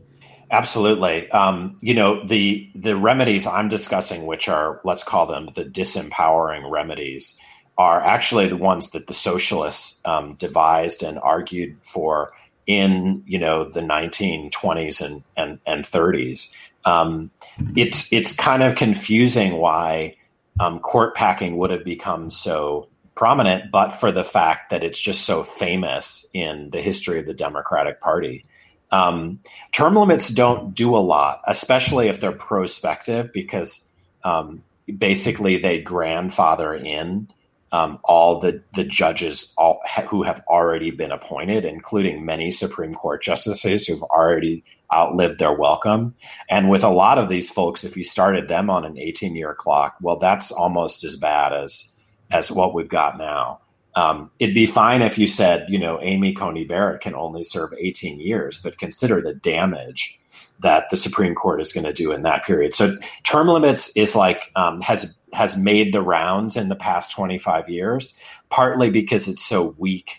Absolutely. 0.51 1.31
Um, 1.31 1.77
you 1.81 1.95
know, 1.95 2.25
the 2.25 2.71
the 2.75 2.97
remedies 2.97 3.47
I'm 3.47 3.69
discussing, 3.69 4.27
which 4.27 4.49
are 4.49 4.81
let's 4.85 5.03
call 5.03 5.27
them 5.27 5.49
the 5.57 5.65
disempowering 5.65 6.71
remedies, 6.71 7.37
are 7.77 8.01
actually 8.01 8.49
the 8.49 8.57
ones 8.57 8.91
that 8.91 9.09
the 9.09 9.13
socialists 9.13 10.01
um, 10.05 10.35
devised 10.35 11.03
and 11.03 11.19
argued 11.19 11.77
for 11.83 12.33
in 12.67 13.23
you 13.27 13.39
know 13.39 13.65
the 13.65 13.81
1920s 13.81 15.01
and 15.01 15.25
and, 15.37 15.59
and 15.67 15.85
30s. 15.85 16.49
Um, 16.85 17.33
it's 17.77 18.13
it's 18.13 18.33
kind 18.33 18.63
of 18.63 18.77
confusing 18.77 19.57
why 19.57 20.17
um, 20.61 20.79
court 20.81 21.15
packing 21.15 21.57
would 21.57 21.71
have 21.71 21.85
become 21.85 22.31
so 22.31 22.89
prominent, 23.15 23.71
but 23.71 23.99
for 23.99 24.13
the 24.13 24.25
fact 24.25 24.71
that 24.71 24.85
it's 24.85 25.01
just 25.01 25.25
so 25.25 25.43
famous 25.43 26.27
in 26.35 26.71
the 26.71 26.83
history 26.83 27.19
of 27.19 27.27
the 27.27 27.35
Democratic 27.35 28.01
Party. 28.01 28.45
Um, 28.93 29.41
term 29.73 29.97
limits 29.97 30.29
don't 30.29 30.75
do 30.75 30.95
a 30.95 30.99
lot, 30.99 31.41
especially 31.47 32.09
if 32.09 32.21
they're 32.21 32.31
prospective, 32.33 33.33
because 33.33 33.81
um, 34.23 34.63
basically 34.99 35.59
they 35.59 35.81
grandfather 35.81 36.75
in 36.75 37.29
um, 37.77 37.99
all 38.05 38.41
the 38.41 38.63
the 38.75 38.85
judges 38.85 39.53
all, 39.59 39.81
who 40.09 40.23
have 40.23 40.43
already 40.49 40.91
been 40.91 41.13
appointed, 41.13 41.65
including 41.65 42.25
many 42.25 42.51
Supreme 42.51 42.95
Court 42.95 43.23
justices 43.23 43.87
who've 43.87 44.03
already 44.03 44.65
outlived 44.95 45.39
their 45.39 45.53
welcome. 45.53 46.15
And 46.49 46.71
with 46.71 46.83
a 46.83 46.89
lot 46.89 47.19
of 47.19 47.29
these 47.29 47.51
folks, 47.51 47.85
if 47.85 47.97
you 47.97 48.05
started 48.05 48.49
them 48.49 48.71
on 48.71 48.85
an 48.85 48.99
18 48.99 49.37
year 49.37 49.55
clock, 49.55 49.97
well, 50.01 50.19
that's 50.19 50.51
almost 50.51 51.05
as 51.05 51.17
bad 51.17 51.53
as 51.53 51.89
as 52.31 52.51
what 52.51 52.75
we've 52.75 52.89
got 52.89 53.19
now. 53.19 53.61
Um, 53.95 54.31
it'd 54.39 54.55
be 54.55 54.67
fine 54.67 55.03
if 55.03 55.17
you 55.19 55.27
said, 55.27 55.67
you 55.69 55.79
know, 55.79 55.99
Amy 56.03 56.35
Coney 56.35 56.65
Barrett 56.65 57.01
can 57.01 57.15
only 57.15 57.45
serve 57.45 57.73
18 57.79 58.21
years, 58.21 58.61
but 58.63 58.79
consider 58.79 59.23
the 59.23 59.35
damage 59.35 60.19
that 60.61 60.89
the 60.91 60.97
Supreme 60.97 61.35
Court 61.35 61.61
is 61.61 61.73
going 61.73 61.85
to 61.85 61.93
do 61.93 62.13
in 62.13 62.23
that 62.23 62.45
period. 62.45 62.75
So 62.75 62.97
term 63.25 63.49
limits 63.49 63.91
is 63.95 64.15
like 64.15 64.51
um, 64.57 64.81
has 64.81 65.15
has 65.33 65.57
made 65.57 65.93
the 65.93 66.03
rounds 66.03 66.57
in 66.57 66.69
the 66.69 66.77
past 66.77 67.13
25 67.13 67.69
years, 67.69 68.15
partly 68.49 68.91
because 68.91 69.29
it's 69.29 69.45
so 69.45 69.75
weak 69.77 70.11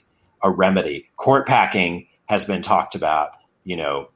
a 0.43 0.51
remedy. 0.51 1.09
Court 1.17 1.47
packing 1.47 2.07
has 2.27 2.45
been 2.45 2.61
talked 2.61 2.93
about, 2.93 3.31
you 3.63 3.75
know, 3.75 4.09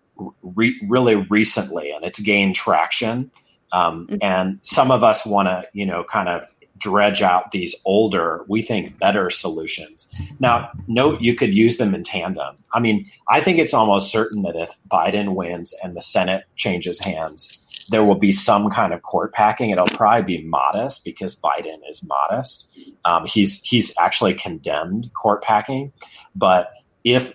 re- 0.44 0.80
really 0.88 1.16
recently, 1.16 1.92
and 1.92 2.06
it's 2.06 2.20
gained 2.20 2.56
traction. 2.56 3.32
Um, 3.74 4.08
mm-hmm. 4.08 4.18
and 4.22 4.60
some 4.62 4.92
of 4.92 5.02
us 5.02 5.26
want 5.26 5.48
to, 5.48 5.64
you 5.74 5.86
know, 5.86 6.04
kind 6.04 6.28
of 6.28 6.44
dredge 6.82 7.22
out 7.22 7.52
these 7.52 7.76
older, 7.86 8.44
we 8.48 8.62
think 8.62 8.98
better 9.00 9.30
solutions. 9.30 10.08
Now, 10.40 10.70
note 10.88 11.22
you 11.22 11.36
could 11.36 11.54
use 11.54 11.78
them 11.78 11.96
in 11.96 12.04
tandem. 12.04 12.58
I 12.74 12.80
mean, 12.80 13.10
I 13.30 13.42
think 13.42 13.60
it's 13.60 13.74
almost 13.74 14.12
certain 14.12 14.42
that 14.44 14.56
if 14.56 14.70
Biden 14.92 15.36
wins 15.36 15.74
and 15.84 15.96
the 15.96 16.02
Senate 16.02 16.44
changes 16.56 17.00
hands, 17.00 17.58
there 17.90 18.04
will 18.04 18.16
be 18.16 18.32
some 18.32 18.70
kind 18.70 18.94
of 18.94 19.02
court 19.02 19.34
packing. 19.34 19.70
It'll 19.70 19.86
probably 19.88 20.38
be 20.38 20.44
modest 20.44 21.04
because 21.04 21.36
Biden 21.36 21.80
is 21.90 22.04
modest. 22.04 22.78
Um, 23.06 23.26
he's 23.26 23.62
he's 23.62 23.94
actually 24.00 24.34
condemned 24.34 25.12
court 25.14 25.44
packing, 25.44 25.92
but 26.36 26.72
if 27.04 27.34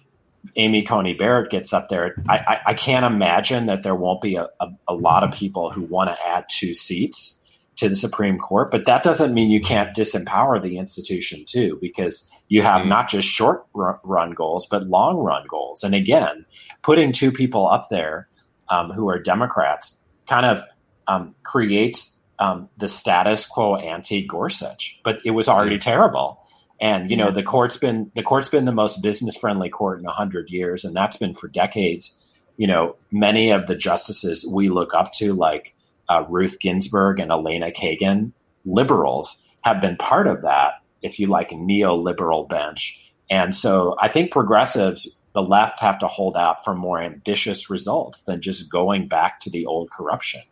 Amy 0.55 0.83
Coney 0.85 1.15
Barrett 1.15 1.51
gets 1.51 1.73
up 1.73 1.89
there, 1.89 2.15
I, 2.29 2.39
I, 2.39 2.61
I 2.67 2.75
can't 2.75 3.05
imagine 3.05 3.67
that 3.67 3.83
there 3.83 3.97
won't 3.97 4.23
be 4.23 4.37
a, 4.37 4.49
a, 4.61 4.69
a 4.89 4.95
lot 4.95 5.25
of 5.25 5.33
people 5.33 5.71
who 5.71 5.83
want 5.83 6.09
to 6.09 6.27
add 6.27 6.47
two 6.49 6.75
seats 6.75 7.41
to 7.77 7.89
the 7.89 7.97
Supreme 7.97 8.39
Court, 8.39 8.71
but 8.71 8.87
that 8.87 9.03
doesn't 9.03 9.35
mean 9.35 9.51
you 9.51 9.61
can't 9.61 9.95
disempower 9.95 10.63
the 10.63 10.79
institution 10.79 11.45
too, 11.47 11.79
because 11.81 12.29
you 12.49 12.63
have 12.63 12.81
mm-hmm. 12.81 12.91
not 12.91 13.09
just 13.09 13.29
short 13.29 13.67
run 13.75 14.31
goals, 14.33 14.67
but 14.71 14.87
long 14.87 15.19
run 15.19 15.45
goals. 15.49 15.85
And 15.85 15.95
again, 15.95 16.47
putting 16.83 17.13
two 17.13 17.31
people 17.31 17.69
up 17.69 17.89
there 17.91 18.29
um, 18.69 18.91
who 18.91 19.09
are 19.09 19.19
Democrats 19.19 19.99
kind 20.29 20.47
of 20.47 20.65
um, 21.07 21.35
creates 21.43 22.11
um, 22.39 22.69
the 22.79 22.89
status 22.89 23.47
quo 23.47 23.77
ante 23.77 24.27
Gorsuch, 24.27 24.99
but 25.05 25.21
it 25.25 25.31
was 25.31 25.49
already 25.49 25.79
terrible. 25.79 26.41
And 26.81 27.11
you 27.11 27.17
know 27.17 27.31
the 27.31 27.43
court's 27.43 27.79
been 27.79 28.11
the 28.15 28.23
court's 28.23 28.51
been 28.51 28.67
the 28.67 28.73
most 28.73 29.03
business 29.03 29.35
friendly 29.35 29.71
court 29.71 29.99
in 29.99 30.07
a 30.07 30.13
hundred 30.13 30.51
years, 30.51 30.85
and 30.85 30.95
that's 30.95 31.17
been 31.17 31.33
for 31.33 31.49
decades. 31.49 32.15
You 32.59 32.67
know, 32.67 32.97
many 33.11 33.51
of 33.51 33.67
the 33.67 33.75
justices 33.75 34.47
we 34.47 34.69
look 34.69 34.93
up 34.95 35.13
to, 35.15 35.33
like 35.33 35.75
uh, 36.09 36.25
Ruth 36.29 36.59
Ginsburg 36.61 37.21
and 37.21 37.31
Elena 37.31 37.71
Kagan, 37.71 38.33
liberals 38.65 39.43
have 39.63 39.81
been 39.81 39.97
part 39.97 40.27
of 40.27 40.43
that, 40.43 40.75
if 41.03 41.19
you 41.19 41.27
like, 41.27 41.51
neoliberal 41.51 42.49
bench. 42.49 43.13
And 43.31 43.55
so 43.55 43.97
I 44.01 44.09
think 44.09 44.31
progressives, 44.31 45.09
the 45.35 45.43
left, 45.43 45.81
have 45.81 45.99
to 46.01 46.07
hold 46.07 46.37
out 46.37 46.65
for 46.65 46.75
more 46.75 47.01
ambitious 47.01 47.69
results 47.69 48.21
than 48.23 48.41
just 48.41 48.71
going 48.71 49.09
back 49.09 49.41
to 49.41 49.51
the 49.51 49.67
old 49.67 49.91
corruption. 49.91 50.43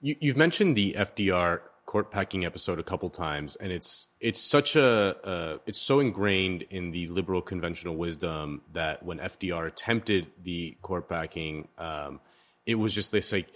You, 0.00 0.16
you've 0.20 0.36
mentioned 0.36 0.76
the 0.76 0.94
FDR 0.96 1.60
court 1.86 2.10
packing 2.10 2.44
episode 2.44 2.78
a 2.78 2.82
couple 2.82 3.08
times, 3.08 3.56
and 3.56 3.72
it's 3.72 4.08
it's 4.20 4.40
such 4.40 4.76
a 4.76 5.16
uh, 5.26 5.58
it's 5.66 5.80
so 5.80 6.00
ingrained 6.00 6.62
in 6.70 6.90
the 6.90 7.06
liberal 7.08 7.40
conventional 7.40 7.96
wisdom 7.96 8.62
that 8.72 9.02
when 9.02 9.18
FDR 9.18 9.66
attempted 9.68 10.26
the 10.42 10.76
court 10.82 11.08
packing, 11.08 11.68
um, 11.78 12.20
it 12.66 12.74
was 12.74 12.94
just 12.94 13.12
this 13.12 13.32
like 13.32 13.48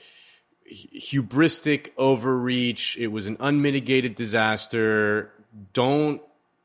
hubristic 0.70 1.90
overreach. 1.96 2.96
It 2.98 3.08
was 3.08 3.26
an 3.26 3.36
unmitigated 3.40 4.14
disaster. 4.14 5.32
Don't 5.72 6.22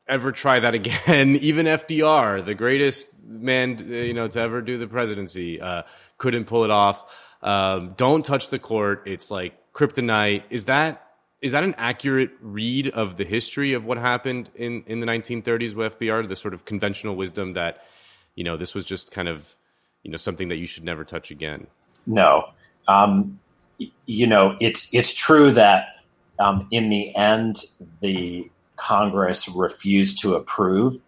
ever 0.08 0.32
try 0.32 0.60
that 0.60 0.74
again. 0.80 1.36
Even 1.36 1.66
FDR, 1.66 2.44
the 2.44 2.54
greatest 2.54 3.24
man, 3.24 3.78
you 3.88 4.14
know, 4.14 4.28
to 4.28 4.40
ever 4.40 4.60
do 4.60 4.78
the 4.78 4.86
presidency, 4.86 5.60
uh, 5.60 5.82
couldn't 6.18 6.44
pull 6.44 6.64
it 6.64 6.70
off. 6.70 7.22
Um, 7.42 7.94
don't 7.96 8.24
touch 8.24 8.50
the 8.50 8.58
court. 8.58 9.02
It's 9.06 9.30
like 9.30 9.54
kryptonite. 9.72 10.44
Is 10.50 10.66
that 10.66 11.02
is 11.42 11.52
that 11.52 11.62
an 11.62 11.74
accurate 11.76 12.30
read 12.40 12.88
of 12.88 13.18
the 13.18 13.24
history 13.24 13.74
of 13.74 13.84
what 13.84 13.98
happened 13.98 14.50
in 14.54 14.82
in 14.86 15.00
the 15.00 15.06
1930s 15.06 15.74
with 15.74 15.98
FDR? 15.98 16.28
The 16.28 16.36
sort 16.36 16.54
of 16.54 16.64
conventional 16.64 17.14
wisdom 17.14 17.52
that 17.52 17.82
you 18.34 18.42
know 18.42 18.56
this 18.56 18.74
was 18.74 18.84
just 18.84 19.10
kind 19.10 19.28
of 19.28 19.56
you 20.02 20.10
know 20.10 20.16
something 20.16 20.48
that 20.48 20.56
you 20.56 20.66
should 20.66 20.84
never 20.84 21.04
touch 21.04 21.30
again. 21.30 21.66
No, 22.06 22.48
um, 22.88 23.38
you 24.06 24.26
know 24.26 24.56
it's 24.60 24.88
it's 24.92 25.12
true 25.12 25.50
that 25.52 25.86
um, 26.38 26.66
in 26.70 26.90
the 26.90 27.14
end 27.14 27.64
the 28.00 28.50
Congress 28.76 29.48
refused 29.48 30.20
to 30.20 30.34
approve 30.34 31.00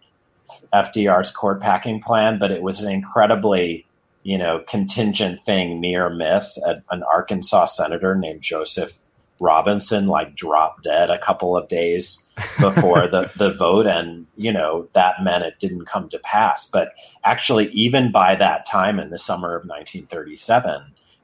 FDR's 0.73 1.31
court 1.31 1.61
packing 1.61 2.01
plan, 2.01 2.39
but 2.39 2.51
it 2.51 2.61
was 2.61 2.81
an 2.81 2.91
incredibly, 2.91 3.85
you 4.23 4.37
know, 4.37 4.63
contingent 4.67 5.43
thing, 5.45 5.79
near 5.79 6.09
miss. 6.09 6.57
an 6.91 7.03
Arkansas 7.03 7.65
senator 7.65 8.15
named 8.15 8.41
Joseph 8.41 8.91
Robinson 9.39 10.07
like 10.07 10.35
dropped 10.35 10.83
dead 10.83 11.09
a 11.09 11.17
couple 11.17 11.55
of 11.55 11.69
days 11.69 12.21
before 12.59 13.07
the, 13.07 13.31
the 13.37 13.53
vote, 13.53 13.85
and 13.85 14.27
you 14.35 14.51
know 14.51 14.87
that 14.93 15.23
meant 15.23 15.45
it 15.45 15.59
didn't 15.59 15.85
come 15.85 16.09
to 16.09 16.19
pass. 16.19 16.65
But 16.65 16.89
actually, 17.23 17.69
even 17.71 18.11
by 18.11 18.35
that 18.35 18.65
time 18.65 18.99
in 18.99 19.09
the 19.09 19.17
summer 19.17 19.55
of 19.55 19.61
1937, 19.61 20.81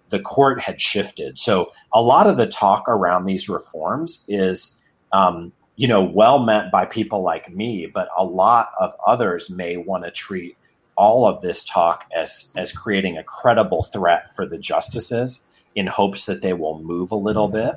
the 0.09 0.19
court 0.19 0.59
had 0.59 0.81
shifted. 0.81 1.39
So 1.39 1.71
a 1.93 2.01
lot 2.01 2.27
of 2.27 2.37
the 2.37 2.47
talk 2.47 2.87
around 2.87 3.25
these 3.25 3.49
reforms 3.49 4.23
is 4.27 4.75
um, 5.13 5.51
you 5.75 5.87
know, 5.87 6.03
well 6.03 6.39
meant 6.39 6.71
by 6.71 6.85
people 6.85 7.21
like 7.21 7.53
me, 7.53 7.89
but 7.91 8.07
a 8.17 8.23
lot 8.23 8.69
of 8.79 8.93
others 9.05 9.49
may 9.49 9.77
want 9.77 10.05
to 10.05 10.11
treat 10.11 10.57
all 10.95 11.27
of 11.27 11.41
this 11.41 11.63
talk 11.63 12.05
as 12.17 12.47
as 12.55 12.71
creating 12.71 13.17
a 13.17 13.23
credible 13.23 13.83
threat 13.83 14.33
for 14.35 14.47
the 14.47 14.57
justices 14.57 15.41
in 15.75 15.87
hopes 15.87 16.25
that 16.25 16.41
they 16.41 16.53
will 16.53 16.79
move 16.79 17.11
a 17.11 17.15
little 17.15 17.49
bit. 17.49 17.75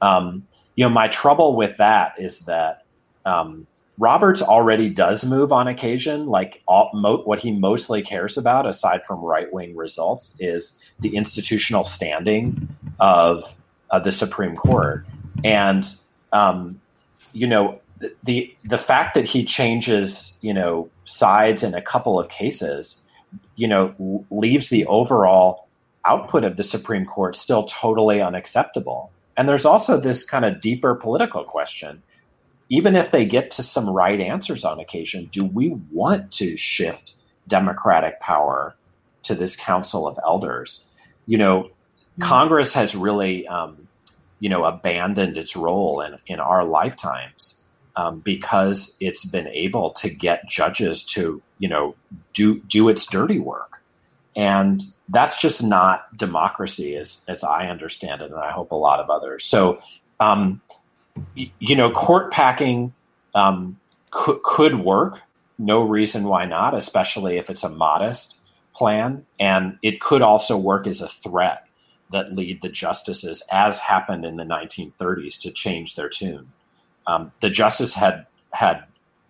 Um, 0.00 0.46
you 0.74 0.84
know, 0.84 0.90
my 0.90 1.08
trouble 1.08 1.54
with 1.54 1.76
that 1.76 2.14
is 2.18 2.40
that 2.40 2.84
um, 3.24 3.66
Roberts 3.98 4.40
already 4.40 4.88
does 4.88 5.24
move 5.24 5.52
on 5.52 5.66
occasion. 5.66 6.26
Like 6.26 6.62
all, 6.68 6.90
mo- 6.94 7.22
what 7.24 7.40
he 7.40 7.50
mostly 7.50 8.00
cares 8.02 8.38
about, 8.38 8.66
aside 8.66 9.02
from 9.04 9.20
right 9.20 9.52
wing 9.52 9.76
results, 9.76 10.32
is 10.38 10.72
the 11.00 11.16
institutional 11.16 11.84
standing 11.84 12.68
of 13.00 13.42
uh, 13.90 13.98
the 13.98 14.12
Supreme 14.12 14.56
Court. 14.56 15.04
And 15.44 15.84
um, 16.32 16.80
you 17.32 17.46
know, 17.46 17.80
the 18.22 18.54
the 18.64 18.78
fact 18.78 19.14
that 19.14 19.24
he 19.24 19.44
changes, 19.44 20.34
you 20.40 20.54
know, 20.54 20.88
sides 21.04 21.62
in 21.62 21.74
a 21.74 21.82
couple 21.82 22.20
of 22.20 22.28
cases, 22.28 22.98
you 23.56 23.66
know, 23.66 24.24
leaves 24.30 24.68
the 24.68 24.86
overall 24.86 25.68
output 26.04 26.44
of 26.44 26.56
the 26.56 26.62
Supreme 26.62 27.04
Court 27.04 27.34
still 27.34 27.64
totally 27.64 28.20
unacceptable. 28.20 29.10
And 29.36 29.48
there's 29.48 29.64
also 29.64 30.00
this 30.00 30.24
kind 30.24 30.44
of 30.44 30.60
deeper 30.60 30.94
political 30.94 31.44
question. 31.44 32.02
Even 32.70 32.96
if 32.96 33.10
they 33.10 33.24
get 33.24 33.50
to 33.52 33.62
some 33.62 33.88
right 33.88 34.20
answers 34.20 34.64
on 34.64 34.78
occasion, 34.78 35.28
do 35.32 35.44
we 35.44 35.70
want 35.90 36.32
to 36.32 36.56
shift 36.56 37.14
democratic 37.46 38.20
power 38.20 38.76
to 39.22 39.34
this 39.34 39.56
Council 39.56 40.06
of 40.06 40.18
Elders? 40.22 40.84
You 41.26 41.38
know, 41.38 41.62
mm-hmm. 41.62 42.22
Congress 42.22 42.74
has 42.74 42.94
really 42.94 43.46
um, 43.48 43.88
you 44.40 44.48
know, 44.48 44.64
abandoned 44.64 45.36
its 45.36 45.56
role 45.56 46.00
in, 46.00 46.16
in 46.26 46.40
our 46.40 46.64
lifetimes 46.64 47.54
um, 47.96 48.20
because 48.20 48.94
it's 49.00 49.24
been 49.24 49.48
able 49.48 49.90
to 49.90 50.10
get 50.10 50.48
judges 50.48 51.02
to, 51.02 51.42
you 51.58 51.68
know, 51.68 51.94
do 52.34 52.60
do 52.60 52.88
its 52.88 53.06
dirty 53.06 53.38
work. 53.38 53.82
And 54.36 54.82
that's 55.08 55.40
just 55.40 55.62
not 55.62 56.16
democracy 56.16 56.96
as, 56.96 57.22
as 57.26 57.42
I 57.42 57.66
understand 57.66 58.22
it, 58.22 58.30
and 58.30 58.38
I 58.38 58.52
hope 58.52 58.70
a 58.70 58.76
lot 58.76 59.00
of 59.00 59.10
others. 59.10 59.44
So, 59.44 59.80
um, 60.20 60.60
you 61.34 61.76
know, 61.76 61.90
court 61.90 62.32
packing 62.32 62.92
um, 63.34 63.78
could, 64.10 64.42
could 64.42 64.80
work. 64.80 65.20
No 65.58 65.82
reason 65.82 66.24
why 66.24 66.44
not, 66.44 66.76
especially 66.76 67.36
if 67.38 67.50
it's 67.50 67.64
a 67.64 67.68
modest 67.68 68.36
plan. 68.74 69.26
And 69.40 69.78
it 69.82 70.00
could 70.00 70.22
also 70.22 70.56
work 70.56 70.86
as 70.86 71.00
a 71.00 71.08
threat 71.08 71.64
that 72.12 72.34
lead 72.34 72.62
the 72.62 72.68
justices, 72.68 73.42
as 73.50 73.78
happened 73.78 74.24
in 74.24 74.36
the 74.36 74.44
1930s, 74.44 75.40
to 75.40 75.50
change 75.50 75.94
their 75.94 76.08
tune. 76.08 76.52
Um, 77.06 77.32
the 77.40 77.50
justice 77.50 77.94
had 77.94 78.26
had 78.52 78.84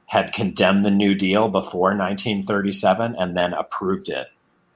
had 0.07 0.33
condemned 0.33 0.85
the 0.85 0.91
New 0.91 1.15
Deal 1.15 1.49
before 1.49 1.95
1937 1.95 3.15
and 3.17 3.37
then 3.37 3.53
approved 3.53 4.09
it 4.09 4.29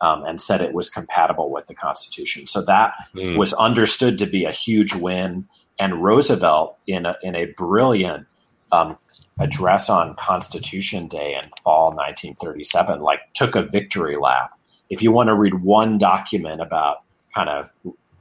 um, 0.02 0.24
and 0.24 0.40
said 0.40 0.60
it 0.60 0.74
was 0.74 0.90
compatible 0.90 1.50
with 1.50 1.66
the 1.68 1.74
Constitution. 1.74 2.46
So 2.46 2.60
that 2.62 2.92
mm. 3.14 3.38
was 3.38 3.54
understood 3.54 4.18
to 4.18 4.26
be 4.26 4.44
a 4.44 4.52
huge 4.52 4.94
win. 4.94 5.48
And 5.82 6.00
Roosevelt, 6.00 6.78
in 6.86 7.06
a, 7.06 7.16
in 7.24 7.34
a 7.34 7.46
brilliant 7.56 8.28
um, 8.70 8.96
address 9.40 9.90
on 9.90 10.14
Constitution 10.14 11.08
Day 11.08 11.34
in 11.34 11.50
fall 11.64 11.86
1937, 11.86 13.00
like 13.00 13.18
took 13.34 13.56
a 13.56 13.64
victory 13.64 14.16
lap. 14.16 14.56
If 14.90 15.02
you 15.02 15.10
want 15.10 15.26
to 15.26 15.34
read 15.34 15.64
one 15.64 15.98
document 15.98 16.60
about 16.60 16.98
kind 17.34 17.48
of 17.48 17.68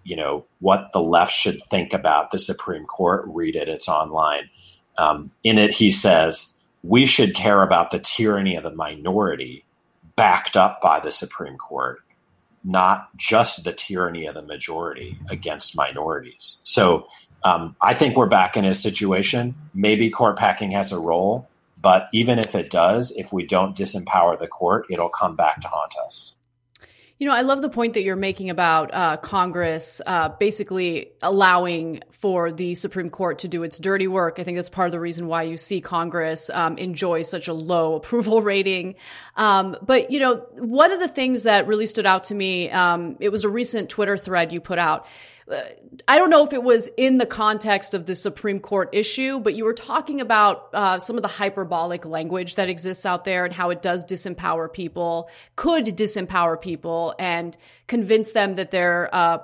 you 0.04 0.16
know 0.16 0.44
what 0.60 0.90
the 0.92 1.02
left 1.02 1.34
should 1.34 1.62
think 1.70 1.94
about 1.94 2.32
the 2.32 2.40
Supreme 2.40 2.86
Court. 2.86 3.26
Read 3.28 3.56
it; 3.56 3.70
it's 3.70 3.88
online. 3.88 4.50
Um, 4.98 5.30
in 5.44 5.60
it, 5.60 5.70
he 5.70 5.92
says 5.92 6.48
we 6.82 7.06
should 7.06 7.36
care 7.36 7.62
about 7.62 7.92
the 7.92 8.00
tyranny 8.00 8.56
of 8.56 8.64
the 8.64 8.74
minority, 8.74 9.66
backed 10.16 10.58
up 10.58 10.82
by 10.82 11.00
the 11.00 11.12
Supreme 11.12 11.58
Court, 11.58 12.00
not 12.64 13.16
just 13.18 13.64
the 13.64 13.74
tyranny 13.74 14.26
of 14.26 14.34
the 14.34 14.42
majority 14.42 15.20
against 15.30 15.76
minorities. 15.76 16.58
So 16.64 17.06
um, 17.44 17.76
I 17.82 17.94
think 17.94 18.16
we're 18.16 18.28
back 18.28 18.58
in 18.58 18.66
a 18.66 18.74
situation. 18.74 19.56
Maybe 19.74 20.10
court 20.10 20.38
packing 20.38 20.72
has 20.72 20.92
a 20.92 21.00
role, 21.00 21.48
but 21.82 22.08
even 22.14 22.40
if 22.40 22.56
it 22.56 22.70
does, 22.70 23.12
if 23.16 23.34
we 23.34 23.46
don't 23.46 23.76
disempower 23.76 24.40
the 24.40 24.48
court, 24.48 24.86
it'll 24.90 25.10
come 25.10 25.36
back 25.36 25.62
to 25.62 25.68
haunt 25.68 25.94
us. 26.06 26.34
You 27.22 27.28
know, 27.28 27.36
I 27.36 27.42
love 27.42 27.62
the 27.62 27.70
point 27.70 27.94
that 27.94 28.02
you're 28.02 28.16
making 28.16 28.50
about 28.50 28.92
uh, 28.92 29.18
Congress 29.18 30.02
uh, 30.08 30.30
basically 30.30 31.12
allowing 31.22 32.02
for 32.10 32.52
the 32.52 32.74
Supreme 32.74 33.12
Court 33.12 33.38
to 33.40 33.48
do 33.48 33.62
its 33.62 33.78
dirty 33.78 34.08
work. 34.08 34.40
I 34.40 34.44
think 34.44 34.58
that's 34.58 34.70
part 34.70 34.88
of 34.88 34.92
the 34.92 35.00
reason 35.00 35.28
why 35.28 35.44
you 35.44 35.56
see 35.56 35.82
Congress 35.82 36.50
um, 36.50 36.80
enjoy 36.80 37.22
such 37.22 37.48
a 37.48 37.54
low 37.54 37.94
approval 37.98 38.42
rating. 38.42 38.96
Um, 39.36 39.78
but, 39.84 40.10
you 40.10 40.20
know, 40.20 40.38
one 40.58 40.92
of 40.92 41.00
the 41.00 41.08
things 41.08 41.44
that 41.44 41.68
really 41.68 41.86
stood 41.86 42.08
out 42.08 42.24
to 42.26 42.34
me, 42.34 42.72
um, 42.72 43.18
it 43.20 43.30
was 43.30 43.44
a 43.44 43.50
recent 43.50 43.92
Twitter 43.92 44.18
thread 44.18 44.52
you 44.52 44.60
put 44.60 44.80
out. 44.80 45.06
I 46.08 46.18
don't 46.18 46.30
know 46.30 46.46
if 46.46 46.54
it 46.54 46.64
was 46.64 46.88
in 46.98 47.18
the 47.18 47.26
context 47.26 47.94
of 47.94 48.06
the 48.06 48.16
Supreme 48.16 48.60
Court 48.60 48.90
issue, 48.94 49.40
but 49.40 49.56
you 49.56 49.66
were 49.66 49.74
talking 49.74 50.22
about 50.22 50.70
uh, 50.74 51.00
some 51.00 51.18
of 51.18 51.22
the 51.22 51.28
hyperbolic 51.28 52.06
language 52.06 52.56
that 52.56 52.70
exists 52.70 53.06
out 53.06 53.26
there 53.26 53.46
and 53.46 53.54
how 53.54 53.70
it 53.70 53.82
does 53.82 54.06
disempower 54.06 54.72
people, 54.72 55.30
could 55.56 55.86
disempower 55.86 56.62
people, 56.62 57.16
and 57.18 57.58
convince 57.88 58.32
them 58.32 58.56
that 58.56 58.72
their 58.72 59.10
uh, 59.14 59.40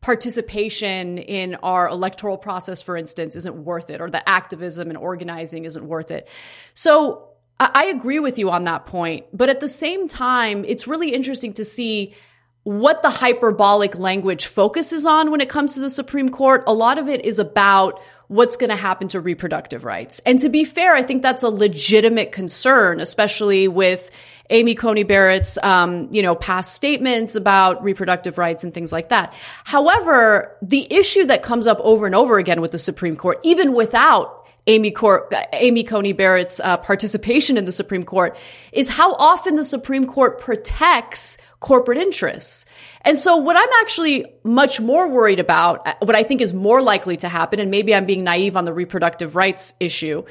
participation 0.00 1.18
in 1.18 1.54
our 1.56 1.88
electoral 1.88 2.36
process, 2.36 2.82
for 2.82 2.96
instance, 2.96 3.36
isn't 3.36 3.64
worth 3.64 3.90
it, 3.90 4.00
or 4.00 4.10
the 4.10 4.28
activism 4.28 4.88
and 4.88 4.98
organizing 4.98 5.64
isn't 5.64 5.86
worth 5.86 6.10
it. 6.10 6.28
So 6.74 7.28
I 7.58 7.86
agree 7.86 8.18
with 8.18 8.38
you 8.38 8.50
on 8.50 8.64
that 8.64 8.86
point. 8.86 9.26
But 9.32 9.48
at 9.48 9.60
the 9.60 9.68
same 9.68 10.08
time, 10.08 10.64
it's 10.66 10.88
really 10.88 11.14
interesting 11.14 11.52
to 11.54 11.64
see 11.64 12.14
what 12.64 13.02
the 13.02 13.10
hyperbolic 13.10 13.98
language 13.98 14.46
focuses 14.46 15.04
on 15.04 15.30
when 15.30 15.40
it 15.40 15.48
comes 15.48 15.74
to 15.74 15.80
the 15.80 15.90
Supreme 15.90 16.28
Court, 16.28 16.62
a 16.66 16.72
lot 16.72 16.98
of 16.98 17.08
it 17.08 17.24
is 17.24 17.38
about 17.38 18.00
what's 18.28 18.56
going 18.56 18.70
to 18.70 18.76
happen 18.76 19.08
to 19.08 19.20
reproductive 19.20 19.84
rights. 19.84 20.20
And 20.24 20.38
to 20.38 20.48
be 20.48 20.64
fair, 20.64 20.94
I 20.94 21.02
think 21.02 21.22
that's 21.22 21.42
a 21.42 21.50
legitimate 21.50 22.32
concern, 22.32 23.00
especially 23.00 23.68
with 23.68 24.10
Amy 24.48 24.74
Coney 24.74 25.02
Barrett's, 25.02 25.58
um, 25.62 26.08
you 26.12 26.22
know, 26.22 26.34
past 26.34 26.74
statements 26.74 27.34
about 27.34 27.82
reproductive 27.82 28.38
rights 28.38 28.64
and 28.64 28.72
things 28.72 28.92
like 28.92 29.08
that. 29.08 29.34
However, 29.64 30.56
the 30.62 30.92
issue 30.92 31.24
that 31.26 31.42
comes 31.42 31.66
up 31.66 31.78
over 31.80 32.06
and 32.06 32.14
over 32.14 32.38
again 32.38 32.60
with 32.60 32.70
the 32.70 32.78
Supreme 32.78 33.16
Court, 33.16 33.38
even 33.42 33.72
without 33.72 34.46
Amy, 34.66 34.92
Cor- 34.92 35.28
Amy 35.52 35.84
Coney 35.84 36.12
Barrett's 36.12 36.60
uh, 36.60 36.76
participation 36.76 37.56
in 37.56 37.64
the 37.64 37.72
Supreme 37.72 38.04
Court 38.04 38.36
is 38.70 38.88
how 38.88 39.12
often 39.14 39.56
the 39.56 39.64
Supreme 39.64 40.06
Court 40.06 40.40
protects 40.40 41.38
corporate 41.62 41.96
interests. 41.96 42.66
And 43.02 43.18
so 43.18 43.36
what 43.36 43.56
I'm 43.56 43.68
actually 43.80 44.26
much 44.42 44.80
more 44.80 45.08
worried 45.08 45.40
about, 45.40 45.86
uh, 45.86 45.94
what 46.00 46.16
I 46.16 46.24
think 46.24 46.40
is 46.40 46.52
more 46.52 46.82
likely 46.82 47.16
to 47.18 47.28
happen, 47.28 47.60
and 47.60 47.70
maybe 47.70 47.94
I'm 47.94 48.04
being 48.04 48.24
naive 48.24 48.56
on 48.56 48.66
the 48.66 48.74
reproductive 48.74 49.34
rights 49.36 49.74
issue, 49.80 50.24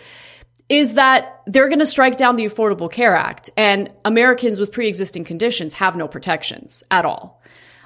is 0.70 0.96
that 0.96 1.42
they're 1.48 1.70
going 1.70 1.80
to 1.80 1.86
strike 1.86 2.18
down 2.18 2.36
the 2.36 2.46
Affordable 2.46 2.92
Care 2.92 3.16
Act 3.16 3.50
and 3.58 3.90
Americans 4.06 4.60
with 4.60 4.72
pre-existing 4.72 5.24
conditions 5.24 5.74
have 5.76 5.96
no 5.96 6.08
protections 6.08 6.84
at 6.92 7.06
all. 7.06 7.42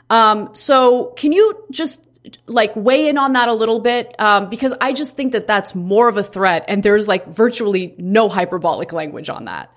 Um, 0.09 0.49
so 0.53 1.13
can 1.15 1.31
you 1.31 1.63
just 1.71 2.07
like 2.47 2.75
weigh 2.75 3.07
in 3.07 3.17
on 3.17 3.33
that 3.33 3.47
a 3.47 3.53
little 3.53 3.79
bit? 3.79 4.19
Um, 4.19 4.49
because 4.49 4.73
I 4.81 4.91
just 4.91 5.15
think 5.15 5.33
that 5.33 5.45
that's 5.45 5.75
more 5.75 6.09
of 6.09 6.17
a 6.17 6.23
threat 6.23 6.65
and 6.67 6.81
there's 6.81 7.07
like 7.07 7.27
virtually 7.27 7.93
no 7.99 8.27
hyperbolic 8.27 8.91
language 8.91 9.29
on 9.29 9.45
that. 9.45 9.71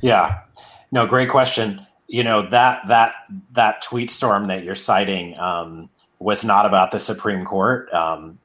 Yeah, 0.00 0.38
no, 0.92 1.06
great 1.06 1.30
question. 1.30 1.84
You 2.08 2.24
know, 2.24 2.48
that, 2.50 2.82
that, 2.88 3.14
that 3.52 3.82
tweet 3.82 4.10
storm 4.10 4.48
that 4.48 4.64
you're 4.64 4.74
citing, 4.74 5.38
um, 5.38 5.88
was 6.18 6.44
not 6.44 6.66
about 6.66 6.90
the 6.90 6.98
Supreme 6.98 7.44
Court. 7.44 7.92
Um, 7.92 8.38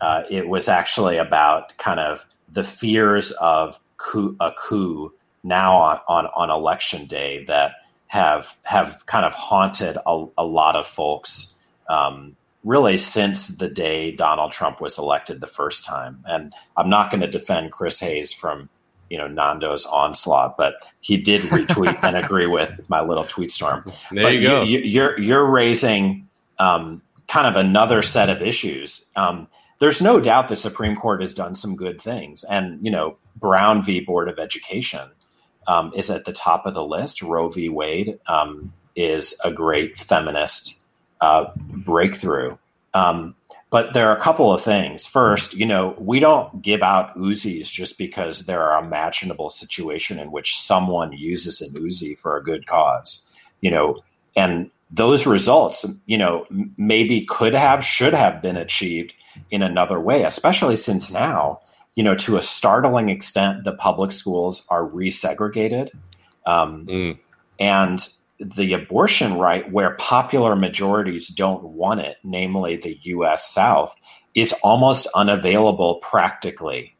uh, 0.00 0.22
it 0.30 0.48
was 0.48 0.68
actually 0.68 1.18
about 1.18 1.76
kind 1.78 2.00
of 2.00 2.24
the 2.52 2.64
fears 2.64 3.30
of 3.32 3.78
coup, 3.98 4.36
a 4.40 4.50
coup 4.58 5.12
now 5.44 5.76
on, 5.76 6.00
on, 6.08 6.26
on 6.34 6.50
election 6.50 7.06
day 7.06 7.44
that 7.46 7.72
have 8.08 8.56
have 8.62 9.06
kind 9.06 9.24
of 9.24 9.32
haunted 9.32 9.96
a, 10.04 10.24
a 10.36 10.44
lot 10.44 10.74
of 10.74 10.86
folks 10.86 11.54
um, 11.88 12.34
really 12.64 12.98
since 12.98 13.46
the 13.46 13.68
day 13.68 14.10
Donald 14.10 14.50
Trump 14.50 14.80
was 14.80 14.98
elected 14.98 15.40
the 15.40 15.46
first 15.46 15.84
time. 15.84 16.24
And 16.26 16.52
I'm 16.76 16.90
not 16.90 17.10
going 17.10 17.20
to 17.20 17.30
defend 17.30 17.70
Chris 17.70 18.00
Hayes 18.00 18.32
from 18.32 18.68
you 19.10 19.18
know 19.18 19.26
Nando's 19.26 19.84
onslaught, 19.84 20.56
but 20.56 20.74
he 21.00 21.18
did 21.18 21.42
retweet 21.42 21.98
and 22.02 22.16
agree 22.24 22.46
with 22.46 22.70
my 22.88 23.02
little 23.02 23.24
tweet 23.24 23.52
storm. 23.52 23.84
There 24.10 24.24
but 24.24 24.32
you 24.32 24.40
go. 24.40 24.62
You, 24.62 24.78
are 24.78 24.82
you're, 24.82 25.20
you're 25.20 25.44
raising 25.44 26.28
um, 26.58 27.02
kind 27.28 27.46
of 27.46 27.56
another 27.56 28.02
set 28.02 28.30
of 28.30 28.40
issues. 28.40 29.04
Um, 29.16 29.48
there's 29.80 30.00
no 30.00 30.20
doubt 30.20 30.48
the 30.48 30.56
Supreme 30.56 30.94
Court 30.94 31.20
has 31.20 31.34
done 31.34 31.54
some 31.54 31.76
good 31.76 32.00
things, 32.00 32.44
and 32.44 32.82
you 32.84 32.90
know 32.90 33.18
Brown 33.36 33.84
v. 33.84 34.00
Board 34.00 34.28
of 34.28 34.38
Education 34.38 35.10
um, 35.66 35.92
is 35.94 36.08
at 36.08 36.24
the 36.24 36.32
top 36.32 36.64
of 36.64 36.74
the 36.74 36.84
list. 36.84 37.20
Roe 37.20 37.50
v. 37.50 37.68
Wade 37.68 38.18
um, 38.26 38.72
is 38.94 39.34
a 39.44 39.50
great 39.50 39.98
feminist 39.98 40.76
uh, 41.20 41.46
breakthrough. 41.56 42.56
Um, 42.94 43.34
but 43.70 43.94
there 43.94 44.08
are 44.08 44.16
a 44.16 44.22
couple 44.22 44.52
of 44.52 44.62
things. 44.62 45.06
First, 45.06 45.54
you 45.54 45.64
know, 45.64 45.94
we 45.98 46.20
don't 46.20 46.60
give 46.60 46.82
out 46.82 47.16
Uzis 47.16 47.70
just 47.70 47.96
because 47.98 48.46
there 48.46 48.62
are 48.62 48.84
imaginable 48.84 49.48
situation 49.48 50.18
in 50.18 50.32
which 50.32 50.60
someone 50.60 51.12
uses 51.12 51.60
an 51.60 51.72
Uzi 51.74 52.18
for 52.18 52.36
a 52.36 52.44
good 52.44 52.66
cause. 52.66 53.24
You 53.60 53.70
know, 53.70 54.02
and 54.36 54.70
those 54.90 55.26
results, 55.26 55.84
you 56.06 56.18
know, 56.18 56.46
maybe 56.76 57.26
could 57.26 57.54
have, 57.54 57.84
should 57.84 58.14
have 58.14 58.42
been 58.42 58.56
achieved 58.56 59.14
in 59.50 59.62
another 59.62 60.00
way, 60.00 60.24
especially 60.24 60.76
since 60.76 61.10
now 61.10 61.60
you 61.94 62.04
know, 62.04 62.14
to 62.14 62.36
a 62.36 62.42
startling 62.42 63.08
extent, 63.08 63.64
the 63.64 63.72
public 63.72 64.12
schools 64.12 64.64
are 64.68 64.84
resegregated. 64.84 65.90
Um, 66.46 66.86
mm. 66.86 67.18
And 67.58 68.08
the 68.40 68.72
abortion 68.72 69.38
right, 69.38 69.70
where 69.70 69.96
popular 69.96 70.56
majorities 70.56 71.28
don't 71.28 71.62
want 71.62 72.00
it, 72.00 72.16
namely 72.24 72.76
the 72.76 72.98
US 73.02 73.50
South, 73.50 73.94
is 74.34 74.54
almost 74.62 75.06
unavailable 75.14 75.96
practically. 75.96 76.96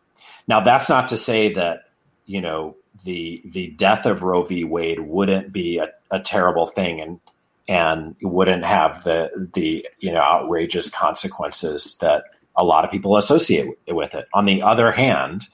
Now, 0.46 0.60
that's 0.60 0.88
not 0.88 1.08
to 1.08 1.16
say 1.16 1.52
that, 1.54 1.84
you 2.26 2.40
know, 2.40 2.76
the 3.04 3.42
the 3.46 3.68
death 3.68 4.04
of 4.04 4.22
Roe 4.22 4.42
v. 4.42 4.64
Wade 4.64 5.00
wouldn't 5.00 5.52
be 5.52 5.78
a, 5.78 5.88
a 6.10 6.20
terrible 6.20 6.66
thing 6.66 7.00
and 7.00 7.20
and 7.68 8.16
wouldn't 8.20 8.64
have 8.64 9.04
the 9.04 9.30
the 9.54 9.86
you 10.00 10.12
know 10.12 10.20
outrageous 10.20 10.90
consequences 10.90 11.96
that 12.00 12.24
a 12.56 12.64
lot 12.64 12.84
of 12.84 12.90
people 12.90 13.16
associate 13.16 13.68
with 13.88 14.14
it. 14.14 14.26
On 14.34 14.44
the 14.44 14.60
other 14.60 14.92
hand, 14.92 15.46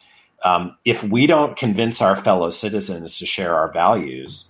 um, 0.45 0.77
if 0.85 1.03
we 1.05 1.27
don't 1.27 1.57
convince 1.57 2.01
our 2.01 2.17
fellow 2.23 2.51
citizens 2.51 3.19
to 3.19 3.27
share 3.27 3.55
our 3.55 3.71
values 3.71 4.47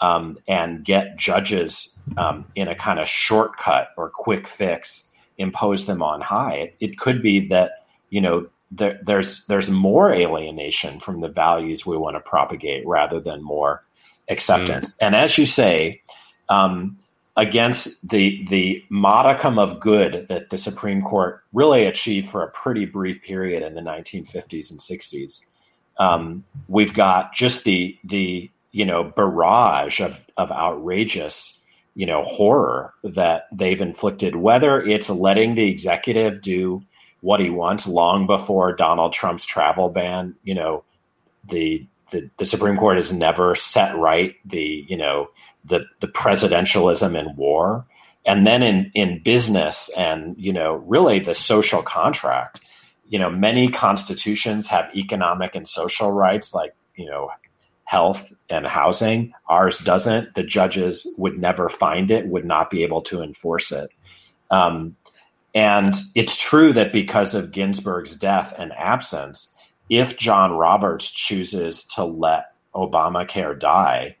um, 0.00 0.38
and 0.48 0.84
get 0.84 1.16
judges 1.18 1.96
um, 2.16 2.44
in 2.54 2.68
a 2.68 2.74
kind 2.74 2.98
of 2.98 3.08
shortcut 3.08 3.88
or 3.96 4.10
quick 4.10 4.48
fix, 4.48 5.04
impose 5.38 5.86
them 5.86 6.02
on 6.02 6.20
high, 6.20 6.54
it, 6.54 6.76
it 6.80 6.98
could 6.98 7.22
be 7.22 7.46
that 7.48 7.86
you 8.10 8.20
know 8.20 8.46
there, 8.70 8.98
there's 9.04 9.44
there's 9.46 9.70
more 9.70 10.12
alienation 10.12 11.00
from 11.00 11.20
the 11.20 11.28
values 11.28 11.84
we 11.84 11.96
want 11.96 12.16
to 12.16 12.20
propagate 12.20 12.86
rather 12.86 13.20
than 13.20 13.42
more 13.42 13.84
acceptance. 14.28 14.90
Mm. 14.90 14.94
And 15.00 15.16
as 15.16 15.36
you 15.36 15.46
say, 15.46 16.02
um, 16.48 16.98
against 17.36 17.88
the 18.08 18.46
the 18.48 18.84
modicum 18.90 19.58
of 19.58 19.80
good 19.80 20.26
that 20.28 20.50
the 20.50 20.58
Supreme 20.58 21.02
Court 21.02 21.42
really 21.52 21.86
achieved 21.86 22.30
for 22.30 22.42
a 22.42 22.50
pretty 22.50 22.84
brief 22.84 23.22
period 23.22 23.62
in 23.62 23.74
the 23.74 23.80
1950s 23.80 24.70
and 24.70 24.80
60s. 24.80 25.42
Um, 25.98 26.44
we've 26.68 26.94
got 26.94 27.34
just 27.34 27.64
the 27.64 27.96
the 28.04 28.50
you 28.72 28.84
know 28.84 29.04
barrage 29.04 30.00
of 30.00 30.16
of 30.36 30.50
outrageous 30.50 31.58
you 31.94 32.06
know 32.06 32.24
horror 32.24 32.94
that 33.04 33.48
they've 33.52 33.80
inflicted. 33.80 34.36
Whether 34.36 34.80
it's 34.82 35.10
letting 35.10 35.54
the 35.54 35.68
executive 35.68 36.42
do 36.42 36.82
what 37.20 37.40
he 37.40 37.50
wants 37.50 37.86
long 37.86 38.26
before 38.26 38.74
Donald 38.74 39.12
Trump's 39.12 39.44
travel 39.44 39.90
ban, 39.90 40.34
you 40.42 40.54
know, 40.54 40.84
the 41.48 41.86
the, 42.10 42.28
the 42.38 42.46
Supreme 42.46 42.76
Court 42.76 42.96
has 42.96 43.12
never 43.12 43.54
set 43.54 43.96
right 43.96 44.34
the 44.44 44.84
you 44.88 44.96
know 44.96 45.30
the 45.64 45.84
the 46.00 46.08
presidentialism 46.08 47.18
in 47.18 47.36
war, 47.36 47.84
and 48.24 48.46
then 48.46 48.62
in 48.62 48.90
in 48.94 49.22
business 49.22 49.90
and 49.96 50.36
you 50.38 50.52
know 50.52 50.74
really 50.74 51.20
the 51.20 51.34
social 51.34 51.82
contract. 51.82 52.60
You 53.08 53.18
know, 53.18 53.28
many 53.28 53.72
constitutions 53.72 54.68
have 54.68 54.94
economic 54.94 55.56
and 55.56 55.66
social 55.66 56.12
rights, 56.12 56.54
like 56.54 56.74
you 56.94 57.06
know 57.06 57.30
health 57.90 58.32
and 58.48 58.64
housing. 58.64 59.32
Ours 59.48 59.80
doesn't. 59.80 60.36
The 60.36 60.44
judges 60.44 61.08
would 61.18 61.40
never 61.40 61.68
find 61.68 62.08
it, 62.12 62.28
would 62.28 62.44
not 62.44 62.70
be 62.70 62.84
able 62.84 63.02
to 63.02 63.20
enforce 63.20 63.72
it. 63.72 63.90
Um, 64.52 64.94
and 65.56 65.96
it's 66.14 66.36
true 66.36 66.72
that 66.72 66.92
because 66.92 67.34
of 67.34 67.50
Ginsburg's 67.50 68.14
death 68.14 68.54
and 68.56 68.72
absence, 68.74 69.52
if 69.88 70.16
John 70.16 70.52
Roberts 70.52 71.10
chooses 71.10 71.82
to 71.94 72.04
let 72.04 72.52
Obamacare 72.76 73.58
die 73.58 74.14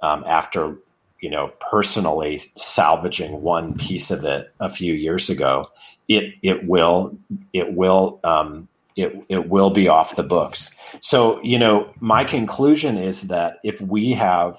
um, 0.00 0.22
after 0.24 0.76
you 1.20 1.30
know 1.30 1.50
personally 1.68 2.52
salvaging 2.56 3.42
one 3.42 3.76
piece 3.76 4.12
of 4.12 4.24
it 4.24 4.54
a 4.60 4.70
few 4.70 4.94
years 4.94 5.28
ago, 5.28 5.68
it 6.06 6.34
it 6.42 6.68
will 6.68 7.18
it 7.52 7.74
will 7.74 8.20
um, 8.22 8.68
it 8.96 9.24
it 9.28 9.48
will 9.48 9.70
be 9.70 9.88
off 9.88 10.16
the 10.16 10.22
books. 10.22 10.70
So 11.00 11.40
you 11.42 11.58
know 11.58 11.92
my 12.00 12.24
conclusion 12.24 12.98
is 12.98 13.22
that 13.22 13.58
if 13.62 13.80
we 13.80 14.12
have 14.12 14.56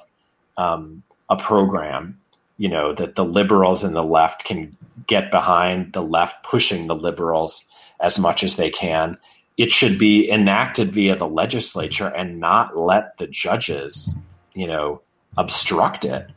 um, 0.58 1.04
a 1.30 1.38
program, 1.38 2.20
you 2.58 2.70
know 2.70 2.94
that 2.94 3.16
the 3.16 3.26
liberals 3.26 3.84
and 3.84 3.96
the 3.96 4.04
left 4.04 4.46
can 4.46 4.76
get 5.08 5.32
behind 5.32 5.94
the 5.94 6.02
left 6.02 6.44
pushing 6.44 6.88
the 6.88 6.96
liberals 6.96 7.64
as 8.00 8.20
much 8.20 8.44
as 8.44 8.56
they 8.56 8.70
can 8.70 9.18
it 9.58 9.72
should 9.72 9.98
be 9.98 10.30
enacted 10.30 10.94
via 10.94 11.16
the 11.16 11.28
legislature 11.28 12.08
and 12.08 12.40
not 12.40 12.78
let 12.78 13.18
the 13.18 13.28
judges, 13.28 14.16
you 14.54 14.68
know, 14.68 15.02
obstruct 15.36 16.06
it. 16.06 16.28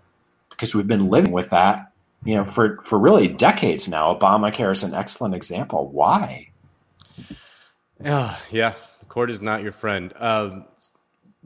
Because 0.49 0.75
we've 0.75 0.87
been 0.87 1.11
living 1.11 1.33
with 1.33 1.51
that, 1.51 1.93
you 2.25 2.35
know, 2.35 2.47
for, 2.47 2.81
for 2.87 2.99
really 2.99 3.29
decades 3.29 3.89
now. 3.89 4.15
Obamacare 4.15 4.73
is 4.73 4.83
an 4.83 4.95
excellent 4.95 5.35
example. 5.35 5.89
Why? 5.89 6.50
Yeah, 8.03 8.39
yeah. 8.51 8.75
The 9.01 9.07
court 9.07 9.31
is 9.31 9.41
not 9.41 9.63
your 9.63 9.73
friend. 9.73 10.13
Um, 10.17 10.65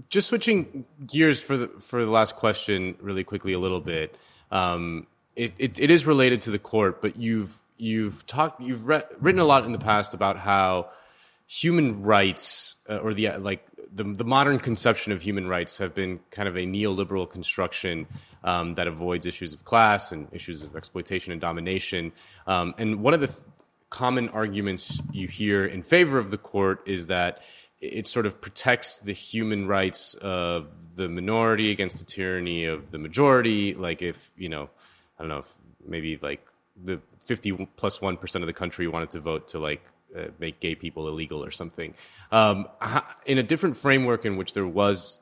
just 0.08 0.28
switching 0.28 0.84
gears 1.06 1.40
for 1.40 1.56
the 1.56 1.68
for 1.68 2.04
the 2.04 2.10
last 2.10 2.36
question, 2.36 2.96
really 3.00 3.24
quickly, 3.24 3.52
a 3.52 3.58
little 3.58 3.80
bit. 3.80 4.16
Um, 4.50 5.06
it, 5.36 5.52
it, 5.58 5.78
it 5.78 5.90
is 5.90 6.06
related 6.06 6.42
to 6.42 6.50
the 6.50 6.58
court, 6.58 7.02
but 7.02 7.16
you've 7.16 7.58
you've 7.76 8.24
talked 8.26 8.60
you've 8.60 8.86
re- 8.86 9.02
written 9.20 9.40
a 9.40 9.44
lot 9.44 9.64
in 9.64 9.72
the 9.72 9.78
past 9.78 10.14
about 10.14 10.36
how 10.36 10.90
human 11.46 12.02
rights 12.02 12.76
uh, 12.88 12.96
or 12.98 13.14
the 13.14 13.30
like 13.38 13.66
the, 13.92 14.04
the 14.04 14.24
modern 14.24 14.58
conception 14.58 15.12
of 15.12 15.22
human 15.22 15.46
rights 15.46 15.78
have 15.78 15.94
been 15.94 16.18
kind 16.30 16.48
of 16.48 16.56
a 16.56 16.60
neoliberal 16.60 17.28
construction 17.28 18.06
um, 18.42 18.74
that 18.74 18.86
avoids 18.86 19.26
issues 19.26 19.52
of 19.52 19.64
class 19.64 20.10
and 20.12 20.28
issues 20.32 20.62
of 20.62 20.74
exploitation 20.76 21.32
and 21.32 21.40
domination. 21.40 22.12
Um, 22.46 22.74
and 22.78 23.00
one 23.00 23.14
of 23.14 23.20
the 23.20 23.28
th- 23.28 23.38
common 23.94 24.28
arguments 24.30 25.00
you 25.12 25.28
hear 25.28 25.64
in 25.64 25.80
favor 25.84 26.18
of 26.18 26.32
the 26.32 26.36
court 26.52 26.82
is 26.84 27.06
that 27.06 27.42
it 27.80 28.08
sort 28.08 28.26
of 28.26 28.40
protects 28.40 28.98
the 28.98 29.12
human 29.12 29.68
rights 29.68 30.14
of 30.14 30.96
the 30.96 31.08
minority 31.08 31.70
against 31.70 31.98
the 32.00 32.04
tyranny 32.04 32.64
of 32.64 32.90
the 32.90 32.98
majority. 32.98 33.72
Like 33.72 34.02
if 34.02 34.32
you 34.36 34.48
know, 34.48 34.68
I 35.16 35.22
don't 35.22 35.28
know, 35.28 35.38
if 35.38 35.54
maybe 35.86 36.18
like 36.20 36.44
the 36.74 37.00
fifty 37.20 37.52
plus 37.76 38.00
one 38.00 38.16
percent 38.16 38.42
of 38.42 38.48
the 38.48 38.52
country 38.52 38.88
wanted 38.88 39.10
to 39.10 39.20
vote 39.20 39.46
to 39.52 39.60
like 39.60 39.82
uh, 40.18 40.30
make 40.40 40.58
gay 40.58 40.74
people 40.74 41.06
illegal 41.06 41.44
or 41.44 41.52
something. 41.52 41.94
Um, 42.32 42.66
in 43.26 43.38
a 43.38 43.44
different 43.44 43.76
framework 43.76 44.26
in 44.26 44.36
which 44.36 44.54
there 44.54 44.66
was, 44.66 45.20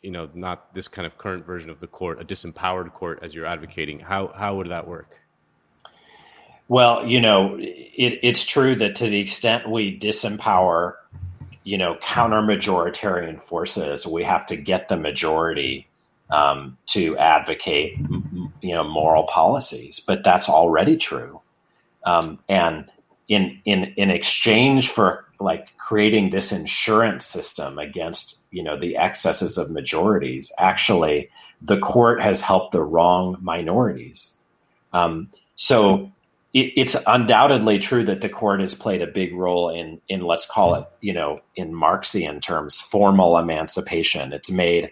you 0.00 0.10
know, 0.10 0.30
not 0.32 0.72
this 0.72 0.88
kind 0.88 1.04
of 1.04 1.18
current 1.18 1.44
version 1.44 1.68
of 1.68 1.78
the 1.78 1.88
court, 1.88 2.22
a 2.22 2.24
disempowered 2.24 2.90
court 2.94 3.18
as 3.20 3.34
you're 3.34 3.46
advocating, 3.46 4.00
how, 4.00 4.28
how 4.28 4.56
would 4.56 4.70
that 4.70 4.88
work? 4.88 5.10
Well, 6.68 7.06
you 7.06 7.20
know, 7.20 7.56
it, 7.58 8.18
it's 8.22 8.44
true 8.44 8.74
that 8.76 8.96
to 8.96 9.08
the 9.08 9.20
extent 9.20 9.70
we 9.70 9.98
disempower, 9.98 10.94
you 11.62 11.76
know, 11.76 11.96
counter 12.02 12.40
majoritarian 12.40 13.40
forces, 13.40 14.06
we 14.06 14.24
have 14.24 14.46
to 14.46 14.56
get 14.56 14.88
the 14.88 14.96
majority 14.96 15.86
um, 16.30 16.76
to 16.86 17.16
advocate, 17.18 17.98
you 18.62 18.74
know, 18.74 18.84
moral 18.84 19.24
policies. 19.24 20.00
But 20.00 20.24
that's 20.24 20.48
already 20.48 20.96
true, 20.96 21.40
um, 22.04 22.38
and 22.48 22.90
in 23.28 23.60
in 23.64 23.92
in 23.96 24.10
exchange 24.10 24.90
for 24.90 25.24
like 25.40 25.68
creating 25.76 26.30
this 26.30 26.52
insurance 26.52 27.26
system 27.26 27.78
against 27.78 28.38
you 28.50 28.62
know 28.62 28.78
the 28.78 28.96
excesses 28.96 29.58
of 29.58 29.70
majorities, 29.70 30.50
actually, 30.58 31.28
the 31.60 31.78
court 31.78 32.22
has 32.22 32.40
helped 32.40 32.72
the 32.72 32.82
wrong 32.82 33.36
minorities. 33.40 34.32
Um, 34.92 35.30
so 35.56 36.10
it, 36.54 36.72
it's 36.76 36.96
undoubtedly 37.06 37.78
true 37.78 38.04
that 38.04 38.20
the 38.20 38.28
court 38.28 38.60
has 38.60 38.74
played 38.74 39.02
a 39.02 39.06
big 39.06 39.34
role 39.34 39.68
in 39.68 40.00
in 40.08 40.22
let's 40.22 40.46
call 40.46 40.74
it 40.74 40.86
you 41.00 41.12
know 41.12 41.40
in 41.56 41.74
Marxian 41.74 42.40
terms 42.40 42.80
formal 42.80 43.36
emancipation. 43.36 44.32
It's 44.32 44.50
made 44.50 44.90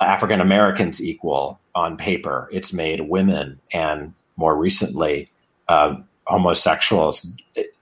African 0.00 0.40
Americans 0.40 1.02
equal 1.02 1.60
on 1.74 1.96
paper. 1.96 2.48
It's 2.52 2.72
made 2.72 3.08
women 3.08 3.60
and 3.72 4.14
more 4.36 4.56
recently 4.56 5.30
uh, 5.68 5.96
homosexuals 6.24 7.26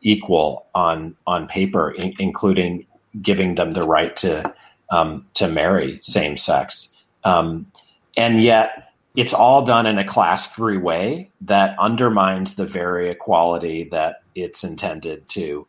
equal 0.02 0.66
on 0.74 1.14
on 1.26 1.46
paper, 1.46 1.90
in, 1.92 2.14
including 2.18 2.86
giving 3.22 3.55
them 3.55 3.72
the 3.72 3.82
right 3.82 4.16
to 4.16 4.52
um, 4.90 5.26
to 5.34 5.48
marry 5.48 5.98
same 6.00 6.36
sex. 6.36 6.88
Um, 7.24 7.70
and 8.16 8.42
yet, 8.42 8.88
it's 9.19 9.32
all 9.32 9.65
done 9.65 9.85
in 9.85 9.99
a 9.99 10.07
class 10.07 10.47
free 10.47 10.78
way 10.78 11.28
that 11.40 11.77
undermines 11.77 12.55
the 12.55 12.65
very 12.65 13.11
equality 13.11 13.89
that 13.90 14.23
it's 14.36 14.62
intended 14.62 15.28
to 15.28 15.66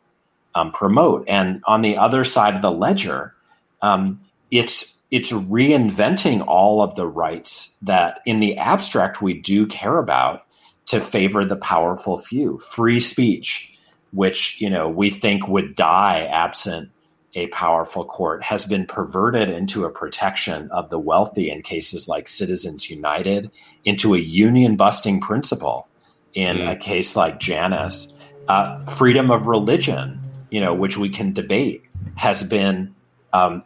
um, 0.54 0.70
promote. 0.70 1.24
And 1.26 1.60
on 1.66 1.82
the 1.82 1.96
other 1.96 2.22
side 2.22 2.54
of 2.54 2.62
the 2.62 2.70
ledger, 2.70 3.34
um, 3.82 4.20
it's 4.52 4.94
it's 5.10 5.32
reinventing 5.32 6.46
all 6.46 6.80
of 6.80 6.94
the 6.94 7.08
rights 7.08 7.74
that 7.82 8.20
in 8.24 8.38
the 8.38 8.56
abstract 8.56 9.20
we 9.20 9.34
do 9.34 9.66
care 9.66 9.98
about 9.98 10.46
to 10.86 11.00
favor 11.00 11.44
the 11.44 11.56
powerful 11.56 12.20
few 12.20 12.60
free 12.60 13.00
speech 13.00 13.72
which 14.12 14.60
you 14.60 14.70
know 14.70 14.88
we 14.88 15.10
think 15.10 15.46
would 15.48 15.74
die 15.74 16.24
absent 16.30 16.90
a 17.34 17.46
powerful 17.48 18.04
court 18.04 18.42
has 18.42 18.64
been 18.64 18.86
perverted 18.86 19.48
into 19.50 19.84
a 19.84 19.90
protection 19.90 20.68
of 20.70 20.90
the 20.90 20.98
wealthy 20.98 21.50
in 21.50 21.62
cases 21.62 22.08
like 22.08 22.28
citizens 22.28 22.90
united 22.90 23.50
into 23.84 24.14
a 24.14 24.18
union 24.18 24.76
busting 24.76 25.20
principle 25.20 25.86
in 26.34 26.56
mm. 26.56 26.72
a 26.72 26.76
case 26.76 27.16
like 27.16 27.38
janus 27.38 28.12
uh, 28.48 28.84
freedom 28.96 29.30
of 29.30 29.46
religion 29.46 30.20
you 30.50 30.60
know 30.60 30.74
which 30.74 30.96
we 30.96 31.08
can 31.08 31.32
debate 31.32 31.82
has 32.16 32.42
been 32.42 32.94
um, 33.32 33.62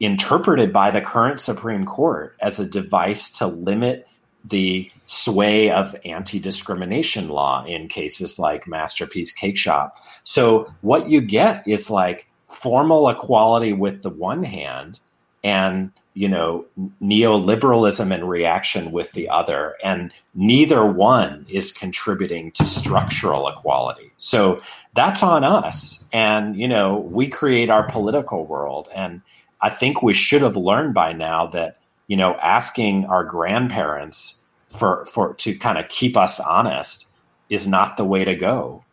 interpreted 0.00 0.72
by 0.72 0.90
the 0.90 1.00
current 1.00 1.40
Supreme 1.40 1.84
Court 1.84 2.36
as 2.40 2.58
a 2.58 2.66
device 2.66 3.28
to 3.30 3.46
limit 3.46 4.06
the 4.44 4.90
sway 5.06 5.70
of 5.70 5.94
anti 6.04 6.38
discrimination 6.38 7.28
law 7.28 7.64
in 7.64 7.88
cases 7.88 8.38
like 8.38 8.66
Masterpiece 8.66 9.32
Cake 9.32 9.56
Shop. 9.56 9.98
So, 10.24 10.72
what 10.80 11.10
you 11.10 11.20
get 11.20 11.66
is 11.66 11.90
like 11.90 12.26
formal 12.48 13.08
equality 13.08 13.72
with 13.72 14.02
the 14.02 14.10
one 14.10 14.42
hand 14.42 15.00
and 15.44 15.90
you 16.14 16.28
know 16.28 16.64
neoliberalism 17.00 18.12
and 18.12 18.28
reaction 18.28 18.90
with 18.90 19.12
the 19.12 19.28
other. 19.28 19.74
And 19.84 20.12
neither 20.34 20.84
one 20.84 21.46
is 21.48 21.72
contributing 21.72 22.50
to 22.52 22.66
structural 22.66 23.48
equality. 23.48 24.10
So 24.16 24.60
that's 24.94 25.22
on 25.22 25.44
us. 25.44 26.02
And 26.12 26.56
you 26.56 26.66
know 26.66 26.98
we 26.98 27.28
create 27.28 27.70
our 27.70 27.88
political 27.90 28.46
world. 28.46 28.88
And 28.94 29.22
I 29.60 29.70
think 29.70 30.02
we 30.02 30.14
should 30.14 30.42
have 30.42 30.56
learned 30.56 30.94
by 30.94 31.12
now 31.12 31.46
that 31.48 31.78
you 32.08 32.16
know 32.16 32.34
asking 32.42 33.04
our 33.04 33.24
grandparents 33.24 34.42
for 34.76 35.06
for 35.06 35.34
to 35.34 35.56
kind 35.56 35.78
of 35.78 35.88
keep 35.88 36.16
us 36.16 36.40
honest 36.40 37.06
is 37.48 37.66
not 37.66 37.96
the 37.96 38.04
way 38.04 38.24
to 38.24 38.34
go. 38.34 38.84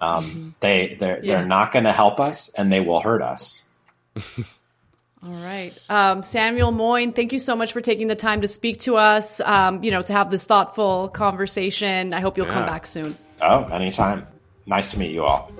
Um, 0.00 0.24
mm-hmm. 0.24 0.48
They 0.60 0.96
they're 0.98 1.24
yeah. 1.24 1.38
they're 1.38 1.46
not 1.46 1.72
going 1.72 1.84
to 1.84 1.92
help 1.92 2.20
us, 2.20 2.50
and 2.50 2.72
they 2.72 2.80
will 2.80 3.00
hurt 3.00 3.22
us. 3.22 3.62
All 5.20 5.32
right, 5.32 5.76
um, 5.88 6.22
Samuel 6.22 6.70
Moyn, 6.70 7.12
thank 7.12 7.32
you 7.32 7.40
so 7.40 7.56
much 7.56 7.72
for 7.72 7.80
taking 7.80 8.06
the 8.06 8.14
time 8.14 8.42
to 8.42 8.48
speak 8.48 8.78
to 8.80 8.96
us. 8.96 9.40
Um, 9.40 9.82
you 9.82 9.90
know, 9.90 10.02
to 10.02 10.12
have 10.12 10.30
this 10.30 10.44
thoughtful 10.44 11.08
conversation. 11.08 12.14
I 12.14 12.20
hope 12.20 12.36
you'll 12.36 12.46
yeah. 12.46 12.52
come 12.52 12.66
back 12.66 12.86
soon. 12.86 13.16
Oh, 13.42 13.64
anytime. 13.64 14.26
Nice 14.66 14.90
to 14.92 14.98
meet 14.98 15.12
you 15.12 15.24
all. 15.24 15.50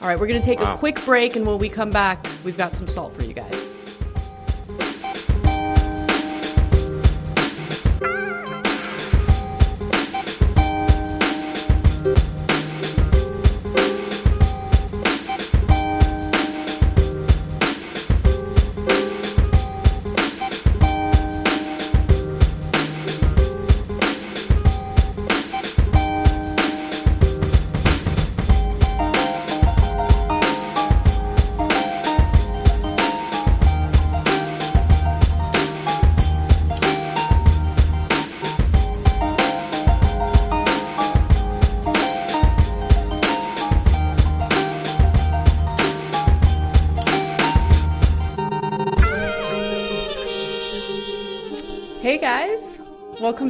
All 0.00 0.06
right, 0.06 0.20
we're 0.20 0.28
going 0.28 0.40
to 0.40 0.46
take 0.46 0.60
wow. 0.60 0.74
a 0.74 0.76
quick 0.76 1.04
break, 1.04 1.34
and 1.34 1.44
when 1.44 1.58
we 1.58 1.68
come 1.68 1.90
back, 1.90 2.24
we've 2.44 2.56
got 2.56 2.76
some 2.76 2.86
salt 2.86 3.14
for 3.14 3.24
you 3.24 3.34
guys. 3.34 3.57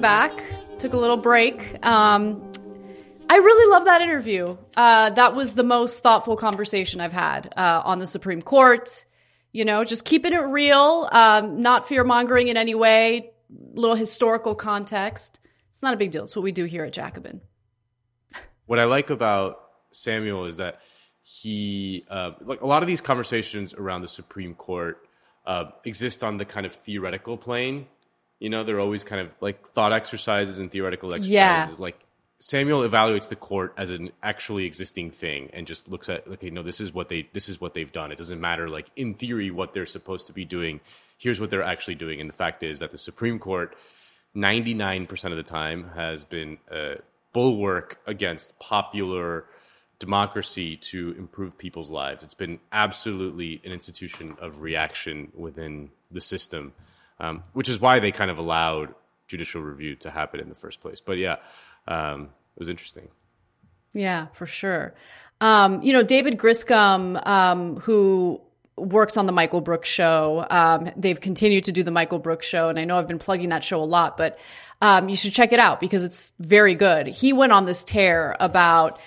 Welcome 0.01 0.31
back. 0.31 0.79
Took 0.79 0.93
a 0.93 0.97
little 0.97 1.17
break. 1.17 1.85
Um, 1.85 2.53
I 3.29 3.37
really 3.37 3.73
love 3.73 3.87
that 3.87 4.01
interview. 4.01 4.57
Uh, 4.77 5.11
that 5.11 5.35
was 5.35 5.55
the 5.55 5.65
most 5.65 6.05
thoughtful 6.05 6.37
conversation 6.37 7.01
I've 7.01 7.13
had 7.13 7.53
uh, 7.57 7.83
on 7.85 7.99
the 7.99 8.07
Supreme 8.07 8.41
Court. 8.41 9.05
You 9.51 9.65
know, 9.65 9.83
just 9.83 10.05
keeping 10.05 10.33
it 10.35 10.43
real, 10.43 11.09
um, 11.11 11.63
not 11.63 11.89
fear 11.89 12.05
mongering 12.05 12.47
in 12.47 12.57
any 12.57 12.77
way, 12.77 13.33
little 13.73 13.97
historical 13.97 14.55
context. 14.55 15.41
It's 15.71 15.83
not 15.83 15.95
a 15.95 15.97
big 15.97 16.13
deal. 16.13 16.23
It's 16.23 16.37
what 16.37 16.45
we 16.45 16.53
do 16.53 16.65
here 16.65 16.85
at 16.85 16.93
Jacobin. 16.93 17.41
What 18.67 18.79
I 18.79 18.85
like 18.85 19.11
about 19.11 19.59
Samuel 19.91 20.45
is 20.45 20.59
that 20.59 20.81
he, 21.25 22.05
uh, 22.09 22.33
like 22.43 22.61
a 22.61 22.67
lot 22.67 22.85
of 22.85 22.87
these 22.87 23.01
conversations 23.01 23.75
around 23.75 24.03
the 24.03 24.09
Supreme 24.09 24.55
Court 24.55 24.99
uh, 25.45 25.71
exist 25.85 26.23
on 26.23 26.37
the 26.37 26.45
kind 26.45 26.67
of 26.67 26.73
theoretical 26.73 27.37
plane 27.37 27.89
you 28.39 28.51
know, 28.51 28.65
they're 28.65 28.81
always 28.81 29.05
kind 29.05 29.21
of 29.21 29.35
like 29.41 29.67
thought 29.69 29.93
exercises 29.93 30.59
and 30.59 30.71
theoretical 30.71 31.15
exercises. 31.15 31.31
Yeah. 31.31 31.69
Like 31.79 31.99
Samuel 32.41 32.89
evaluates 32.89 33.29
the 33.29 33.37
court 33.37 33.75
as 33.77 33.91
an 33.91 34.11
actually 34.23 34.65
existing 34.65 35.11
thing 35.11 35.51
and 35.53 35.67
just 35.67 35.89
looks 35.89 36.09
at 36.09 36.27
okay, 36.27 36.51
no, 36.51 36.63
this 36.63 36.81
is 36.81 36.95
what 36.95 37.09
they 37.09 37.29
this 37.33 37.49
is 37.49 37.61
what 37.61 37.75
they've 37.75 37.91
done. 37.91 38.13
It 38.13 38.19
doesn't 38.19 38.41
matter 38.41 38.69
like 38.69 38.91
in 38.95 39.15
theory 39.15 39.51
what 39.51 39.75
they're 39.75 39.87
supposed 39.87 40.29
to 40.29 40.33
be 40.33 40.45
doing. 40.45 40.81
Here's 41.19 41.41
what 41.41 41.51
they're 41.51 41.65
actually 41.65 41.97
doing. 41.97 42.21
And 42.21 42.31
the 42.31 42.35
fact 42.35 42.63
is 42.63 42.79
that 42.79 42.93
the 42.93 42.99
Supreme 42.99 43.39
Court 43.39 43.77
99% 44.37 45.31
of 45.31 45.37
the 45.37 45.43
time 45.43 45.91
has 45.97 46.23
been 46.23 46.59
a 46.71 46.97
bulwark 47.33 48.01
against 48.07 48.57
popular 48.61 49.47
democracy 49.99 50.77
to 50.77 51.13
improve 51.19 51.59
people's 51.59 51.91
lives. 51.91 52.23
It's 52.23 52.35
been 52.35 52.61
absolutely 52.71 53.61
an 53.65 53.73
institution 53.73 54.37
of 54.41 54.61
reaction 54.61 55.33
within 55.35 55.91
the 56.13 56.21
system 56.21 56.73
um, 57.21 57.43
which 57.53 57.69
is 57.69 57.81
why 57.81 57.99
they 57.99 58.13
kind 58.13 58.31
of 58.31 58.39
allowed 58.39 58.95
judicial 59.27 59.61
review 59.63 59.95
to 59.97 60.11
happen 60.11 60.41
in 60.41 60.49
the 60.49 60.55
first 60.55 60.81
place. 60.81 61.01
But 61.01 61.19
yeah, 61.19 61.37
um, 61.87 62.31
it 62.57 62.61
was 62.61 62.69
interesting. 62.69 63.09
Yeah, 63.93 64.27
for 64.33 64.47
sure. 64.47 64.95
Um, 65.41 65.83
you 65.83 65.93
know, 65.93 66.03
David 66.03 66.39
Griscom, 66.39 67.25
um, 67.27 67.77
who 67.77 68.41
works 68.77 69.17
on 69.17 69.27
the 69.27 69.33
Michael 69.33 69.61
Brooks 69.61 69.89
show, 69.89 70.47
um, 70.51 70.91
they've 70.97 71.21
continued 71.21 71.65
to 71.65 71.73
do 71.73 71.83
the 71.83 71.91
Michael 71.91 72.19
Brooks 72.19 72.47
show, 72.47 72.69
and 72.69 72.79
I 72.79 72.85
know 72.85 72.99
I've 72.99 73.09
been 73.09 73.19
plugging 73.19 73.51
that 73.51 73.65
show 73.65 73.83
a 73.83 73.85
lot, 73.85 74.17
but 74.17 74.39
um, 74.81 75.09
you 75.09 75.17
should 75.17 75.33
check 75.33 75.53
it 75.53 75.59
out 75.59 75.81
because 75.81 76.05
it's 76.05 76.33
very 76.39 76.75
good. 76.75 77.07
He 77.07 77.33
went 77.33 77.53
on 77.53 77.67
this 77.67 77.85
tear 77.85 78.37
about 78.41 78.99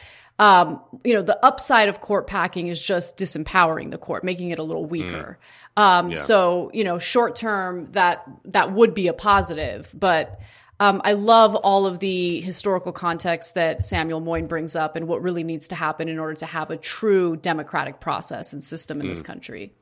um, 0.41 0.81
you 1.03 1.13
know, 1.13 1.21
the 1.21 1.43
upside 1.45 1.87
of 1.87 2.01
court 2.01 2.25
packing 2.25 2.67
is 2.67 2.81
just 2.81 3.15
disempowering 3.15 3.91
the 3.91 3.99
court, 3.99 4.23
making 4.23 4.49
it 4.49 4.57
a 4.57 4.63
little 4.63 4.85
weaker. 4.85 5.37
Um, 5.77 6.11
Yeah. 6.11 6.15
So, 6.15 6.71
you 6.73 6.83
know, 6.83 6.99
short 6.99 7.35
term, 7.35 7.89
that 7.91 8.23
that 8.45 8.71
would 8.71 8.93
be 8.93 9.07
a 9.07 9.13
positive, 9.13 9.93
but. 9.97 10.39
Um, 10.79 10.99
I 11.05 11.13
love 11.13 11.53
all 11.53 11.85
of 11.85 11.99
the 11.99 12.41
historical 12.41 12.91
context 12.91 13.53
that 13.53 13.83
Samuel 13.83 14.19
Moyn 14.19 14.47
brings 14.47 14.75
up 14.75 14.95
and 14.95 15.07
what 15.07 15.21
really 15.21 15.43
needs 15.43 15.67
to 15.67 15.75
happen 15.75 16.09
in 16.09 16.17
order 16.17 16.33
to 16.33 16.47
have 16.47 16.71
a 16.71 16.75
true 16.75 17.35
democratic 17.37 17.99
process 17.99 18.51
and 18.51 18.63
system 18.63 18.99
in 18.99 19.07
this 19.07 19.21
country. 19.21 19.75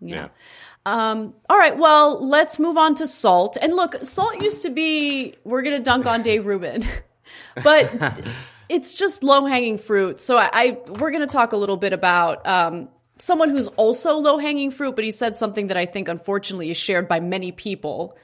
Yeah. 0.00 0.28
Um, 0.84 1.34
all 1.50 1.56
right, 1.56 1.76
well, 1.76 2.24
let's 2.24 2.60
move 2.60 2.76
on 2.76 2.94
to 2.96 3.08
Salt. 3.08 3.56
And 3.60 3.74
look, 3.74 3.96
Salt 4.04 4.40
used 4.40 4.62
to 4.62 4.70
be, 4.70 5.34
we're 5.42 5.62
going 5.62 5.76
to 5.76 5.82
dunk 5.82 6.06
on 6.06 6.22
Dave 6.22 6.46
Rubin, 6.46 6.84
but 7.64 8.24
it's 8.68 8.94
just 8.94 9.24
low 9.24 9.46
hanging 9.46 9.78
fruit. 9.78 10.20
So 10.20 10.36
I, 10.38 10.50
I 10.52 10.78
we're 11.00 11.10
going 11.10 11.26
to 11.26 11.32
talk 11.32 11.52
a 11.52 11.56
little 11.56 11.76
bit 11.76 11.92
about 11.92 12.46
um, 12.46 12.88
someone 13.18 13.50
who's 13.50 13.68
also 13.68 14.16
low 14.16 14.38
hanging 14.38 14.70
fruit, 14.70 14.94
but 14.94 15.04
he 15.04 15.10
said 15.10 15.36
something 15.36 15.68
that 15.68 15.76
I 15.76 15.86
think 15.86 16.08
unfortunately 16.08 16.70
is 16.70 16.76
shared 16.76 17.08
by 17.08 17.20
many 17.20 17.52
people 17.52 18.16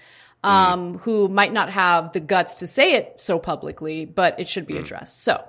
um, 0.44 0.98
who 0.98 1.28
might 1.28 1.52
not 1.52 1.70
have 1.70 2.12
the 2.12 2.20
guts 2.20 2.56
to 2.56 2.66
say 2.66 2.94
it 2.94 3.14
so 3.20 3.39
publicly, 3.39 4.05
but 4.05 4.40
it 4.40 4.48
should 4.48 4.66
be 4.66 4.77
addressed. 4.77 5.23
So 5.23 5.43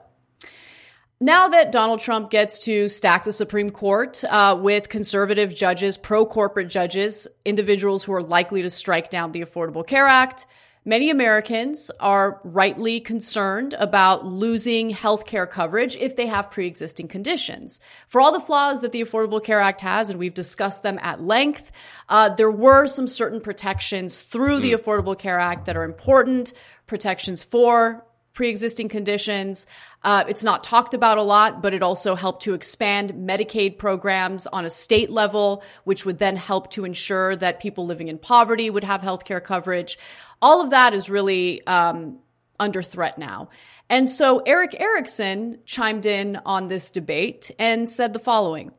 now 1.20 1.50
that 1.50 1.72
Donald 1.72 2.00
Trump 2.00 2.30
gets 2.30 2.66
to 2.66 2.88
stack 2.90 3.24
the 3.24 3.32
Supreme 3.32 3.70
Court 3.70 4.24
uh, 4.26 4.60
with 4.62 4.90
conservative 4.90 5.56
judges, 5.56 5.98
pro 5.98 6.26
corporate 6.26 6.68
judges, 6.68 7.28
individuals 7.46 8.04
who 8.04 8.14
are 8.14 8.22
likely 8.22 8.62
to 8.62 8.70
strike 8.70 9.10
down 9.10 9.32
the 9.32 9.42
Affordable 9.42 9.88
Care 9.88 10.06
Act, 10.06 10.46
many 10.86 11.10
Americans 11.10 11.92
are 12.00 12.40
rightly 12.44 13.00
concerned 13.00 13.74
about 13.78 14.26
losing 14.26 14.90
health 14.90 15.26
care 15.26 15.48
coverage 15.48 15.96
if 15.98 16.16
they 16.16 16.28
have 16.28 16.52
pre 16.52 16.68
existing 16.68 17.08
conditions. 17.08 17.80
For 18.08 18.22
all 18.22 18.32
the 18.32 18.40
flaws 18.40 18.82
that 18.82 18.92
the 18.92 19.02
Affordable 19.02 19.44
Care 19.44 19.60
Act 19.60 19.82
has, 19.82 20.10
and 20.10 20.20
we've 20.20 20.34
discussed 20.34 20.84
them 20.84 21.00
at 21.02 21.22
length, 21.22 21.72
uh, 22.10 22.30
there 22.36 22.52
were 22.52 22.88
some 22.88 23.08
certain 23.08 23.42
protections 23.42 24.22
through 24.22 24.60
the 24.60 24.74
Affordable 24.74 25.18
Care 25.18 25.40
Act 25.40 25.66
that 25.66 25.78
are 25.78 25.84
important, 25.84 26.54
protections 26.88 27.44
for 27.44 28.06
pre-existing 28.34 28.90
conditions. 28.90 29.68
Uh, 30.04 30.24
it's 30.28 30.44
not 30.44 30.64
talked 30.64 30.94
about 30.94 31.18
a 31.18 31.22
lot, 31.22 31.62
but 31.62 31.74
it 31.74 31.84
also 31.84 32.16
helped 32.16 32.44
to 32.44 32.54
expand 32.54 33.12
Medicaid 33.12 33.78
programs 33.78 34.48
on 34.48 34.66
a 34.66 34.70
state 34.70 35.10
level, 35.10 35.64
which 35.84 36.06
would 36.06 36.18
then 36.18 36.36
help 36.36 36.72
to 36.72 36.84
ensure 36.84 37.36
that 37.36 37.60
people 37.60 37.86
living 37.86 38.08
in 38.08 38.18
poverty 38.18 38.70
would 38.70 38.84
have 38.84 39.02
health 39.02 39.24
care 39.24 39.40
coverage. 39.40 39.98
All 40.44 40.60
of 40.62 40.72
that 40.72 40.94
is 40.94 41.10
really 41.10 41.66
um, 41.66 42.20
under 42.60 42.82
threat 42.82 43.18
now. 43.18 43.48
And 43.90 44.10
so 44.10 44.40
Erick 44.40 44.80
Erickson 44.80 45.60
chimed 45.66 46.06
in 46.06 46.38
on 46.46 46.68
this 46.68 46.92
debate 46.92 47.50
and 47.58 47.88
said 47.88 48.12
the 48.12 48.20
following. 48.20 48.74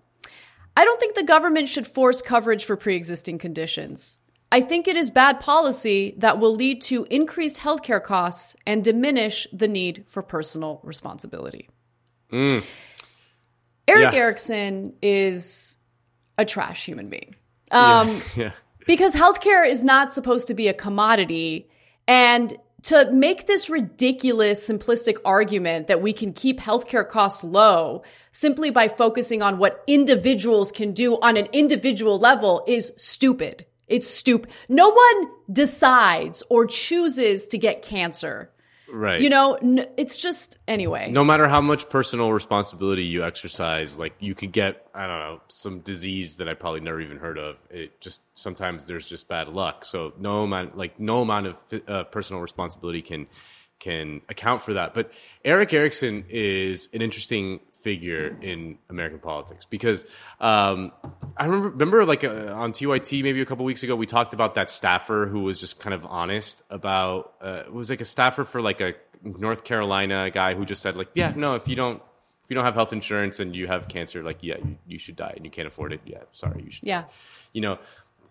I 0.77 0.85
don't 0.85 1.01
think 1.01 1.15
the 1.15 1.25
government 1.25 1.71
should 1.71 1.87
force 1.87 2.21
coverage 2.21 2.67
for 2.67 2.77
pre-existing 2.77 3.39
conditions. 3.39 4.19
I 4.53 4.61
think 4.61 4.89
it 4.89 4.97
is 4.97 5.09
bad 5.11 5.41
policy 5.41 6.15
that 6.19 6.39
will 6.39 6.55
lead 6.55 6.83
to 6.83 7.07
increased 7.11 7.57
healthcare 7.61 8.03
costs 8.03 8.57
and 8.67 8.85
diminish 8.85 9.47
the 9.51 9.67
need 9.67 10.05
for 10.07 10.23
personal 10.23 10.81
responsibility. 10.83 11.71
Erick 12.31 12.63
Yeah. 13.89 14.13
Erickson 14.13 14.93
is 15.01 15.79
a 16.37 16.45
trash 16.45 16.85
human 16.85 17.09
being. 17.09 17.35
Um, 17.71 18.21
Yeah. 18.37 18.53
Because 18.87 19.15
healthcare 19.15 19.67
is 19.67 19.85
not 19.85 20.13
supposed 20.13 20.49
to 20.49 20.55
be 20.55 20.69
a 20.69 20.75
commodity. 20.75 21.69
And 22.07 22.55
to 22.85 23.11
make 23.11 23.47
this 23.47 23.71
ridiculous, 23.71 24.69
simplistic 24.69 25.17
argument 25.25 25.87
that 25.87 26.03
we 26.03 26.13
can 26.13 26.33
keep 26.33 26.61
healthcare 26.61 27.09
costs 27.09 27.43
low 27.43 28.03
simply 28.31 28.71
by 28.71 28.89
focusing 28.89 29.43
on 29.43 29.59
what 29.59 29.83
individuals 29.87 30.71
can 30.71 30.93
do 30.93 31.19
on 31.21 31.37
an 31.37 31.47
individual 31.53 32.19
level 32.19 32.63
is 32.67 32.93
stupid. 32.97 33.65
It's 33.87 34.09
stupid. 34.09 34.51
No 34.69 34.91
one 34.91 35.31
decides 35.51 36.43
or 36.51 36.67
chooses 36.67 37.49
to 37.49 37.59
get 37.59 37.83
cancer. 37.83 38.51
Right. 38.95 39.21
You 39.21 39.29
know, 39.29 39.55
n- 39.55 39.89
it's 39.97 40.19
just, 40.19 40.59
anyway. 40.69 41.11
no 41.11 41.25
matter 41.25 41.49
how 41.49 41.61
much 41.61 41.89
personal 41.89 42.33
responsibility 42.33 43.03
you 43.03 43.25
exercise, 43.25 43.99
like 43.99 44.15
you 44.21 44.37
could 44.37 44.53
get, 44.53 44.87
I 44.95 45.09
don't 45.09 45.19
know, 45.19 45.41
some 45.49 45.81
disease 45.81 46.37
that 46.37 46.49
I 46.49 46.55
probably 46.55 46.81
never 46.81 47.01
even 47.01 47.17
heard 47.17 47.37
of. 47.37 47.59
It 47.71 48.01
just 48.01 48.23
sometimes 48.39 48.85
there's 48.85 49.07
just 49.07 49.27
bad 49.29 49.49
luck. 49.49 49.85
So 49.85 50.13
no 50.17 50.45
amount, 50.45 50.79
like 50.79 51.01
no 51.01 51.23
amount 51.23 51.49
of 51.49 51.61
uh, 51.89 52.05
personal 52.05 52.41
responsibility 52.41 53.03
can 53.03 53.27
can 53.81 54.21
account 54.29 54.63
for 54.63 54.75
that. 54.75 54.95
But 54.95 55.13
Erick 55.45 55.75
Erickson 55.75 56.25
is 56.29 56.89
an 56.95 57.03
interesting 57.03 57.61
figure 57.85 58.37
in 58.41 58.79
American 58.89 59.19
politics. 59.21 59.67
Because 59.67 60.05
um, 60.41 60.91
I 61.37 61.45
remember, 61.45 61.69
remember 61.69 62.05
like 62.07 62.25
uh, 62.25 62.53
on 62.55 62.73
TYT 62.73 63.23
maybe 63.23 63.41
a 63.43 63.45
couple 63.45 63.65
weeks 63.67 63.83
ago 63.83 63.95
we 63.95 64.07
talked 64.07 64.33
about 64.35 64.55
that 64.57 64.71
staffer 64.71 65.27
who 65.31 65.41
was 65.43 65.59
just 65.59 65.79
kind 65.79 65.93
of 65.95 66.05
honest 66.07 66.63
about 66.71 67.35
uh, 67.43 67.63
it 67.67 67.73
was 67.73 67.91
like 67.91 68.01
a 68.01 68.05
staffer 68.07 68.43
for 68.45 68.61
like 68.63 68.81
a 68.81 68.95
North 69.23 69.65
Carolina 69.65 70.31
guy 70.31 70.55
who 70.55 70.65
just 70.65 70.83
said 70.83 70.97
like 70.97 71.09
yeah 71.15 71.33
no 71.37 71.55
if 71.55 71.69
you 71.69 71.77
don't 71.77 72.03
if 72.43 72.51
you 72.51 72.55
don't 72.55 72.65
have 72.65 72.75
health 72.75 72.93
insurance 72.93 73.39
and 73.41 73.55
you 73.55 73.67
have 73.67 73.89
cancer 73.89 74.23
like 74.23 74.39
yeah 74.41 74.57
you, 74.59 74.77
you 74.87 74.99
should 74.99 75.17
die 75.17 75.33
and 75.37 75.45
you 75.45 75.51
can't 75.51 75.69
afford 75.69 75.93
it. 75.93 76.01
Yeah 76.05 76.23
sorry 76.33 76.63
you 76.65 76.71
should 76.71 76.87
Yeah. 76.89 77.05
you 77.53 77.61
know 77.61 77.79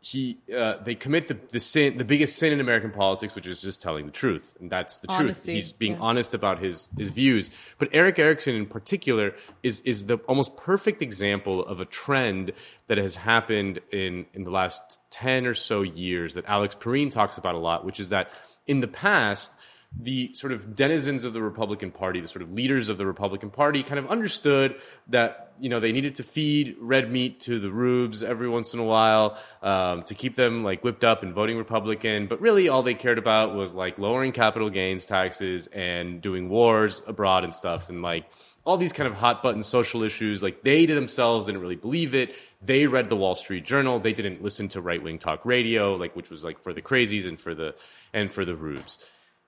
he 0.04 0.38
uh, 0.56 0.78
they 0.84 0.96
commit 0.96 1.30
the, 1.30 1.38
the 1.50 1.60
sin 1.60 1.98
the 1.98 2.04
biggest 2.04 2.38
sin 2.38 2.52
in 2.52 2.60
American 2.60 2.92
politics, 2.92 3.36
which 3.36 3.48
is 3.48 3.62
just 3.62 3.82
telling 3.82 4.06
the 4.06 4.12
truth, 4.12 4.56
and 4.60 4.70
that's 4.70 4.98
the 4.98 5.10
Honesty, 5.10 5.54
truth. 5.54 5.56
He's 5.56 5.72
being 5.72 5.94
yeah. 5.94 6.00
honest 6.02 6.34
about 6.34 6.60
his 6.60 6.90
his 6.98 7.10
views. 7.10 7.50
But 7.78 7.90
Erick 7.94 8.20
Erickson, 8.20 8.56
in 8.56 8.66
particular, 8.66 9.34
is 9.64 9.80
is 9.82 10.08
the 10.08 10.18
almost 10.28 10.58
perfect 10.58 11.02
example 11.02 11.66
of 11.66 11.80
a 11.80 11.86
trend 11.86 12.52
that 12.88 12.98
has 12.98 13.16
happened 13.16 13.80
in 13.92 14.26
in 14.34 14.44
the 14.44 14.52
last 14.52 15.00
ten 15.10 15.46
or 15.46 15.54
so 15.54 15.84
years 15.84 16.34
that 16.34 16.46
Alex 16.50 16.76
Pareene 16.76 17.10
talks 17.10 17.38
about 17.38 17.56
a 17.56 17.60
lot, 17.60 17.86
which 17.86 18.00
is 18.00 18.10
that 18.10 18.30
in 18.68 18.82
the 18.82 18.88
past 18.88 19.54
the 20.00 20.34
sort 20.34 20.52
of 20.52 20.76
denizens 20.76 21.24
of 21.24 21.34
the 21.34 21.42
Republican 21.42 21.92
Party, 21.92 22.20
the 22.20 22.28
sort 22.28 22.42
of 22.42 22.52
leaders 22.54 22.90
of 22.90 22.98
the 22.98 23.06
Republican 23.06 23.52
Party, 23.52 23.84
kind 23.84 24.00
of 24.00 24.08
understood 24.08 24.76
that 25.08 25.54
you 25.60 25.70
know 25.70 25.80
they 25.80 25.92
needed 25.92 26.16
to 26.16 26.24
feed 26.24 26.76
red 26.80 27.12
meat 27.12 27.40
to 27.42 27.60
the 27.60 27.70
rubes 27.70 28.24
every 28.24 28.50
once 28.50 28.74
in 28.74 28.80
a 28.80 28.84
while 28.84 29.38
um, 29.62 30.02
to 30.04 30.16
keep 30.16 30.36
them 30.36 30.64
like 30.64 30.84
whipped 30.84 31.04
up 31.04 31.22
and 31.22 31.34
voting 31.34 31.58
Republican. 31.58 32.26
But 32.26 32.42
really, 32.42 32.70
all 32.70 32.82
they 32.82 32.96
cared 32.96 33.20
about 33.20 33.54
was 33.56 33.74
like 33.74 34.00
lowering 34.00 34.32
capital 34.32 34.70
gains 34.70 35.06
taxes 35.06 35.68
and 35.68 36.22
doing 36.22 36.50
wars 36.50 37.02
abroad 37.06 37.44
and 37.44 37.54
stuff, 37.54 37.90
and 37.90 38.02
like 38.02 38.26
all 38.66 38.78
these 38.78 38.94
kind 38.94 39.08
of 39.08 39.14
hot 39.14 39.44
button 39.44 39.62
social 39.62 40.02
issues. 40.02 40.42
Like 40.42 40.64
they 40.64 40.88
to 40.88 40.96
themselves 40.96 41.46
didn't 41.46 41.62
really 41.62 41.76
believe 41.76 42.16
it. 42.16 42.36
They 42.64 42.88
read 42.88 43.10
the 43.10 43.16
Wall 43.16 43.36
Street 43.36 43.64
Journal. 43.64 44.00
They 44.00 44.14
didn't 44.14 44.42
listen 44.42 44.70
to 44.70 44.82
right 44.82 45.04
wing 45.04 45.20
talk 45.20 45.46
radio, 45.46 45.96
like 45.96 46.16
which 46.16 46.32
was 46.32 46.44
like 46.44 46.64
for 46.64 46.74
the 46.74 46.82
crazies 46.82 47.28
and 47.28 47.40
for 47.40 47.54
the 47.54 47.76
and 48.12 48.32
for 48.32 48.44
the 48.44 48.56
rubes 48.56 48.98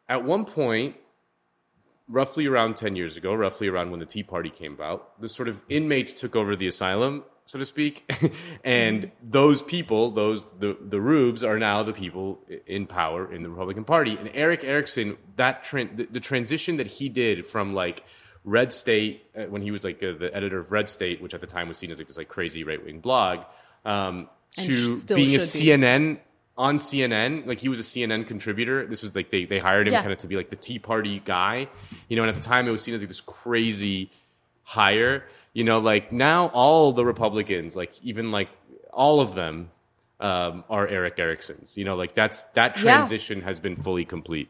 at 0.07 0.23
one 0.23 0.45
point, 0.45 0.95
roughly 2.07 2.45
around 2.45 2.76
10 2.76 2.95
years 2.95 3.18
ago, 3.18 3.34
roughly 3.34 3.68
around 3.68 3.91
when 3.91 3.99
the 3.99 4.06
Tea 4.06 4.23
Party 4.23 4.49
came 4.49 4.73
about, 4.73 5.19
the 5.22 5.30
sort 5.30 5.48
of 5.48 5.64
inmates 5.69 6.14
took 6.14 6.36
over 6.36 6.56
the 6.56 6.68
asylum, 6.68 7.23
so 7.45 7.60
to 7.60 7.65
speak. 7.65 8.11
and 8.64 9.11
those 9.23 9.61
people, 9.61 10.11
those 10.11 10.48
the, 10.60 10.77
the 10.80 11.02
rubes, 11.02 11.44
are 11.44 11.57
now 11.57 11.84
the 11.84 11.94
people 11.94 12.40
in 12.68 12.86
power 12.86 13.32
in 13.32 13.44
the 13.44 13.49
Republican 13.49 13.84
Party. 13.84 14.18
And 14.18 14.30
Erick 14.34 14.64
Erickson, 14.64 15.18
that 15.36 15.64
tran 15.64 15.98
the, 15.98 16.06
the 16.06 16.19
transition 16.19 16.77
that 16.77 16.88
he 16.88 17.10
did 17.10 17.45
from 17.45 17.73
like 17.73 18.03
Red 18.44 18.72
State, 18.72 19.26
uh, 19.36 19.45
when 19.45 19.64
he 19.64 19.72
was 19.72 19.84
like 19.84 20.03
uh, 20.03 20.14
the 20.14 20.30
editor 20.36 20.60
of 20.60 20.72
Red 20.72 20.88
State, 20.88 21.22
which 21.22 21.34
at 21.34 21.41
the 21.41 21.48
time 21.48 21.68
was 21.68 21.77
seen 21.77 21.90
as 21.90 21.98
like 21.98 22.07
this 22.07 22.18
like 22.18 22.27
crazy 22.27 22.64
right 22.64 22.84
wing 22.84 22.99
blog, 22.99 23.40
um, 23.84 24.30
to 24.52 24.98
being 25.07 25.30
a 25.30 25.40
be. 25.40 25.44
CNN 25.44 26.19
on 26.57 26.77
CNN. 26.77 27.45
Like 27.45 27.60
he 27.60 27.69
was 27.69 27.80
a 27.80 27.84
CNN 27.84 28.26
contributor. 28.27 28.86
This 28.86 29.02
was 29.03 29.14
like 29.15 29.30
they, 29.32 29.45
they 29.45 29.60
hired 29.60 29.88
him 29.88 29.94
Yeah. 29.94 30.02
kind 30.02 30.14
of 30.14 30.19
to 30.19 30.27
be 30.27 30.36
like 30.36 30.49
the 30.49 30.56
Tea 30.56 30.80
Party 30.80 31.22
guy, 31.26 31.68
you 32.07 32.15
know. 32.15 32.23
And 32.23 32.30
at 32.30 32.36
the 32.36 32.41
time, 32.44 32.68
it 32.68 32.72
was 32.72 32.82
seen 32.82 32.94
as 32.94 33.02
like 33.02 33.10
this 33.10 33.22
crazy 33.22 34.10
hire. 34.64 35.26
You 35.53 35.64
know, 35.64 35.80
like 35.80 36.11
now 36.11 36.48
all 36.48 36.91
the 36.91 37.06
Republicans, 37.06 37.76
like 37.76 37.94
even 38.03 38.32
like 38.32 38.49
all 38.91 39.19
of 39.22 39.36
them, 39.36 39.69
um, 40.19 40.64
are 40.69 40.88
Erick 40.88 41.18
Ericksons. 41.19 41.77
You 41.77 41.84
know, 41.86 41.95
like 41.95 42.14
that's 42.15 42.44
that 42.53 42.76
Yeah. 42.77 42.82
transition 42.84 43.41
has 43.41 43.60
been 43.60 43.76
fully 43.76 44.06
complete. 44.06 44.49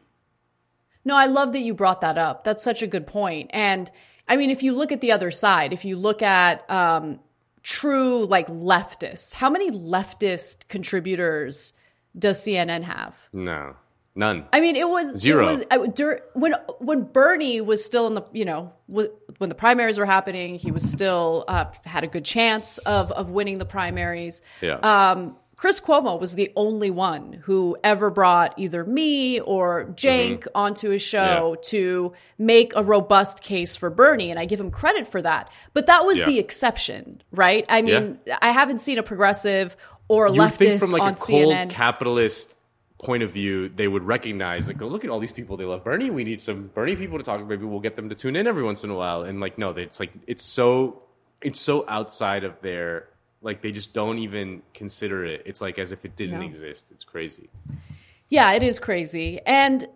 No, 1.04 1.14
I 1.16 1.26
love 1.26 1.52
that 1.52 1.60
you 1.60 1.74
brought 1.74 2.00
that 2.00 2.18
up. 2.18 2.42
That's 2.44 2.62
such 2.64 2.82
a 2.82 2.86
good 2.88 3.06
point. 3.06 3.50
And 3.52 3.90
I 4.28 4.36
mean, 4.36 4.50
if 4.50 4.62
you 4.64 4.72
look 4.72 4.90
at 4.90 5.00
the 5.00 5.12
other 5.12 5.30
side, 5.30 5.72
if 5.72 5.84
you 5.84 5.96
look 5.96 6.20
at 6.22 6.68
um, 6.68 7.20
true 7.62 8.24
like 8.26 8.48
leftists, 8.48 9.32
how 9.34 9.48
many 9.50 9.70
leftist 9.70 10.66
contributors 10.68 11.74
does 12.18 12.40
CNN 12.44 12.82
have? 12.82 13.16
No, 13.32 13.76
none. 14.14 14.46
I 14.52 14.60
mean, 14.60 14.76
it 14.76 14.88
was 14.88 15.16
Zero. 15.16 15.44
It 15.46 15.50
was 15.50 15.64
I, 15.70 15.86
dur- 15.86 16.22
when 16.34 16.54
when 16.78 17.02
Bernie 17.04 17.60
was 17.60 17.84
still 17.84 18.06
in 18.06 18.14
the 18.14 18.22
you 18.32 18.44
know 18.44 18.72
w- 18.88 19.12
when 19.38 19.48
the 19.48 19.54
primaries 19.56 19.98
were 19.98 20.06
happening, 20.06 20.54
he 20.56 20.70
was 20.70 20.88
still 20.88 21.44
uh, 21.48 21.66
had 21.84 22.04
a 22.04 22.08
good 22.08 22.24
chance 22.24 22.78
of 22.78 23.12
of 23.12 23.30
winning 23.30 23.58
the 23.58 23.66
primaries. 23.66 24.42
Yeah. 24.60 24.74
Um, 24.76 25.36
Chris 25.56 25.80
Cuomo 25.80 26.20
was 26.20 26.34
the 26.34 26.52
only 26.54 26.90
one 26.90 27.32
who 27.32 27.78
ever 27.82 28.10
brought 28.10 28.58
either 28.58 28.84
me 28.84 29.40
or 29.40 29.86
Cenk 29.96 30.40
Mm-hmm. 30.40 30.48
onto 30.54 30.90
his 30.90 31.00
show 31.00 31.56
to 31.62 32.12
make 32.36 32.74
a 32.76 32.82
robust 32.84 33.42
case 33.42 33.74
for 33.74 33.88
Bernie, 33.88 34.30
and 34.30 34.38
I 34.38 34.44
give 34.44 34.60
him 34.60 34.70
credit 34.70 35.06
for 35.06 35.22
that. 35.22 35.48
But 35.72 35.86
that 35.86 36.04
was 36.04 36.18
Yeah. 36.18 36.26
the 36.26 36.38
exception, 36.40 37.22
right? 37.32 37.64
I 37.70 37.80
mean, 37.80 38.18
I 38.42 38.50
haven't 38.50 38.80
seen 38.82 38.98
a 38.98 39.02
progressive 39.02 39.78
or 40.08 40.28
you 40.28 40.40
leftist 40.40 40.80
from 40.80 40.90
like 40.90 41.02
on 41.02 41.12
a 41.12 41.16
cold 41.16 41.54
CNN. 41.54 41.70
capitalist 41.70 42.56
point 42.98 43.22
of 43.22 43.30
view, 43.30 43.68
they 43.68 43.86
would 43.88 44.02
recognize 44.04 44.68
like, 44.68 44.80
oh, 44.80 44.86
look 44.86 45.04
at 45.04 45.10
all 45.10 45.18
these 45.20 45.32
people. 45.32 45.56
They 45.56 45.64
love 45.64 45.84
Bernie. 45.84 46.10
We 46.10 46.24
need 46.24 46.40
some 46.40 46.68
Bernie 46.68 46.96
people 46.96 47.18
to 47.18 47.24
talk. 47.24 47.46
Maybe 47.46 47.64
we'll 47.66 47.80
get 47.80 47.94
them 47.96 48.08
to 48.08 48.14
tune 48.14 48.36
in 48.36 48.46
every 48.46 48.62
once 48.62 48.84
in 48.84 48.90
a 48.90 48.94
while. 48.94 49.22
And 49.22 49.38
like, 49.40 49.58
no, 49.58 49.72
they- 49.72 49.82
it's 49.82 50.00
like 50.00 50.12
it's 50.26 50.42
so 50.42 51.04
it's 51.42 51.60
so 51.60 51.84
outside 51.88 52.44
of 52.44 52.60
their 52.62 53.08
like 53.42 53.60
they 53.60 53.70
just 53.70 53.92
don't 53.92 54.18
even 54.18 54.62
consider 54.74 55.24
it. 55.24 55.42
It's 55.44 55.60
like 55.60 55.78
as 55.78 55.92
if 55.92 56.04
it 56.04 56.16
didn't 56.16 56.40
No. 56.40 56.46
exist. 56.46 56.90
It's 56.90 57.04
crazy. 57.04 57.50
Yeah, 58.30 58.52
it 58.52 58.62
is 58.62 58.78
crazy. 58.80 59.40
And 59.44 59.86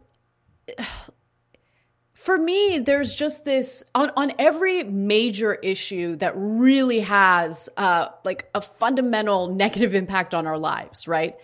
for 2.23 2.37
me, 2.37 2.79
there's 2.81 3.15
just 3.15 3.47
this 3.47 3.83
on, 3.95 4.11
on 4.15 4.33
every 4.39 4.85
major 4.85 5.55
issue 5.55 6.17
that 6.17 6.35
really 6.37 7.01
has 7.01 7.71
uh, 7.79 8.09
like 8.25 8.51
a 8.55 8.61
fundamental 8.61 9.49
negative 9.55 9.95
impact 9.95 10.35
on 10.35 10.47
our 10.47 10.59
lives, 10.59 11.09
right? 11.09 11.37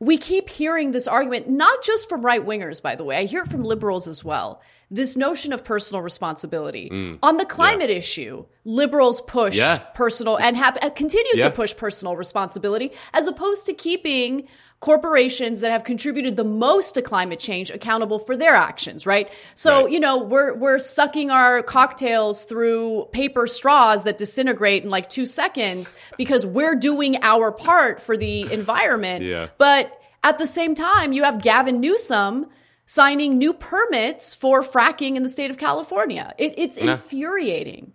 We 0.00 0.18
keep 0.18 0.50
hearing 0.50 0.90
this 0.90 1.06
argument, 1.06 1.48
not 1.48 1.82
just 1.82 2.08
from 2.08 2.22
right 2.24 2.44
wingers, 2.44 2.82
by 2.82 2.96
the 2.96 3.04
way. 3.04 3.16
I 3.18 3.24
hear 3.24 3.42
it 3.42 3.48
from 3.48 3.62
liberals 3.62 4.08
as 4.08 4.24
well. 4.24 4.60
This 4.90 5.16
notion 5.16 5.52
of 5.52 5.64
personal 5.64 6.02
responsibility. 6.02 6.90
on 7.22 7.36
the 7.38 7.44
climate 7.44 7.90
issue, 7.90 8.46
liberals 8.64 9.20
pushed 9.20 9.58
Yeah. 9.58 9.76
personal 9.94 10.36
and 10.38 10.56
have 10.56 10.76
uh, 10.82 10.90
continue 10.90 11.32
Yeah. 11.36 11.44
to 11.44 11.50
push 11.50 11.76
personal 11.76 12.14
responsibility 12.16 12.92
as 13.14 13.26
opposed 13.28 13.66
to 13.66 13.74
keeping 13.74 14.48
corporations 14.80 15.60
that 15.60 15.70
have 15.72 15.84
contributed 15.84 16.36
the 16.36 16.44
most 16.44 16.92
to 16.92 17.02
climate 17.02 17.38
change 17.38 17.70
accountable 17.70 18.18
for 18.18 18.36
their 18.36 18.54
actions, 18.54 19.06
right? 19.06 19.30
So, 19.54 19.82
Right. 19.84 19.92
you 19.92 20.00
know, 20.00 20.18
we're 20.18 20.54
we're 20.54 20.78
sucking 20.78 21.30
our 21.30 21.62
cocktails 21.62 22.44
through 22.44 23.08
paper 23.12 23.46
straws 23.46 24.04
that 24.04 24.18
disintegrate 24.18 24.84
in 24.84 24.90
like 24.90 25.08
2 25.08 25.24
seconds 25.26 25.94
because 26.18 26.46
we're 26.46 26.74
doing 26.74 27.16
our 27.22 27.50
part 27.52 28.00
for 28.00 28.16
the 28.16 28.52
environment. 28.52 29.24
Yeah. 29.24 29.48
But 29.58 29.98
at 30.22 30.38
the 30.38 30.46
same 30.46 30.74
time, 30.74 31.12
you 31.12 31.22
have 31.24 31.42
Gavin 31.42 31.80
Newsom 31.80 32.46
signing 32.84 33.38
new 33.38 33.52
permits 33.52 34.34
for 34.34 34.60
fracking 34.60 35.16
in 35.16 35.22
the 35.22 35.28
state 35.28 35.50
of 35.50 35.58
California. 35.58 36.34
It, 36.38 36.54
it's 36.56 36.76
infuriating. 36.78 37.92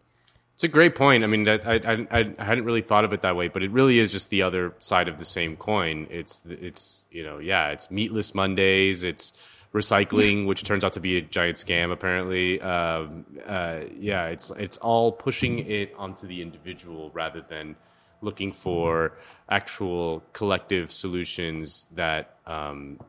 It's 0.61 0.65
a 0.65 0.67
great 0.67 0.93
point. 0.93 1.23
I 1.23 1.27
mean, 1.27 1.45
that 1.45 1.65
I, 1.65 1.77
I 1.77 2.07
I 2.11 2.35
I 2.37 2.43
hadn't 2.43 2.65
really 2.65 2.83
thought 2.83 3.03
of 3.03 3.11
it 3.13 3.23
that 3.23 3.35
way, 3.35 3.47
but 3.47 3.63
it 3.63 3.71
really 3.71 3.97
is 3.97 4.11
just 4.11 4.29
the 4.29 4.43
other 4.43 4.75
side 4.77 5.07
of 5.07 5.17
the 5.17 5.25
same 5.25 5.55
coin. 5.55 6.05
It's 6.11 6.45
it's 6.45 7.07
you 7.09 7.23
know 7.23 7.39
yeah, 7.39 7.69
it's 7.69 7.89
meatless 7.89 8.35
Mondays. 8.35 9.01
It's 9.01 9.33
recycling, 9.73 10.45
which 10.49 10.63
turns 10.63 10.83
out 10.83 10.93
to 10.93 10.99
be 10.99 11.17
a 11.17 11.21
giant 11.21 11.57
scam. 11.57 11.91
Apparently, 11.91 12.61
um, 12.61 13.25
uh, 13.43 13.79
yeah, 13.97 14.27
it's 14.27 14.51
it's 14.51 14.77
all 14.77 15.11
pushing 15.11 15.65
it 15.65 15.95
onto 15.97 16.27
the 16.27 16.43
individual 16.43 17.09
rather 17.11 17.41
than 17.41 17.75
looking 18.21 18.51
for 18.51 19.13
actual 19.49 20.21
collective 20.31 20.91
solutions 20.91 21.87
that 21.95 22.35
um, 22.45 22.99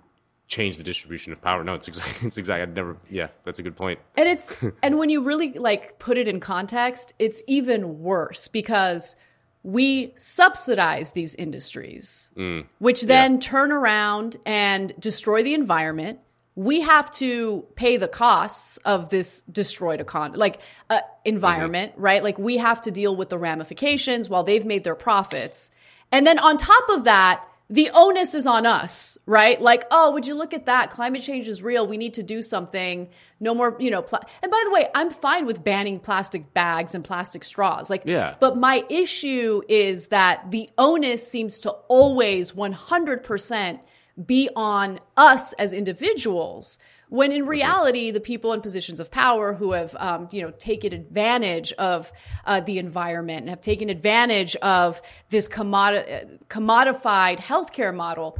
change 0.52 0.76
the 0.76 0.84
distribution 0.84 1.32
of 1.32 1.40
power. 1.40 1.64
No, 1.64 1.74
it's 1.74 1.88
exactly 1.88 2.26
it's 2.26 2.36
exactly. 2.36 2.62
I'd 2.62 2.74
never. 2.74 2.96
Yeah, 3.10 3.28
that's 3.44 3.58
a 3.58 3.62
good 3.62 3.76
point. 3.76 3.98
And 4.16 4.28
it's 4.28 4.54
and 4.82 4.98
when 4.98 5.08
you 5.10 5.22
really 5.22 5.52
like 5.54 5.98
put 5.98 6.18
it 6.18 6.28
in 6.28 6.40
context, 6.40 7.14
it's 7.18 7.42
even 7.46 8.00
worse 8.00 8.48
because 8.48 9.16
we 9.64 10.12
subsidize 10.16 11.12
these 11.12 11.34
industries, 11.36 12.32
which 12.78 13.02
then 13.02 13.38
turn 13.38 13.70
around 13.70 14.36
and 14.44 14.92
destroy 14.98 15.44
the 15.44 15.54
environment. 15.54 16.18
We 16.56 16.80
have 16.80 17.10
to 17.12 17.64
pay 17.76 17.96
the 17.96 18.08
costs 18.08 18.76
of 18.78 19.08
this 19.08 19.42
destroyed 19.42 20.00
econ 20.00 20.36
like 20.36 20.60
uh, 20.90 21.00
environment, 21.24 21.92
right? 21.96 22.22
Like 22.24 22.38
we 22.38 22.56
have 22.58 22.80
to 22.82 22.90
deal 22.90 23.14
with 23.14 23.28
the 23.28 23.38
ramifications 23.38 24.28
while 24.28 24.42
they've 24.42 24.66
made 24.66 24.82
their 24.82 24.96
profits. 24.96 25.70
And 26.10 26.26
then 26.26 26.40
on 26.40 26.58
top 26.58 26.88
of 26.90 27.04
that, 27.04 27.42
the 27.70 27.90
onus 27.94 28.34
is 28.34 28.46
on 28.46 28.66
us, 28.66 29.16
right? 29.24 29.60
Like, 29.60 29.84
oh, 29.90 30.12
would 30.12 30.26
you 30.26 30.34
look 30.34 30.52
at 30.52 30.66
that? 30.66 30.90
Climate 30.90 31.22
change 31.22 31.48
is 31.48 31.62
real. 31.62 31.86
We 31.86 31.96
need 31.96 32.14
to 32.14 32.22
do 32.22 32.42
something. 32.42 33.08
No 33.40 33.54
more, 33.54 33.76
you 33.78 33.90
know. 33.90 34.02
Pla- 34.02 34.20
and 34.42 34.50
by 34.52 34.62
the 34.64 34.70
way, 34.70 34.88
I'm 34.94 35.10
fine 35.10 35.46
with 35.46 35.64
banning 35.64 35.98
plastic 35.98 36.52
bags 36.52 36.94
and 36.94 37.02
plastic 37.02 37.44
straws. 37.44 37.88
Like, 37.88 38.02
Yeah. 38.04 38.34
But 38.40 38.56
my 38.56 38.84
issue 38.90 39.62
is 39.68 40.08
that 40.08 40.50
the 40.50 40.68
onus 40.76 41.26
seems 41.26 41.60
to 41.60 41.70
always 41.88 42.52
100% 42.52 43.80
be 44.26 44.50
on 44.54 45.00
us 45.16 45.52
as 45.54 45.72
individuals. 45.72 46.78
When 47.12 47.30
in 47.30 47.44
reality, 47.44 48.10
the 48.10 48.20
people 48.20 48.54
in 48.54 48.62
positions 48.62 48.98
of 48.98 49.10
power 49.10 49.52
who 49.52 49.72
have, 49.72 49.94
um, 49.98 50.28
you 50.32 50.40
know, 50.40 50.50
taken 50.50 50.94
advantage 50.94 51.70
of 51.74 52.10
uh, 52.46 52.60
the 52.60 52.78
environment 52.78 53.40
and 53.40 53.50
have 53.50 53.60
taken 53.60 53.90
advantage 53.90 54.56
of 54.56 55.02
this 55.28 55.46
commodi- 55.46 56.38
commodified 56.48 57.38
healthcare 57.38 57.94
model, 57.94 58.38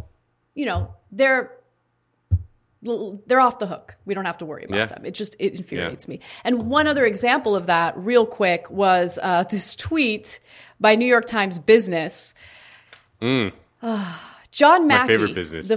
you 0.55 0.65
know, 0.65 0.94
they're 1.11 1.53
they're 3.27 3.40
off 3.40 3.59
the 3.59 3.66
hook. 3.66 3.94
We 4.07 4.15
don't 4.15 4.24
have 4.24 4.39
to 4.39 4.47
worry 4.47 4.65
about 4.65 4.77
Yeah. 4.77 4.86
them. 4.86 5.05
It 5.05 5.12
just 5.12 5.36
it 5.39 5.55
infuriates 5.55 6.09
me. 6.09 6.20
And 6.43 6.70
one 6.70 6.86
other 6.86 7.05
example 7.05 7.55
of 7.55 7.66
that, 7.66 7.94
real 7.99 8.24
quick, 8.24 8.70
was 8.70 9.19
uh, 9.23 9.43
this 9.44 9.77
tweet 9.77 10.40
by 10.81 10.94
New 10.94 11.05
York 11.05 11.27
Times 11.27 11.59
Business. 11.59 12.35
John 13.20 13.53
Mackey, 14.86 15.12
favorite 15.12 15.35
business. 15.35 15.69
The, 15.69 15.77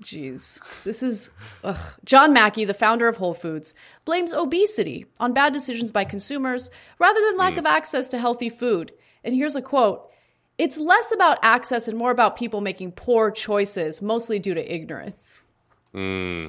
jeez, 0.00 0.60
this 0.84 1.02
is 1.02 1.30
ugh. 1.64 1.78
John 2.04 2.32
Mackey, 2.32 2.64
the 2.64 2.74
founder 2.74 3.08
of 3.08 3.16
Whole 3.16 3.34
Foods, 3.34 3.74
blames 4.04 4.32
obesity 4.32 5.06
on 5.18 5.32
bad 5.32 5.52
decisions 5.52 5.90
by 5.92 6.04
consumers 6.04 6.70
rather 6.98 7.20
than 7.20 7.36
lack 7.38 7.56
of 7.56 7.66
access 7.66 8.08
to 8.10 8.18
healthy 8.18 8.48
food. 8.48 8.92
And 9.24 9.34
here's 9.34 9.56
a 9.56 9.62
quote: 9.62 10.10
"It's 10.58 10.78
less 10.78 11.12
about 11.12 11.38
access 11.42 11.88
and 11.88 11.96
more 11.98 12.10
about 12.10 12.36
people 12.36 12.60
making 12.60 12.92
poor 12.92 13.30
choices, 13.30 14.02
mostly 14.02 14.38
due 14.38 14.54
to 14.54 14.74
ignorance." 14.74 15.42
Hmm. 15.92 16.46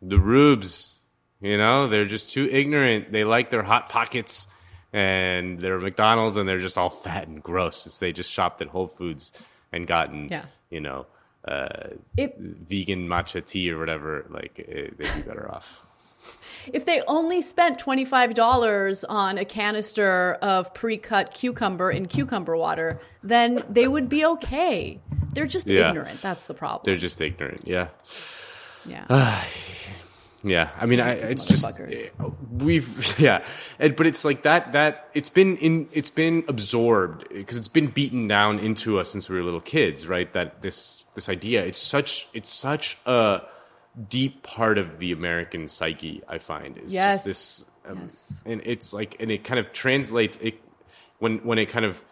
the 0.00 0.18
rubes 0.18 0.96
you 1.40 1.56
know 1.56 1.86
they're 1.86 2.04
just 2.04 2.32
too 2.32 2.48
ignorant 2.50 3.12
they 3.12 3.22
like 3.22 3.50
their 3.50 3.62
hot 3.62 3.88
pockets 3.88 4.48
and 4.92 5.60
their 5.60 5.78
mcdonald's 5.78 6.36
and 6.36 6.48
they're 6.48 6.58
just 6.58 6.76
all 6.76 6.90
fat 6.90 7.28
and 7.28 7.42
gross 7.44 7.84
they 7.98 8.12
just 8.12 8.28
shopped 8.30 8.60
at 8.60 8.66
whole 8.66 8.88
foods 8.88 9.32
and 9.72 9.86
gotten 9.86 10.28
Yeah. 10.28 10.46
you 10.70 10.80
know 10.80 11.06
uh, 11.46 11.88
If 12.16 12.36
vegan 12.36 13.08
matcha 13.08 13.44
tea 13.44 13.70
or 13.72 13.78
whatever 13.78 14.26
like 14.30 14.58
eh, 14.68 14.88
they'd 14.96 15.14
be 15.14 15.22
better 15.22 15.50
off 15.50 15.84
if 16.72 16.84
they 16.86 17.02
only 17.08 17.40
spent 17.40 17.78
twenty 17.80 18.04
five 18.04 18.34
dollars 18.34 19.02
on 19.04 19.38
a 19.38 19.44
canister 19.44 20.34
of 20.40 20.72
pre 20.72 20.96
cut 20.98 21.34
cucumber 21.34 21.90
in 21.90 22.06
cucumber 22.06 22.56
water, 22.56 23.00
then 23.24 23.64
they 23.68 23.88
would 23.88 24.08
be 24.08 24.24
okay. 24.24 25.00
They're 25.32 25.46
just 25.46 25.66
Yeah. 25.66 25.88
ignorant. 25.88 26.22
That's 26.22 26.46
the 26.46 26.54
problem. 26.54 26.82
they're 26.84 26.94
just 27.00 27.20
ignorant 27.20 27.62
yeah 27.66 27.88
yeah. 28.86 29.06
Yeah, 30.44 30.70
I 30.80 30.86
mean, 30.86 30.98
I, 30.98 31.12
it's 31.12 31.44
just 31.44 31.80
eh, 31.80 32.06
we've 32.50 33.18
yeah, 33.20 33.44
and, 33.78 33.94
but 33.94 34.06
it's 34.06 34.24
like 34.24 34.42
that 34.42 34.72
that 34.72 35.08
it's 35.14 35.28
been 35.28 35.56
in 35.58 35.88
it's 35.92 36.10
been 36.10 36.44
absorbed 36.48 37.28
because 37.28 37.56
it's 37.56 37.68
been 37.68 37.86
beaten 37.86 38.26
down 38.26 38.58
into 38.58 38.98
us 38.98 39.08
since 39.10 39.28
we 39.28 39.36
were 39.36 39.44
little 39.44 39.60
kids, 39.60 40.06
right? 40.06 40.32
That 40.32 40.60
this 40.62 41.04
this 41.14 41.28
idea 41.28 41.64
it's 41.64 41.78
such 41.78 42.26
it's 42.34 42.48
such 42.48 42.98
a 43.06 43.42
deep 44.08 44.42
part 44.42 44.78
of 44.78 44.98
the 44.98 45.12
American 45.12 45.68
psyche. 45.68 46.22
I 46.28 46.38
find 46.38 46.76
is 46.78 46.92
Yes. 46.92 47.24
just 47.24 47.26
this, 47.26 47.64
um, 47.88 48.00
Yes. 48.02 48.42
and 48.44 48.60
it's 48.64 48.92
like 48.92 49.20
and 49.20 49.30
it 49.30 49.44
kind 49.44 49.60
of 49.60 49.72
translates 49.72 50.38
it 50.42 50.60
when 51.20 51.38
when 51.38 51.58
it 51.58 51.66
kind 51.66 51.84
of 51.84 52.02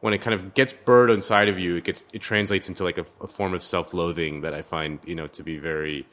when 0.00 0.12
it 0.14 0.18
kind 0.18 0.34
of 0.34 0.54
gets 0.54 0.72
burned 0.72 1.10
inside 1.10 1.48
of 1.48 1.58
you, 1.58 1.76
it 1.76 1.84
gets 1.84 2.04
it 2.12 2.20
translates 2.20 2.68
into 2.68 2.84
like 2.84 2.98
a, 2.98 3.06
a 3.20 3.26
form 3.26 3.54
of 3.54 3.62
self 3.62 3.92
loathing 3.92 4.42
that 4.42 4.54
I 4.54 4.62
find 4.62 5.00
you 5.04 5.16
know 5.16 5.26
to 5.28 5.42
be 5.42 5.58
very 5.58 6.06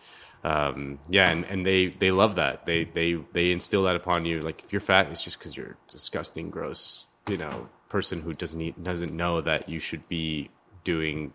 um, 0.43 0.99
yeah, 1.09 1.29
and, 1.29 1.45
and 1.45 1.65
they 1.65 1.87
they 1.87 2.11
love 2.11 2.35
that. 2.35 2.65
They 2.65 2.85
they 2.85 3.13
they 3.33 3.51
instill 3.51 3.83
that 3.83 3.95
upon 3.95 4.25
you. 4.25 4.39
Like 4.39 4.63
if 4.63 4.71
you're 4.71 4.79
fat, 4.79 5.09
it's 5.11 5.21
just 5.21 5.37
because 5.37 5.55
you're 5.57 5.77
disgusting, 5.87 6.49
gross, 6.49 7.05
you 7.29 7.37
know, 7.37 7.67
person 7.89 8.21
who 8.21 8.33
doesn't 8.33 8.61
eat, 8.61 8.81
doesn't 8.83 9.13
know 9.13 9.41
that 9.41 9.67
you 9.67 9.79
should 9.79 10.07
be 10.07 10.49
doing 10.83 11.33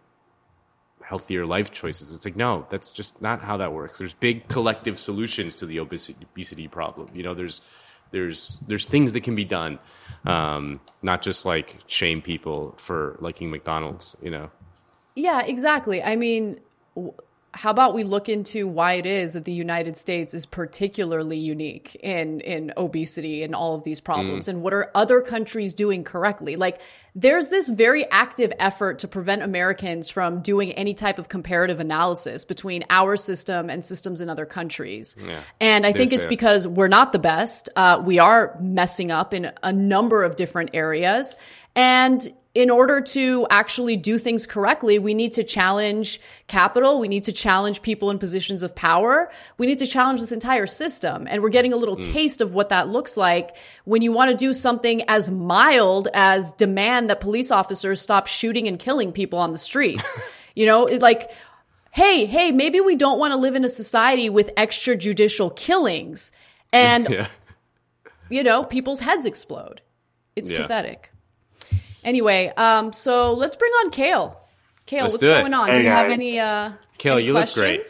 healthier 1.02 1.44
life 1.44 1.70
choices. 1.70 2.14
It's 2.14 2.24
like 2.24 2.36
no, 2.36 2.66
that's 2.70 2.90
just 2.90 3.20
not 3.20 3.42
how 3.42 3.58
that 3.58 3.72
works. 3.72 3.98
There's 3.98 4.14
big 4.14 4.48
collective 4.48 4.98
solutions 4.98 5.54
to 5.56 5.66
the 5.66 5.78
obesity, 5.80 6.18
obesity 6.22 6.68
problem. 6.68 7.10
You 7.14 7.24
know, 7.24 7.34
there's 7.34 7.60
there's 8.10 8.58
there's 8.66 8.86
things 8.86 9.12
that 9.12 9.20
can 9.20 9.34
be 9.34 9.44
done, 9.44 9.78
um, 10.24 10.80
not 11.02 11.20
just 11.20 11.44
like 11.44 11.76
shame 11.88 12.22
people 12.22 12.74
for 12.78 13.16
liking 13.20 13.50
McDonald's. 13.50 14.16
You 14.22 14.30
know, 14.30 14.50
Yeah, 15.14 15.42
exactly. 15.42 16.02
I 16.02 16.16
mean, 16.16 16.60
w- 16.94 17.12
how 17.54 17.70
about 17.70 17.94
we 17.94 18.04
look 18.04 18.28
into 18.28 18.66
why 18.68 18.94
it 18.94 19.06
is 19.06 19.32
that 19.32 19.44
the 19.44 19.52
United 19.52 19.96
States 19.96 20.34
is 20.34 20.44
particularly 20.44 21.38
unique 21.38 21.94
in 22.02 22.40
in 22.40 22.72
obesity 22.76 23.42
and 23.44 23.54
all 23.54 23.74
of 23.74 23.84
these 23.84 24.00
problems, 24.00 24.46
Mm. 24.46 24.48
and 24.48 24.62
what 24.62 24.74
are 24.74 24.90
other 24.94 25.20
countries 25.20 25.72
doing 25.72 26.04
correctly? 26.04 26.56
Like, 26.56 26.80
there's 27.14 27.48
this 27.48 27.68
very 27.68 28.10
active 28.10 28.52
effort 28.58 28.98
to 28.98 29.08
prevent 29.08 29.42
Americans 29.42 30.10
from 30.10 30.40
doing 30.42 30.72
any 30.72 30.94
type 30.94 31.18
of 31.20 31.28
comparative 31.28 31.78
analysis 31.78 32.44
between 32.44 32.84
our 32.90 33.16
system 33.16 33.70
and 33.70 33.84
systems 33.84 34.20
in 34.20 34.28
other 34.28 34.46
countries. 34.46 35.16
Yeah. 35.24 35.38
And 35.60 35.86
I 35.86 35.92
think 35.92 36.12
it's 36.12 36.26
because 36.26 36.66
we're 36.66 36.88
not 36.88 37.12
the 37.12 37.20
best. 37.20 37.68
Uh, 37.76 38.02
we 38.04 38.18
are 38.18 38.56
messing 38.60 39.12
up 39.12 39.32
in 39.32 39.52
a 39.62 39.72
number 39.72 40.24
of 40.24 40.34
different 40.34 40.70
areas. 40.74 41.36
And 41.76 42.28
in 42.54 42.70
order 42.70 43.00
to 43.00 43.46
actually 43.50 43.96
do 43.96 44.16
things 44.16 44.46
correctly, 44.46 45.00
we 45.00 45.12
need 45.12 45.32
to 45.32 45.42
challenge 45.42 46.20
capital. 46.46 47.00
We 47.00 47.08
need 47.08 47.24
to 47.24 47.32
challenge 47.32 47.82
people 47.82 48.10
in 48.10 48.20
positions 48.20 48.62
of 48.62 48.76
power. 48.76 49.32
We 49.58 49.66
need 49.66 49.80
to 49.80 49.88
challenge 49.88 50.20
this 50.20 50.30
entire 50.30 50.66
system. 50.66 51.26
And 51.28 51.42
we're 51.42 51.48
getting 51.48 51.72
a 51.72 51.76
little 51.76 51.96
Mm. 51.96 52.12
taste 52.12 52.40
of 52.40 52.54
what 52.54 52.68
that 52.68 52.88
looks 52.88 53.16
like 53.16 53.56
when 53.84 54.02
you 54.02 54.12
want 54.12 54.30
to 54.30 54.36
do 54.36 54.54
something 54.54 55.02
as 55.08 55.30
mild 55.32 56.06
as 56.14 56.52
demand 56.52 57.10
that 57.10 57.20
police 57.20 57.50
officers 57.50 58.00
stop 58.00 58.28
shooting 58.28 58.68
and 58.68 58.78
killing 58.78 59.10
people 59.10 59.40
on 59.40 59.50
the 59.50 59.58
streets. 59.58 60.16
you 60.54 60.64
know, 60.64 60.86
it 60.86 61.02
like, 61.02 61.32
hey, 61.90 62.24
hey, 62.24 62.52
maybe 62.52 62.80
we 62.80 62.94
don't 62.94 63.18
want 63.18 63.32
to 63.32 63.36
live 63.36 63.56
in 63.56 63.64
a 63.64 63.68
society 63.68 64.30
with 64.30 64.54
extrajudicial 64.54 65.54
killings 65.56 66.30
and, 66.72 67.08
yeah. 67.10 67.26
you 68.30 68.44
know, 68.44 68.62
people's 68.62 69.00
heads 69.00 69.26
explode. 69.26 69.80
It's 70.36 70.52
Yeah. 70.52 70.62
pathetic. 70.62 71.10
Anyway, 72.04 72.52
um, 72.56 72.92
so 72.92 73.32
let's 73.32 73.56
bring 73.56 73.72
on 73.72 73.90
Kale. 73.90 74.38
Kale, 74.86 75.04
Let's 75.04 75.14
what's 75.14 75.24
going 75.24 75.54
on? 75.54 75.68
Hey, 75.68 75.74
do 75.74 75.82
you 75.82 75.88
have 75.88 76.10
any 76.10 76.38
uh 76.38 76.72
Kale, 76.98 77.14
any 77.14 77.26
you 77.26 77.32
look 77.32 77.52
great. 77.54 77.86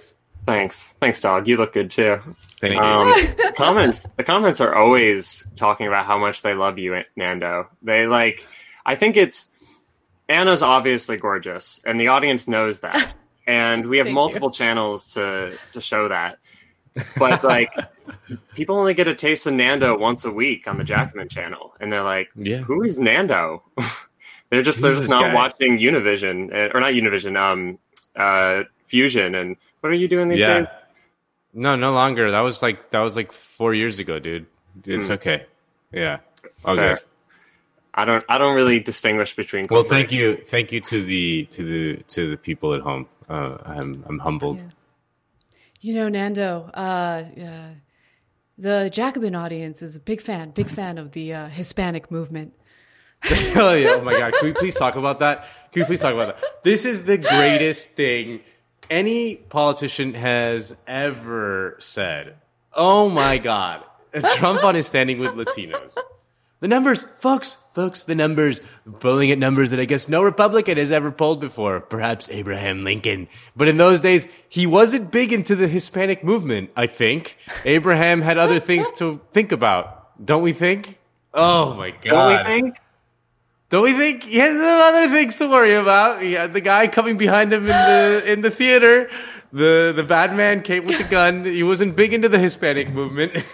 Thanks. 0.46 0.94
Thanks, 1.00 1.20
dog. 1.20 1.48
You 1.48 1.56
look 1.56 1.72
good 1.72 1.90
too. 1.90 2.20
Thank 2.60 2.74
you. 2.74 2.80
Um, 2.80 3.14
comments. 3.56 4.04
The 4.16 4.24
comments 4.24 4.60
are 4.60 4.74
always 4.74 5.46
talking 5.56 5.86
about 5.86 6.06
how 6.06 6.18
much 6.18 6.42
they 6.42 6.54
love 6.54 6.78
you, 6.78 7.02
Nando. 7.16 7.68
They 7.82 8.06
like. 8.06 8.46
I 8.86 8.94
think 8.94 9.16
it's 9.16 9.48
Anna's 10.28 10.62
obviously 10.62 11.16
gorgeous, 11.16 11.80
and 11.84 12.00
the 12.00 12.08
audience 12.08 12.48
knows 12.48 12.80
that. 12.80 13.14
And 13.46 13.88
we 13.90 13.98
have 13.98 14.06
Thank 14.06 14.14
multiple 14.14 14.50
channels 14.50 15.12
to 15.12 15.58
to 15.72 15.80
show 15.82 16.08
that. 16.08 16.38
But 17.18 17.42
like, 17.54 17.72
people 18.54 18.76
only 18.76 18.94
get 18.94 19.08
a 19.08 19.14
taste 19.14 19.46
of 19.46 19.54
Nando 19.54 19.96
once 19.98 20.24
a 20.24 20.30
week 20.30 20.68
on 20.68 20.78
the 20.78 20.84
Jacobin 20.84 21.28
channel, 21.28 21.74
and 21.80 21.90
they're 21.92 22.02
like, 22.02 22.28
Yeah. 22.36 22.58
"Who 22.58 22.82
is 22.82 22.98
Nando?" 22.98 23.62
they're 24.50 24.62
just 24.62 24.80
they're 24.80 24.92
just 24.92 25.10
not 25.10 25.22
guy? 25.22 25.34
watching 25.34 25.78
Univision 25.78 26.52
uh, 26.52 26.70
or 26.74 26.80
not 26.80 26.92
Univision, 26.92 27.36
um, 27.38 27.78
uh, 28.16 28.64
Fusion. 28.86 29.34
And 29.34 29.56
what 29.80 29.90
are 29.90 29.96
you 29.96 30.08
doing 30.08 30.28
these 30.28 30.40
Yeah. 30.40 30.58
days? 30.60 30.66
No, 31.52 31.76
no 31.76 31.92
longer. 31.92 32.30
That 32.30 32.40
was 32.40 32.62
like 32.62 32.90
that 32.90 33.00
was 33.00 33.16
like 33.16 33.32
four 33.32 33.74
years 33.74 33.98
ago, 33.98 34.18
dude. 34.18 34.46
It's 34.84 35.06
Hmm. 35.06 35.12
okay. 35.12 35.46
Yeah. 35.92 36.18
Okay. 36.64 36.76
Fair. 36.80 37.00
I 37.96 38.04
don't 38.04 38.24
I 38.28 38.38
don't 38.38 38.56
really 38.56 38.80
distinguish 38.80 39.36
between. 39.36 39.68
Well, 39.70 39.84
thank 39.84 40.10
you, 40.10 40.36
thank 40.36 40.72
you 40.72 40.80
to 40.80 41.04
the 41.04 41.44
to 41.52 41.62
the 41.64 42.02
to 42.08 42.30
the 42.32 42.36
people 42.36 42.74
at 42.74 42.80
home. 42.80 43.06
Uh, 43.28 43.56
I'm 43.64 44.04
I'm 44.08 44.18
humbled. 44.18 44.64
You 45.84 45.92
know, 45.92 46.08
Nando, 46.08 46.70
uh, 46.72 47.24
uh, 47.38 47.74
the 48.56 48.88
Jacobin 48.90 49.34
audience 49.34 49.82
is 49.82 49.96
a 49.96 50.00
big 50.00 50.22
fan, 50.22 50.52
big 50.52 50.70
fan 50.70 50.96
of 50.96 51.12
the 51.12 51.34
uh, 51.34 51.48
Hispanic 51.48 52.10
movement. 52.10 52.54
oh 53.54 53.74
yeah! 53.74 53.96
Oh 53.98 54.00
my 54.00 54.18
god! 54.18 54.32
Can 54.32 54.46
we 54.46 54.54
please 54.54 54.74
talk 54.74 54.96
about 54.96 55.20
that? 55.20 55.46
Can 55.72 55.82
we 55.82 55.84
please 55.84 56.00
talk 56.00 56.14
about 56.14 56.40
that? 56.40 56.64
This 56.64 56.86
is 56.86 57.04
the 57.04 57.18
greatest 57.18 57.90
thing 57.90 58.40
any 58.88 59.34
politician 59.34 60.14
has 60.14 60.74
ever 60.86 61.76
said. 61.80 62.36
Oh 62.72 63.10
my 63.10 63.36
god! 63.36 63.84
Trump 64.36 64.64
on 64.64 64.76
his 64.76 64.86
standing 64.86 65.18
with 65.18 65.32
Latinos. 65.32 65.98
The 66.64 66.68
numbers, 66.68 67.04
folks, 67.16 67.58
folks, 67.74 68.04
the 68.04 68.14
numbers, 68.14 68.62
polling 68.98 69.30
at 69.30 69.38
numbers 69.38 69.68
that 69.68 69.78
I 69.78 69.84
guess 69.84 70.08
no 70.08 70.22
Republican 70.22 70.78
has 70.78 70.92
ever 70.92 71.12
polled 71.12 71.38
before. 71.38 71.78
Perhaps 71.78 72.30
Abraham 72.30 72.84
Lincoln. 72.84 73.28
But 73.54 73.68
in 73.68 73.76
those 73.76 74.00
days, 74.00 74.26
he 74.48 74.66
wasn't 74.66 75.10
big 75.10 75.30
into 75.30 75.56
the 75.56 75.68
Hispanic 75.68 76.24
movement, 76.24 76.70
I 76.74 76.86
think. 76.86 77.36
Abraham 77.66 78.22
had 78.22 78.38
other 78.38 78.60
things 78.60 78.90
to 78.92 79.20
think 79.30 79.52
about. 79.52 80.24
Don't 80.24 80.40
we 80.40 80.54
think? 80.54 80.98
Oh 81.34 81.74
my 81.74 81.90
god. 81.90 82.02
Don't 82.02 82.28
we 82.30 82.44
think? 82.44 82.76
Don't 83.68 83.82
we 83.82 83.92
think 83.92 84.22
he 84.22 84.38
has 84.38 84.56
some 84.56 84.80
other 84.80 85.12
things 85.12 85.36
to 85.36 85.46
worry 85.46 85.74
about? 85.74 86.22
He 86.22 86.32
had 86.32 86.54
the 86.54 86.62
guy 86.62 86.88
coming 86.88 87.18
behind 87.18 87.52
him 87.52 87.64
in 87.64 87.68
the 87.68 88.22
in 88.32 88.40
the 88.40 88.50
theater. 88.50 89.10
The 89.52 89.92
the 89.94 90.02
bad 90.02 90.34
man 90.34 90.62
came 90.62 90.86
with 90.86 90.96
the 90.96 91.04
gun. 91.04 91.44
He 91.44 91.62
wasn't 91.62 91.94
big 91.94 92.14
into 92.14 92.30
the 92.30 92.38
Hispanic 92.38 92.88
movement. 92.88 93.44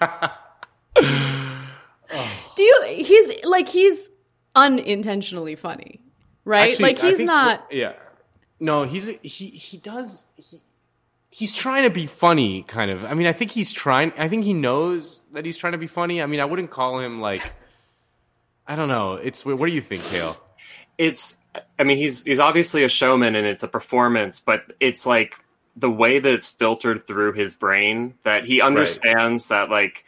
Do 2.56 2.62
you? 2.62 2.82
He's 2.86 3.44
like 3.44 3.68
he's 3.68 4.10
unintentionally 4.54 5.56
funny, 5.56 6.00
right? 6.44 6.72
Actually, 6.72 6.84
like 6.84 6.98
he's 6.98 7.16
think- 7.18 7.26
not. 7.26 7.66
Yeah. 7.70 7.94
No, 8.60 8.84
he's 8.84 9.08
he 9.22 9.46
he 9.46 9.76
does 9.78 10.24
he, 10.36 10.58
he's 11.30 11.52
trying 11.54 11.82
to 11.82 11.90
be 11.90 12.06
funny, 12.06 12.62
kind 12.62 12.90
of. 12.90 13.04
I 13.04 13.14
mean, 13.14 13.26
I 13.26 13.32
think 13.32 13.50
he's 13.50 13.72
trying. 13.72 14.12
I 14.16 14.28
think 14.28 14.44
he 14.44 14.54
knows 14.54 15.22
that 15.32 15.44
he's 15.44 15.56
trying 15.56 15.72
to 15.72 15.78
be 15.78 15.88
funny. 15.88 16.22
I 16.22 16.26
mean, 16.26 16.40
I 16.40 16.44
wouldn't 16.44 16.70
call 16.70 17.00
him 17.00 17.20
like. 17.20 17.42
I 18.66 18.76
don't 18.76 18.88
know. 18.88 19.14
It's 19.14 19.44
what 19.44 19.66
do 19.66 19.72
you 19.72 19.80
think, 19.80 20.04
Kale? 20.04 20.36
It's 20.96 21.36
I 21.78 21.82
mean 21.82 21.96
he's 21.96 22.22
he's 22.22 22.38
obviously 22.38 22.84
a 22.84 22.88
showman 22.88 23.34
and 23.34 23.46
it's 23.46 23.64
a 23.64 23.68
performance, 23.68 24.40
but 24.40 24.72
it's 24.78 25.04
like 25.04 25.34
the 25.74 25.90
way 25.90 26.18
that 26.18 26.32
it's 26.32 26.48
filtered 26.48 27.06
through 27.06 27.32
his 27.32 27.56
brain 27.56 28.14
that 28.22 28.44
he 28.44 28.60
understands 28.60 29.48
that 29.48 29.70
like 29.70 30.04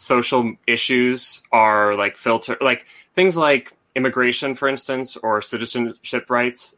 social 0.00 0.54
issues 0.66 1.42
are 1.52 1.94
like 1.94 2.16
filter 2.16 2.56
like 2.62 2.86
things 3.14 3.36
like 3.36 3.76
immigration 3.94 4.54
for 4.54 4.66
instance 4.66 5.14
or 5.18 5.42
citizenship 5.42 6.30
rights 6.30 6.74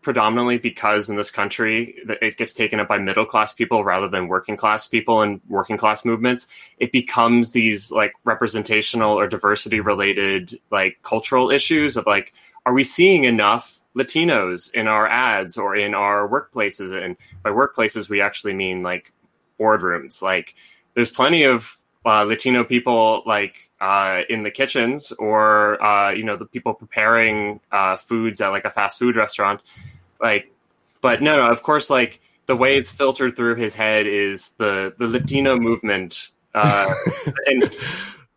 predominantly 0.00 0.58
because 0.58 1.10
in 1.10 1.16
this 1.16 1.30
country 1.30 1.96
it 2.20 2.36
gets 2.36 2.52
taken 2.52 2.78
up 2.78 2.86
by 2.86 2.98
middle 2.98 3.26
class 3.26 3.52
people 3.52 3.82
rather 3.82 4.08
than 4.08 4.28
working 4.28 4.56
class 4.56 4.86
people 4.86 5.22
and 5.22 5.40
working 5.48 5.76
class 5.76 6.04
movements. 6.04 6.46
It 6.78 6.92
becomes 6.92 7.50
these 7.50 7.90
like 7.90 8.12
representational 8.22 9.18
or 9.18 9.26
diversity 9.26 9.80
related 9.80 10.60
like 10.70 10.98
cultural 11.02 11.50
issues 11.50 11.96
of 11.96 12.06
like 12.06 12.32
are 12.64 12.74
we 12.74 12.84
seeing 12.84 13.24
enough 13.24 13.80
latinos 13.96 14.72
in 14.72 14.86
our 14.86 15.08
ads 15.08 15.56
or 15.56 15.74
in 15.74 15.94
our 15.94 16.28
workplaces? 16.28 16.92
And 16.92 17.16
by 17.42 17.50
workplaces 17.50 18.08
we 18.08 18.20
actually 18.20 18.54
mean 18.54 18.84
like 18.84 19.12
boardrooms. 19.58 20.22
Like 20.22 20.54
there's 20.94 21.10
plenty 21.10 21.42
of 21.42 21.76
uh, 22.04 22.24
latino 22.24 22.64
people 22.64 23.22
like 23.26 23.70
uh, 23.80 24.22
in 24.28 24.42
the 24.42 24.50
kitchens 24.50 25.12
or 25.12 25.82
uh, 25.82 26.10
you 26.10 26.24
know 26.24 26.36
the 26.36 26.46
people 26.46 26.74
preparing 26.74 27.60
uh, 27.70 27.96
foods 27.96 28.40
at 28.40 28.48
like 28.48 28.64
a 28.64 28.70
fast 28.70 28.98
food 28.98 29.16
restaurant 29.16 29.60
like 30.20 30.52
but 31.00 31.22
no 31.22 31.36
no 31.36 31.50
of 31.50 31.62
course 31.62 31.90
like 31.90 32.20
the 32.46 32.56
way 32.56 32.76
it's 32.76 32.92
filtered 32.92 33.36
through 33.36 33.54
his 33.54 33.74
head 33.74 34.06
is 34.06 34.50
the 34.58 34.94
the 34.98 35.06
latino 35.06 35.56
movement 35.56 36.30
uh 36.54 36.92
and 37.46 37.72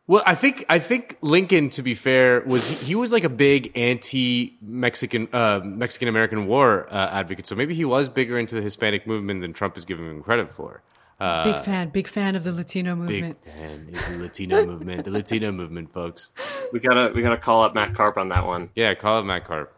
Well, 0.08 0.22
I 0.24 0.36
think 0.36 0.66
I 0.70 0.78
think 0.78 1.18
Lincoln, 1.22 1.72
to 1.72 1.82
be 1.82 1.96
fair, 1.96 2.44
was 2.46 2.82
he, 2.82 2.88
he 2.88 2.96
was 2.96 3.12
like 3.12 3.24
a 3.24 3.30
big 3.30 3.76
anti-Mexican 3.76 5.30
uh, 5.34 5.62
Mexican 5.64 6.08
American 6.08 6.46
War 6.46 6.88
uh, 6.92 7.10
advocate. 7.12 7.48
So 7.48 7.56
maybe 7.56 7.74
he 7.74 7.86
was 7.86 8.08
bigger 8.08 8.38
into 8.38 8.54
the 8.54 8.62
Hispanic 8.62 9.08
movement 9.08 9.42
than 9.42 9.52
Trump 9.54 9.78
is 9.78 9.84
giving 9.84 10.06
him 10.06 10.22
credit 10.22 10.52
for. 10.52 10.84
Uh, 11.20 11.46
Big 11.54 11.62
fan, 11.64 11.90
big 11.90 12.08
fan 12.10 12.36
of 12.36 12.44
the 12.44 12.52
Latino 12.52 12.94
movement. 12.96 13.42
big 13.44 13.56
movement. 13.56 13.96
fan 13.96 13.96
of 13.96 14.10
the 14.18 14.24
Latino 14.24 14.66
movement, 14.66 15.06
the 15.06 15.12
Latino 15.12 15.52
movement, 15.52 15.94
folks. 15.94 16.32
we 16.74 16.80
gotta 16.80 17.14
we 17.16 17.22
gotta 17.22 17.38
call 17.38 17.64
up 17.64 17.74
Matt 17.74 17.94
Karp 17.96 18.18
on 18.18 18.30
that 18.30 18.46
one 18.46 18.70
Yeah, 18.76 18.94
call 18.96 19.20
up 19.20 19.26
Matt 19.26 19.46
Karp. 19.46 19.74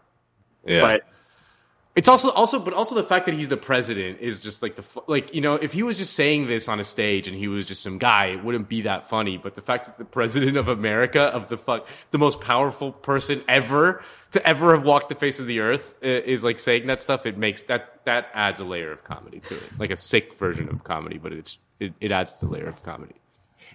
Yeah, 0.65 0.81
but 0.81 1.03
it's 1.95 2.07
also 2.07 2.29
also, 2.31 2.59
but 2.59 2.73
also 2.73 2.95
the 2.95 3.03
fact 3.03 3.25
that 3.27 3.35
he's 3.35 3.49
the 3.49 3.57
president 3.57 4.19
is 4.19 4.39
just 4.39 4.61
like 4.63 4.75
the 4.75 4.83
like 5.07 5.33
you 5.35 5.41
know 5.41 5.55
if 5.55 5.73
he 5.73 5.83
was 5.83 5.97
just 5.99 6.13
saying 6.13 6.47
this 6.47 6.67
on 6.67 6.79
a 6.79 6.83
stage 6.83 7.27
and 7.27 7.37
he 7.37 7.47
was 7.47 7.67
just 7.67 7.81
some 7.83 7.97
guy, 7.99 8.27
it 8.27 8.43
wouldn't 8.43 8.67
be 8.67 8.81
that 8.81 9.07
funny. 9.07 9.37
But 9.37 9.53
the 9.55 9.61
fact 9.61 9.85
that 9.85 9.97
the 9.99 10.05
president 10.05 10.57
of 10.57 10.67
America, 10.67 11.21
of 11.21 11.49
the 11.49 11.57
fuck, 11.57 11.87
the 12.11 12.17
most 12.17 12.41
powerful 12.41 12.91
person 12.91 13.43
ever 13.47 14.03
to 14.31 14.45
ever 14.47 14.73
have 14.75 14.83
walked 14.83 15.09
the 15.09 15.15
face 15.15 15.39
of 15.39 15.47
the 15.47 15.59
earth, 15.59 15.95
is 16.01 16.43
like 16.43 16.59
saying 16.59 16.87
that 16.87 17.01
stuff. 17.01 17.25
It 17.25 17.37
makes 17.37 17.63
that 17.63 18.03
that 18.05 18.29
adds 18.33 18.59
a 18.59 18.65
layer 18.65 18.91
of 18.91 19.03
comedy 19.03 19.39
to 19.41 19.55
it, 19.55 19.63
like 19.79 19.89
a 19.91 19.97
sick 19.97 20.33
version 20.37 20.69
of 20.69 20.83
comedy, 20.83 21.17
but 21.17 21.31
it's 21.33 21.57
it, 21.79 21.93
it 22.01 22.11
adds 22.11 22.39
the 22.39 22.47
layer 22.47 22.67
of 22.67 22.81
comedy. 22.83 23.15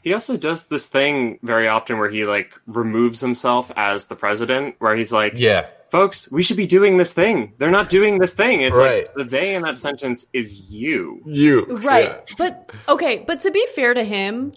he 0.02 0.12
also 0.14 0.36
does 0.36 0.66
this 0.68 0.86
thing 0.86 1.38
very 1.42 1.68
often 1.68 1.98
where 1.98 2.08
he 2.10 2.24
like 2.24 2.52
removes 2.66 3.20
himself 3.20 3.70
as 3.76 4.06
the 4.06 4.16
president 4.16 4.74
where 4.78 4.94
he's 4.96 5.12
like 5.12 5.34
Yeah, 5.36 5.66
folks 5.90 6.30
we 6.32 6.42
should 6.42 6.56
be 6.56 6.66
doing 6.66 6.96
this 6.98 7.12
thing 7.12 7.52
they're 7.58 7.70
not 7.70 7.88
doing 7.88 8.18
this 8.18 8.34
thing 8.34 8.60
it's 8.62 8.76
Right. 8.76 9.04
like 9.06 9.14
the 9.14 9.24
they 9.24 9.54
in 9.54 9.62
that 9.62 9.76
sentence 9.78 10.26
is 10.32 10.70
you 10.70 11.20
you 11.26 11.64
Right. 11.66 12.18
But 12.38 12.70
okay, 12.88 13.22
but 13.26 13.40
to 13.40 13.50
be 13.50 13.64
fair 13.74 13.92
to 13.94 14.02
him, 14.04 14.52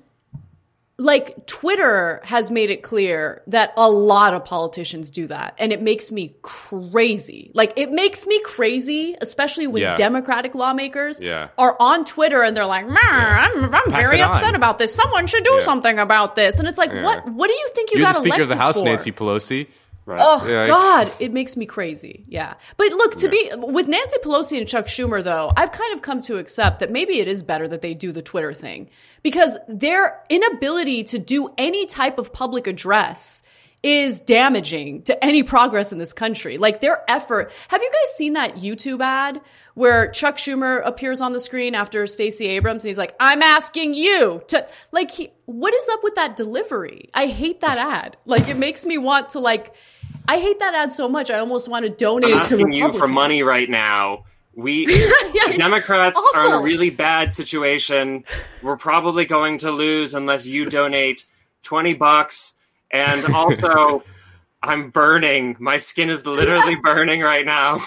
like 0.97 1.45
Twitter 1.45 2.21
has 2.23 2.49
made 2.49 2.69
it 2.69 2.81
clear 2.81 3.41
that 3.47 3.73
a 3.75 3.89
lot 3.89 4.33
of 4.33 4.45
politicians 4.45 5.11
do 5.11 5.27
that 5.27 5.53
and 5.59 5.73
it 5.73 5.81
makes 5.81 6.09
me 6.09 6.35
crazy. 6.41 7.51
Like 7.53 7.73
it 7.75 7.91
makes 7.91 8.25
me 8.25 8.39
crazy, 8.41 9.15
especially 9.19 9.67
when 9.67 9.81
Yeah. 9.81 9.95
Democratic 9.95 10.55
lawmakers 10.55 11.19
Yeah. 11.19 11.49
are 11.57 11.75
on 11.79 12.05
Twitter 12.05 12.41
and 12.43 12.55
they're 12.55 12.65
like, 12.65 12.87
"Meh, 12.87 12.99
I'm, 13.01 13.65
I'm 13.75 13.91
Pass 13.91 14.07
very 14.07 14.19
it 14.19 14.23
on." 14.23 14.31
upset 14.31 14.55
about 14.55 14.77
this. 14.77 14.95
Someone 14.95 15.27
should 15.27 15.43
do 15.43 15.55
Yeah. 15.55 15.59
something 15.61 15.99
about 15.99 16.35
this." 16.35 16.59
And 16.59 16.67
it's 16.67 16.77
like, 16.77 16.91
Yeah. 16.93 17.03
"What 17.03 17.27
what 17.27 17.47
do 17.47 17.53
you 17.53 17.69
think 17.75 17.91
you 17.93 17.99
You're 17.99 18.07
the 18.13 18.13
Speaker 18.13 18.41
of 18.43 18.49
the 18.49 18.55
House, 18.55 18.77
for? 18.77 18.85
Nancy 18.85 19.11
Pelosi. 19.11 19.67
Right. 20.05 20.19
Oh 20.21 20.47
Yeah, 20.47 20.67
God, 20.67 21.11
it 21.19 21.33
makes 21.33 21.57
me 21.57 21.65
crazy. 21.65 22.23
Yeah, 22.27 22.53
but 22.77 22.91
look, 22.91 23.15
to 23.17 23.25
Yeah. 23.25 23.55
be 23.55 23.65
with 23.65 23.87
Nancy 23.87 24.17
Pelosi 24.19 24.57
and 24.59 24.67
Chuck 24.67 24.85
Schumer, 24.85 25.23
though, 25.23 25.51
I've 25.57 25.71
kind 25.71 25.93
of 25.93 26.03
come 26.03 26.21
to 26.23 26.37
accept 26.37 26.79
that 26.79 26.91
maybe 26.91 27.19
it 27.19 27.27
is 27.27 27.41
better 27.41 27.67
that 27.67 27.81
they 27.81 27.95
do 27.95 28.11
the 28.11 28.21
Twitter 28.21 28.53
thing 28.53 28.89
because 29.23 29.57
their 29.67 30.21
inability 30.29 31.05
to 31.05 31.17
do 31.19 31.49
any 31.57 31.87
type 31.87 32.19
of 32.19 32.31
public 32.31 32.67
address 32.67 33.41
is 33.81 34.19
damaging 34.19 35.03
to 35.03 35.23
any 35.23 35.43
progress 35.43 35.91
in 35.91 35.99
this 35.99 36.11
country. 36.13 36.57
Like 36.57 36.81
their 36.81 37.03
effort. 37.07 37.51
Have 37.67 37.81
you 37.81 37.91
guys 37.91 38.15
seen 38.15 38.33
that 38.33 38.55
YouTube 38.55 38.99
ad 38.99 39.41
where 39.75 40.09
Chuck 40.09 40.37
Schumer 40.37 40.81
appears 40.83 41.21
on 41.21 41.33
the 41.33 41.39
screen 41.39 41.75
after 41.75 42.07
Stacey 42.07 42.47
Abrams 42.47 42.83
and 42.83 42.89
he's 42.89 42.97
like, 42.97 43.15
"I'm 43.19 43.43
asking 43.43 43.93
you 43.93 44.41
to 44.47 44.67
like 44.91 45.11
he, 45.11 45.31
what 45.45 45.73
is 45.75 45.87
up 45.89 46.03
with 46.03 46.15
that 46.15 46.35
delivery? 46.35 47.09
I 47.13 47.27
hate 47.27 47.61
that 47.61 47.77
ad. 47.77 48.17
Like 48.25 48.47
it 48.47 48.57
makes 48.57 48.85
me 48.87 48.97
want 48.97 49.29
to 49.31 49.39
like 49.39 49.73
I 50.27 50.39
hate 50.39 50.59
that 50.59 50.73
ad 50.73 50.93
so 50.93 51.07
much. 51.07 51.29
I 51.29 51.39
almost 51.39 51.69
want 51.69 51.85
to 51.85 51.89
donate 51.89 52.33
I'm 52.33 52.39
to 52.39 52.43
asking 52.43 52.73
you 52.73 52.93
for 52.93 53.07
money 53.07 53.43
right 53.43 53.69
now. 53.69 54.25
We 54.55 54.85
it's 54.89 55.57
Democrats 55.57 56.19
are 56.33 56.45
in 56.47 56.51
a 56.53 56.61
really 56.61 56.89
bad 56.89 57.33
situation. 57.33 58.23
We're 58.63 58.77
probably 58.77 59.25
going 59.25 59.57
to 59.59 59.71
lose 59.71 60.13
unless 60.13 60.45
you 60.45 60.69
donate 60.69 61.25
twenty 61.63 61.93
bucks. 61.93 62.53
And 62.91 63.25
also, 63.33 64.03
I'm 64.63 64.89
burning. 64.91 65.57
My 65.59 65.77
skin 65.77 66.09
is 66.09 66.25
literally 66.25 66.75
burning 66.83 67.21
right 67.21 67.45
now. 67.45 67.79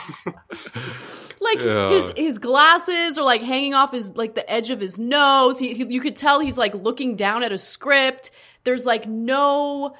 like 1.40 1.60
Yeah. 1.60 1.88
his 1.88 2.12
his 2.16 2.38
glasses 2.38 3.16
are 3.18 3.24
like 3.24 3.42
hanging 3.42 3.72
off 3.72 3.92
his 3.92 4.14
like 4.16 4.34
the 4.34 4.48
edge 4.50 4.70
of 4.70 4.78
his 4.78 4.98
nose. 4.98 5.58
He, 5.58 5.72
he 5.72 5.86
you 5.86 6.00
could 6.00 6.16
tell 6.16 6.38
he's 6.38 6.58
like 6.58 6.74
looking 6.74 7.16
down 7.16 7.42
at 7.42 7.50
a 7.52 7.58
script. 7.58 8.30
There's 8.64 8.84
like 8.84 9.08
no 9.08 9.94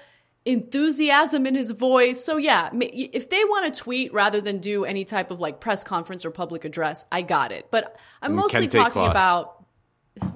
enthusiasm 0.48 1.46
in 1.46 1.54
his 1.54 1.70
voice. 1.72 2.24
So 2.24 2.36
yeah, 2.38 2.70
if 2.72 3.28
they 3.30 3.44
want 3.44 3.72
to 3.72 3.80
tweet 3.80 4.12
rather 4.12 4.40
than 4.40 4.58
do 4.58 4.84
any 4.84 5.04
type 5.04 5.30
of 5.30 5.40
like 5.40 5.60
press 5.60 5.84
conference 5.84 6.24
or 6.24 6.30
public 6.30 6.64
address, 6.64 7.04
I 7.12 7.22
got 7.22 7.52
it. 7.52 7.68
But 7.70 7.96
I'm 8.22 8.34
mostly 8.34 8.66
talking 8.66 8.92
cloth. 8.92 9.10
about 9.10 9.64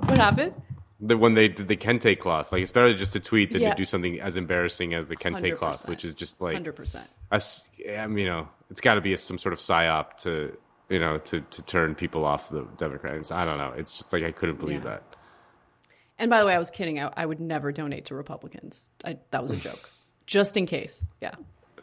what 0.06 0.18
happened. 0.18 0.54
The, 1.00 1.16
when 1.16 1.34
they 1.34 1.48
did 1.48 1.66
the 1.66 1.76
kente 1.76 2.16
cloth, 2.18 2.52
like 2.52 2.62
it's 2.62 2.70
better 2.70 2.92
just 2.92 3.14
to 3.14 3.20
tweet 3.20 3.52
than 3.52 3.62
Yeah. 3.62 3.70
to 3.70 3.76
do 3.76 3.84
something 3.84 4.20
as 4.20 4.36
embarrassing 4.36 4.94
as 4.94 5.08
the 5.08 5.16
kente 5.16 5.56
cloth, 5.56 5.84
100%. 5.84 5.88
which 5.88 6.04
is 6.04 6.14
just 6.14 6.40
like 6.40 6.56
100%. 6.56 7.02
I 7.32 8.06
mean, 8.06 8.18
you 8.18 8.26
know, 8.26 8.48
it's 8.70 8.80
got 8.80 8.94
to 8.94 9.00
be 9.00 9.12
a, 9.12 9.16
some 9.16 9.38
sort 9.38 9.52
of 9.52 9.58
psyop 9.58 10.16
to 10.18 10.56
you 10.90 10.98
know 10.98 11.18
to 11.18 11.40
to 11.40 11.62
turn 11.62 11.94
people 11.94 12.24
off 12.24 12.50
the 12.50 12.62
Democrats. 12.76 13.32
I 13.32 13.44
don't 13.46 13.58
know. 13.58 13.72
It's 13.76 13.94
just 13.96 14.12
like 14.12 14.22
I 14.22 14.30
couldn't 14.30 14.58
believe 14.60 14.84
Yeah. 14.84 14.90
that. 14.90 15.02
And 16.18 16.30
by 16.30 16.38
the 16.38 16.46
way, 16.46 16.54
I 16.54 16.58
was 16.58 16.70
kidding. 16.70 17.00
I, 17.00 17.10
I 17.16 17.26
would 17.26 17.40
never 17.40 17.72
donate 17.72 18.04
to 18.06 18.14
Republicans. 18.14 18.90
I, 19.04 19.16
that 19.32 19.42
was 19.42 19.50
a 19.50 19.56
joke, 19.56 19.90
just 20.26 20.56
in 20.56 20.66
case. 20.66 21.06
Yeah. 21.20 21.34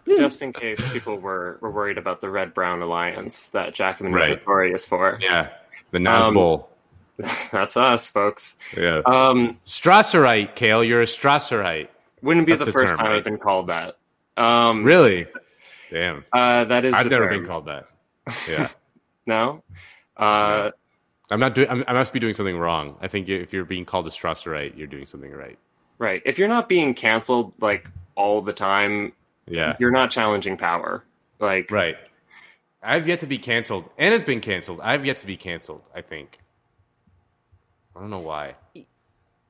Just 0.07 0.41
in 0.41 0.53
case 0.53 0.79
people 0.91 1.17
were, 1.17 1.59
were 1.61 1.69
worried 1.69 1.97
about 1.99 2.19
the 2.19 2.29
red 2.29 2.53
brown 2.55 2.81
alliance 2.81 3.49
that 3.49 3.75
Jacobin 3.75 4.15
is 4.15 4.21
Right. 4.21 4.29
notorious 4.39 4.85
for. 4.87 5.19
Yeah, 5.21 5.49
the 5.91 5.99
Nas 5.99 6.25
Um, 6.25 6.63
That's 7.51 7.77
us, 7.77 8.09
folks. 8.09 8.55
Yeah. 8.75 9.01
Um, 9.05 9.59
Strasserite, 9.65 10.55
Kale. 10.55 10.83
You're 10.83 11.01
a 11.01 11.05
Strasserite. 11.05 11.89
Wouldn't 12.23 12.47
be 12.47 12.55
the 12.55 12.65
the 12.65 12.71
first 12.71 12.87
term, 12.89 12.97
time 12.97 13.07
right? 13.07 13.17
I've 13.17 13.23
been 13.23 13.37
called 13.37 13.67
that. 13.67 13.97
Um, 14.35 14.83
Really? 14.83 15.27
Damn. 15.91 16.25
Uh, 16.33 16.65
that 16.65 16.85
is. 16.85 16.93
I've 16.93 17.03
the 17.05 17.09
never 17.11 17.29
term. 17.29 17.39
been 17.41 17.47
called 17.47 17.65
that. 17.67 17.87
Yeah. 18.47 18.69
No. 19.25 19.61
Uh, 20.17 20.71
I'm 21.29 21.39
not 21.39 21.53
doing. 21.53 21.67
I 21.87 21.93
must 21.93 22.13
be 22.13 22.19
doing 22.19 22.33
something 22.33 22.57
wrong. 22.57 22.95
I 22.99 23.07
think 23.07 23.29
if 23.29 23.53
you're 23.53 23.63
being 23.65 23.85
called 23.85 24.07
a 24.07 24.09
Strasserite, 24.09 24.75
you're 24.75 24.87
doing 24.87 25.05
something 25.05 25.31
right. 25.31 25.59
Right. 25.99 26.23
If 26.25 26.39
you're 26.39 26.47
not 26.47 26.67
being 26.67 26.95
canceled 26.95 27.53
like 27.61 27.87
all 28.19 28.41
the 28.41 28.51
time, 28.53 29.13
Yeah. 29.47 29.75
you're 29.79 29.91
not 29.91 30.11
challenging 30.11 30.57
power. 30.57 31.03
Like 31.39 31.71
Right. 31.71 31.95
I've 32.83 33.07
yet 33.07 33.19
to 33.21 33.27
be 33.27 33.37
canceled. 33.37 33.89
Anna's 33.97 34.23
been 34.23 34.41
canceled. 34.41 34.79
I've 34.81 35.05
yet 35.05 35.17
to 35.17 35.25
be 35.25 35.37
canceled. 35.37 35.89
I 35.95 36.01
think. 36.01 36.39
I 37.95 38.01
don't 38.01 38.09
know 38.09 38.19
why. 38.19 38.55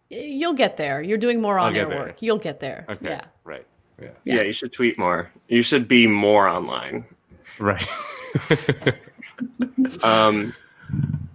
You'll 0.10 0.54
get 0.54 0.78
there. 0.78 1.02
You're 1.02 1.18
doing 1.20 1.42
more 1.42 1.60
I'll 1.60 1.68
on 1.68 1.76
air 1.76 1.84
get 1.86 1.90
there. 1.90 2.00
work. 2.00 2.22
You'll 2.22 2.40
get 2.40 2.60
there. 2.60 2.86
Okay. 2.90 3.10
Yeah. 3.10 3.26
Right. 3.44 3.66
Yeah. 4.02 4.10
yeah. 4.24 4.42
you 4.42 4.54
should 4.54 4.72
tweet 4.74 4.98
more. 4.98 5.30
You 5.48 5.62
should 5.62 5.88
be 5.88 6.08
more 6.08 6.48
online. 6.48 7.06
Right. 7.60 7.88
Um, 10.04 10.54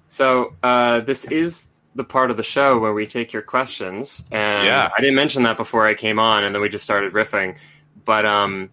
so 0.06 0.55
uh, 0.62 1.01
this 1.01 1.24
is 1.27 1.69
the 1.95 2.05
part 2.05 2.31
of 2.31 2.37
the 2.37 2.43
show 2.43 2.79
where 2.79 2.93
we 2.93 3.07
take 3.07 3.33
your 3.33 3.43
questions, 3.43 4.25
and 4.33 4.66
Yeah. 4.66 4.91
I 4.97 5.01
didn't 5.01 5.15
mention 5.16 5.43
that 5.45 5.57
before 5.57 5.87
I 5.87 5.95
came 5.95 6.19
on, 6.19 6.45
and 6.45 6.55
then 6.55 6.61
we 6.62 6.69
just 6.69 6.85
started 6.85 7.12
riffing. 7.12 7.57
But 8.05 8.27
um, 8.27 8.71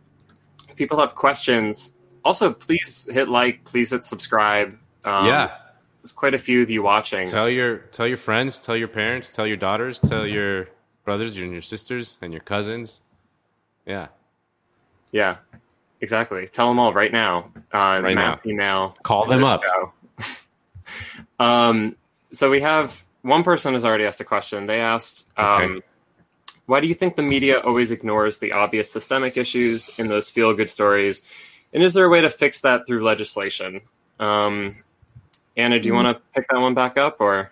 people 0.76 1.00
have 1.00 1.16
questions. 1.16 1.94
Also, 2.26 2.52
please 2.54 3.08
hit 3.12 3.30
like. 3.30 3.64
Please 3.64 3.92
hit 3.92 4.04
subscribe. 4.04 4.78
Um, 5.06 5.26
Yeah. 5.28 5.52
there's 6.02 6.12
quite 6.12 6.34
a 6.34 6.38
few 6.40 6.62
of 6.62 6.70
you 6.70 6.82
watching. 6.84 7.28
Tell 7.28 7.50
your 7.50 7.78
tell 7.92 8.08
your 8.08 8.18
friends, 8.18 8.60
tell 8.60 8.76
your 8.76 8.88
parents, 8.88 9.36
tell 9.36 9.46
your 9.48 9.58
daughters, 9.58 10.00
tell 10.00 10.26
your 10.26 10.68
brothers 11.06 11.38
and 11.38 11.52
your 11.52 11.62
sisters 11.62 12.18
and 12.22 12.32
your 12.34 12.42
cousins. 12.42 13.02
Yeah. 13.86 14.08
Yeah, 15.12 15.38
exactly. 16.00 16.48
Tell 16.48 16.68
them 16.70 16.80
all 16.80 16.94
right 16.94 17.12
now. 17.12 17.52
Uh, 17.74 18.00
Right 18.04 18.16
now. 18.16 18.40
email. 18.46 18.96
Call 19.04 19.26
them 19.26 19.44
up. 19.44 19.62
um, 21.40 21.96
so 22.32 22.50
we 22.50 22.62
have 22.62 23.04
one 23.22 23.44
person 23.44 23.74
has 23.74 23.86
already 23.86 24.06
asked 24.06 24.22
a 24.22 24.26
question. 24.26 24.68
They 24.68 24.80
asked, 24.80 25.28
um, 25.38 25.46
Okay. 25.64 25.82
"Why 26.66 26.80
do 26.80 26.88
you 26.88 26.96
think 26.96 27.16
the 27.16 27.24
media 27.24 27.60
always 27.60 27.92
ignores 27.92 28.40
the 28.40 28.52
obvious 28.54 28.92
systemic 28.92 29.38
issues 29.38 29.98
in 30.00 30.08
those 30.08 30.30
feel-good 30.30 30.70
stories? 30.70 31.22
And 31.74 31.84
is 31.84 31.94
there 31.94 32.06
a 32.06 32.10
way 32.10 32.22
to 32.22 32.30
fix 32.30 32.62
that 32.62 32.88
through 32.88 33.04
legislation?" 33.04 33.82
Um, 34.20 34.84
Anna, 35.58 35.80
do 35.80 35.88
you 35.88 35.94
Mm. 35.94 36.04
want 36.04 36.18
to 36.18 36.24
pick 36.34 36.48
that 36.50 36.60
one 36.60 36.74
back 36.74 36.98
up, 36.98 37.18
or 37.20 37.52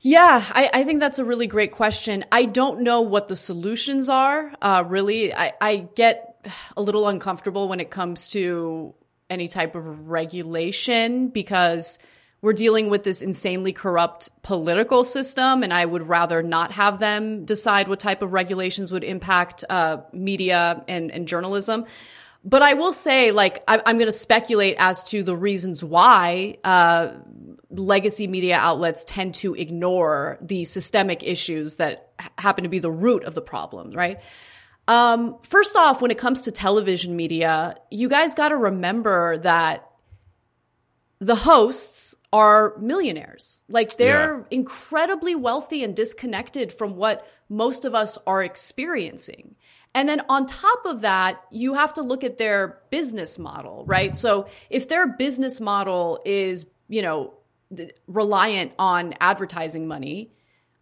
Yeah, 0.00 0.44
I, 0.50 0.68
I 0.74 0.84
think 0.84 1.00
that's 1.00 1.18
a 1.18 1.24
really 1.24 1.46
great 1.46 1.72
question. 1.72 2.26
I 2.30 2.44
don't 2.44 2.82
know 2.82 3.00
what 3.00 3.28
the 3.28 3.36
solutions 3.36 4.10
are. 4.10 4.52
Uh, 4.60 4.84
really, 4.86 5.32
I, 5.32 5.54
I 5.62 5.88
get 5.94 6.44
a 6.76 6.82
little 6.82 7.08
uncomfortable 7.08 7.68
when 7.68 7.80
it 7.80 7.90
comes 7.90 8.28
to 8.28 8.92
any 9.30 9.48
type 9.48 9.74
of 9.74 10.10
regulation 10.10 11.28
because 11.28 11.98
we're 12.44 12.52
dealing 12.52 12.90
with 12.90 13.04
this 13.04 13.22
insanely 13.22 13.72
corrupt 13.72 14.28
political 14.42 15.02
system, 15.02 15.62
and 15.62 15.72
I 15.72 15.82
would 15.82 16.06
rather 16.06 16.42
not 16.42 16.72
have 16.72 16.98
them 16.98 17.46
decide 17.46 17.88
what 17.88 18.00
type 18.00 18.20
of 18.20 18.34
regulations 18.34 18.92
would 18.92 19.02
impact 19.02 19.64
uh, 19.70 20.02
media 20.12 20.84
and, 20.86 21.10
and 21.10 21.26
journalism. 21.26 21.86
But 22.44 22.60
I 22.60 22.74
will 22.74 22.92
say, 22.92 23.30
like, 23.30 23.64
I, 23.66 23.80
I'm 23.86 23.96
going 23.96 24.08
to 24.08 24.12
speculate 24.12 24.76
as 24.78 25.04
to 25.04 25.22
the 25.22 25.34
reasons 25.34 25.82
why 25.82 26.58
uh, 26.62 27.12
legacy 27.70 28.26
media 28.26 28.56
outlets 28.56 29.04
tend 29.04 29.36
to 29.36 29.54
ignore 29.54 30.36
the 30.42 30.64
systemic 30.64 31.22
issues 31.22 31.76
that 31.76 32.10
happen 32.36 32.64
to 32.64 32.68
be 32.68 32.78
the 32.78 32.92
root 32.92 33.24
of 33.24 33.34
the 33.34 33.40
problem, 33.40 33.92
right? 33.92 34.20
Um, 34.86 35.38
first 35.44 35.76
off, 35.76 36.02
when 36.02 36.10
it 36.10 36.18
comes 36.18 36.42
to 36.42 36.52
television 36.52 37.16
media, 37.16 37.76
you 37.90 38.10
guys 38.10 38.34
got 38.34 38.50
to 38.50 38.56
remember 38.56 39.38
that 39.38 39.88
the 41.24 41.34
hosts 41.34 42.14
are 42.32 42.74
millionaires. 42.78 43.64
Like 43.68 43.96
they're 43.96 44.38
Yeah. 44.38 44.44
incredibly 44.50 45.34
wealthy 45.34 45.82
and 45.82 45.96
disconnected 45.96 46.70
from 46.72 46.96
what 46.96 47.26
most 47.48 47.86
of 47.86 47.94
us 47.94 48.18
are 48.26 48.42
experiencing. 48.42 49.54
And 49.94 50.06
then 50.08 50.22
on 50.28 50.44
top 50.44 50.84
of 50.84 51.00
that, 51.00 51.42
you 51.50 51.74
have 51.74 51.94
to 51.94 52.02
look 52.02 52.24
at 52.24 52.36
their 52.36 52.80
business 52.90 53.38
model, 53.38 53.84
right? 53.86 54.14
So 54.14 54.48
if 54.68 54.88
their 54.88 55.06
business 55.06 55.60
model 55.60 56.20
is, 56.26 56.66
you 56.88 57.00
know, 57.00 57.32
reliant 58.06 58.72
on 58.78 59.14
advertising 59.20 59.88
money, 59.88 60.30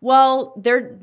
well, 0.01 0.55
their 0.57 0.99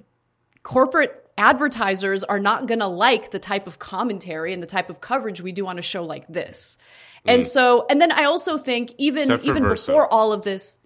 corporate 0.63 1.28
advertisers 1.39 2.23
are 2.23 2.39
not 2.39 2.67
going 2.67 2.79
to 2.81 2.87
like 2.87 3.31
the 3.31 3.39
type 3.39 3.65
of 3.65 3.79
commentary 3.79 4.53
and 4.53 4.61
the 4.61 4.67
type 4.67 4.89
of 4.89 5.01
coverage 5.01 5.41
we 5.41 5.51
do 5.51 5.65
on 5.67 5.79
a 5.79 5.81
show 5.81 6.03
like 6.03 6.27
this. 6.27 6.77
And 7.25 7.41
Mm. 7.41 7.45
so, 7.45 7.85
and 7.89 7.99
then 8.01 8.11
I 8.11 8.25
also 8.25 8.57
think 8.57 8.93
even 8.97 9.31
even 9.43 9.63
Verso. 9.63 9.87
before 9.93 10.11
all 10.13 10.31
of 10.33 10.43
this, 10.43 10.77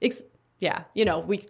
ex- 0.00 0.22
yeah, 0.58 0.84
you 0.94 1.04
know, 1.04 1.18
we 1.20 1.46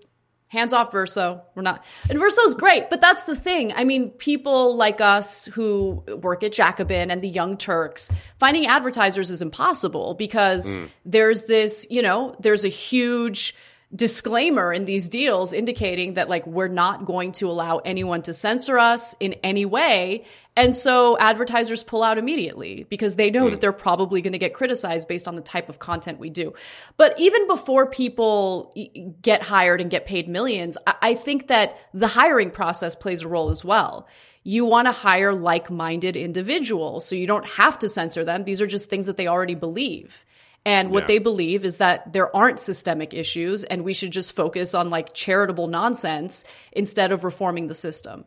hands 0.49 0.73
off 0.75 0.93
Verso. 0.93 1.41
We're 1.55 1.63
not, 1.63 1.83
and 2.11 2.19
Verso's 2.19 2.53
great, 2.55 2.91
but 2.91 3.01
that's 3.01 3.25
the 3.25 3.35
thing. 3.35 3.73
I 3.75 3.85
mean, 3.85 4.11
people 4.11 4.77
like 4.77 5.01
us 5.01 5.47
who 5.47 6.05
work 6.21 6.43
at 6.43 6.53
Jacobin 6.53 7.11
and 7.11 7.23
the 7.23 7.29
Young 7.29 7.57
Turks, 7.57 8.11
finding 8.39 8.67
advertisers 8.67 9.31
is 9.31 9.41
impossible 9.43 10.13
because 10.15 10.75
Mm. 10.75 10.89
there's 11.07 11.45
this, 11.47 11.87
you 11.91 12.03
know, 12.03 12.35
there's 12.39 12.65
a 12.67 12.69
huge 12.69 13.55
disclaimer 13.95 14.73
in 14.73 14.87
these 14.87 15.09
deals 15.09 15.53
indicating 15.53 16.15
that 16.15 16.29
like 16.29 16.47
we're 16.47 16.69
not 16.69 17.05
going 17.05 17.33
to 17.33 17.51
allow 17.51 17.79
anyone 17.79 18.23
to 18.23 18.33
censor 18.33 18.79
us 18.79 19.15
in 19.21 19.35
any 19.45 19.67
way. 19.67 20.25
And 20.57 20.75
so 20.77 21.19
advertisers 21.19 21.83
pull 21.83 22.03
out 22.03 22.19
immediately 22.19 22.87
because 22.89 23.17
they 23.17 23.31
know 23.31 23.47
mm. 23.47 23.51
that 23.51 23.61
they're 23.61 23.73
probably 23.73 24.23
going 24.23 24.33
to 24.33 24.39
get 24.39 24.55
criticized 24.55 25.09
based 25.09 25.29
on 25.29 25.37
the 25.37 25.43
type 25.43 25.69
of 25.69 25.79
content 25.79 26.19
we 26.19 26.31
do. 26.31 26.55
But 26.97 27.19
even 27.19 27.47
before 27.47 27.87
people 27.87 28.75
get 29.21 29.43
hired 29.43 29.81
and 29.81 29.91
get 29.91 30.07
paid 30.07 30.29
millions 30.29 30.77
i 30.87 31.15
think 31.15 31.49
that 31.49 31.77
the 31.93 32.07
hiring 32.07 32.51
process 32.51 32.95
plays 32.95 33.23
a 33.23 33.29
role 33.29 33.51
as 33.51 33.65
well. 33.65 34.07
You 34.45 34.65
want 34.65 34.87
to 34.87 34.93
hire 34.93 35.33
like-minded 35.33 36.17
individuals 36.17 37.07
so 37.07 37.15
you 37.15 37.27
don't 37.27 37.47
have 37.47 37.79
to 37.81 37.89
censor 37.89 38.25
them. 38.25 38.45
These 38.45 38.61
are 38.61 38.67
just 38.67 38.91
things 38.91 39.07
that 39.07 39.17
they 39.17 39.29
already 39.29 39.55
believe 39.55 40.25
and 40.65 40.91
what 40.91 41.05
yeah. 41.05 41.07
they 41.09 41.19
believe 41.19 41.65
is 41.65 41.79
that 41.79 42.13
there 42.13 42.35
aren't 42.35 42.59
systemic 42.59 43.13
issues 43.15 43.65
and 43.65 43.83
we 43.83 43.95
should 43.95 44.13
just 44.13 44.35
focus 44.35 44.75
on 44.75 44.91
like 44.91 45.13
charitable 45.13 45.67
nonsense 45.67 46.45
instead 46.71 47.11
of 47.11 47.25
reforming 47.25 47.67
the 47.67 47.75
system. 47.75 48.25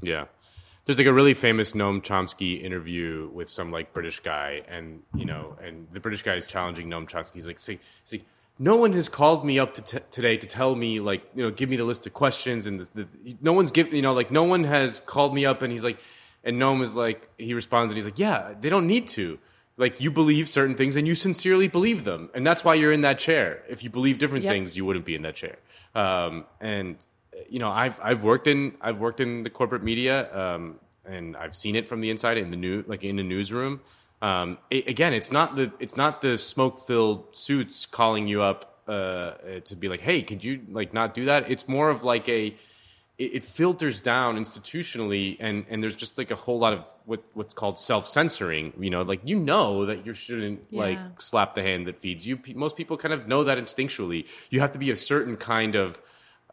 Yeah. 0.00 0.26
There's 0.84 0.98
like 0.98 1.06
a 1.06 1.12
really 1.12 1.34
famous 1.34 1.72
Noam 1.72 2.02
Chomsky 2.02 2.62
interview 2.62 3.30
with 3.32 3.48
some 3.48 3.72
like 3.72 3.92
British 3.92 4.20
guy 4.20 4.62
and 4.68 5.02
you 5.14 5.24
know 5.24 5.56
and 5.62 5.88
the 5.92 6.00
British 6.00 6.22
guy 6.22 6.34
is 6.34 6.46
challenging 6.46 6.88
Noam 6.88 7.08
Chomsky. 7.08 7.32
He's 7.34 7.46
like, 7.46 7.58
see, 7.58 7.80
see 8.04 8.22
no 8.58 8.76
one 8.76 8.92
has 8.92 9.08
called 9.08 9.44
me 9.44 9.58
up 9.58 9.74
to 9.74 9.82
t- 9.82 9.98
today 10.10 10.36
to 10.36 10.46
tell 10.46 10.76
me 10.76 11.00
like 11.00 11.24
you 11.34 11.42
know 11.42 11.50
give 11.50 11.68
me 11.68 11.76
the 11.76 11.84
list 11.84 12.06
of 12.06 12.12
questions 12.12 12.66
and 12.66 12.80
the, 12.80 12.88
the, 12.94 13.36
no 13.40 13.52
one's 13.52 13.70
given 13.70 13.94
you 13.94 14.02
know 14.02 14.12
like 14.12 14.30
no 14.30 14.44
one 14.44 14.64
has 14.64 15.00
called 15.00 15.34
me 15.34 15.44
up 15.44 15.62
and 15.62 15.72
he's 15.72 15.82
like 15.82 15.98
and 16.44 16.60
Noam 16.60 16.82
is 16.82 16.94
like 16.94 17.28
he 17.38 17.54
responds 17.54 17.90
and 17.90 17.96
he's 17.96 18.04
like 18.04 18.18
yeah 18.18 18.54
they 18.60 18.68
don't 18.68 18.86
need 18.86 19.08
to 19.08 19.38
like 19.76 20.00
you 20.00 20.10
believe 20.10 20.48
certain 20.48 20.76
things 20.76 20.96
and 20.96 21.06
you 21.06 21.14
sincerely 21.14 21.68
believe 21.68 22.04
them. 22.04 22.30
And 22.34 22.46
that's 22.46 22.64
why 22.64 22.74
you're 22.74 22.92
in 22.92 23.00
that 23.02 23.18
chair. 23.18 23.62
If 23.68 23.82
you 23.82 23.90
believe 23.90 24.18
different 24.18 24.44
yep. 24.44 24.52
things 24.52 24.76
you 24.76 24.84
wouldn't 24.84 25.04
be 25.04 25.14
in 25.14 25.22
that 25.22 25.34
chair. 25.34 25.56
Um, 25.94 26.44
and 26.60 27.04
you 27.48 27.58
know 27.58 27.70
i've 27.70 28.00
i've 28.02 28.22
worked 28.24 28.46
in 28.46 28.76
i've 28.80 28.98
worked 28.98 29.20
in 29.20 29.42
the 29.42 29.50
corporate 29.50 29.82
media 29.82 30.32
um, 30.36 30.76
and 31.04 31.36
i've 31.36 31.54
seen 31.54 31.76
it 31.76 31.88
from 31.88 32.00
the 32.00 32.10
inside 32.10 32.38
in 32.38 32.50
the 32.50 32.56
new 32.56 32.84
like 32.86 33.04
in 33.04 33.16
the 33.16 33.22
newsroom. 33.22 33.80
Um, 34.22 34.58
it, 34.70 34.88
again 34.88 35.12
it's 35.12 35.32
not 35.32 35.56
the 35.56 35.72
it's 35.78 35.96
not 35.96 36.22
the 36.22 36.38
smoke 36.38 36.80
filled 36.80 37.34
suits 37.34 37.86
calling 37.86 38.28
you 38.28 38.42
up 38.42 38.80
uh, 38.88 39.32
to 39.64 39.76
be 39.76 39.88
like 39.88 40.00
hey 40.00 40.22
could 40.22 40.44
you 40.44 40.62
like 40.70 40.94
not 40.94 41.14
do 41.14 41.26
that? 41.26 41.50
It's 41.50 41.68
more 41.68 41.90
of 41.90 42.04
like 42.04 42.28
a 42.28 42.54
it, 43.18 43.34
it, 43.36 43.44
filters 43.44 44.00
down 44.00 44.36
institutionally 44.36 45.36
and 45.38 45.64
and 45.68 45.82
there's 45.82 45.94
just 45.94 46.18
like 46.18 46.30
a 46.30 46.34
whole 46.34 46.58
lot 46.58 46.72
of 46.72 46.88
what 47.04 47.22
what's 47.34 47.54
called 47.54 47.78
self-censoring 47.78 48.72
you 48.78 48.90
know? 48.90 49.02
Like 49.02 49.20
you 49.24 49.36
know 49.36 49.86
that 49.86 50.04
you 50.04 50.12
shouldn't 50.12 50.64
yeah. 50.70 50.80
like 50.80 50.98
slap 51.20 51.54
the 51.54 51.62
hand 51.62 51.86
that 51.86 51.98
feeds 51.98 52.26
you. 52.26 52.38
Most 52.54 52.76
people 52.76 52.96
kind 52.96 53.14
of 53.14 53.28
know 53.28 53.44
that 53.44 53.58
instinctually. 53.58 54.26
You 54.50 54.60
have 54.60 54.72
to 54.72 54.78
be 54.78 54.90
a 54.90 54.96
certain 54.96 55.36
kind 55.36 55.74
of 55.74 56.00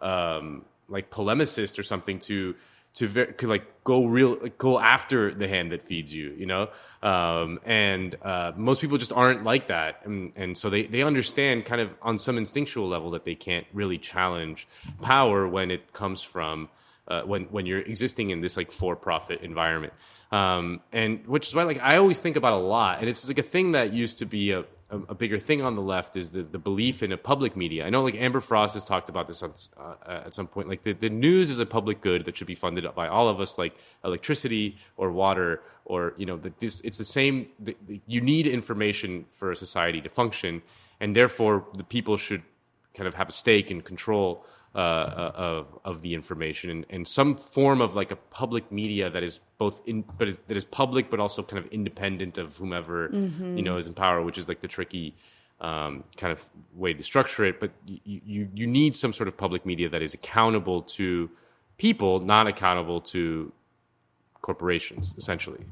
um 0.01 0.65
like 0.87 1.09
polemicist 1.09 1.79
or 1.79 1.83
something 1.83 2.19
to 2.19 2.55
to 2.93 3.07
ver- 3.07 3.35
like 3.41 3.83
go 3.83 4.05
real 4.05 4.35
go 4.57 4.79
after 4.79 5.33
the 5.33 5.47
hand 5.47 5.71
that 5.71 5.81
feeds 5.81 6.13
you 6.13 6.31
you 6.37 6.45
know? 6.45 6.69
Um, 7.03 7.59
and 7.65 8.15
uh, 8.21 8.51
most 8.55 8.81
people 8.81 8.97
just 8.97 9.13
aren't 9.13 9.43
like 9.43 9.67
that. 9.67 10.01
And, 10.05 10.33
and 10.35 10.57
so 10.57 10.69
they, 10.69 10.83
they 10.83 11.03
understand 11.03 11.65
kind 11.65 11.81
of 11.81 11.91
on 12.01 12.17
some 12.17 12.37
instinctual 12.37 12.87
level 12.87 13.11
that 13.11 13.25
they 13.25 13.35
can't 13.35 13.65
really 13.73 13.97
challenge 13.97 14.67
power 15.01 15.47
when 15.47 15.71
it 15.71 15.93
comes 15.93 16.21
from 16.21 16.69
uh, 17.07 17.23
when 17.23 17.43
when 17.45 17.65
you're 17.65 17.81
existing 17.81 18.29
in 18.29 18.41
this 18.41 18.57
like 18.57 18.71
for 18.71 18.95
profit 18.95 19.41
environment. 19.41 19.93
Um, 20.31 20.79
and 20.91 21.27
which 21.27 21.47
is 21.47 21.55
why 21.55 21.63
like 21.63 21.81
I 21.81 21.97
always 21.97 22.19
think 22.19 22.37
about 22.37 22.53
a 22.53 22.63
lot 22.77 22.99
and 22.99 23.09
it's 23.09 23.27
like 23.27 23.37
a 23.37 23.43
thing 23.43 23.73
that 23.73 23.91
used 23.91 24.19
to 24.19 24.25
be 24.25 24.51
a 24.51 24.63
a, 24.91 24.97
a, 25.09 25.15
bigger 25.15 25.39
thing 25.39 25.61
on 25.61 25.75
the 25.75 25.81
left 25.81 26.15
is 26.15 26.31
the, 26.31 26.43
the 26.43 26.59
belief 26.59 27.01
in 27.01 27.11
a 27.11 27.17
public 27.17 27.55
media. 27.55 27.85
I 27.85 27.89
know 27.89 28.03
like 28.03 28.15
Amber 28.15 28.41
Frost 28.41 28.73
has 28.75 28.85
talked 28.85 29.09
about 29.09 29.27
this 29.27 29.41
on, 29.41 29.53
uh, 29.77 30.21
at 30.25 30.33
some 30.33 30.47
point. 30.47 30.67
Like 30.67 30.83
the, 30.83 30.93
the 30.93 31.09
news 31.09 31.49
is 31.49 31.59
a 31.59 31.65
public 31.65 32.01
good 32.01 32.25
that 32.25 32.37
should 32.37 32.47
be 32.47 32.55
funded 32.55 32.85
by 32.93 33.07
all 33.07 33.27
of 33.27 33.39
us, 33.39 33.57
like 33.57 33.75
electricity 34.03 34.77
or 34.97 35.11
water 35.11 35.61
or 35.85 36.13
you 36.17 36.25
know 36.25 36.37
that 36.37 36.59
this 36.59 36.81
it's 36.81 36.97
the 36.97 37.05
same. 37.05 37.47
The, 37.59 37.75
the, 37.87 38.01
you 38.05 38.21
need 38.21 38.47
information 38.47 39.25
for 39.31 39.51
a 39.51 39.55
society 39.55 40.01
to 40.01 40.09
function, 40.09 40.61
and 40.99 41.15
therefore 41.15 41.65
the 41.75 41.83
people 41.83 42.17
should 42.17 42.43
kind 42.93 43.07
of 43.07 43.15
have 43.15 43.29
a 43.29 43.31
stake 43.31 43.71
and 43.71 43.83
control 43.83 44.45
uh, 44.73 45.31
of 45.35 45.79
of 45.83 46.01
the 46.01 46.13
information 46.13 46.69
and, 46.69 46.85
and 46.89 47.07
some 47.07 47.35
form 47.35 47.81
of 47.81 47.93
like 47.93 48.11
a 48.11 48.15
public 48.15 48.71
media 48.71 49.09
that 49.09 49.21
is 49.21 49.41
both 49.57 49.81
in 49.85 50.03
but 50.17 50.29
is, 50.29 50.39
that 50.47 50.55
is 50.55 50.63
public 50.63 51.09
but 51.09 51.19
also 51.19 51.43
kind 51.43 51.63
of 51.63 51.69
independent 51.71 52.37
of 52.37 52.55
whomever 52.55 53.09
mm-hmm. 53.09 53.57
you 53.57 53.63
know 53.63 53.75
is 53.77 53.87
in 53.87 53.93
power, 53.93 54.21
which 54.21 54.37
is 54.37 54.47
like 54.47 54.61
the 54.61 54.67
tricky 54.67 55.13
um, 55.59 56.03
kind 56.15 56.31
of 56.31 56.43
way 56.73 56.93
to 56.93 57.03
structure 57.03 57.43
it. 57.43 57.59
But 57.59 57.71
you, 57.85 58.21
you 58.25 58.49
you 58.53 58.67
need 58.67 58.95
some 58.95 59.11
sort 59.11 59.27
of 59.27 59.35
public 59.35 59.65
media 59.65 59.89
that 59.89 60.01
is 60.01 60.13
accountable 60.13 60.83
to 60.83 61.29
people, 61.77 62.19
not 62.19 62.47
accountable 62.47 63.01
to 63.01 63.51
corporations, 64.41 65.13
essentially. 65.17 65.65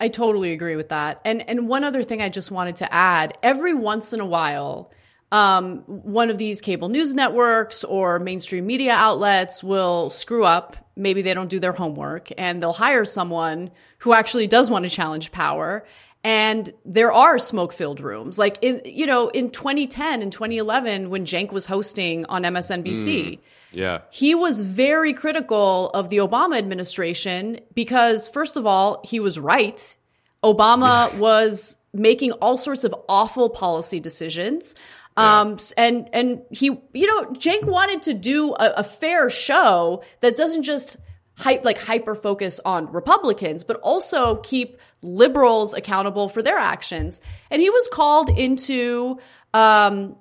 I 0.00 0.08
totally 0.08 0.52
agree 0.52 0.76
with 0.76 0.88
that. 0.88 1.20
And 1.26 1.46
and 1.46 1.68
one 1.68 1.84
other 1.84 2.02
thing 2.02 2.22
I 2.22 2.30
just 2.30 2.50
wanted 2.50 2.76
to 2.76 2.92
add, 2.92 3.36
every 3.42 3.74
once 3.74 4.14
in 4.14 4.20
a 4.20 4.26
while 4.26 4.90
um, 5.32 5.78
one 5.86 6.28
of 6.28 6.36
these 6.36 6.60
cable 6.60 6.90
news 6.90 7.14
networks 7.14 7.84
or 7.84 8.18
mainstream 8.18 8.66
media 8.66 8.92
outlets 8.92 9.64
will 9.64 10.10
screw 10.10 10.44
up. 10.44 10.76
Maybe 10.94 11.22
they 11.22 11.32
don't 11.32 11.48
do 11.48 11.58
their 11.58 11.72
homework 11.72 12.28
and 12.36 12.62
they'll 12.62 12.74
hire 12.74 13.06
someone 13.06 13.70
who 13.98 14.12
actually 14.12 14.46
does 14.46 14.70
want 14.70 14.84
to 14.84 14.90
challenge 14.90 15.32
power. 15.32 15.86
And 16.22 16.72
there 16.84 17.12
are 17.12 17.38
smoke 17.38 17.72
filled 17.72 18.00
rooms. 18.00 18.38
Like 18.38 18.58
in, 18.60 18.82
you 18.84 19.06
know, 19.06 19.28
in 19.30 19.50
2010 19.50 20.20
and 20.20 20.30
2011, 20.30 21.08
when 21.08 21.24
Cenk 21.24 21.50
was 21.50 21.64
hosting 21.64 22.26
on 22.26 22.42
MSNBC, 22.42 22.84
mm, 22.84 23.38
yeah. 23.72 24.02
he 24.10 24.34
was 24.34 24.60
very 24.60 25.14
critical 25.14 25.88
of 25.94 26.10
the 26.10 26.18
Obama 26.18 26.58
administration 26.58 27.58
because, 27.74 28.28
first 28.28 28.58
of 28.58 28.66
all, 28.66 29.00
he 29.02 29.18
was 29.18 29.38
right. 29.38 29.96
Obama 30.44 31.12
was 31.18 31.78
making 31.94 32.32
all 32.32 32.56
sorts 32.56 32.84
of 32.84 32.94
awful 33.08 33.50
policy 33.50 33.98
decisions. 33.98 34.74
Um, 35.16 35.58
and, 35.76 36.08
and 36.12 36.42
he, 36.50 36.66
you 36.92 37.06
know, 37.06 37.24
Cenk 37.32 37.64
wanted 37.64 38.02
to 38.02 38.14
do 38.14 38.54
a, 38.54 38.74
a 38.78 38.84
fair 38.84 39.28
show 39.28 40.02
that 40.20 40.36
doesn't 40.36 40.62
just 40.62 40.96
hype, 41.36 41.64
like 41.64 41.78
hyper 41.78 42.14
focus 42.14 42.60
on 42.64 42.90
Republicans, 42.92 43.64
but 43.64 43.76
also 43.80 44.36
keep 44.36 44.78
liberals 45.02 45.74
accountable 45.74 46.28
for 46.28 46.42
their 46.42 46.58
actions. 46.58 47.20
And 47.50 47.60
he 47.60 47.68
was 47.68 47.88
called 47.92 48.30
into, 48.30 49.18
um, 49.52 50.16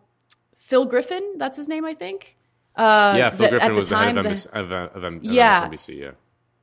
Phil 0.58 0.86
Griffin, 0.86 1.36
that's 1.38 1.58
his 1.58 1.68
name, 1.68 1.86
I 1.86 1.94
think. 1.94 2.38
Uh, 2.76 3.16
yeah, 3.18 3.30
Phil 3.30 3.46
the, 3.46 3.50
Griffin 3.50 3.74
the 3.74 3.80
was 3.80 3.90
time, 3.90 4.16
the 4.16 4.22
head 4.22 4.26
of, 4.26 4.32
MS, 4.32 4.46
of, 4.48 4.72
of, 4.72 5.04
of 5.04 5.24
yeah. 5.24 5.68
MSNBC, 5.68 6.00
yeah. 6.00 6.12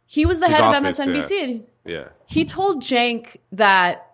He 0.07 0.25
was 0.25 0.41
the 0.41 0.49
his 0.49 0.57
head 0.57 0.65
office, 0.65 0.99
of 0.99 1.09
MSNBC. 1.09 1.63
Yeah. 1.85 1.93
yeah. 1.93 2.09
He 2.27 2.47
told 2.47 2.83
Cenk 2.83 3.37
that 3.53 4.08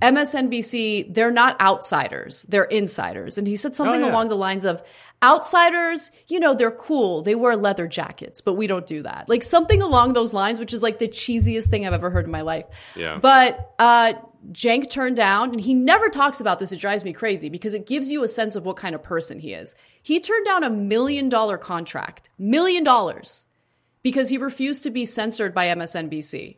MSNBC, 0.00 1.14
they're 1.14 1.30
not 1.30 1.60
outsiders, 1.60 2.44
they're 2.48 2.64
insiders. 2.64 3.38
And 3.38 3.46
he 3.46 3.56
said 3.56 3.74
something 3.74 4.02
oh, 4.02 4.06
yeah. 4.06 4.12
along 4.12 4.28
the 4.28 4.36
lines 4.36 4.64
of 4.64 4.82
outsiders, 5.22 6.10
you 6.26 6.40
know, 6.40 6.54
they're 6.54 6.70
cool. 6.72 7.22
They 7.22 7.34
wear 7.34 7.56
leather 7.56 7.86
jackets, 7.86 8.40
but 8.40 8.54
we 8.54 8.66
don't 8.66 8.86
do 8.86 9.02
that. 9.02 9.28
Like 9.28 9.42
something 9.42 9.80
along 9.80 10.14
those 10.14 10.34
lines, 10.34 10.58
which 10.58 10.74
is 10.74 10.82
like 10.82 10.98
the 10.98 11.08
cheesiest 11.08 11.68
thing 11.68 11.86
I've 11.86 11.92
ever 11.92 12.10
heard 12.10 12.24
in 12.24 12.30
my 12.30 12.42
life. 12.42 12.66
Yeah. 12.96 13.18
But 13.20 13.74
uh 13.78 14.14
Cenk 14.50 14.90
turned 14.90 15.16
down, 15.16 15.50
and 15.50 15.60
he 15.60 15.72
never 15.72 16.08
talks 16.08 16.40
about 16.40 16.58
this. 16.58 16.72
It 16.72 16.80
drives 16.80 17.04
me 17.04 17.12
crazy 17.12 17.48
because 17.48 17.74
it 17.74 17.86
gives 17.86 18.10
you 18.10 18.24
a 18.24 18.28
sense 18.28 18.56
of 18.56 18.66
what 18.66 18.76
kind 18.76 18.94
of 18.94 19.02
person 19.02 19.38
he 19.38 19.52
is. 19.52 19.74
He 20.02 20.18
turned 20.18 20.44
down 20.44 20.64
a 20.64 20.70
million 20.70 21.28
dollar 21.28 21.56
contract, 21.56 22.28
million 22.38 22.82
dollars, 22.82 23.46
because 24.02 24.28
he 24.28 24.38
refused 24.38 24.82
to 24.82 24.90
be 24.90 25.04
censored 25.04 25.54
by 25.54 25.68
MSNBC. 25.68 26.56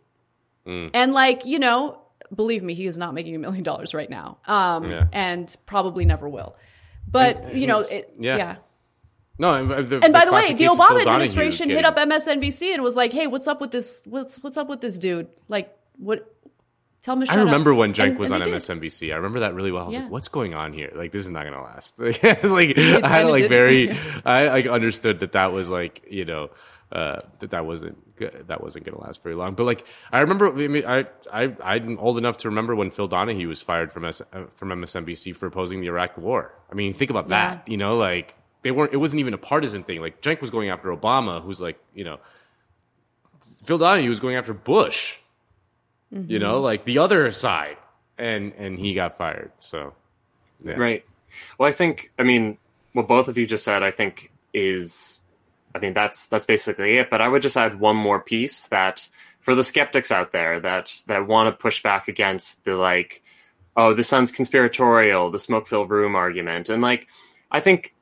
Mm. 0.66 0.90
And 0.94 1.12
like, 1.12 1.44
you 1.44 1.59
know, 1.59 2.01
believe 2.34 2.62
me, 2.62 2.74
he 2.74 2.86
is 2.86 2.98
not 2.98 3.14
making 3.14 3.34
a 3.34 3.38
million 3.38 3.64
dollars 3.64 3.94
right 3.94 4.09
now, 4.09 4.38
um, 4.46 4.90
yeah. 4.90 5.06
and 5.12 5.55
probably 5.66 6.05
never 6.05 6.28
will. 6.28 6.56
But 7.09 7.36
and, 7.36 7.59
you 7.59 7.66
know, 7.66 7.80
it, 7.80 8.14
yeah. 8.18 8.36
yeah. 8.36 8.56
No, 9.38 9.82
the, 9.82 10.01
and 10.02 10.12
by 10.12 10.20
the, 10.20 10.26
the 10.26 10.32
way, 10.32 10.52
the 10.55 10.66
Obama 10.66 11.01
administration 11.01 11.68
hit 11.68 11.84
up 11.84 11.96
MSNBC 11.96 12.72
and 12.72 12.82
was 12.82 12.96
like, 12.96 13.12
"Hey, 13.12 13.26
what's 13.26 13.48
up 13.48 13.60
with 13.60 13.72
this? 13.72 14.02
What's 14.05 14.40
what's 14.42 14.56
up 14.56 14.68
with 14.68 14.80
this 14.80 14.98
dude? 14.98 15.28
Like, 15.48 15.76
what? 15.96 16.32
Tell 17.02 17.16
him." 17.16 17.24
I 17.28 17.34
remember 17.36 17.72
up. 17.72 17.78
when 17.78 17.94
Cenk 17.94 18.10
and, 18.10 18.18
was 18.18 18.30
and 18.30 18.44
on 18.44 18.48
MSNBC. 18.48 19.12
I 19.12 19.16
remember 19.16 19.40
that 19.40 19.55
really 19.55 19.72
well. 19.72 19.84
I 19.84 19.86
was 19.86 19.96
yeah. 19.96 20.02
like, 20.02 20.12
"What's 20.12 20.28
going 20.28 20.55
on 20.55 20.72
here? 20.72 20.92
Like, 20.94 21.10
this 21.10 21.24
is 21.24 21.32
not 21.32 21.42
going 21.42 21.55
to 21.55 21.62
last." 21.62 21.98
like 22.44 22.78
I 22.78 23.09
had 23.09 23.26
like 23.26 23.48
very, 23.48 23.90
I 24.24 24.48
like 24.48 24.66
understood 24.66 25.18
that 25.20 25.32
that 25.32 25.52
was 25.52 25.68
like 25.68 26.06
you 26.09 26.24
know 26.24 26.51
uh, 26.92 27.20
that 27.40 27.51
that 27.51 27.66
wasn't 27.66 27.98
that 28.16 28.62
wasn't 28.62 28.85
going 28.85 28.97
to 28.97 29.03
last 29.03 29.23
very 29.23 29.35
long. 29.35 29.55
But 29.55 29.65
like 29.65 29.86
I 30.12 30.20
remember, 30.20 30.49
I 30.49 30.69
mean, 30.69 30.85
I 30.86 31.07
I 31.32 31.55
I'm 31.62 31.99
old 31.99 32.19
enough 32.19 32.39
to 32.39 32.49
remember 32.49 32.74
when 32.74 32.91
Phil 32.91 33.09
Donahue 33.09 33.49
was 33.49 33.62
fired 33.62 33.93
from 33.93 34.05
S, 34.05 34.23
uh, 34.32 34.45
from 34.55 34.69
MSNBC 34.70 35.35
for 35.36 35.47
opposing 35.47 35.81
the 35.81 35.89
Iraq 35.89 36.16
War. 36.19 36.55
I 36.70 36.74
mean, 36.74 36.95
think 36.95 37.11
about 37.11 37.28
yeah. 37.28 37.57
that. 37.57 37.69
You 37.69 37.77
know, 37.77 37.97
like 37.97 38.35
they 38.62 38.70
weren't. 38.70 38.93
It 38.93 38.99
wasn't 38.99 39.20
even 39.20 39.35
a 39.35 39.39
partisan 39.39 39.85
thing. 39.85 40.01
Like 40.01 40.20
Cenk 40.20 40.41
was 40.41 40.51
going 40.51 40.70
after 40.70 40.95
Obama, 40.95 41.43
who's 41.43 41.61
like 41.61 41.78
you 41.95 42.05
know, 42.05 42.19
Phil 43.65 43.78
Donahue 43.78 44.09
was 44.09 44.20
going 44.20 44.36
after 44.36 44.55
Bush. 44.55 45.16
Mm-hmm. 46.12 46.31
You 46.31 46.39
know, 46.39 46.61
like 46.61 46.85
the 46.85 46.99
other 46.99 47.31
side, 47.31 47.77
and 48.19 48.53
and 48.55 48.78
he 48.78 48.95
got 48.95 49.19
fired. 49.19 49.53
So 49.59 49.95
yeah. 50.65 50.74
right. 50.74 51.05
Well, 51.59 51.69
I 51.69 51.73
think 51.73 52.12
I 52.19 52.23
mean 52.23 52.59
what 52.95 53.09
both 53.09 53.28
of 53.28 53.36
you 53.36 53.47
just 53.47 53.65
said, 53.65 53.82
I 53.82 53.91
think 53.91 54.32
is, 54.55 55.20
I 55.74 55.78
mean, 55.80 55.94
that's 55.94 56.28
that's 56.28 56.46
basically 56.46 56.98
it. 56.98 57.10
But 57.10 57.20
I 57.20 57.28
would 57.28 57.42
just 57.42 57.56
add 57.56 57.80
one 57.80 57.96
more 57.96 58.20
piece 58.20 58.68
that 58.68 59.09
for 59.40 59.55
the 59.55 59.64
skeptics 59.64 60.10
out 60.10 60.32
there 60.32 60.60
that 60.60 61.02
that 61.06 61.26
want 61.26 61.48
to 61.48 61.62
push 61.62 61.82
back 61.82 62.09
against 62.09 62.64
the 62.64 62.76
like, 62.76 63.22
oh, 63.76 63.92
this 63.92 64.09
sounds 64.09 64.32
conspiratorial, 64.32 65.30
the 65.30 65.38
smoke 65.38 65.66
filled 65.66 65.90
room 65.90 66.14
argument, 66.14 66.68
and 66.68 66.82
like, 66.82 67.09
I 67.51 67.60
think 67.60 67.94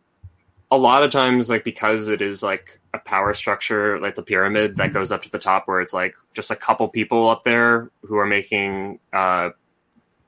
a 0.70 0.78
lot 0.78 1.02
of 1.02 1.10
times, 1.10 1.50
like 1.50 1.64
because 1.64 2.08
it 2.08 2.22
is 2.22 2.42
like 2.42 2.80
a 2.94 2.98
power 2.98 3.34
structure, 3.34 3.98
like 4.00 4.16
a 4.18 4.22
pyramid 4.22 4.76
that 4.76 4.92
goes 4.92 5.10
up 5.10 5.22
to 5.22 5.30
the 5.30 5.38
top, 5.38 5.66
where 5.66 5.80
it's 5.80 5.92
like 5.92 6.14
just 6.34 6.50
a 6.50 6.56
couple 6.56 6.88
people 6.88 7.28
up 7.28 7.44
there 7.44 7.90
who 8.02 8.16
are 8.16 8.26
making 8.26 8.98
uh, 9.12 9.50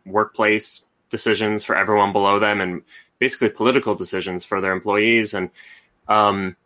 workplace 0.07 0.85
decisions 1.11 1.63
for 1.63 1.77
everyone 1.77 2.13
below 2.13 2.39
them, 2.39 2.61
and 2.61 2.83
basically 3.19 3.49
political 3.49 3.95
decisions 3.95 4.45
for 4.45 4.61
their 4.61 4.73
employees. 4.73 5.33
And 5.33 5.51
um, 6.09 6.57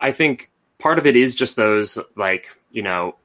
I 0.00 0.12
think 0.12 0.50
part 0.78 0.98
of 0.98 1.06
it 1.06 1.16
is 1.16 1.34
just 1.34 1.56
those 1.56 1.98
like 2.16 2.56
you 2.70 2.82
know 2.82 3.16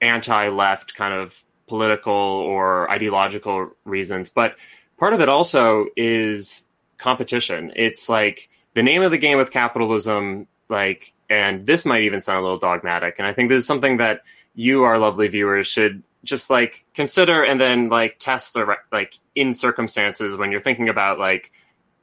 anti-left 0.00 0.94
kind 0.94 1.14
of 1.14 1.34
political 1.66 2.12
or 2.12 2.90
ideological 2.90 3.70
reasons, 3.84 4.30
but 4.30 4.56
part 4.96 5.12
of 5.12 5.20
it 5.20 5.28
also 5.28 5.86
is 5.96 6.64
competition. 6.98 7.72
It's 7.76 8.08
like 8.08 8.48
the 8.74 8.82
name 8.82 9.02
of 9.02 9.10
the 9.10 9.18
game 9.18 9.38
with 9.38 9.50
capitalism, 9.50 10.46
like, 10.68 11.12
and 11.28 11.66
this 11.66 11.84
might 11.84 12.02
even 12.02 12.20
sound 12.20 12.38
a 12.38 12.42
little 12.42 12.58
dogmatic. 12.58 13.16
And 13.18 13.26
I 13.26 13.32
think 13.32 13.48
this 13.48 13.58
is 13.58 13.66
something 13.66 13.98
that 13.98 14.22
you, 14.54 14.84
our 14.84 14.98
lovely 14.98 15.28
viewers, 15.28 15.66
should 15.66 16.02
just 16.24 16.50
like 16.50 16.84
consider 16.94 17.44
and 17.44 17.60
then 17.60 17.88
like 17.88 18.18
test 18.18 18.52
the 18.54 18.76
like 18.90 19.18
in 19.34 19.54
circumstances 19.54 20.36
when 20.36 20.50
you're 20.50 20.60
thinking 20.60 20.88
about 20.88 21.18
like 21.18 21.52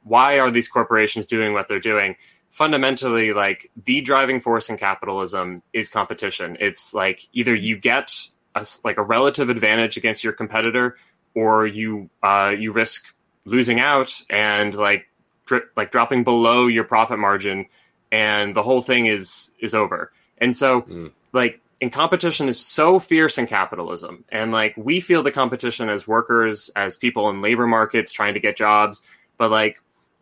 why 0.04 0.38
are 0.38 0.50
these 0.50 0.68
corporations 0.68 1.26
doing 1.26 1.52
what 1.52 1.68
they're 1.68 1.78
doing 1.78 2.16
fundamentally 2.50 3.32
like 3.32 3.70
the 3.84 4.00
driving 4.00 4.40
force 4.40 4.70
in 4.70 4.76
capitalism 4.76 5.62
is 5.72 5.88
competition 5.88 6.56
it's 6.60 6.94
like 6.94 7.28
either 7.32 7.54
you 7.54 7.76
get 7.76 8.12
a, 8.54 8.66
like 8.84 8.96
a 8.96 9.02
relative 9.02 9.50
advantage 9.50 9.96
against 9.96 10.24
your 10.24 10.32
competitor 10.32 10.96
or 11.34 11.66
you 11.66 12.08
uh, 12.22 12.52
you 12.58 12.72
risk 12.72 13.14
losing 13.44 13.78
out 13.78 14.22
and 14.28 14.74
like 14.74 15.06
drip, 15.44 15.70
like 15.76 15.92
dropping 15.92 16.24
below 16.24 16.66
your 16.66 16.84
profit 16.84 17.18
margin 17.18 17.66
and 18.10 18.56
the 18.56 18.62
whole 18.62 18.82
thing 18.82 19.06
is 19.06 19.50
is 19.60 19.74
over. 19.74 20.10
And 20.38 20.56
so 20.56 20.82
mm. 20.82 21.12
like 21.32 21.60
and 21.80 21.92
competition 21.92 22.48
is 22.48 22.58
so 22.58 22.98
fierce 22.98 23.36
in 23.36 23.46
capitalism 23.46 24.24
and 24.30 24.50
like 24.50 24.74
we 24.76 25.00
feel 25.00 25.22
the 25.22 25.30
competition 25.30 25.88
as 25.90 26.08
workers 26.08 26.70
as 26.74 26.96
people 26.96 27.28
in 27.28 27.42
labor 27.42 27.66
markets 27.66 28.12
trying 28.12 28.32
to 28.32 28.40
get 28.40 28.56
jobs 28.56 29.02
but 29.36 29.50
like 29.50 29.78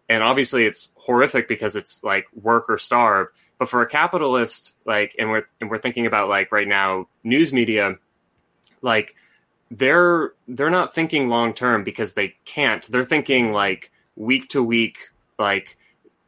and 0.09 0.23
obviously 0.23 0.65
it's 0.65 0.91
horrific 0.97 1.49
because 1.49 1.77
it's 1.77 2.05
like 2.05 2.27
work 2.35 2.67
or 2.69 2.79
starve. 2.79 3.29
But 3.59 3.69
for 3.69 3.83
a 3.83 3.87
capitalist 3.87 4.75
like 4.85 5.15
and 5.19 5.31
we're 5.31 5.45
and 5.61 5.71
we're 5.71 5.79
thinking 5.79 6.07
about 6.07 6.29
like 6.29 6.53
right 6.53 6.69
now 6.69 7.09
news 7.23 7.53
media 7.53 7.97
like 8.83 9.15
they're 9.71 10.33
they're 10.47 10.71
not 10.71 10.95
thinking 10.95 11.29
long 11.29 11.55
term 11.55 11.85
because 11.85 12.13
they 12.13 12.35
can't. 12.45 12.87
They're 12.87 13.05
thinking 13.05 13.53
like 13.53 13.91
week 14.15 14.49
to 14.51 14.63
week 14.63 15.11
like 15.39 15.77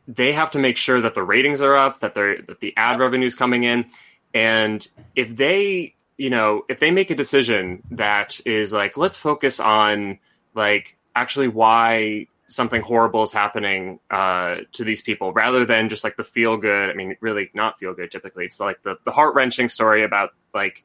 they 0.09 0.33
have 0.33 0.51
to 0.53 0.59
make 0.59 0.77
sure 0.77 1.01
that 1.01 1.15
the 1.15 1.23
ratings 1.23 1.61
are 1.61 1.77
up, 1.77 2.01
that 2.01 2.15
they're 2.15 2.41
that 2.43 2.61
the 2.61 2.75
ad 2.77 2.99
revenue 2.99 3.27
is 3.27 3.35
coming 3.35 3.65
in, 3.65 3.87
and 4.35 4.87
if 5.15 5.37
they 5.37 5.95
you 6.17 6.31
know 6.31 6.65
if 6.69 6.81
they 6.81 6.91
make 6.91 7.11
a 7.11 7.15
decision 7.15 7.83
that 7.93 8.41
is 8.47 8.73
like 8.73 8.97
let's 8.97 9.19
focus 9.19 9.61
on 9.61 10.19
like 10.55 10.97
actually 11.15 11.49
why 11.49 12.27
something 12.49 12.83
horrible 12.83 13.23
is 13.23 13.33
happening 13.33 13.99
uh, 14.11 14.57
to 14.73 14.85
these 14.85 15.03
people 15.03 15.33
rather 15.33 15.65
than 15.65 15.89
just 15.89 16.05
like 16.05 16.17
the 16.17 16.25
feel 16.25 16.57
good. 16.57 16.91
I 16.91 16.95
mean, 16.95 17.17
really 17.21 17.51
not 17.55 17.79
feel 17.79 17.95
good. 17.95 18.11
Typically, 18.11 18.45
it's 18.45 18.61
like 18.61 18.83
the, 18.83 18.97
the 19.05 19.11
heart 19.11 19.35
wrenching 19.35 19.69
story 19.69 20.05
about 20.05 20.31
like 20.55 20.85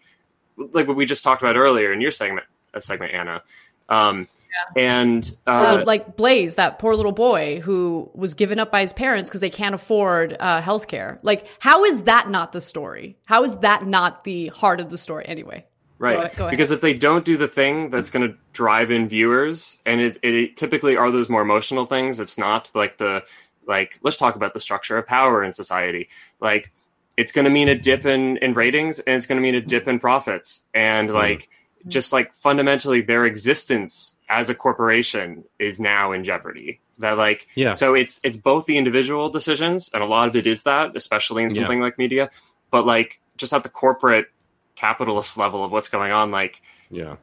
like 0.57 0.88
what 0.88 0.97
we 0.97 1.05
just 1.05 1.23
talked 1.23 1.41
about 1.41 1.55
earlier 1.55 1.93
in 1.93 2.01
your 2.01 2.11
segment, 2.11 2.45
a 2.73 2.77
uh, 2.77 2.79
segment, 2.79 3.13
Anna. 3.13 3.43
Um, 3.89 4.27
and 4.75 5.35
uh, 5.47 5.83
like 5.85 6.17
Blaze, 6.17 6.55
that 6.55 6.79
poor 6.79 6.95
little 6.95 7.11
boy 7.11 7.61
who 7.61 8.09
was 8.13 8.33
given 8.33 8.59
up 8.59 8.71
by 8.71 8.81
his 8.81 8.93
parents 8.93 9.29
because 9.29 9.41
they 9.41 9.49
can't 9.49 9.75
afford 9.75 10.35
uh, 10.39 10.61
health 10.61 10.88
care. 10.88 11.19
Like, 11.23 11.47
how 11.59 11.85
is 11.85 12.03
that 12.03 12.29
not 12.29 12.51
the 12.51 12.61
story? 12.61 13.17
How 13.25 13.43
is 13.43 13.57
that 13.57 13.85
not 13.85 14.23
the 14.23 14.47
heart 14.47 14.79
of 14.79 14.89
the 14.89 14.97
story 14.97 15.25
anyway? 15.25 15.65
Right. 16.02 16.36
Go, 16.36 16.45
go 16.45 16.49
because 16.49 16.72
if 16.72 16.82
they 16.82 16.95
don't 16.95 17.23
do 17.23 17.38
the 17.38 17.48
thing 17.48 17.91
that's 17.91 18.10
going 18.10 18.28
to 18.28 18.36
drive 18.53 18.90
in 18.90 19.07
viewers, 19.07 19.80
and 19.86 20.02
it, 20.02 20.18
it 20.23 20.57
typically 20.57 20.98
are 20.98 21.11
those 21.11 21.30
more 21.30 21.44
emotional 21.44 21.86
things, 21.86 22.19
it's 22.19 22.40
not 22.40 22.72
like 22.73 22.98
the, 22.98 23.23
like, 23.68 23.99
let's 24.02 24.18
talk 24.18 24.36
about 24.36 24.53
the 24.56 24.60
structure 24.60 24.98
of 24.98 25.06
power 25.06 25.44
in 25.44 25.53
society. 25.53 26.10
Like, 26.40 26.72
it's 27.18 27.32
going 27.32 27.45
to 27.45 27.52
mean 27.52 27.69
a 27.69 27.76
dip 27.76 28.06
in, 28.06 28.38
in 28.38 28.56
ratings 28.56 28.99
and 28.99 29.15
it's 29.15 29.28
going 29.28 29.38
to 29.38 29.44
mean 29.44 29.53
a 29.53 29.61
dip 29.61 29.88
in 29.88 29.99
profits. 29.99 30.65
And 30.73 31.10
mm. 31.10 31.14
like, 31.14 31.49
just 31.88 32.11
like 32.14 32.34
fundamentally 32.34 33.02
their 33.02 33.26
existence 33.26 34.18
as 34.30 34.49
a 34.49 34.56
corporation 34.56 35.44
is 35.60 35.80
now 35.80 36.11
in 36.11 36.23
jeopardy 36.23 36.80
that 36.99 37.18
like 37.18 37.48
yeah 37.56 37.73
so 37.73 37.95
it's 37.95 38.19
it's 38.23 38.38
both 38.38 38.68
the 38.68 38.78
individual 38.78 39.30
decisions 39.30 39.90
and 39.91 40.03
a 40.03 40.06
lot 40.06 40.28
of 40.28 40.36
it 40.36 40.45
is 40.45 40.61
that 40.61 40.95
especially 40.95 41.44
in 41.44 41.52
something 41.52 41.80
yeah. 41.80 41.84
like 41.84 41.98
media 41.98 42.30
but 42.69 42.86
like 42.86 43.19
just 43.36 43.52
at 43.52 43.64
the 43.64 43.69
corporate 43.69 44.28
capitalist 44.76 45.38
level 45.38 45.64
of 45.64 45.72
what's 45.72 45.89
going 45.89 46.11
on 46.11 46.31
like 46.31 46.61
yeah. 46.89 47.15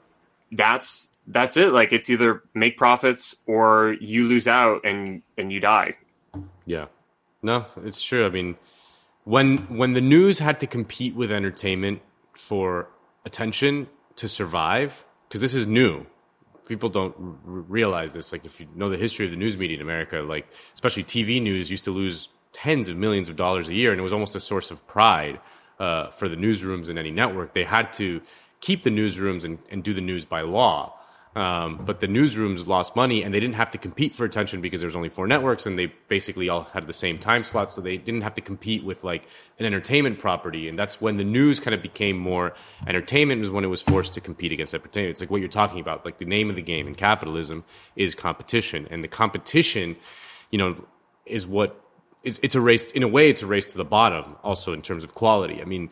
that's 0.52 1.08
that's 1.28 1.56
it. 1.56 1.72
Like 1.72 1.92
it's 1.92 2.08
either 2.08 2.42
make 2.54 2.76
profits 2.78 3.36
or 3.46 3.96
you 4.00 4.24
lose 4.24 4.48
out 4.48 4.84
and 4.84 5.22
and 5.36 5.52
you 5.52 5.60
die. 5.60 5.96
Yeah. 6.64 6.86
No 7.42 7.66
it's 7.84 8.02
true. 8.02 8.26
I 8.26 8.30
mean 8.30 8.56
when 9.24 9.58
when 9.76 9.92
the 9.92 10.00
news 10.00 10.38
had 10.38 10.58
to 10.60 10.66
compete 10.66 11.14
with 11.14 11.30
entertainment 11.30 12.00
for 12.32 12.88
attention 13.24 13.88
to 14.16 14.28
survive 14.28 15.04
because 15.28 15.40
this 15.40 15.54
is 15.54 15.66
new. 15.66 16.06
People 16.66 16.88
don't 16.88 17.14
r- 17.18 17.34
realize 17.46 18.12
this. 18.12 18.32
Like 18.32 18.44
if 18.44 18.60
you 18.60 18.66
know 18.74 18.88
the 18.88 18.96
history 18.96 19.26
of 19.26 19.30
the 19.30 19.36
news 19.36 19.56
media 19.56 19.76
in 19.76 19.82
america 19.82 20.18
like 20.20 20.46
especially 20.74 21.04
tv 21.04 21.40
news 21.42 21.70
used 21.70 21.84
to 21.84 21.90
lose 21.90 22.28
tens 22.52 22.88
of 22.88 22.96
millions 22.96 23.28
of 23.28 23.36
dollars 23.36 23.68
a 23.68 23.74
year 23.74 23.90
and 23.90 24.00
it 24.00 24.02
was 24.02 24.12
almost 24.12 24.34
a 24.34 24.40
source 24.40 24.70
of 24.70 24.86
pride 24.86 25.38
uh, 25.78 26.08
for 26.10 26.28
the 26.28 26.36
newsrooms 26.36 26.88
in 26.88 26.98
any 26.98 27.10
network 27.10 27.52
they 27.52 27.64
had 27.64 27.92
to 27.92 28.20
keep 28.60 28.82
the 28.82 28.90
newsrooms 28.90 29.44
and, 29.44 29.58
and 29.70 29.84
do 29.84 29.94
the 29.94 30.00
news 30.00 30.24
by 30.24 30.40
law 30.40 30.98
um, 31.38 31.76
but 31.76 32.00
the 32.00 32.08
newsrooms 32.08 32.66
lost 32.66 32.96
money 32.96 33.22
and 33.22 33.32
they 33.32 33.38
didn't 33.38 33.54
have 33.54 33.70
to 33.70 33.78
compete 33.78 34.12
for 34.12 34.24
attention 34.24 34.60
because 34.60 34.80
there 34.80 34.88
was 34.88 34.96
only 34.96 35.08
four 35.08 35.28
networks 35.28 35.66
and 35.66 35.78
they 35.78 35.86
basically 35.86 36.48
all 36.48 36.64
had 36.64 36.88
the 36.88 36.92
same 36.92 37.16
time 37.16 37.44
slot. 37.44 37.70
So 37.70 37.80
they 37.80 37.96
didn't 37.96 38.22
have 38.22 38.34
to 38.34 38.40
compete 38.40 38.82
with 38.82 39.04
like 39.04 39.28
an 39.60 39.64
entertainment 39.64 40.18
property. 40.18 40.68
And 40.68 40.76
that's 40.76 41.00
when 41.00 41.16
the 41.16 41.22
news 41.22 41.60
kind 41.60 41.76
of 41.76 41.82
became 41.82 42.18
more 42.18 42.54
entertainment 42.88 43.40
was 43.40 43.50
when 43.50 43.62
it 43.62 43.68
was 43.68 43.80
forced 43.80 44.14
to 44.14 44.20
compete 44.20 44.50
against 44.50 44.74
entertainment. 44.74 45.12
It's 45.12 45.20
like 45.20 45.30
what 45.30 45.40
you're 45.40 45.48
talking 45.48 45.80
about. 45.80 46.04
Like 46.04 46.18
the 46.18 46.24
name 46.24 46.50
of 46.50 46.56
the 46.56 46.62
game 46.62 46.88
in 46.88 46.96
capitalism 46.96 47.64
is 47.94 48.16
competition. 48.16 48.88
And 48.90 49.04
the 49.04 49.08
competition, 49.08 49.96
you 50.50 50.58
know, 50.58 50.74
is 51.24 51.46
what 51.46 51.80
is, 52.22 52.40
it's 52.42 52.54
a 52.54 52.60
race, 52.60 52.86
in 52.86 53.02
a 53.02 53.08
way, 53.08 53.30
it's 53.30 53.42
a 53.42 53.46
race 53.46 53.66
to 53.66 53.78
the 53.78 53.84
bottom 53.84 54.36
also 54.42 54.72
in 54.72 54.82
terms 54.82 55.04
of 55.04 55.14
quality. 55.14 55.60
I 55.60 55.64
mean, 55.64 55.90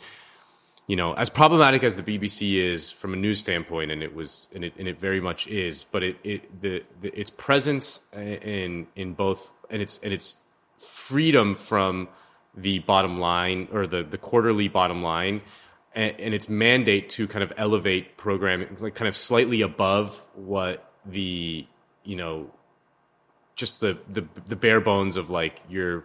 you 0.87 0.95
know, 0.95 1.15
as 1.15 1.31
problematic 1.31 1.83
as 1.83 1.97
the 1.97 2.03
BBC 2.03 2.55
is 2.55 2.91
from 2.91 3.13
a 3.13 3.17
news 3.17 3.41
standpoint, 3.41 3.91
and 3.91 4.03
it 4.03 4.15
was, 4.15 4.49
and 4.55 4.65
it, 4.65 4.75
and 4.79 4.87
it 4.87 5.01
very 5.01 5.21
much 5.21 5.49
is, 5.49 5.85
but 5.85 6.03
it, 6.05 6.17
it 6.23 6.61
the, 6.61 6.85
the 7.01 7.19
its 7.19 7.31
presence 7.31 8.07
in 8.15 8.87
in 8.95 9.15
both, 9.15 9.53
and 9.69 9.83
its 9.83 9.99
and 10.05 10.13
its 10.13 10.37
freedom 10.79 11.57
from 11.57 12.09
the 12.57 12.79
bottom 12.81 13.19
line 13.19 13.67
or 13.73 13.89
the 13.89 14.05
the 14.05 14.19
quarterly 14.19 14.69
bottom 14.69 15.03
line, 15.03 15.43
and, 15.93 16.21
and 16.21 16.35
its 16.35 16.49
mandate 16.49 17.09
to 17.11 17.27
kind 17.27 17.43
of 17.43 17.53
elevate 17.57 18.17
programming, 18.17 18.77
like 18.79 18.95
kind 18.95 19.09
of 19.09 19.17
slightly 19.17 19.63
above 19.63 20.25
what 20.35 20.93
the 21.05 21.67
you 22.05 22.15
know, 22.15 22.49
just 23.57 23.81
the 23.81 23.99
the 24.09 24.25
the 24.47 24.55
bare 24.55 24.81
bones 24.81 25.17
of 25.17 25.31
like 25.31 25.61
your 25.69 26.05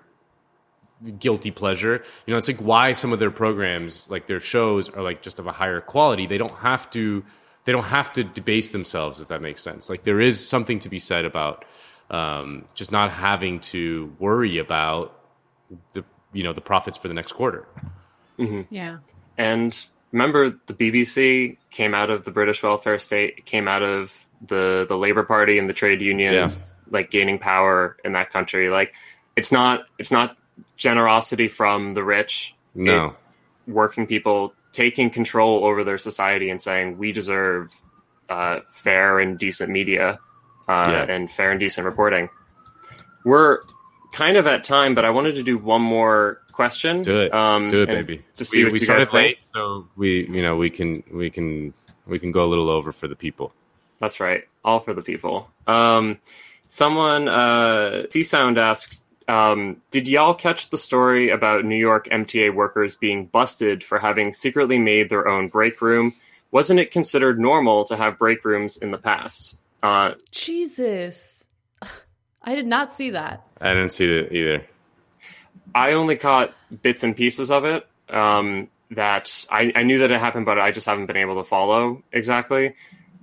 guilty 1.20 1.52
pleasure. 1.52 2.04
You 2.26 2.32
know, 2.32 2.38
it's 2.38 2.48
like 2.48 2.60
why 2.60 2.94
some 2.94 3.14
of 3.14 3.20
their 3.20 3.32
programs, 3.32 4.08
like 4.10 4.28
their 4.28 4.40
shows, 4.40 4.90
are 4.90 5.02
like 5.02 5.22
just 5.22 5.40
of 5.40 5.48
a 5.48 5.52
higher 5.52 5.82
quality. 5.82 6.26
They 6.26 6.38
don't 6.38 6.56
have 6.58 6.90
to. 6.92 7.24
They 7.64 7.72
don't 7.72 7.84
have 7.84 8.12
to 8.14 8.24
debase 8.24 8.72
themselves, 8.72 9.22
if 9.22 9.28
that 9.28 9.42
makes 9.42 9.62
sense. 9.62 9.88
Like 9.88 10.04
there 10.04 10.20
is 10.20 10.46
something 10.46 10.80
to 10.80 10.90
be 10.90 10.98
said 10.98 11.26
about 11.26 11.64
um, 12.10 12.66
just 12.74 12.92
not 12.92 13.12
having 13.12 13.60
to 13.60 14.16
worry 14.20 14.58
about 14.58 15.18
the 15.94 16.04
you 16.34 16.44
know 16.44 16.54
the 16.54 16.62
profits 16.62 16.98
for 16.98 17.08
the 17.08 17.14
next 17.14 17.34
quarter. 17.34 17.68
Mm-hmm. 18.40 18.74
Yeah. 18.74 18.98
And 19.38 19.86
remember, 20.12 20.60
the 20.66 20.74
BBC 20.74 21.58
came 21.70 21.94
out 21.94 22.10
of 22.10 22.26
the 22.26 22.32
British 22.32 22.62
welfare 22.64 23.00
state, 23.00 23.46
came 23.46 23.68
out 23.68 23.82
of 23.82 24.28
the 24.46 24.86
the 24.88 24.98
Labour 24.98 25.24
Party 25.24 25.58
and 25.58 25.70
the 25.70 25.74
trade 25.74 26.02
unions, 26.02 26.58
yeah. 26.58 26.66
like 26.90 27.12
gaining 27.12 27.40
power 27.40 27.98
in 28.04 28.14
that 28.14 28.32
country. 28.32 28.70
Like 28.70 28.94
it's 29.36 29.52
not 29.52 29.82
it's 29.98 30.12
not 30.12 30.38
generosity 30.78 31.48
from 31.48 31.94
the 31.94 32.04
rich. 32.04 32.56
No. 32.76 33.08
It's 33.08 33.38
working 33.68 34.08
people 34.08 34.54
taking 34.72 35.10
control 35.10 35.66
over 35.66 35.84
their 35.84 35.98
society 35.98 36.50
and 36.50 36.62
saying 36.62 36.98
we 36.98 37.12
deserve 37.12 37.72
uh, 38.30 38.62
fair 38.72 39.20
and 39.20 39.38
decent 39.38 39.70
media 39.70 40.20
uh, 40.68 40.90
yeah. 40.92 41.06
and 41.10 41.30
fair 41.30 41.52
and 41.52 41.60
decent 41.60 41.86
reporting. 41.86 42.30
We're 43.26 43.60
kind 44.14 44.38
of 44.38 44.48
at 44.48 44.64
time, 44.64 44.96
but 44.96 45.06
I 45.06 45.10
wanted 45.10 45.36
to 45.36 45.44
do 45.44 45.58
one 45.58 45.82
more 45.82 46.42
question. 46.52 47.02
Do 47.02 47.22
it. 47.22 47.34
Um, 47.34 47.70
Do 47.70 47.84
it, 47.84 47.88
baby. 47.88 48.24
To 48.38 48.46
see 48.46 48.60
we, 48.60 48.64
what 48.66 48.74
we 48.74 48.80
you 48.80 48.88
guys 48.88 49.08
started 49.08 49.10
think. 49.10 49.14
late, 49.14 49.46
so 49.54 49.88
we 49.96 50.28
you 50.28 50.42
know 50.42 50.56
we 50.56 50.70
can 50.70 51.04
we 51.12 51.30
can 51.30 51.74
we 52.06 52.20
can 52.20 52.32
go 52.32 52.44
a 52.44 52.50
little 52.50 52.70
over 52.70 52.92
for 52.92 53.08
the 53.08 53.16
people. 53.16 53.54
That's 54.00 54.20
right. 54.20 54.44
All 54.66 54.80
for 54.80 54.94
the 54.94 55.02
people. 55.02 55.50
Um, 55.68 56.20
someone, 56.68 57.28
uh, 57.28 58.08
T 58.10 58.24
Sound 58.24 58.58
asks, 58.58 59.04
um, 59.32 59.82
did 59.92 60.10
y'all 60.10 60.34
catch 60.34 60.72
the 60.72 60.78
story 60.78 61.30
about 61.30 61.64
New 61.64 61.78
York 61.78 62.10
MTA 62.10 62.54
workers 62.54 62.98
being 62.98 63.28
busted 63.28 63.82
for 63.82 63.98
having 63.98 64.34
secretly 64.34 64.78
made 64.78 65.10
their 65.10 65.26
own 65.26 65.48
break 65.48 65.82
room? 65.82 66.14
Wasn't 66.52 66.82
it 66.82 66.92
considered 66.92 67.40
normal 67.40 67.86
to 67.86 67.96
have 67.96 68.20
break 68.20 68.44
rooms 68.44 68.76
in 68.76 68.92
the 68.92 68.98
past? 68.98 69.56
Uh, 69.82 70.16
Jesus. 70.32 71.48
I 72.44 72.56
did 72.56 72.68
not 72.68 72.92
see 72.92 73.12
that. 73.12 73.48
I 73.62 73.70
didn't 73.70 73.94
see 73.94 74.06
it 74.06 74.34
either. 74.34 74.66
I 75.74 75.94
only 75.94 76.18
caught 76.18 76.54
bits 76.82 77.04
and 77.04 77.16
pieces 77.16 77.52
of 77.52 77.64
it. 77.64 77.88
Um, 78.10 78.68
that 78.90 79.46
I, 79.50 79.72
I 79.74 79.84
knew 79.84 80.00
that 80.00 80.12
it 80.12 80.20
happened, 80.20 80.46
but 80.46 80.60
I 80.60 80.72
just 80.72 80.86
haven't 80.86 81.06
been 81.06 81.16
able 81.16 81.36
to 81.36 81.46
follow 81.46 82.04
exactly. 82.12 82.76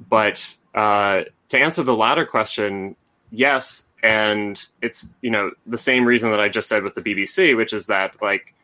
But 0.09 0.57
uh, 0.75 1.25
to 1.51 1.59
answer 1.59 1.83
the 1.83 1.95
latter 1.95 2.25
question, 2.25 2.97
yes, 3.31 3.85
and 4.03 4.65
it's 4.83 5.07
you 5.23 5.31
know 5.31 5.51
the 5.66 5.79
same 5.79 6.05
reason 6.05 6.31
that 6.31 6.41
I 6.41 6.49
just 6.49 6.69
said 6.69 6.83
with 6.83 6.95
the 6.95 7.03
BBC, 7.03 7.57
which 7.57 7.73
is 7.73 7.87
that 7.87 8.15
like 8.23 8.55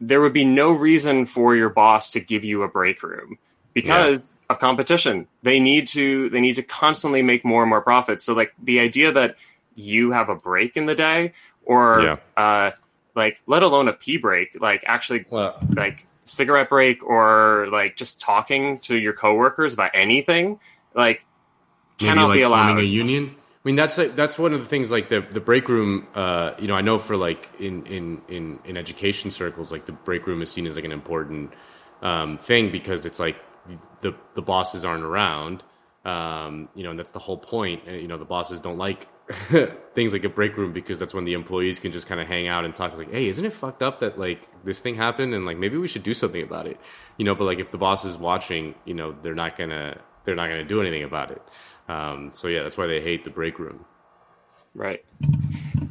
there 0.00 0.20
would 0.20 0.32
be 0.32 0.44
no 0.44 0.70
reason 0.72 1.26
for 1.26 1.54
your 1.54 1.68
boss 1.68 2.12
to 2.12 2.20
give 2.20 2.44
you 2.44 2.62
a 2.62 2.68
break 2.68 3.02
room 3.02 3.38
because 3.74 4.36
of 4.48 4.58
competition. 4.58 5.26
They 5.42 5.60
need 5.60 5.86
to 5.88 6.30
they 6.30 6.40
need 6.40 6.54
to 6.56 6.62
constantly 6.62 7.22
make 7.22 7.44
more 7.44 7.62
and 7.62 7.68
more 7.68 7.82
profits. 7.82 8.24
So 8.24 8.32
like 8.34 8.54
the 8.62 8.80
idea 8.80 9.12
that 9.12 9.36
you 9.74 10.10
have 10.12 10.28
a 10.28 10.34
break 10.34 10.76
in 10.76 10.86
the 10.86 10.94
day 10.94 11.32
or 11.64 12.02
Yeah. 12.02 12.16
uh 12.36 12.70
like 13.14 13.40
let 13.46 13.62
alone 13.62 13.88
a 13.88 13.92
pee 13.92 14.16
break, 14.16 14.56
like 14.60 14.82
actually 14.86 15.26
like 15.76 16.06
cigarette 16.24 16.68
break 16.70 17.04
or 17.04 17.66
like 17.70 17.96
just 17.96 18.20
talking 18.20 18.78
to 18.80 18.96
your 18.96 19.12
coworkers 19.12 19.74
about 19.74 19.90
anything, 19.94 20.58
like 20.94 21.24
cannot 21.98 22.28
like, 22.28 22.36
be 22.38 22.42
allowed. 22.42 22.78
a 22.78 22.84
union. 22.84 23.34
I 23.62 23.68
mean, 23.68 23.76
that's 23.76 23.98
like, 23.98 24.16
that's 24.16 24.38
one 24.38 24.54
of 24.54 24.60
the 24.60 24.66
things. 24.66 24.90
Like 24.90 25.10
the 25.10 25.20
the 25.20 25.40
break 25.40 25.68
room. 25.68 26.06
Uh, 26.14 26.54
you 26.58 26.66
know, 26.66 26.74
I 26.74 26.80
know 26.80 26.98
for 26.98 27.16
like 27.16 27.50
in 27.58 27.84
in 27.86 28.22
in 28.28 28.58
in 28.64 28.76
education 28.78 29.30
circles, 29.30 29.70
like 29.70 29.84
the 29.84 29.92
break 29.92 30.26
room 30.26 30.40
is 30.40 30.50
seen 30.50 30.66
as 30.66 30.76
like 30.76 30.86
an 30.86 30.92
important 30.92 31.52
um, 32.00 32.38
thing 32.38 32.72
because 32.72 33.04
it's 33.04 33.18
like 33.18 33.36
the 34.00 34.14
the 34.32 34.40
bosses 34.42 34.84
aren't 34.84 35.04
around. 35.04 35.62
Um, 36.06 36.70
you 36.74 36.82
know, 36.82 36.90
and 36.90 36.98
that's 36.98 37.10
the 37.10 37.18
whole 37.18 37.36
point. 37.36 37.86
You 37.86 38.08
know, 38.08 38.16
the 38.16 38.24
bosses 38.24 38.60
don't 38.60 38.78
like 38.78 39.06
things 39.94 40.14
like 40.14 40.24
a 40.24 40.30
break 40.30 40.56
room 40.56 40.72
because 40.72 40.98
that's 40.98 41.12
when 41.12 41.26
the 41.26 41.34
employees 41.34 41.78
can 41.78 41.92
just 41.92 42.06
kind 42.06 42.18
of 42.18 42.26
hang 42.26 42.48
out 42.48 42.64
and 42.64 42.72
talk. 42.72 42.92
It's 42.92 42.98
like, 42.98 43.12
hey, 43.12 43.28
isn't 43.28 43.44
it 43.44 43.52
fucked 43.52 43.82
up 43.82 43.98
that 43.98 44.18
like 44.18 44.48
this 44.64 44.80
thing 44.80 44.94
happened 44.94 45.34
and 45.34 45.44
like 45.44 45.58
maybe 45.58 45.76
we 45.76 45.86
should 45.86 46.02
do 46.02 46.14
something 46.14 46.42
about 46.42 46.66
it. 46.66 46.80
You 47.18 47.26
know, 47.26 47.34
but 47.34 47.44
like 47.44 47.58
if 47.58 47.70
the 47.70 47.78
boss 47.78 48.06
is 48.06 48.16
watching, 48.16 48.74
you 48.86 48.94
know, 48.94 49.14
they're 49.22 49.34
not 49.34 49.58
gonna 49.58 50.00
they're 50.24 50.34
not 50.34 50.48
gonna 50.48 50.64
do 50.64 50.80
anything 50.80 51.02
about 51.02 51.30
it. 51.30 51.42
Um, 51.90 52.30
so 52.34 52.46
yeah, 52.46 52.62
that's 52.62 52.78
why 52.78 52.86
they 52.86 53.00
hate 53.00 53.24
the 53.24 53.30
break 53.30 53.58
room. 53.58 53.84
Right. 54.74 55.04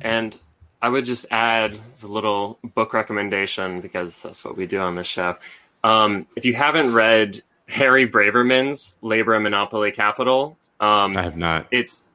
And 0.01 0.37
I 0.81 0.87
would 0.87 1.03
just 1.03 1.25
add 1.29 1.77
a 2.01 2.07
little 2.07 2.57
book 2.63 2.93
recommendation 2.93 3.81
because 3.81 4.21
that's 4.21 4.45
what 4.45 4.55
we 4.55 4.65
do 4.65 4.79
on 4.79 4.93
this 4.93 5.07
show. 5.07 5.37
Um, 5.83 6.25
if 6.37 6.45
you 6.45 6.53
haven't 6.53 6.93
read 6.93 7.41
Harry 7.67 8.07
Braverman's 8.07 8.97
Labor 9.01 9.33
and 9.33 9.43
Monopoly 9.43 9.91
Capital, 9.91 10.57
um, 10.79 11.17
I 11.17 11.23
have 11.23 11.35
not. 11.35 11.67
It's 11.71 12.07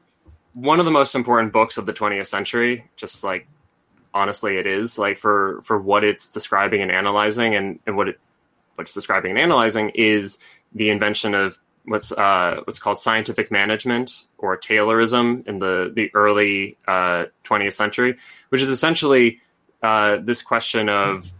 one 0.54 0.78
of 0.78 0.86
the 0.86 0.90
most 0.90 1.14
important 1.14 1.52
books 1.52 1.76
of 1.76 1.84
the 1.84 1.92
20th 1.92 2.26
century. 2.26 2.86
Just 2.96 3.22
like 3.22 3.46
honestly, 4.14 4.56
it 4.56 4.66
is 4.66 4.98
like 4.98 5.18
for 5.18 5.60
for 5.62 5.78
what 5.78 6.04
it's 6.04 6.30
describing 6.32 6.80
and 6.80 6.90
analyzing, 6.90 7.54
and, 7.54 7.80
and 7.86 7.96
what 7.98 8.08
it 8.08 8.18
what 8.76 8.84
it's 8.84 8.94
describing 8.94 9.32
and 9.32 9.38
analyzing 9.38 9.90
is 9.94 10.38
the 10.74 10.88
invention 10.88 11.34
of 11.34 11.58
what's 11.84 12.12
uh, 12.12 12.60
what's 12.64 12.78
called 12.78 13.00
scientific 13.00 13.50
management 13.50 14.24
or 14.38 14.56
Taylorism 14.56 15.46
in 15.46 15.58
the 15.58 15.92
the 15.94 16.10
early 16.14 16.76
uh, 16.88 17.26
20th 17.44 17.74
century, 17.74 18.16
which 18.48 18.62
is 18.62 18.70
essentially 18.70 19.40
uh, 19.82 20.18
this 20.18 20.42
question 20.42 20.88
of 20.88 21.30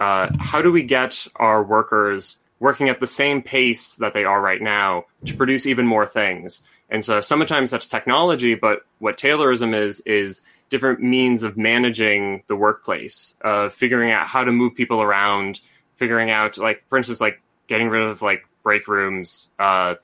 uh, 0.00 0.28
how 0.38 0.62
do 0.62 0.72
we 0.72 0.82
get 0.82 1.26
our 1.36 1.62
workers 1.62 2.38
working 2.60 2.88
at 2.88 3.00
the 3.00 3.06
same 3.06 3.42
pace 3.42 3.96
that 3.96 4.14
they 4.14 4.24
are 4.24 4.40
right 4.40 4.62
now 4.62 5.04
to 5.26 5.34
produce 5.34 5.66
even 5.66 5.86
more 5.86 6.06
things? 6.06 6.62
And 6.90 7.04
so 7.04 7.20
sometimes 7.20 7.70
that's 7.70 7.88
technology, 7.88 8.54
but 8.54 8.80
what 8.98 9.18
Taylorism 9.18 9.74
is 9.74 10.00
is 10.00 10.42
different 10.70 11.00
means 11.00 11.42
of 11.42 11.56
managing 11.56 12.42
the 12.46 12.56
workplace, 12.56 13.36
uh, 13.42 13.68
figuring 13.68 14.10
out 14.10 14.26
how 14.26 14.44
to 14.44 14.52
move 14.52 14.74
people 14.74 15.02
around, 15.02 15.60
figuring 15.96 16.30
out 16.30 16.58
like 16.58 16.84
for 16.88 16.98
instance 16.98 17.20
like 17.20 17.40
getting 17.66 17.88
rid 17.88 18.02
of 18.02 18.22
like 18.22 18.46
break 18.64 18.88
rooms 18.88 19.50
uh 19.60 19.94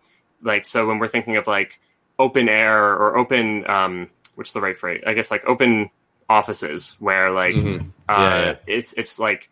like 0.43 0.65
so 0.65 0.87
when 0.87 0.99
we're 1.01 1.09
thinking 1.09 1.37
of 1.37 1.47
like 1.49 1.81
open 2.19 2.49
air 2.49 2.93
or 2.95 3.17
open 3.19 3.69
um 3.69 4.09
what's 4.37 4.53
the 4.53 4.61
right 4.61 4.77
phrase 4.77 5.03
i 5.07 5.13
guess 5.15 5.31
like 5.33 5.45
open 5.47 5.91
offices 6.29 6.95
where 7.01 7.31
like 7.33 7.57
Mhm. 7.57 7.81
uh 8.09 8.13
Yeah, 8.13 8.41
yeah. 8.45 8.55
it's 8.69 8.93
it's 8.93 9.19
like 9.19 9.51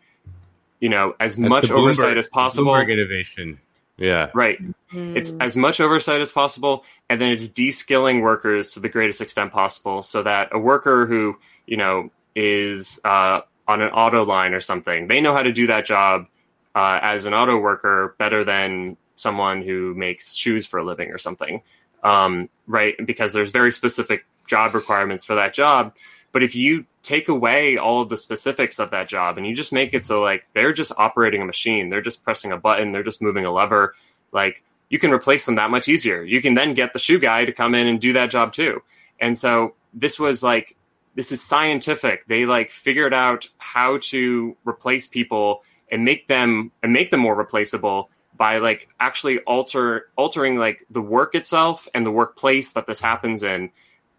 you 0.79 0.87
know 0.89 1.13
as 1.19 1.35
That's 1.35 1.49
much 1.49 1.69
oversight 1.71 2.15
Bloomberg- 2.15 2.19
as 2.19 2.27
possible 2.27 2.71
Bloomberg 2.71 2.89
innovation. 2.93 3.59
Yeah. 3.97 4.29
Right. 4.33 4.57
It's 4.93 5.33
as 5.41 5.57
much 5.57 5.81
oversight 5.81 6.21
as 6.21 6.31
possible, 6.31 6.85
and 7.09 7.19
then 7.19 7.31
it's 7.31 7.45
de-skilling 7.49 8.21
workers 8.21 8.71
to 8.71 8.79
the 8.79 8.87
greatest 8.87 9.19
extent 9.19 9.51
possible, 9.51 10.03
so 10.03 10.23
that 10.23 10.47
a 10.53 10.57
worker 10.57 11.05
who 11.05 11.35
you 11.67 11.75
know 11.75 12.09
is 12.33 13.01
uh, 13.03 13.41
on 13.67 13.81
an 13.81 13.89
auto 13.89 14.23
line 14.23 14.53
or 14.53 14.61
something, 14.61 15.09
they 15.09 15.19
know 15.19 15.33
how 15.33 15.43
to 15.43 15.51
do 15.51 15.67
that 15.67 15.85
job 15.85 16.27
uh, 16.75 16.99
as 17.01 17.25
an 17.25 17.33
auto 17.33 17.57
worker 17.57 18.15
better 18.17 18.43
than 18.43 18.97
someone 19.15 19.61
who 19.61 19.93
makes 19.95 20.33
shoes 20.33 20.65
for 20.65 20.79
a 20.79 20.83
living 20.83 21.09
or 21.11 21.17
something. 21.17 21.61
Um, 22.03 22.49
right? 22.67 22.95
Because 23.05 23.33
there's 23.33 23.51
very 23.51 23.71
specific 23.71 24.25
job 24.47 24.73
requirements 24.73 25.25
for 25.25 25.35
that 25.35 25.53
job. 25.53 25.95
But 26.31 26.43
if 26.43 26.55
you 26.55 26.85
take 27.01 27.27
away 27.27 27.77
all 27.77 28.01
of 28.01 28.09
the 28.09 28.17
specifics 28.17 28.79
of 28.79 28.91
that 28.91 29.07
job 29.07 29.37
and 29.37 29.47
you 29.47 29.55
just 29.55 29.73
make 29.73 29.93
it 29.93 30.03
so 30.03 30.21
like 30.21 30.45
they're 30.53 30.73
just 30.73 30.91
operating 30.97 31.41
a 31.41 31.45
machine, 31.45 31.89
they're 31.89 32.01
just 32.01 32.23
pressing 32.23 32.51
a 32.51 32.57
button, 32.57 32.91
they're 32.91 33.03
just 33.03 33.21
moving 33.21 33.45
a 33.45 33.51
lever, 33.51 33.95
like 34.31 34.63
you 34.89 34.99
can 34.99 35.11
replace 35.11 35.45
them 35.45 35.55
that 35.55 35.71
much 35.71 35.87
easier. 35.87 36.23
You 36.23 36.41
can 36.41 36.53
then 36.53 36.73
get 36.73 36.93
the 36.93 36.99
shoe 36.99 37.19
guy 37.19 37.45
to 37.45 37.51
come 37.51 37.75
in 37.75 37.87
and 37.87 37.99
do 37.99 38.13
that 38.13 38.29
job 38.29 38.53
too. 38.53 38.81
And 39.19 39.37
so 39.37 39.75
this 39.93 40.19
was 40.19 40.43
like 40.43 40.75
this 41.15 41.31
is 41.31 41.41
scientific. 41.41 42.25
They 42.27 42.45
like 42.45 42.69
figured 42.69 43.13
out 43.13 43.49
how 43.57 43.97
to 44.03 44.55
replace 44.65 45.07
people 45.07 45.63
and 45.91 46.05
make 46.05 46.27
them 46.27 46.71
and 46.83 46.93
make 46.93 47.11
them 47.11 47.19
more 47.21 47.35
replaceable 47.35 48.09
by 48.35 48.57
like 48.59 48.87
actually 48.99 49.39
alter 49.39 50.09
altering 50.15 50.57
like 50.57 50.85
the 50.89 51.01
work 51.01 51.35
itself 51.35 51.87
and 51.93 52.05
the 52.05 52.11
workplace 52.11 52.73
that 52.73 52.87
this 52.87 53.01
happens 53.01 53.43
in. 53.43 53.69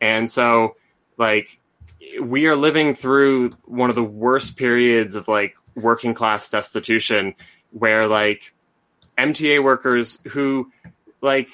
And 0.01 0.31
so 0.31 0.77
like 1.17 1.59
we 2.21 2.47
are 2.47 2.57
living 2.57 2.95
through 2.95 3.51
one 3.65 3.89
of 3.91 3.97
the 3.97 4.03
worst 4.05 4.57
periods 4.57 5.15
of 5.15 5.29
like 5.29 5.55
working 5.75 6.13
class 6.15 6.51
destitution 6.51 7.35
where 7.71 8.07
like 8.07 8.53
MTA 9.17 9.63
workers 9.63 10.21
who 10.29 10.71
like 11.21 11.49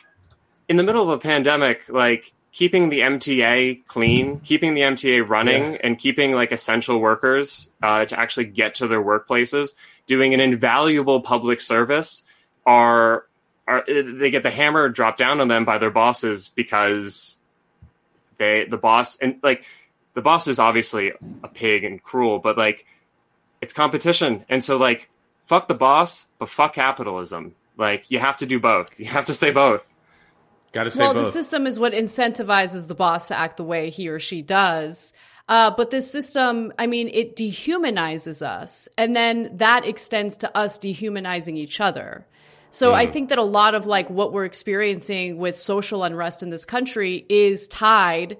in 0.69 0.77
the 0.77 0.83
middle 0.83 1.03
of 1.03 1.09
a 1.09 1.19
pandemic 1.19 1.89
like 1.89 2.33
keeping 2.53 2.89
the 2.89 3.01
MTA 3.01 3.85
clean, 3.87 4.41
keeping 4.41 4.75
the 4.75 4.81
MTA 4.81 5.29
running 5.29 5.73
Yeah. 5.75 5.79
and 5.85 5.99
keeping 5.99 6.33
like 6.33 6.53
essential 6.53 6.99
workers 7.01 7.71
uh, 7.83 8.07
to 8.07 8.19
actually 8.19 8.47
get 8.47 8.77
to 8.77 8.89
their 8.89 9.03
workplaces, 9.03 9.75
doing 10.07 10.35
an 10.35 10.41
invaluable 10.41 11.21
public 11.21 11.61
service 11.61 12.25
are 12.65 13.27
are 13.69 13.85
they 13.87 14.31
get 14.31 14.43
the 14.43 14.51
hammer 14.51 14.89
dropped 14.89 15.19
down 15.19 15.41
on 15.41 15.49
them 15.49 15.65
by 15.65 15.79
their 15.79 15.91
bosses 15.91 16.49
because 16.49 17.37
they 18.39 18.65
the 18.65 18.79
boss 18.79 19.17
and 19.17 19.39
like 19.43 19.65
the 20.15 20.23
boss 20.23 20.49
is 20.49 20.59
obviously 20.59 21.13
a 21.43 21.49
pig 21.49 21.85
and 21.85 22.03
cruel, 22.03 22.39
but 22.39 22.57
like 22.57 22.87
it's 23.61 23.73
competition. 23.73 24.45
And 24.49 24.65
so 24.65 24.77
like 24.77 25.11
fuck 25.45 25.69
the 25.69 25.75
boss, 25.75 26.29
but 26.39 26.49
fuck 26.49 26.75
capitalism. 26.75 27.55
Like 27.77 28.11
you 28.11 28.19
have 28.19 28.39
to 28.39 28.47
do 28.47 28.59
both. 28.59 28.99
You 28.99 29.07
have 29.07 29.27
to 29.27 29.35
say 29.35 29.51
both. 29.51 29.93
Got 30.73 30.85
to 30.85 30.91
say 30.91 31.05
well, 31.05 31.15
the 31.15 31.25
system 31.25 31.67
is 31.67 31.79
what 31.79 31.93
incentivizes 31.93 32.89
the 32.89 32.95
boss 32.95 33.29
to 33.29 33.39
act 33.39 33.57
the 33.57 33.65
way 33.65 33.91
he 33.91 34.09
or 34.09 34.19
she 34.19 34.43
does. 34.43 35.13
Uh, 35.49 35.71
but 35.71 35.91
this 35.91 36.11
system, 36.11 36.73
I 36.79 36.87
mean, 36.87 37.09
it 37.09 37.37
dehumanizes 37.37 38.45
us. 38.45 38.89
And 38.99 39.15
then 39.15 39.57
that 39.59 39.87
extends 39.87 40.37
to 40.39 40.57
us 40.57 40.79
dehumanizing 40.79 41.57
each 41.57 41.81
other. 41.81 42.27
So 42.73 42.93
I 42.93 43.07
think 43.07 43.31
that 43.31 43.39
a 43.39 43.43
lot 43.43 43.75
of 43.75 43.87
like 43.87 44.11
what 44.11 44.35
we're 44.35 44.45
experiencing 44.45 45.39
with 45.39 45.57
social 45.57 46.05
unrest 46.05 46.43
in 46.43 46.51
this 46.51 46.67
country 46.67 47.25
is 47.29 47.69
tied 47.69 48.37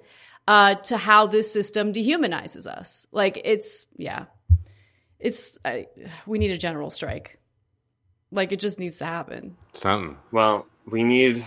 uh, 0.47 0.75
to 0.75 0.97
how 0.97 1.25
this 1.25 1.51
system 1.51 1.91
dehumanizes 1.91 2.67
us. 2.67 3.07
Like 3.11 3.41
it's, 3.43 3.87
yeah, 3.95 4.25
it's, 5.19 5.57
I, 5.65 5.87
we 6.27 6.37
need 6.37 6.51
a 6.51 6.57
general 6.57 6.91
strike. 6.91 7.39
Like 8.29 8.51
it 8.51 8.59
just 8.59 8.79
needs 8.79 8.99
to 8.99 9.05
happen. 9.05 9.55
Something. 9.73 10.17
Well, 10.31 10.67
we 10.85 11.03
need 11.03 11.43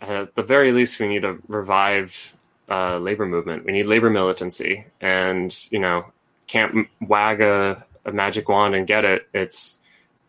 at 0.00 0.34
the 0.34 0.42
very 0.42 0.72
least 0.72 0.98
we 0.98 1.06
need 1.06 1.24
a 1.24 1.38
revived 1.46 2.32
uh, 2.72 2.98
labor 2.98 3.26
movement. 3.26 3.66
We 3.66 3.72
need 3.72 3.84
labor 3.84 4.08
militancy, 4.08 4.86
and 5.00 5.54
you 5.70 5.78
know, 5.78 6.06
can't 6.46 6.88
wag 7.02 7.42
a, 7.42 7.84
a 8.06 8.12
magic 8.12 8.48
wand 8.48 8.74
and 8.74 8.86
get 8.86 9.04
it. 9.04 9.28
It's 9.34 9.78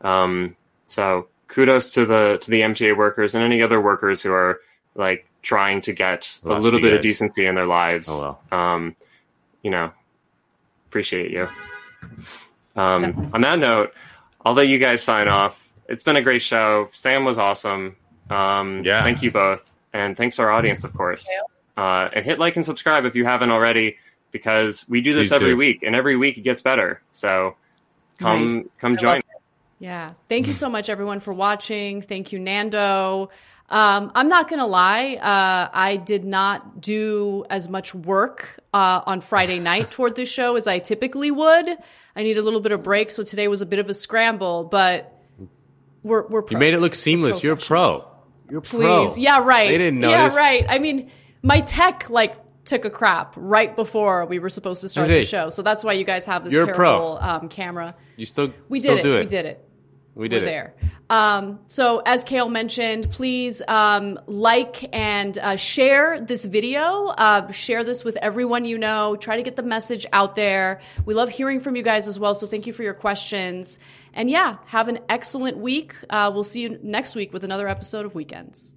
um, 0.01 0.57
so 0.83 1.27
kudos 1.47 1.93
to 1.93 2.05
the 2.05 2.37
to 2.41 2.51
the 2.51 2.61
MTA 2.61 2.97
workers 2.97 3.33
and 3.33 3.43
any 3.43 3.61
other 3.61 3.79
workers 3.79 4.21
who 4.21 4.33
are 4.33 4.59
like 4.95 5.25
trying 5.41 5.79
to 5.81 5.93
get 5.93 6.37
a 6.43 6.59
little 6.59 6.81
bit 6.81 6.89
guys. 6.89 6.97
of 6.97 7.01
decency 7.01 7.45
in 7.45 7.55
their 7.55 7.65
lives. 7.65 8.07
Oh 8.09 8.37
well. 8.51 8.59
Um, 8.59 8.95
you 9.61 9.71
know, 9.71 9.93
appreciate 10.89 11.31
you. 11.31 11.47
Um, 12.75 13.31
on 13.33 13.41
that 13.41 13.57
note, 13.59 13.93
I'll 14.45 14.53
let 14.53 14.67
you 14.67 14.79
guys 14.79 15.01
sign 15.01 15.29
off. 15.29 15.71
It's 15.87 16.03
been 16.03 16.17
a 16.17 16.21
great 16.21 16.41
show. 16.41 16.89
Sam 16.91 17.23
was 17.23 17.37
awesome. 17.37 17.95
Um, 18.29 18.83
yeah. 18.83 19.01
Thank 19.01 19.23
you 19.23 19.31
both. 19.31 19.63
And 19.93 20.17
thanks 20.17 20.37
to 20.37 20.41
our 20.41 20.51
audience, 20.51 20.83
of 20.83 20.93
course. 20.93 21.29
Uh, 21.75 22.09
and 22.13 22.25
hit 22.25 22.39
like 22.39 22.55
and 22.55 22.65
subscribe 22.65 23.05
if 23.05 23.15
you 23.15 23.25
haven't 23.25 23.49
already, 23.49 23.97
because 24.31 24.87
we 24.87 25.01
do 25.01 25.13
this 25.13 25.29
Please 25.29 25.33
every 25.33 25.51
do. 25.51 25.57
week, 25.57 25.83
and 25.83 25.95
every 25.95 26.15
week 26.15 26.37
it 26.37 26.41
gets 26.41 26.61
better. 26.61 27.01
So 27.11 27.55
come 28.19 28.57
nice. 28.57 28.65
come 28.79 28.97
join. 28.97 29.21
Yeah. 29.79 30.13
Thank 30.29 30.47
you 30.47 30.53
so 30.53 30.69
much, 30.69 30.89
everyone, 30.89 31.19
for 31.19 31.33
watching. 31.33 32.01
Thank 32.01 32.31
you, 32.31 32.39
Nando. 32.39 33.29
Um, 33.69 34.11
I'm 34.15 34.29
not 34.29 34.49
going 34.49 34.59
to 34.59 34.65
lie. 34.65 35.15
Uh, 35.15 35.69
I 35.73 35.97
did 35.97 36.23
not 36.23 36.79
do 36.79 37.43
as 37.49 37.67
much 37.67 37.93
work 37.93 38.59
uh, 38.73 39.01
on 39.05 39.19
Friday 39.19 39.59
night 39.71 39.91
toward 39.91 40.15
this 40.15 40.31
show 40.31 40.55
as 40.55 40.67
I 40.67 40.79
typically 40.79 41.31
would. 41.31 41.77
I 42.15 42.23
need 42.23 42.37
a 42.37 42.41
little 42.41 42.61
bit 42.61 42.71
of 42.71 42.83
break, 42.83 43.11
so 43.11 43.23
today 43.23 43.47
was 43.47 43.61
a 43.61 43.65
bit 43.65 43.79
of 43.79 43.89
a 43.89 43.93
scramble, 43.93 44.63
but 44.65 45.19
we're, 46.03 46.27
we're 46.27 46.43
pros. 46.43 46.51
You 46.51 46.57
made 46.59 46.73
it 46.75 46.79
look 46.79 46.95
seamless. 46.95 47.43
You're 47.43 47.53
a 47.53 47.57
pro. 47.57 47.99
You're 48.49 48.61
Please. 48.61 49.15
Pro. 49.15 49.21
Yeah, 49.23 49.43
right. 49.43 49.69
They 49.69 49.79
didn't 49.79 49.99
notice. 49.99 50.35
Yeah, 50.35 50.39
right. 50.39 50.65
I 50.69 50.77
mean, 50.79 51.11
my 51.43 51.61
tech, 51.61 52.09
like, 52.09 52.37
took 52.65 52.85
a 52.85 52.89
crap 52.89 53.33
right 53.35 53.75
before 53.75 54.25
we 54.25 54.39
were 54.39 54.49
supposed 54.49 54.81
to 54.81 54.89
start 54.89 55.07
the 55.07 55.25
show. 55.25 55.49
So 55.49 55.61
that's 55.61 55.83
why 55.83 55.93
you 55.93 56.05
guys 56.05 56.25
have 56.25 56.43
this 56.43 56.53
You're 56.53 56.65
terrible 56.65 57.17
um, 57.21 57.49
camera. 57.49 57.93
You 58.15 58.25
still 58.25 58.53
we 58.69 58.79
still 58.79 58.95
did 58.95 58.99
it. 58.99 59.03
Do 59.03 59.15
it. 59.15 59.19
We 59.19 59.25
did 59.25 59.45
it. 59.45 59.69
We 60.15 60.27
did 60.27 60.43
we're 60.43 60.47
it. 60.47 60.51
there. 60.51 60.75
Um, 61.09 61.59
so 61.67 62.01
as 62.05 62.23
Kale 62.23 62.47
mentioned, 62.47 63.09
please 63.11 63.61
um, 63.67 64.19
like 64.27 64.87
and 64.95 65.37
uh, 65.37 65.55
share 65.55 66.21
this 66.21 66.45
video. 66.45 67.07
Uh, 67.07 67.51
share 67.51 67.83
this 67.83 68.03
with 68.03 68.15
everyone 68.17 68.65
you 68.65 68.77
know. 68.77 69.15
Try 69.15 69.37
to 69.37 69.43
get 69.43 69.55
the 69.55 69.63
message 69.63 70.05
out 70.13 70.35
there. 70.35 70.81
We 71.05 71.13
love 71.13 71.29
hearing 71.29 71.59
from 71.59 71.75
you 71.75 71.83
guys 71.83 72.07
as 72.07 72.19
well. 72.19 72.35
So 72.35 72.47
thank 72.47 72.67
you 72.67 72.73
for 72.73 72.83
your 72.83 72.93
questions. 72.93 73.79
And 74.13 74.29
yeah, 74.29 74.57
have 74.67 74.87
an 74.87 74.99
excellent 75.09 75.57
week. 75.57 75.95
Uh, 76.09 76.31
we'll 76.33 76.43
see 76.43 76.61
you 76.61 76.79
next 76.83 77.15
week 77.15 77.33
with 77.33 77.43
another 77.43 77.67
episode 77.67 78.05
of 78.05 78.15
Weekends. 78.15 78.75